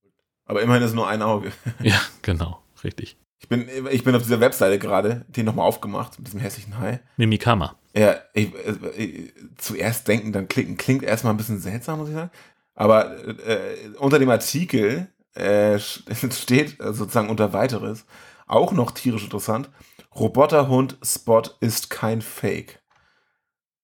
Aber 0.45 0.61
immerhin 0.61 0.83
ist 0.83 0.93
nur 0.93 1.07
ein 1.07 1.21
Auge. 1.21 1.51
Ja, 1.81 1.99
genau, 2.21 2.61
richtig. 2.83 3.17
Ich 3.39 3.47
bin, 3.47 3.67
ich 3.91 4.03
bin 4.03 4.15
auf 4.15 4.23
dieser 4.23 4.39
Webseite 4.39 4.79
gerade, 4.79 5.25
die 5.29 5.43
nochmal 5.43 5.67
aufgemacht, 5.67 6.17
mit 6.17 6.27
diesem 6.27 6.39
hässlichen 6.39 6.79
Hai. 6.79 6.99
Mimikama. 7.17 7.75
Ja, 7.95 8.15
ich, 8.33 8.53
äh, 8.53 9.03
äh, 9.03 9.33
zuerst 9.57 10.07
denken, 10.07 10.31
dann 10.31 10.47
klicken, 10.47 10.77
klingt 10.77 11.03
erstmal 11.03 11.33
ein 11.33 11.37
bisschen 11.37 11.59
seltsam, 11.59 11.99
muss 11.99 12.09
ich 12.09 12.15
sagen. 12.15 12.31
Aber 12.73 13.17
äh, 13.27 13.89
unter 13.99 14.19
dem 14.19 14.29
Artikel 14.29 15.07
äh, 15.33 15.79
steht 15.79 16.79
äh, 16.79 16.93
sozusagen 16.93 17.29
unter 17.29 17.53
weiteres 17.53 18.05
auch 18.47 18.71
noch 18.71 18.91
tierisch 18.91 19.23
interessant. 19.23 19.69
Roboterhund 20.15 20.97
Spot 21.03 21.43
ist 21.59 21.89
kein 21.89 22.21
Fake. 22.21 22.81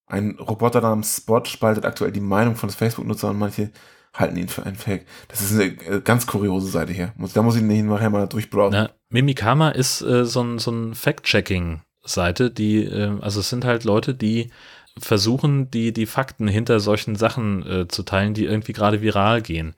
Ein 0.05 0.37
Roboter 0.39 0.81
namens 0.81 1.17
Spot 1.17 1.43
spaltet 1.45 1.85
aktuell 1.85 2.11
die 2.11 2.21
Meinung 2.21 2.55
von 2.55 2.69
Facebook-Nutzern 2.69 3.31
und 3.31 3.39
manche 3.39 3.71
halten 4.13 4.37
ihn 4.37 4.47
für 4.47 4.63
einen 4.65 4.75
Fake. 4.75 5.05
Das 5.27 5.41
ist 5.41 5.53
eine 5.53 5.63
äh, 5.65 6.01
ganz 6.03 6.27
kuriose 6.27 6.67
Seite 6.67 6.93
hier. 6.93 7.13
Da 7.33 7.41
muss 7.41 7.55
ich 7.55 7.61
nicht 7.63 7.83
nachher 7.85 8.09
mal 8.09 8.27
durchbrowsen. 8.27 8.71
Na, 8.83 8.89
Mimikama 9.09 9.69
ist 9.69 10.01
äh, 10.01 10.25
so 10.25 10.41
ein, 10.43 10.59
so 10.59 10.71
ein 10.71 10.93
Fact-Checking-Seite, 10.93 12.51
die, 12.51 12.83
äh, 12.85 13.11
also 13.21 13.39
es 13.39 13.49
sind 13.49 13.65
halt 13.65 13.83
Leute, 13.83 14.13
die 14.13 14.51
versuchen, 14.99 15.71
die, 15.71 15.91
die 15.93 16.05
Fakten 16.05 16.47
hinter 16.47 16.79
solchen 16.79 17.15
Sachen 17.15 17.65
äh, 17.65 17.87
zu 17.87 18.03
teilen, 18.03 18.33
die 18.33 18.45
irgendwie 18.45 18.73
gerade 18.73 19.01
viral 19.01 19.41
gehen. 19.41 19.75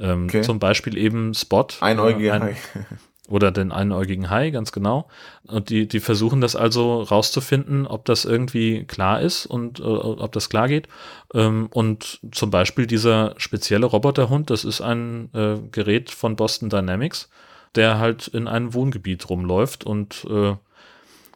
Ähm, 0.00 0.24
Okay. 0.26 0.42
Zum 0.42 0.58
Beispiel 0.58 0.96
eben 0.98 1.32
Spot. 1.34 1.66
Einäugige 1.80 2.28
äh, 2.28 2.32
ein- 2.32 2.42
Hai. 2.42 2.56
Oder 3.28 3.50
den 3.50 3.72
einäugigen 3.72 4.30
Hai, 4.30 4.50
ganz 4.50 4.70
genau. 4.70 5.08
Und 5.48 5.68
die, 5.68 5.88
die 5.88 5.98
versuchen 6.00 6.40
das 6.40 6.54
also 6.54 7.02
rauszufinden, 7.02 7.86
ob 7.86 8.04
das 8.04 8.24
irgendwie 8.24 8.84
klar 8.84 9.20
ist 9.20 9.46
und 9.46 9.80
äh, 9.80 9.82
ob 9.82 10.30
das 10.32 10.48
klar 10.48 10.68
geht. 10.68 10.86
Ähm, 11.34 11.68
und 11.72 12.20
zum 12.30 12.50
Beispiel 12.50 12.86
dieser 12.86 13.34
spezielle 13.36 13.86
Roboterhund, 13.86 14.50
das 14.50 14.64
ist 14.64 14.80
ein 14.80 15.30
äh, 15.34 15.56
Gerät 15.72 16.10
von 16.10 16.36
Boston 16.36 16.70
Dynamics. 16.70 17.28
der 17.74 17.98
halt 17.98 18.28
in 18.28 18.48
einem 18.48 18.72
Wohngebiet 18.72 19.28
rumläuft 19.28 19.84
und 19.84 20.26
äh, 20.30 20.54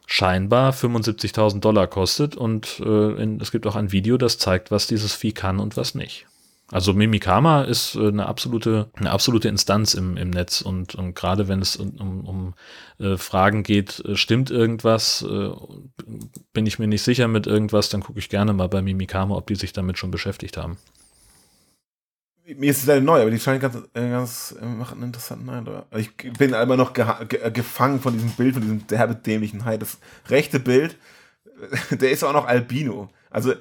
scheinbar 0.07 0.73
75.000 0.73 1.59
Dollar 1.59 1.87
kostet. 1.87 2.35
Und 2.35 2.81
äh, 2.83 3.21
in, 3.21 3.39
es 3.39 3.51
gibt 3.51 3.67
auch 3.67 3.75
ein 3.75 3.91
Video, 3.91 4.17
das 4.17 4.37
zeigt, 4.37 4.71
was 4.71 4.87
dieses 4.87 5.13
Vieh 5.13 5.33
kann 5.33 5.59
und 5.59 5.77
was 5.77 5.93
nicht. 5.95 6.25
Also 6.71 6.93
Mimikama 6.93 7.63
ist 7.63 7.95
äh, 7.95 8.07
eine 8.07 8.25
absolute, 8.25 8.89
eine 8.93 9.11
absolute 9.11 9.49
Instanz 9.49 9.93
im, 9.93 10.15
im 10.15 10.29
Netz 10.29 10.61
und, 10.61 10.95
und 10.95 11.15
gerade 11.15 11.49
wenn 11.49 11.61
es 11.61 11.75
um, 11.75 11.91
um, 11.99 12.25
um 12.25 12.53
äh, 13.05 13.17
Fragen 13.17 13.63
geht, 13.63 13.99
äh, 14.05 14.15
stimmt 14.15 14.49
irgendwas, 14.49 15.25
bin 16.53 16.65
ich 16.65 16.79
mir 16.79 16.87
nicht 16.87 17.03
sicher 17.03 17.27
mit 17.27 17.45
irgendwas, 17.45 17.89
dann 17.89 18.01
gucke 18.01 18.19
ich 18.19 18.29
gerne 18.29 18.53
mal 18.53 18.69
bei 18.69 18.81
Mimikama, 18.81 19.35
ob 19.35 19.47
die 19.47 19.55
sich 19.55 19.73
damit 19.73 19.97
schon 19.97 20.11
beschäftigt 20.11 20.57
haben. 20.57 20.77
Mir 22.45 22.71
ist 22.71 22.79
es 22.79 22.85
leider 22.85 23.01
neu, 23.01 23.21
aber 23.21 23.31
die 23.31 23.39
scheinen 23.39 23.59
ganz, 23.59 23.77
ganz 23.93 24.55
machen 24.61 24.97
einen 24.97 25.07
interessanten 25.07 25.49
Eindruck. 25.49 25.85
Ich 25.95 26.15
bin 26.15 26.53
immer 26.53 26.77
noch 26.77 26.93
ge 26.93 27.05
äh, 27.41 27.51
gefangen 27.51 27.99
von 27.99 28.13
diesem 28.13 28.31
Bild, 28.31 28.53
von 28.53 28.61
diesem 28.61 28.87
derbe 28.87 29.15
dämlichen 29.15 29.65
Hai. 29.65 29.77
Das 29.77 29.99
rechte 30.27 30.59
Bild, 30.59 30.97
der 31.91 32.11
ist 32.11 32.23
auch 32.23 32.33
noch 32.33 32.47
Albino. 32.47 33.09
Also, 33.29 33.53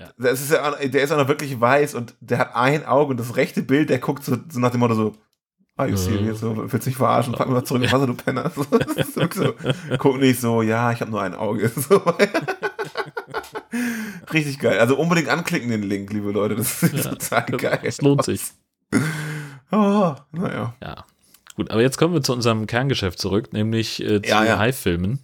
Ja. 0.00 0.08
das 0.16 0.40
ist 0.40 0.50
ja, 0.50 0.70
der 0.70 1.02
ist 1.02 1.12
auch 1.12 1.18
noch 1.18 1.28
wirklich 1.28 1.60
weiß 1.60 1.94
und 1.94 2.14
der 2.20 2.38
hat 2.38 2.56
ein 2.56 2.86
Auge 2.86 3.10
und 3.10 3.20
das 3.20 3.36
rechte 3.36 3.60
Bild, 3.62 3.90
der 3.90 3.98
guckt 3.98 4.24
so, 4.24 4.36
so 4.48 4.58
nach 4.58 4.70
dem 4.70 4.80
Motto 4.80 4.94
so, 4.94 5.12
are 5.76 5.90
you 5.90 5.96
serious? 5.96 6.40
So, 6.40 6.56
willst 6.56 6.86
du 6.86 6.90
mich 6.90 6.96
verarschen? 6.96 7.34
Pack 7.34 7.48
mich 7.48 7.54
mal 7.54 7.64
zurück 7.64 7.82
ins 7.82 7.92
Wasser, 7.92 8.06
du 8.06 8.14
Penner. 8.14 8.50
So, 8.56 8.64
so, 9.30 9.54
guck 9.98 10.18
nicht 10.18 10.40
so, 10.40 10.62
ja, 10.62 10.90
ich 10.92 11.02
habe 11.02 11.10
nur 11.10 11.20
ein 11.20 11.34
Auge. 11.34 11.70
So. 11.76 12.02
Richtig 14.32 14.58
geil. 14.58 14.78
Also 14.78 14.96
unbedingt 14.96 15.28
anklicken 15.28 15.70
den 15.70 15.82
Link, 15.82 16.12
liebe 16.12 16.30
Leute. 16.32 16.56
Das 16.56 16.82
ist 16.82 17.04
total 17.04 17.44
geil. 17.56 17.80
Das 17.84 18.00
lohnt 18.00 18.24
sich. 18.24 18.42
Oh, 19.72 20.16
naja. 20.32 20.74
Ja. 20.82 21.04
Gut, 21.54 21.70
aber 21.70 21.80
jetzt 21.80 21.96
kommen 21.96 22.12
wir 22.12 22.22
zu 22.22 22.32
unserem 22.32 22.66
Kerngeschäft 22.66 23.20
zurück, 23.20 23.52
nämlich 23.52 24.02
äh, 24.02 24.20
zu 24.20 24.28
Ja, 24.28 24.44
ja. 24.44 24.58
High-Filmen. 24.58 25.20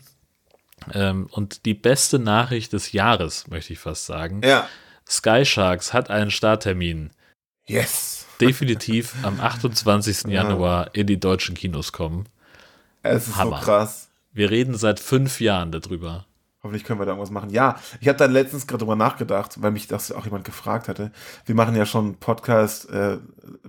Ähm, 0.93 1.29
und 1.31 1.65
die 1.65 1.75
beste 1.75 2.19
Nachricht 2.19 2.73
des 2.73 2.93
Jahres, 2.93 3.49
möchte 3.49 3.73
ich 3.73 3.79
fast 3.79 4.07
sagen. 4.07 4.41
Ja. 4.45 4.69
Sky 5.09 5.45
Sharks 5.45 5.93
hat 5.93 6.11
einen 6.11 6.31
Starttermin. 6.31 7.11
Yes. 7.67 8.27
Definitiv 8.41 9.15
am 9.23 9.41
28. 9.41 10.25
Januar 10.29 10.95
in 10.95 11.07
die 11.07 11.19
deutschen 11.19 11.55
Kinos 11.55 11.93
kommen. 11.93 12.29
Es 13.03 13.29
ist 13.29 13.37
Hammer. 13.37 13.59
so 13.59 13.65
krass. 13.65 14.11
Wir 14.33 14.51
reden 14.51 14.77
seit 14.77 15.01
fünf 15.01 15.41
Jahren 15.41 15.73
darüber. 15.73 16.27
Hoffentlich 16.63 16.85
können 16.85 16.99
wir 17.01 17.07
da 17.07 17.13
irgendwas 17.13 17.31
machen. 17.31 17.51
Ja, 17.51 17.77
ich 18.01 18.09
habe 18.09 18.19
dann 18.19 18.33
letztens 18.33 18.67
gerade 18.67 18.81
drüber 18.81 18.97
nachgedacht, 18.97 19.63
weil 19.63 19.71
mich 19.71 19.87
das 19.87 20.11
auch 20.11 20.25
jemand 20.25 20.45
gefragt 20.45 20.89
hatte. 20.89 21.13
Wir 21.45 21.55
machen 21.55 21.77
ja 21.77 21.87
schon 21.87 22.05
einen 22.05 22.17
Podcast 22.17 22.91
äh, 22.91 23.19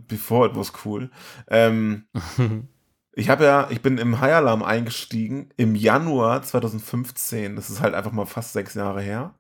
before 0.08 0.50
it 0.50 0.56
was 0.56 0.74
cool. 0.84 1.12
Ähm, 1.48 2.06
ich 3.18 3.30
habe 3.30 3.46
ja, 3.46 3.68
ich 3.72 3.82
bin 3.82 3.98
im 3.98 4.22
High 4.22 4.36
Alarm 4.36 4.62
eingestiegen 4.62 5.50
im 5.58 5.74
Januar 5.74 6.44
2015. 6.44 7.56
Das 7.56 7.72
ist 7.72 7.82
halt 7.82 7.96
einfach 7.96 8.12
mal 8.12 8.28
fast 8.28 8.54
sechs 8.54 8.76
Jahre 8.76 9.02
her. 9.02 9.34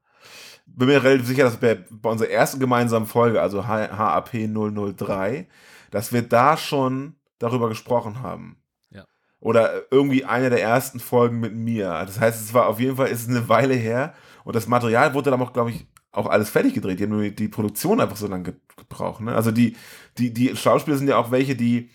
Bin 0.65 0.87
mir 0.87 1.03
relativ 1.03 1.27
sicher, 1.27 1.43
dass 1.43 1.61
wir 1.61 1.85
bei 1.91 2.09
unserer 2.09 2.31
ersten 2.31 2.59
gemeinsamen 2.59 3.05
Folge, 3.05 3.39
also 3.39 3.67
HAP 3.67 4.31
003, 4.31 5.47
dass 5.91 6.11
wir 6.11 6.23
da 6.23 6.57
schon 6.57 7.17
darüber 7.37 7.69
gesprochen 7.69 8.23
haben. 8.23 8.57
Ja. 8.89 9.05
Oder 9.39 9.83
irgendwie 9.91 10.25
eine 10.25 10.49
der 10.49 10.63
ersten 10.63 10.99
Folgen 10.99 11.39
mit 11.39 11.53
mir. 11.53 12.03
Das 12.07 12.19
heißt, 12.19 12.41
es 12.41 12.55
war 12.55 12.65
auf 12.65 12.79
jeden 12.79 12.95
Fall, 12.95 13.09
ist 13.09 13.29
eine 13.29 13.47
Weile 13.47 13.75
her. 13.75 14.15
Und 14.43 14.55
das 14.55 14.67
Material 14.67 15.13
wurde 15.13 15.29
dann 15.29 15.41
auch, 15.41 15.53
glaube 15.53 15.69
ich, 15.69 15.85
auch 16.11 16.25
alles 16.25 16.49
fertig 16.49 16.73
gedreht. 16.73 16.99
Die 16.99 17.03
haben 17.03 17.11
nur 17.11 17.29
die 17.29 17.47
Produktion 17.47 18.01
einfach 18.01 18.17
so 18.17 18.25
lange 18.27 18.43
ge 18.43 18.53
gebraucht. 18.75 19.21
Ne? 19.21 19.35
Also 19.35 19.51
die, 19.51 19.75
die, 20.17 20.33
die 20.33 20.55
Schauspieler 20.55 20.97
sind 20.97 21.07
ja 21.07 21.17
auch 21.17 21.31
welche, 21.31 21.55
die, 21.55 21.89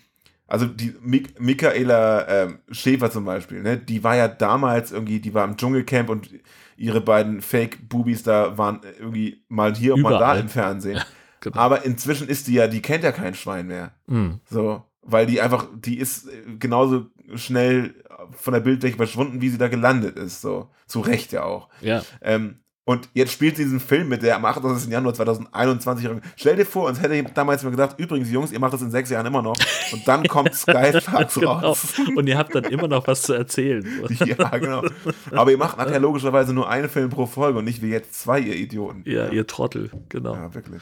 also 0.53 0.67
die 0.67 0.93
Mik 1.01 1.39
Michaela 1.39 2.27
ähm, 2.27 2.59
Schäfer 2.69 3.09
zum 3.09 3.25
Beispiel, 3.25 3.63
ne? 3.63 3.75
die 3.75 4.03
war 4.03 4.15
ja 4.15 4.27
damals 4.27 4.91
irgendwie, 4.91 5.19
die 5.19 5.33
war 5.33 5.45
im 5.45 5.57
Dschungelcamp 5.57 6.09
und 6.09 6.29
ihre 6.77 7.01
beiden 7.01 7.41
Fake-Boobies 7.41 8.21
da 8.21 8.55
waren 8.55 8.81
irgendwie 8.99 9.43
mal 9.47 9.73
hier 9.73 9.95
und 9.95 10.01
mal 10.01 10.11
da 10.11 10.17
Überall. 10.17 10.39
im 10.39 10.49
Fernsehen. 10.49 11.01
Genau. 11.39 11.57
Aber 11.57 11.83
inzwischen 11.83 12.29
ist 12.29 12.47
die 12.47 12.53
ja, 12.53 12.69
die 12.69 12.81
kennt 12.81 13.03
ja 13.03 13.11
kein 13.11 13.33
Schwein 13.33 13.67
mehr. 13.67 13.91
Hm. 14.07 14.39
So, 14.49 14.81
weil 15.01 15.25
die 15.25 15.41
einfach, 15.41 15.67
die 15.75 15.97
ist 15.97 16.29
äh, 16.29 16.55
genauso 16.57 17.07
schnell 17.35 17.95
von 18.31 18.53
der 18.53 18.61
Bildfläche 18.61 18.95
verschwunden, 18.95 19.41
wie 19.41 19.49
sie 19.49 19.57
da 19.57 19.67
gelandet 19.67 20.17
ist. 20.17 20.39
So, 20.39 20.69
zu 20.87 21.01
Recht 21.01 21.33
ja 21.33 21.43
auch. 21.43 21.67
Ja, 21.81 22.01
Ähm, 22.21 22.59
und 22.85 23.07
jetzt 23.13 23.31
spielt 23.31 23.55
sie 23.55 23.63
diesen 23.63 23.79
Film 23.79 24.09
mit, 24.09 24.23
der 24.23 24.35
am 24.35 24.43
28. 24.43 24.91
Januar 24.91 25.13
2021. 25.13 26.09
Stell 26.35 26.57
dir 26.57 26.65
vor, 26.65 26.89
uns 26.89 27.01
hätte 27.01 27.23
damals 27.33 27.63
mal 27.63 27.69
gedacht, 27.69 27.95
übrigens, 27.97 28.29
Jungs, 28.29 28.51
ihr 28.51 28.59
macht 28.59 28.73
das 28.73 28.81
in 28.81 28.91
sechs 28.91 29.09
Jahren 29.09 29.25
immer 29.25 29.41
noch. 29.41 29.55
Und 29.93 30.05
dann 30.05 30.23
kommt 30.27 30.53
Sky 30.53 30.99
Sharks 30.99 31.35
genau. 31.35 31.53
raus. 31.53 31.93
Und 32.13 32.27
ihr 32.27 32.37
habt 32.37 32.53
dann 32.53 32.65
immer 32.65 32.89
noch 32.89 33.07
was 33.07 33.21
zu 33.21 33.33
erzählen. 33.33 33.87
ja, 34.25 34.57
genau. 34.57 34.83
Aber 35.31 35.51
ihr 35.51 35.57
macht 35.57 35.77
nachher 35.77 36.01
logischerweise 36.01 36.53
nur 36.53 36.69
einen 36.69 36.89
Film 36.89 37.09
pro 37.09 37.25
Folge 37.25 37.59
und 37.59 37.65
nicht 37.65 37.81
wie 37.81 37.89
jetzt 37.89 38.15
zwei, 38.15 38.39
ihr 38.41 38.55
Idioten. 38.55 39.03
Ja, 39.05 39.29
ihr 39.29 39.47
Trottel, 39.47 39.89
genau. 40.09 40.35
Ja, 40.35 40.53
wirklich. 40.53 40.81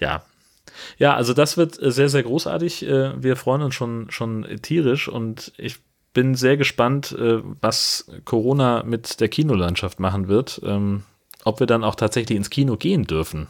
Ja. 0.00 0.24
Ja, 0.98 1.14
also 1.14 1.32
das 1.32 1.56
wird 1.56 1.80
äh, 1.80 1.92
sehr, 1.92 2.08
sehr 2.08 2.24
großartig. 2.24 2.88
Äh, 2.88 3.22
Wir 3.22 3.36
freuen 3.36 3.62
uns 3.62 3.76
schon, 3.76 4.10
schon 4.10 4.44
tierisch 4.62 5.06
und 5.08 5.52
ich 5.58 5.78
bin 6.14 6.34
sehr 6.34 6.56
gespannt, 6.56 7.12
äh, 7.12 7.42
was 7.60 8.06
Corona 8.24 8.82
mit 8.84 9.20
der 9.20 9.28
Kinolandschaft 9.28 10.00
machen 10.00 10.28
wird. 10.28 10.60
Ähm, 10.64 11.02
Ob 11.44 11.60
wir 11.60 11.66
dann 11.66 11.84
auch 11.84 11.96
tatsächlich 11.96 12.38
ins 12.38 12.48
Kino 12.48 12.76
gehen 12.76 13.04
dürfen. 13.04 13.48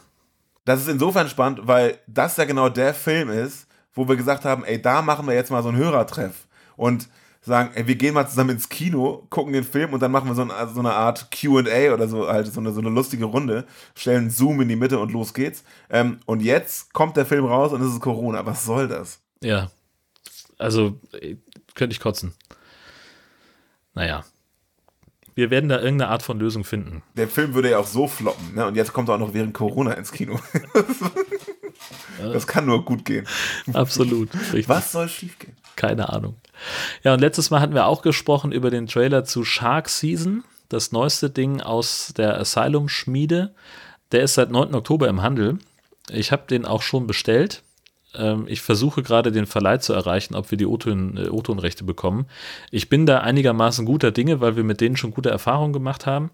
Das 0.65 0.81
ist 0.81 0.89
insofern 0.89 1.29
spannend, 1.29 1.61
weil 1.63 1.99
das 2.07 2.35
ja 2.35 2.43
genau 2.43 2.67
der 2.67 2.93
Film 2.93 3.29
ist, 3.29 3.67
wo 3.93 4.09
wir 4.09 4.17
gesagt 4.17 4.43
haben, 4.43 4.65
ey, 4.65 4.81
da 4.81 5.01
machen 5.01 5.27
wir 5.27 5.35
jetzt 5.35 5.51
mal 5.51 5.63
so 5.63 5.69
einen 5.69 5.77
Hörertreff 5.77 6.47
und 6.75 7.07
sagen, 7.41 7.69
ey, 7.75 7.87
wir 7.87 7.95
gehen 7.95 8.15
mal 8.15 8.27
zusammen 8.27 8.51
ins 8.51 8.67
Kino, 8.67 9.27
gucken 9.29 9.53
den 9.53 9.63
Film 9.63 9.93
und 9.93 10.01
dann 10.01 10.11
machen 10.11 10.27
wir 10.27 10.35
so, 10.35 10.41
ein, 10.41 10.51
so 10.73 10.79
eine 10.79 10.93
Art 10.93 11.29
Q&A 11.31 11.93
oder 11.93 12.07
so, 12.07 12.27
halt 12.27 12.47
so 12.47 12.59
eine, 12.59 12.73
so 12.73 12.81
eine 12.81 12.89
lustige 12.89 13.25
Runde, 13.25 13.65
stellen 13.93 14.31
Zoom 14.31 14.61
in 14.61 14.67
die 14.67 14.75
Mitte 14.75 14.99
und 14.99 15.11
los 15.11 15.33
geht's. 15.33 15.63
Ähm, 15.89 16.19
und 16.25 16.41
jetzt 16.41 16.91
kommt 16.93 17.15
der 17.15 17.25
Film 17.25 17.45
raus 17.45 17.71
und 17.71 17.81
es 17.81 17.93
ist 17.93 18.01
Corona. 18.01 18.45
Was 18.45 18.65
soll 18.65 18.87
das? 18.87 19.19
Ja. 19.41 19.69
Also, 20.57 20.99
äh, 21.21 21.35
könnte 21.75 21.93
ich 21.93 21.99
kotzen. 21.99 22.33
Naja. 23.95 24.23
Wir 25.33 25.49
werden 25.49 25.67
da 25.67 25.77
irgendeine 25.79 26.11
Art 26.11 26.23
von 26.23 26.39
Lösung 26.39 26.63
finden. 26.63 27.03
Der 27.15 27.27
Film 27.27 27.53
würde 27.53 27.71
ja 27.71 27.79
auch 27.79 27.87
so 27.87 28.07
floppen, 28.07 28.55
ne? 28.55 28.65
Und 28.65 28.75
jetzt 28.75 28.93
kommt 28.93 29.09
er 29.09 29.15
auch 29.15 29.19
noch 29.19 29.33
während 29.33 29.53
Corona 29.53 29.91
ins 29.93 30.13
Kino. 30.13 30.39
das 32.17 32.47
kann 32.47 32.65
nur 32.65 32.85
gut 32.85 33.03
gehen. 33.03 33.27
Absolut. 33.73 34.33
Richtig. 34.33 34.69
Was 34.69 34.93
soll 34.93 35.09
schiefgehen? 35.09 35.57
Keine 35.75 36.07
Ahnung. 36.07 36.35
Ja, 37.03 37.13
und 37.13 37.19
letztes 37.19 37.49
Mal 37.49 37.59
hatten 37.59 37.73
wir 37.73 37.85
auch 37.85 38.01
gesprochen 38.01 38.53
über 38.53 38.69
den 38.69 38.87
Trailer 38.87 39.25
zu 39.25 39.43
Shark 39.43 39.89
Season, 39.89 40.45
das 40.69 40.93
neueste 40.93 41.29
Ding 41.29 41.59
aus 41.59 42.13
der 42.15 42.39
Asylum-Schmiede. 42.39 43.53
Der 44.13 44.23
ist 44.23 44.35
seit 44.35 44.51
9. 44.51 44.73
Oktober 44.73 45.09
im 45.09 45.21
Handel. 45.21 45.59
Ich 46.09 46.31
habe 46.31 46.43
den 46.47 46.65
auch 46.65 46.81
schon 46.81 47.07
bestellt. 47.07 47.61
Ähm, 48.17 48.45
ich 48.47 48.61
versuche 48.61 49.03
gerade 49.03 49.31
den 49.31 49.45
Verleih 49.45 49.77
zu 49.77 49.93
erreichen, 49.93 50.35
ob 50.35 50.51
wir 50.51 50.57
die 50.57 50.65
äh, 50.65 50.67
O-Ton-Rechte 50.67 51.83
bekommen. 51.83 52.25
Ich 52.71 52.89
bin 52.89 53.05
da 53.05 53.19
einigermaßen 53.19 53.85
guter 53.85 54.11
Dinge, 54.11 54.41
weil 54.41 54.55
wir 54.55 54.63
mit 54.63 54.81
denen 54.81 54.97
schon 54.97 55.11
gute 55.11 55.29
Erfahrungen 55.29 55.73
gemacht 55.73 56.05
haben. 56.05 56.31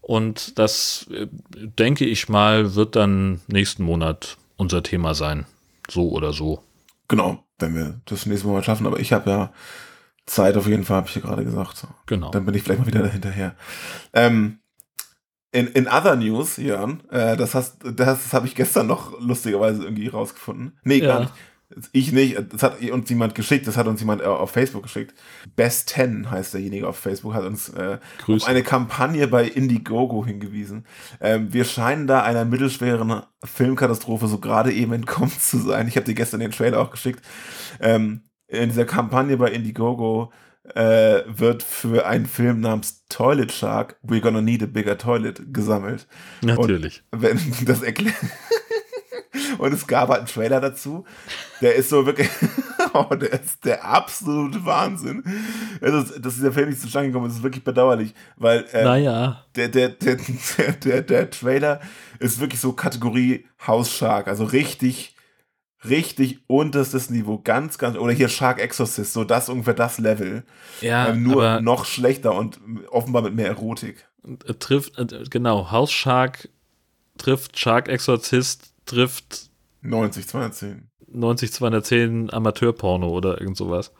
Und 0.00 0.58
das, 0.58 1.06
äh, 1.12 1.28
denke 1.54 2.04
ich 2.04 2.28
mal, 2.28 2.74
wird 2.74 2.96
dann 2.96 3.40
nächsten 3.46 3.84
Monat 3.84 4.36
unser 4.56 4.82
Thema 4.82 5.14
sein. 5.14 5.46
So 5.88 6.10
oder 6.10 6.32
so. 6.32 6.62
Genau, 7.08 7.44
wenn 7.58 7.74
wir 7.74 8.00
das 8.06 8.26
nächste 8.26 8.48
Mal 8.48 8.62
schaffen. 8.62 8.86
Aber 8.86 8.98
ich 8.98 9.12
habe 9.12 9.30
ja 9.30 9.52
Zeit 10.26 10.56
auf 10.56 10.66
jeden 10.66 10.84
Fall, 10.84 10.98
habe 10.98 11.08
ich 11.08 11.14
ja 11.14 11.20
gerade 11.20 11.44
gesagt. 11.44 11.86
Genau. 12.06 12.30
Dann 12.30 12.44
bin 12.46 12.54
ich 12.54 12.62
vielleicht 12.62 12.80
mal 12.80 12.86
wieder 12.86 13.02
dahinterher. 13.02 13.54
Ähm, 14.12 14.58
in, 15.52 15.68
in 15.68 15.86
other 15.86 16.16
news, 16.16 16.56
Jörn, 16.56 17.02
äh, 17.10 17.36
das 17.36 17.54
hast, 17.54 17.78
das 17.84 18.32
habe 18.32 18.46
ich 18.46 18.54
gestern 18.54 18.86
noch 18.86 19.20
lustigerweise 19.20 19.84
irgendwie 19.84 20.08
rausgefunden. 20.08 20.78
Nee, 20.84 20.98
Ja. 20.98 21.06
gar 21.06 21.20
nicht. 21.20 21.32
Ich 21.92 22.12
nicht, 22.12 22.36
das 22.52 22.62
hat 22.62 22.82
uns 22.82 23.08
jemand 23.08 23.34
geschickt, 23.34 23.66
das 23.66 23.78
hat 23.78 23.86
uns 23.86 23.98
jemand 24.00 24.20
äh, 24.20 24.26
auf 24.26 24.50
Facebook 24.50 24.82
geschickt. 24.82 25.14
Best 25.56 25.88
10 25.88 26.30
heißt 26.30 26.52
derjenige 26.52 26.86
auf 26.86 26.98
Facebook, 26.98 27.32
hat 27.32 27.44
uns 27.44 27.70
äh, 27.70 27.96
Grüße. 28.24 28.44
auf 28.44 28.50
eine 28.50 28.62
Kampagne 28.62 29.26
bei 29.26 29.44
Indiegogo 29.46 30.26
hingewiesen. 30.26 30.84
Ähm, 31.20 31.50
wir 31.50 31.64
scheinen 31.64 32.06
da 32.06 32.22
einer 32.24 32.44
mittelschweren 32.44 33.22
Filmkatastrophe 33.42 34.26
so 34.26 34.38
gerade 34.38 34.70
eben 34.70 34.92
entkommen 34.92 35.32
zu 35.38 35.56
sein. 35.58 35.88
Ich 35.88 35.96
habe 35.96 36.04
dir 36.04 36.14
gestern 36.14 36.40
den 36.40 36.50
Trailer 36.50 36.78
auch 36.78 36.90
geschickt. 36.90 37.24
Ähm, 37.80 38.20
in 38.48 38.68
dieser 38.68 38.84
Kampagne 38.84 39.38
bei 39.38 39.50
Indiegogo 39.50 40.30
äh, 40.76 41.22
wird 41.26 41.62
für 41.62 42.06
einen 42.06 42.26
Film 42.26 42.60
namens 42.60 43.04
Toilet 43.08 43.52
Shark 43.52 43.96
We're 44.06 44.20
Gonna 44.20 44.40
Need 44.40 44.62
a 44.62 44.66
Bigger 44.66 44.98
Toilet 44.98 45.52
gesammelt. 45.52 46.06
Natürlich. 46.42 47.02
Und 47.10 47.22
wenn 47.22 47.38
das 47.64 47.82
erklärt. 47.82 48.14
Und 49.58 49.72
es 49.72 49.86
gab 49.86 50.08
halt 50.08 50.20
einen 50.20 50.28
Trailer 50.28 50.60
dazu. 50.60 51.04
Der 51.60 51.74
ist 51.74 51.88
so 51.88 52.04
wirklich. 52.06 52.28
oh, 52.94 53.14
der 53.14 53.32
ist 53.32 53.64
der 53.64 53.84
absolute 53.84 54.64
Wahnsinn. 54.64 55.22
Also, 55.80 56.18
dass 56.18 56.34
dieser 56.34 56.52
Film 56.52 56.70
nicht 56.70 56.80
zustande 56.80 57.08
gekommen 57.08 57.28
ist, 57.28 57.36
ist 57.36 57.42
wirklich 57.42 57.64
bedauerlich, 57.64 58.14
weil 58.36 58.64
äh, 58.72 58.84
Naja. 58.84 59.44
der, 59.54 59.68
der, 59.68 59.90
der, 59.90 60.16
der, 60.16 60.72
der, 60.72 61.02
der 61.02 61.30
Trailer 61.30 61.80
ist 62.18 62.40
wirklich 62.40 62.60
so 62.60 62.72
Kategorie 62.72 63.46
House 63.66 63.92
Shark. 63.92 64.28
Also 64.28 64.44
richtig, 64.44 65.11
richtig 65.88 66.40
unterstes 66.46 67.10
Niveau, 67.10 67.40
ganz, 67.42 67.78
ganz, 67.78 67.96
oder 67.96 68.12
hier 68.12 68.28
Shark 68.28 68.60
Exorcist, 68.60 69.12
so 69.12 69.24
das 69.24 69.48
ungefähr 69.48 69.74
das 69.74 69.98
Level, 69.98 70.44
Ja, 70.80 71.08
ähm, 71.08 71.22
nur 71.22 71.60
noch 71.60 71.84
schlechter 71.84 72.34
und 72.34 72.60
offenbar 72.90 73.22
mit 73.22 73.34
mehr 73.34 73.48
Erotik. 73.48 74.08
äh, 74.24 74.54
trifft, 74.54 74.98
äh, 74.98 75.24
genau, 75.28 75.70
House 75.70 75.92
Shark 75.92 76.48
trifft 77.18 77.58
Shark 77.58 77.88
Exorzist, 77.88 78.74
trifft 78.86 79.50
90, 79.82 80.28
210. 80.28 80.88
90 81.08 81.52
210 81.52 82.32
Amateurporno 82.32 83.08
oder 83.08 83.40
irgend 83.40 83.56
sowas. 83.56 83.92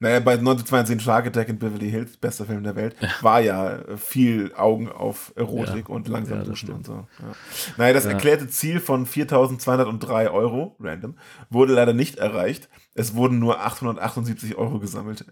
Naja, 0.00 0.20
bei 0.20 0.34
1910 0.34 1.00
Shark 1.00 1.26
Attack 1.26 1.48
in 1.48 1.58
Beverly 1.58 1.90
Hills, 1.90 2.16
bester 2.16 2.44
Film 2.44 2.62
der 2.62 2.76
Welt, 2.76 2.94
war 3.20 3.40
ja 3.40 3.80
viel 3.96 4.54
Augen 4.54 4.88
auf 4.88 5.32
Erotik 5.34 5.88
Ja. 5.88 5.94
und 5.94 6.06
langsam 6.06 6.38
Ja, 6.38 6.44
duschen 6.44 6.70
und 6.72 6.86
so. 6.86 6.92
Ja. 7.18 7.34
Naja, 7.76 7.94
das 7.94 8.04
erklärte 8.04 8.46
Ziel 8.48 8.78
von 8.78 9.06
4.203 9.06 10.30
Euro, 10.30 10.76
random, 10.78 11.16
wurde 11.50 11.72
leider 11.74 11.94
nicht 11.94 12.16
erreicht. 12.18 12.68
Es 12.94 13.14
wurden 13.16 13.40
nur 13.40 13.60
878 13.60 14.56
Euro 14.56 14.78
gesammelt. 14.78 15.24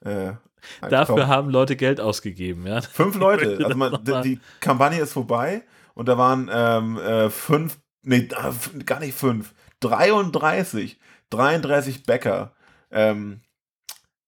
Äh, 0.00 0.32
Dafür 0.88 1.16
kaum- 1.18 1.26
haben 1.28 1.50
Leute 1.50 1.76
Geld 1.76 2.00
ausgegeben, 2.00 2.66
ja. 2.66 2.80
Fünf 2.80 3.16
Leute. 3.16 3.58
Also 3.64 3.76
man, 3.76 4.02
die, 4.04 4.20
die 4.22 4.40
Kampagne 4.60 5.00
ist 5.00 5.12
vorbei 5.12 5.62
und 5.94 6.08
da 6.08 6.18
waren 6.18 6.50
ähm, 6.52 6.98
äh, 6.98 7.30
fünf, 7.30 7.78
nee, 8.02 8.28
gar 8.84 8.98
nicht 8.98 9.14
fünf, 9.16 9.54
33, 9.80 10.98
33 11.30 12.02
Bäcker 12.04 12.52
ähm, 12.90 13.40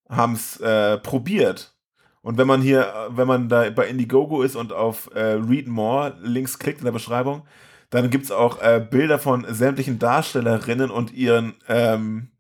haben 0.09 0.35
es 0.35 0.61
äh, 0.61 0.99
probiert. 0.99 1.75
Und 2.23 2.39
wenn 2.39 2.47
man 2.47 2.63
hier, 2.63 3.11
wenn 3.11 3.29
man 3.29 3.49
da 3.49 3.69
bei 3.71 3.87
Indiegogo 3.87 4.43
ist 4.43 4.57
und 4.57 4.73
auf 4.73 5.11
äh, 5.15 5.35
Read 5.35 5.67
More 5.69 6.17
Links 6.23 6.59
klickt 6.59 6.79
in 6.79 6.87
der 6.87 6.93
Beschreibung, 6.93 7.43
dann 7.91 8.11
gibt 8.11 8.25
es 8.25 8.31
auch 8.31 8.61
äh, 8.63 8.85
Bilder 8.91 9.19
von 9.19 9.47
sämtlichen 9.49 9.99
Darstellerinnen 9.99 10.91
und 10.91 11.13
ihren, 11.13 11.55
ähm, 11.69 12.31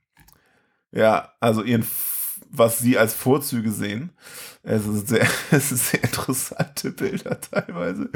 ja, 0.90 1.32
also 1.38 1.62
ihren, 1.62 1.86
was 2.50 2.78
sie 2.78 2.98
als 2.98 3.14
Vorzüge 3.14 3.70
sehen. 3.70 4.12
Es 4.62 4.86
ist 4.86 5.08
sehr, 5.08 5.26
es 5.50 5.70
ist 5.70 5.90
sehr 5.90 6.02
interessante 6.02 6.90
Bilder 6.90 7.40
teilweise. 7.40 8.08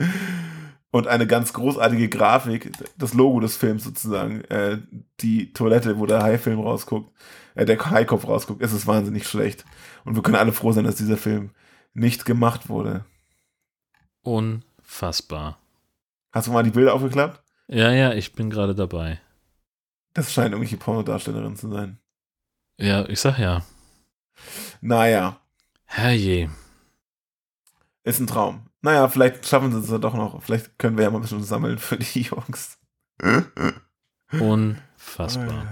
Und 0.90 1.06
eine 1.06 1.26
ganz 1.26 1.52
großartige 1.52 2.08
Grafik, 2.08 2.72
das 2.96 3.12
Logo 3.12 3.40
des 3.40 3.56
Films 3.56 3.84
sozusagen, 3.84 4.42
äh, 4.44 4.78
die 5.20 5.52
Toilette, 5.52 5.98
wo 5.98 6.06
der 6.06 6.22
Haifilm 6.22 6.60
rausguckt, 6.60 7.12
äh, 7.54 7.66
der 7.66 7.78
Haikopf 7.90 8.26
rausguckt, 8.26 8.62
es 8.62 8.72
ist 8.72 8.86
wahnsinnig 8.86 9.26
schlecht. 9.26 9.66
Und 10.04 10.14
wir 10.14 10.22
können 10.22 10.36
alle 10.36 10.52
froh 10.52 10.72
sein, 10.72 10.84
dass 10.84 10.96
dieser 10.96 11.18
Film 11.18 11.50
nicht 11.92 12.24
gemacht 12.24 12.70
wurde. 12.70 13.04
Unfassbar. 14.22 15.58
Hast 16.32 16.46
du 16.46 16.52
mal 16.52 16.62
die 16.62 16.70
Bilder 16.70 16.94
aufgeklappt? 16.94 17.42
Ja, 17.66 17.92
ja, 17.92 18.14
ich 18.14 18.32
bin 18.32 18.48
gerade 18.48 18.74
dabei. 18.74 19.20
Das 20.14 20.32
scheinen 20.32 20.52
irgendwelche 20.52 20.78
Pornodarstellerinnen 20.78 21.56
zu 21.56 21.68
sein. 21.68 21.98
Ja, 22.78 23.06
ich 23.08 23.20
sag 23.20 23.38
ja. 23.38 23.62
Naja, 24.80 25.40
Herrje. 25.84 26.50
ist 28.04 28.20
ein 28.20 28.26
Traum. 28.26 28.67
Naja, 28.88 29.06
vielleicht 29.08 29.46
schaffen 29.46 29.70
sie 29.70 29.80
es 29.80 29.90
ja 29.90 29.98
doch 29.98 30.14
noch. 30.14 30.42
Vielleicht 30.42 30.78
können 30.78 30.96
wir 30.96 31.04
ja 31.04 31.10
mal 31.10 31.18
ein 31.18 31.20
bisschen 31.20 31.44
sammeln 31.44 31.76
für 31.76 31.98
die 31.98 32.22
Jungs. 32.30 32.78
Unfassbar. 34.32 35.66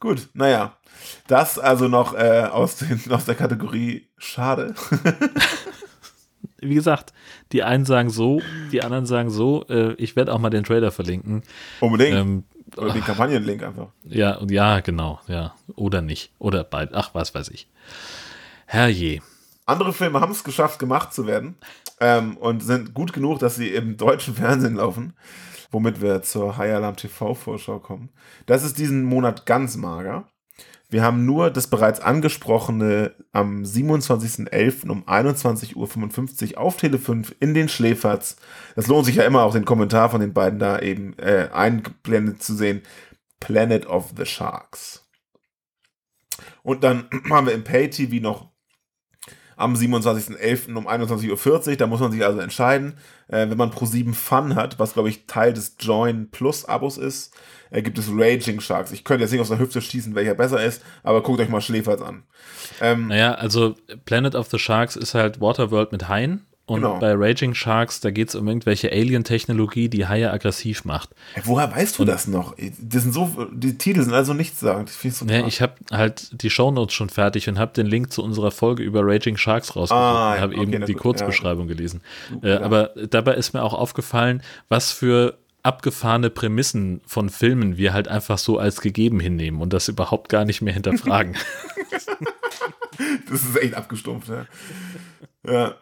Gut, 0.00 0.30
naja. 0.32 0.78
Das 1.26 1.58
also 1.58 1.88
noch 1.88 2.14
äh, 2.14 2.48
aus, 2.50 2.76
den, 2.76 2.98
aus 3.10 3.26
der 3.26 3.34
Kategorie 3.34 4.08
Schade. 4.16 4.74
Wie 6.58 6.74
gesagt, 6.74 7.12
die 7.52 7.64
einen 7.64 7.84
sagen 7.84 8.08
so, 8.08 8.40
die 8.72 8.82
anderen 8.82 9.04
sagen 9.04 9.28
so. 9.28 9.66
Äh, 9.68 9.92
ich 9.98 10.16
werde 10.16 10.32
auch 10.32 10.38
mal 10.38 10.48
den 10.48 10.64
Trailer 10.64 10.90
verlinken. 10.90 11.42
Unbedingt. 11.80 12.16
Ähm, 12.16 12.44
Oder 12.78 12.94
den 12.94 13.04
Kampagnenlink 13.04 13.62
einfach. 13.62 13.88
ja, 14.04 14.42
ja, 14.48 14.80
genau, 14.80 15.20
ja. 15.26 15.54
Oder 15.76 16.00
nicht. 16.00 16.32
Oder 16.38 16.64
beid. 16.64 16.94
Ach, 16.94 17.10
was 17.12 17.34
weiß 17.34 17.50
ich. 17.50 17.68
Herrje. 18.64 19.20
Andere 19.64 19.92
Filme 19.92 20.20
haben 20.20 20.32
es 20.32 20.44
geschafft, 20.44 20.78
gemacht 20.78 21.12
zu 21.12 21.26
werden 21.26 21.56
ähm, 22.00 22.36
und 22.36 22.62
sind 22.62 22.94
gut 22.94 23.12
genug, 23.12 23.38
dass 23.38 23.56
sie 23.56 23.68
im 23.68 23.96
deutschen 23.96 24.34
Fernsehen 24.34 24.76
laufen, 24.76 25.14
womit 25.70 26.00
wir 26.00 26.22
zur 26.22 26.56
High 26.56 26.74
Alarm 26.74 26.96
TV-Vorschau 26.96 27.78
kommen. 27.78 28.10
Das 28.46 28.64
ist 28.64 28.78
diesen 28.78 29.04
Monat 29.04 29.46
ganz 29.46 29.76
mager. 29.76 30.28
Wir 30.92 31.02
haben 31.02 31.24
nur 31.24 31.50
das 31.50 31.68
bereits 31.68 32.00
angesprochene 32.00 33.14
am 33.32 33.62
27.11. 33.62 34.90
um 34.90 35.04
21.55 35.04 36.52
Uhr 36.52 36.60
auf 36.60 36.76
Tele 36.76 36.98
5 36.98 37.34
in 37.40 37.54
den 37.54 37.70
Schläferz. 37.70 38.36
Das 38.76 38.88
lohnt 38.88 39.06
sich 39.06 39.16
ja 39.16 39.24
immer 39.24 39.42
auch 39.44 39.54
den 39.54 39.64
Kommentar 39.64 40.10
von 40.10 40.20
den 40.20 40.34
beiden 40.34 40.58
da 40.58 40.80
eben 40.80 41.18
äh, 41.18 41.48
eingeblendet 41.50 42.42
zu 42.42 42.54
sehen. 42.54 42.82
Planet 43.40 43.86
of 43.86 44.12
the 44.18 44.26
Sharks. 44.26 45.08
Und 46.62 46.84
dann 46.84 47.08
haben 47.30 47.46
wir 47.46 47.54
im 47.54 47.64
Pay-TV 47.64 48.22
noch 48.22 48.51
am 49.62 49.74
27.11. 49.74 50.74
um 50.74 50.88
21.40 50.88 51.70
Uhr. 51.70 51.76
Da 51.76 51.86
muss 51.86 52.00
man 52.00 52.12
sich 52.12 52.24
also 52.24 52.40
entscheiden. 52.40 52.94
Äh, 53.28 53.48
wenn 53.48 53.56
man 53.56 53.70
Pro7 53.70 54.12
Fun 54.14 54.54
hat, 54.56 54.78
was 54.78 54.94
glaube 54.94 55.08
ich 55.08 55.26
Teil 55.26 55.52
des 55.52 55.76
Join 55.78 56.30
Plus 56.30 56.64
Abos 56.64 56.98
ist, 56.98 57.34
äh, 57.70 57.82
gibt 57.82 57.98
es 57.98 58.08
Raging 58.10 58.60
Sharks. 58.60 58.92
Ich 58.92 59.04
könnte 59.04 59.22
jetzt 59.22 59.32
nicht 59.32 59.40
aus 59.40 59.48
der 59.48 59.58
Hüfte 59.58 59.80
schießen, 59.80 60.14
welcher 60.14 60.34
besser 60.34 60.62
ist, 60.62 60.82
aber 61.02 61.22
guckt 61.22 61.40
euch 61.40 61.48
mal 61.48 61.60
Schläferz 61.60 62.02
an. 62.02 62.24
Ähm, 62.80 63.08
Naja, 63.08 63.34
also 63.34 63.74
Planet 64.04 64.34
of 64.34 64.48
the 64.50 64.58
Sharks 64.58 64.96
ist 64.96 65.14
halt 65.14 65.40
Waterworld 65.40 65.92
mit 65.92 66.08
Haien. 66.08 66.46
Und 66.64 66.82
Genau. 66.82 66.98
bei 67.00 67.12
Raging 67.14 67.54
Sharks, 67.54 67.98
da 68.00 68.10
geht 68.12 68.28
es 68.28 68.34
um 68.36 68.46
irgendwelche 68.46 68.90
Alien-Technologie, 68.92 69.88
die 69.88 70.06
Haie 70.06 70.30
aggressiv 70.30 70.84
macht. 70.84 71.10
Ey, 71.34 71.42
woher 71.44 71.74
weißt 71.74 71.98
du 71.98 72.04
das 72.04 72.28
noch? 72.28 72.54
Das 72.80 73.02
sind 73.02 73.12
so, 73.12 73.48
die 73.52 73.76
Titel 73.76 74.00
sind 74.02 74.14
also 74.14 74.32
nichtssagend. 74.32 74.88
Ich 74.88 74.96
finde 74.96 75.16
so 75.16 75.24
Ja, 75.26 75.40
krass. 75.40 75.48
ich 75.52 75.60
habe 75.60 75.74
halt 75.90 76.40
die 76.42 76.50
Shownotes 76.50 76.94
schon 76.94 77.08
fertig 77.10 77.48
und 77.48 77.58
habe 77.58 77.72
den 77.72 77.86
Link 77.86 78.12
zu 78.12 78.22
unserer 78.22 78.52
Folge 78.52 78.84
über 78.84 79.00
Raging 79.04 79.36
Sharks 79.36 79.74
rausgesucht 79.74 79.92
Ah, 80.00 80.34
und 80.34 80.40
habe 80.40 80.54
okay, 80.54 80.62
eben 80.62 80.86
die 80.86 80.92
gut, 80.92 81.02
Kurzbeschreibung 81.02 81.66
gelesen. 81.66 82.00
Gut, 82.30 82.44
Äh, 82.44 82.50
ja. 82.54 82.60
aber 82.62 82.90
dabei 83.10 83.34
ist 83.34 83.54
mir 83.54 83.62
auch 83.64 83.74
aufgefallen, 83.74 84.40
was 84.68 84.92
für 84.92 85.38
abgefahrene 85.64 86.30
Prämissen 86.30 87.00
von 87.06 87.28
Filmen 87.28 87.76
wir 87.76 87.92
halt 87.92 88.06
einfach 88.08 88.38
so 88.38 88.58
als 88.58 88.80
gegeben 88.80 89.18
hinnehmen 89.20 89.60
und 89.60 89.72
das 89.72 89.88
überhaupt 89.88 90.28
gar 90.28 90.44
nicht 90.44 90.62
mehr 90.62 90.74
hinterfragen. 90.74 91.36
Das 93.30 93.42
ist 93.42 93.56
echt 93.56 93.74
abgestumpft, 93.74 94.28
ja. 94.28 94.46
ja. 95.50 95.74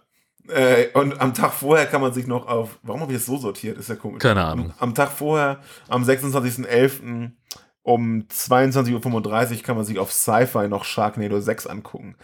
Äh, 0.50 0.88
und 0.94 1.20
am 1.20 1.34
Tag 1.34 1.52
vorher 1.52 1.86
kann 1.86 2.00
man 2.00 2.12
sich 2.12 2.26
noch 2.26 2.46
auf. 2.46 2.78
Warum 2.82 3.00
habe 3.00 3.12
ich 3.12 3.18
das 3.18 3.26
so 3.26 3.36
sortiert? 3.36 3.78
Ist 3.78 3.88
ja 3.88 3.96
komisch. 3.96 4.20
Keine 4.20 4.44
Ahnung. 4.44 4.72
Am, 4.78 4.94
Tag 4.94 5.10
vorher, 5.10 5.60
am 5.88 6.02
26.11. 6.04 7.30
um 7.82 8.24
22.35 8.30 9.56
Uhr 9.56 9.62
kann 9.62 9.76
man 9.76 9.84
sich 9.84 9.98
auf 9.98 10.12
Sci-Fi 10.12 10.68
noch 10.68 10.84
Sharknado 10.84 11.40
6 11.40 11.66
angucken. 11.66 12.16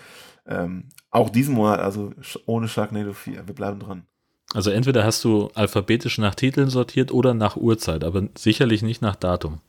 Ähm, 0.46 0.88
auch 1.10 1.30
diesen 1.30 1.54
Monat, 1.54 1.80
also 1.80 2.12
ohne 2.46 2.68
Sharknado 2.68 3.12
4. 3.12 3.46
Wir 3.46 3.54
bleiben 3.54 3.80
dran. 3.80 4.06
Also 4.54 4.70
entweder 4.70 5.04
hast 5.04 5.24
du 5.24 5.50
alphabetisch 5.54 6.18
nach 6.18 6.34
Titeln 6.34 6.70
sortiert 6.70 7.12
oder 7.12 7.34
nach 7.34 7.56
Uhrzeit, 7.56 8.04
aber 8.04 8.28
sicherlich 8.36 8.82
nicht 8.82 9.02
nach 9.02 9.16
Datum. 9.16 9.60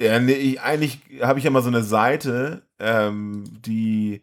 Ja, 0.00 0.20
nee, 0.20 0.32
ich, 0.32 0.60
eigentlich 0.60 1.00
habe 1.22 1.38
ich 1.38 1.44
ja 1.44 1.50
mal 1.50 1.62
so 1.62 1.68
eine 1.68 1.82
Seite, 1.82 2.62
ähm, 2.78 3.44
die, 3.64 4.22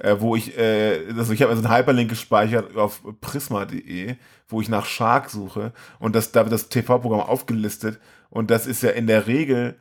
äh, 0.00 0.16
wo 0.18 0.36
ich, 0.36 0.56
äh, 0.58 1.06
also 1.16 1.32
ich 1.32 1.42
habe 1.42 1.52
also 1.52 1.66
einen 1.66 1.74
Hyperlink 1.74 2.10
gespeichert 2.10 2.76
auf 2.76 3.02
prisma.de, 3.20 4.16
wo 4.48 4.60
ich 4.60 4.68
nach 4.68 4.86
Shark 4.86 5.30
suche 5.30 5.72
und 5.98 6.14
das, 6.14 6.32
da 6.32 6.44
wird 6.44 6.52
das 6.52 6.68
TV-Programm 6.68 7.20
aufgelistet 7.20 7.98
und 8.30 8.50
das 8.50 8.66
ist 8.66 8.82
ja 8.82 8.90
in 8.90 9.06
der 9.06 9.26
Regel, 9.26 9.80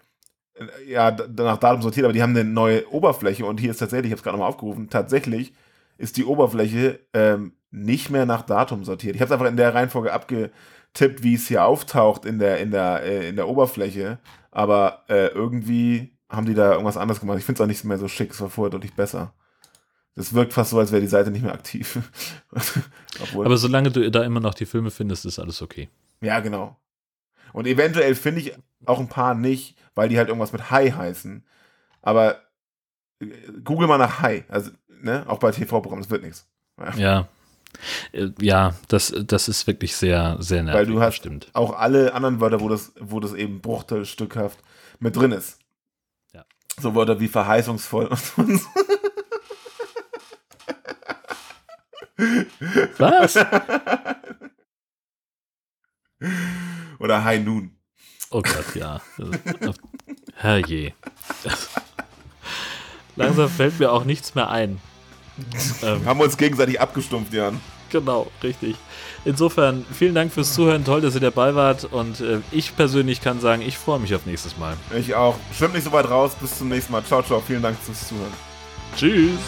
äh, 0.55 0.91
ja, 0.91 1.15
nach 1.37 1.57
Datum 1.57 1.81
sortiert, 1.81 2.05
aber 2.05 2.13
die 2.13 2.21
haben 2.23 2.35
eine 2.35 2.43
neue 2.43 2.89
Oberfläche 2.91 3.45
und 3.45 3.59
hier 3.59 3.71
ist 3.71 3.77
tatsächlich, 3.77 4.07
ich 4.07 4.11
habe 4.11 4.19
es 4.19 4.23
gerade 4.23 4.37
nochmal 4.37 4.49
aufgerufen, 4.49 4.89
tatsächlich 4.89 5.53
ist 5.97 6.17
die 6.17 6.25
Oberfläche 6.25 6.99
ähm, 7.13 7.53
nicht 7.71 8.09
mehr 8.09 8.25
nach 8.25 8.43
Datum 8.43 8.83
sortiert. 8.83 9.15
Ich 9.15 9.21
habe 9.21 9.27
es 9.27 9.31
einfach 9.33 9.49
in 9.49 9.57
der 9.57 9.73
Reihenfolge 9.73 10.13
abgetippt, 10.13 11.23
wie 11.23 11.35
es 11.35 11.47
hier 11.47 11.65
auftaucht 11.65 12.25
in 12.25 12.39
der, 12.39 12.59
in 12.59 12.71
der, 12.71 13.03
äh, 13.03 13.29
in 13.29 13.35
der 13.35 13.47
Oberfläche. 13.47 14.19
Aber 14.51 15.03
äh, 15.09 15.27
irgendwie 15.27 16.17
haben 16.29 16.45
die 16.45 16.53
da 16.53 16.71
irgendwas 16.71 16.97
anderes 16.97 17.19
gemacht. 17.19 17.37
Ich 17.37 17.45
finde 17.45 17.59
es 17.59 17.63
auch 17.63 17.67
nicht 17.67 17.83
mehr 17.83 17.97
so 17.97 18.07
schick, 18.07 18.31
es 18.31 18.41
war 18.41 18.49
vorher 18.49 18.71
deutlich 18.71 18.93
besser. 18.93 19.33
Das 20.15 20.33
wirkt 20.33 20.53
fast 20.53 20.69
so, 20.71 20.79
als 20.79 20.91
wäre 20.91 21.01
die 21.01 21.07
Seite 21.07 21.29
nicht 21.29 21.43
mehr 21.43 21.53
aktiv. 21.53 21.99
Aber 23.33 23.57
solange 23.57 23.91
du 23.91 24.09
da 24.09 24.23
immer 24.23 24.39
noch 24.39 24.53
die 24.53 24.65
Filme 24.65 24.89
findest, 24.91 25.25
ist 25.25 25.39
alles 25.39 25.61
okay. 25.61 25.89
ja, 26.21 26.39
genau. 26.39 26.77
Und 27.51 27.67
eventuell 27.67 28.15
finde 28.15 28.41
ich 28.41 28.53
auch 28.85 28.99
ein 28.99 29.07
paar 29.07 29.33
nicht, 29.33 29.77
weil 29.93 30.09
die 30.09 30.17
halt 30.17 30.27
irgendwas 30.27 30.51
mit 30.51 30.71
Hi 30.71 30.91
heißen. 30.91 31.45
Aber 32.01 32.41
äh, 33.21 33.27
google 33.63 33.87
mal 33.87 33.97
nach 33.97 34.21
Hi. 34.21 34.43
Also, 34.49 34.71
ne, 35.01 35.23
auch 35.27 35.39
bei 35.39 35.51
TV-Programmen, 35.51 36.01
das 36.01 36.11
wird 36.11 36.23
nichts. 36.23 36.47
Ja. 36.97 37.27
Äh, 38.11 38.29
Ja, 38.41 38.75
das, 38.89 39.13
das 39.25 39.47
ist 39.47 39.67
wirklich 39.67 39.95
sehr, 39.95 40.37
sehr 40.39 40.63
nervig. 40.63 40.79
Weil 40.79 40.85
du 40.85 41.01
hast 41.01 41.15
stimmt. 41.15 41.49
auch 41.53 41.77
alle 41.77 42.13
anderen 42.13 42.41
Wörter, 42.41 42.59
wo 42.59 42.67
das, 42.69 42.93
wo 42.99 43.19
das 43.19 43.33
eben 43.33 43.61
bruchteilstückhaft 43.61 44.59
mit 44.99 45.15
drin 45.15 45.31
ist. 45.31 45.59
Ja. 46.33 46.45
So 46.79 46.93
Wörter 46.95 47.19
wie 47.19 47.27
verheißungsvoll 47.27 48.07
und 48.07 48.19
so. 48.59 48.67
Was? 52.97 53.35
Oder 56.99 57.23
High 57.23 57.43
Noon. 57.43 57.71
Oh 58.31 58.41
Gott, 58.41 58.75
ja. 58.75 59.01
Herrje. 60.35 60.93
Langsam 63.15 63.49
fällt 63.49 63.79
mir 63.79 63.91
auch 63.91 64.03
nichts 64.03 64.35
mehr 64.35 64.49
ein. 64.49 64.79
Ähm, 65.83 66.05
Haben 66.05 66.19
wir 66.19 66.23
uns 66.25 66.37
gegenseitig 66.37 66.79
abgestumpft, 66.79 67.33
Jan. 67.33 67.59
genau, 67.89 68.31
richtig. 68.41 68.77
Insofern, 69.25 69.85
vielen 69.93 70.15
Dank 70.15 70.31
fürs 70.31 70.53
Zuhören. 70.53 70.85
Toll, 70.85 71.01
dass 71.01 71.15
ihr 71.15 71.21
dabei 71.21 71.55
wart. 71.55 71.83
Und 71.85 72.21
äh, 72.21 72.39
ich 72.51 72.75
persönlich 72.75 73.21
kann 73.21 73.39
sagen, 73.41 73.61
ich 73.61 73.77
freue 73.77 73.99
mich 73.99 74.13
auf 74.15 74.25
nächstes 74.25 74.57
Mal. 74.57 74.77
Ich 74.97 75.15
auch. 75.15 75.37
Schwimmt 75.53 75.73
nicht 75.73 75.83
so 75.83 75.91
weit 75.91 76.09
raus. 76.09 76.35
Bis 76.39 76.57
zum 76.57 76.69
nächsten 76.69 76.91
Mal. 76.93 77.03
Ciao, 77.03 77.21
ciao. 77.23 77.41
Vielen 77.45 77.61
Dank 77.61 77.77
fürs 77.77 78.07
Zuhören. 78.07 78.33
Tschüss. 78.95 79.39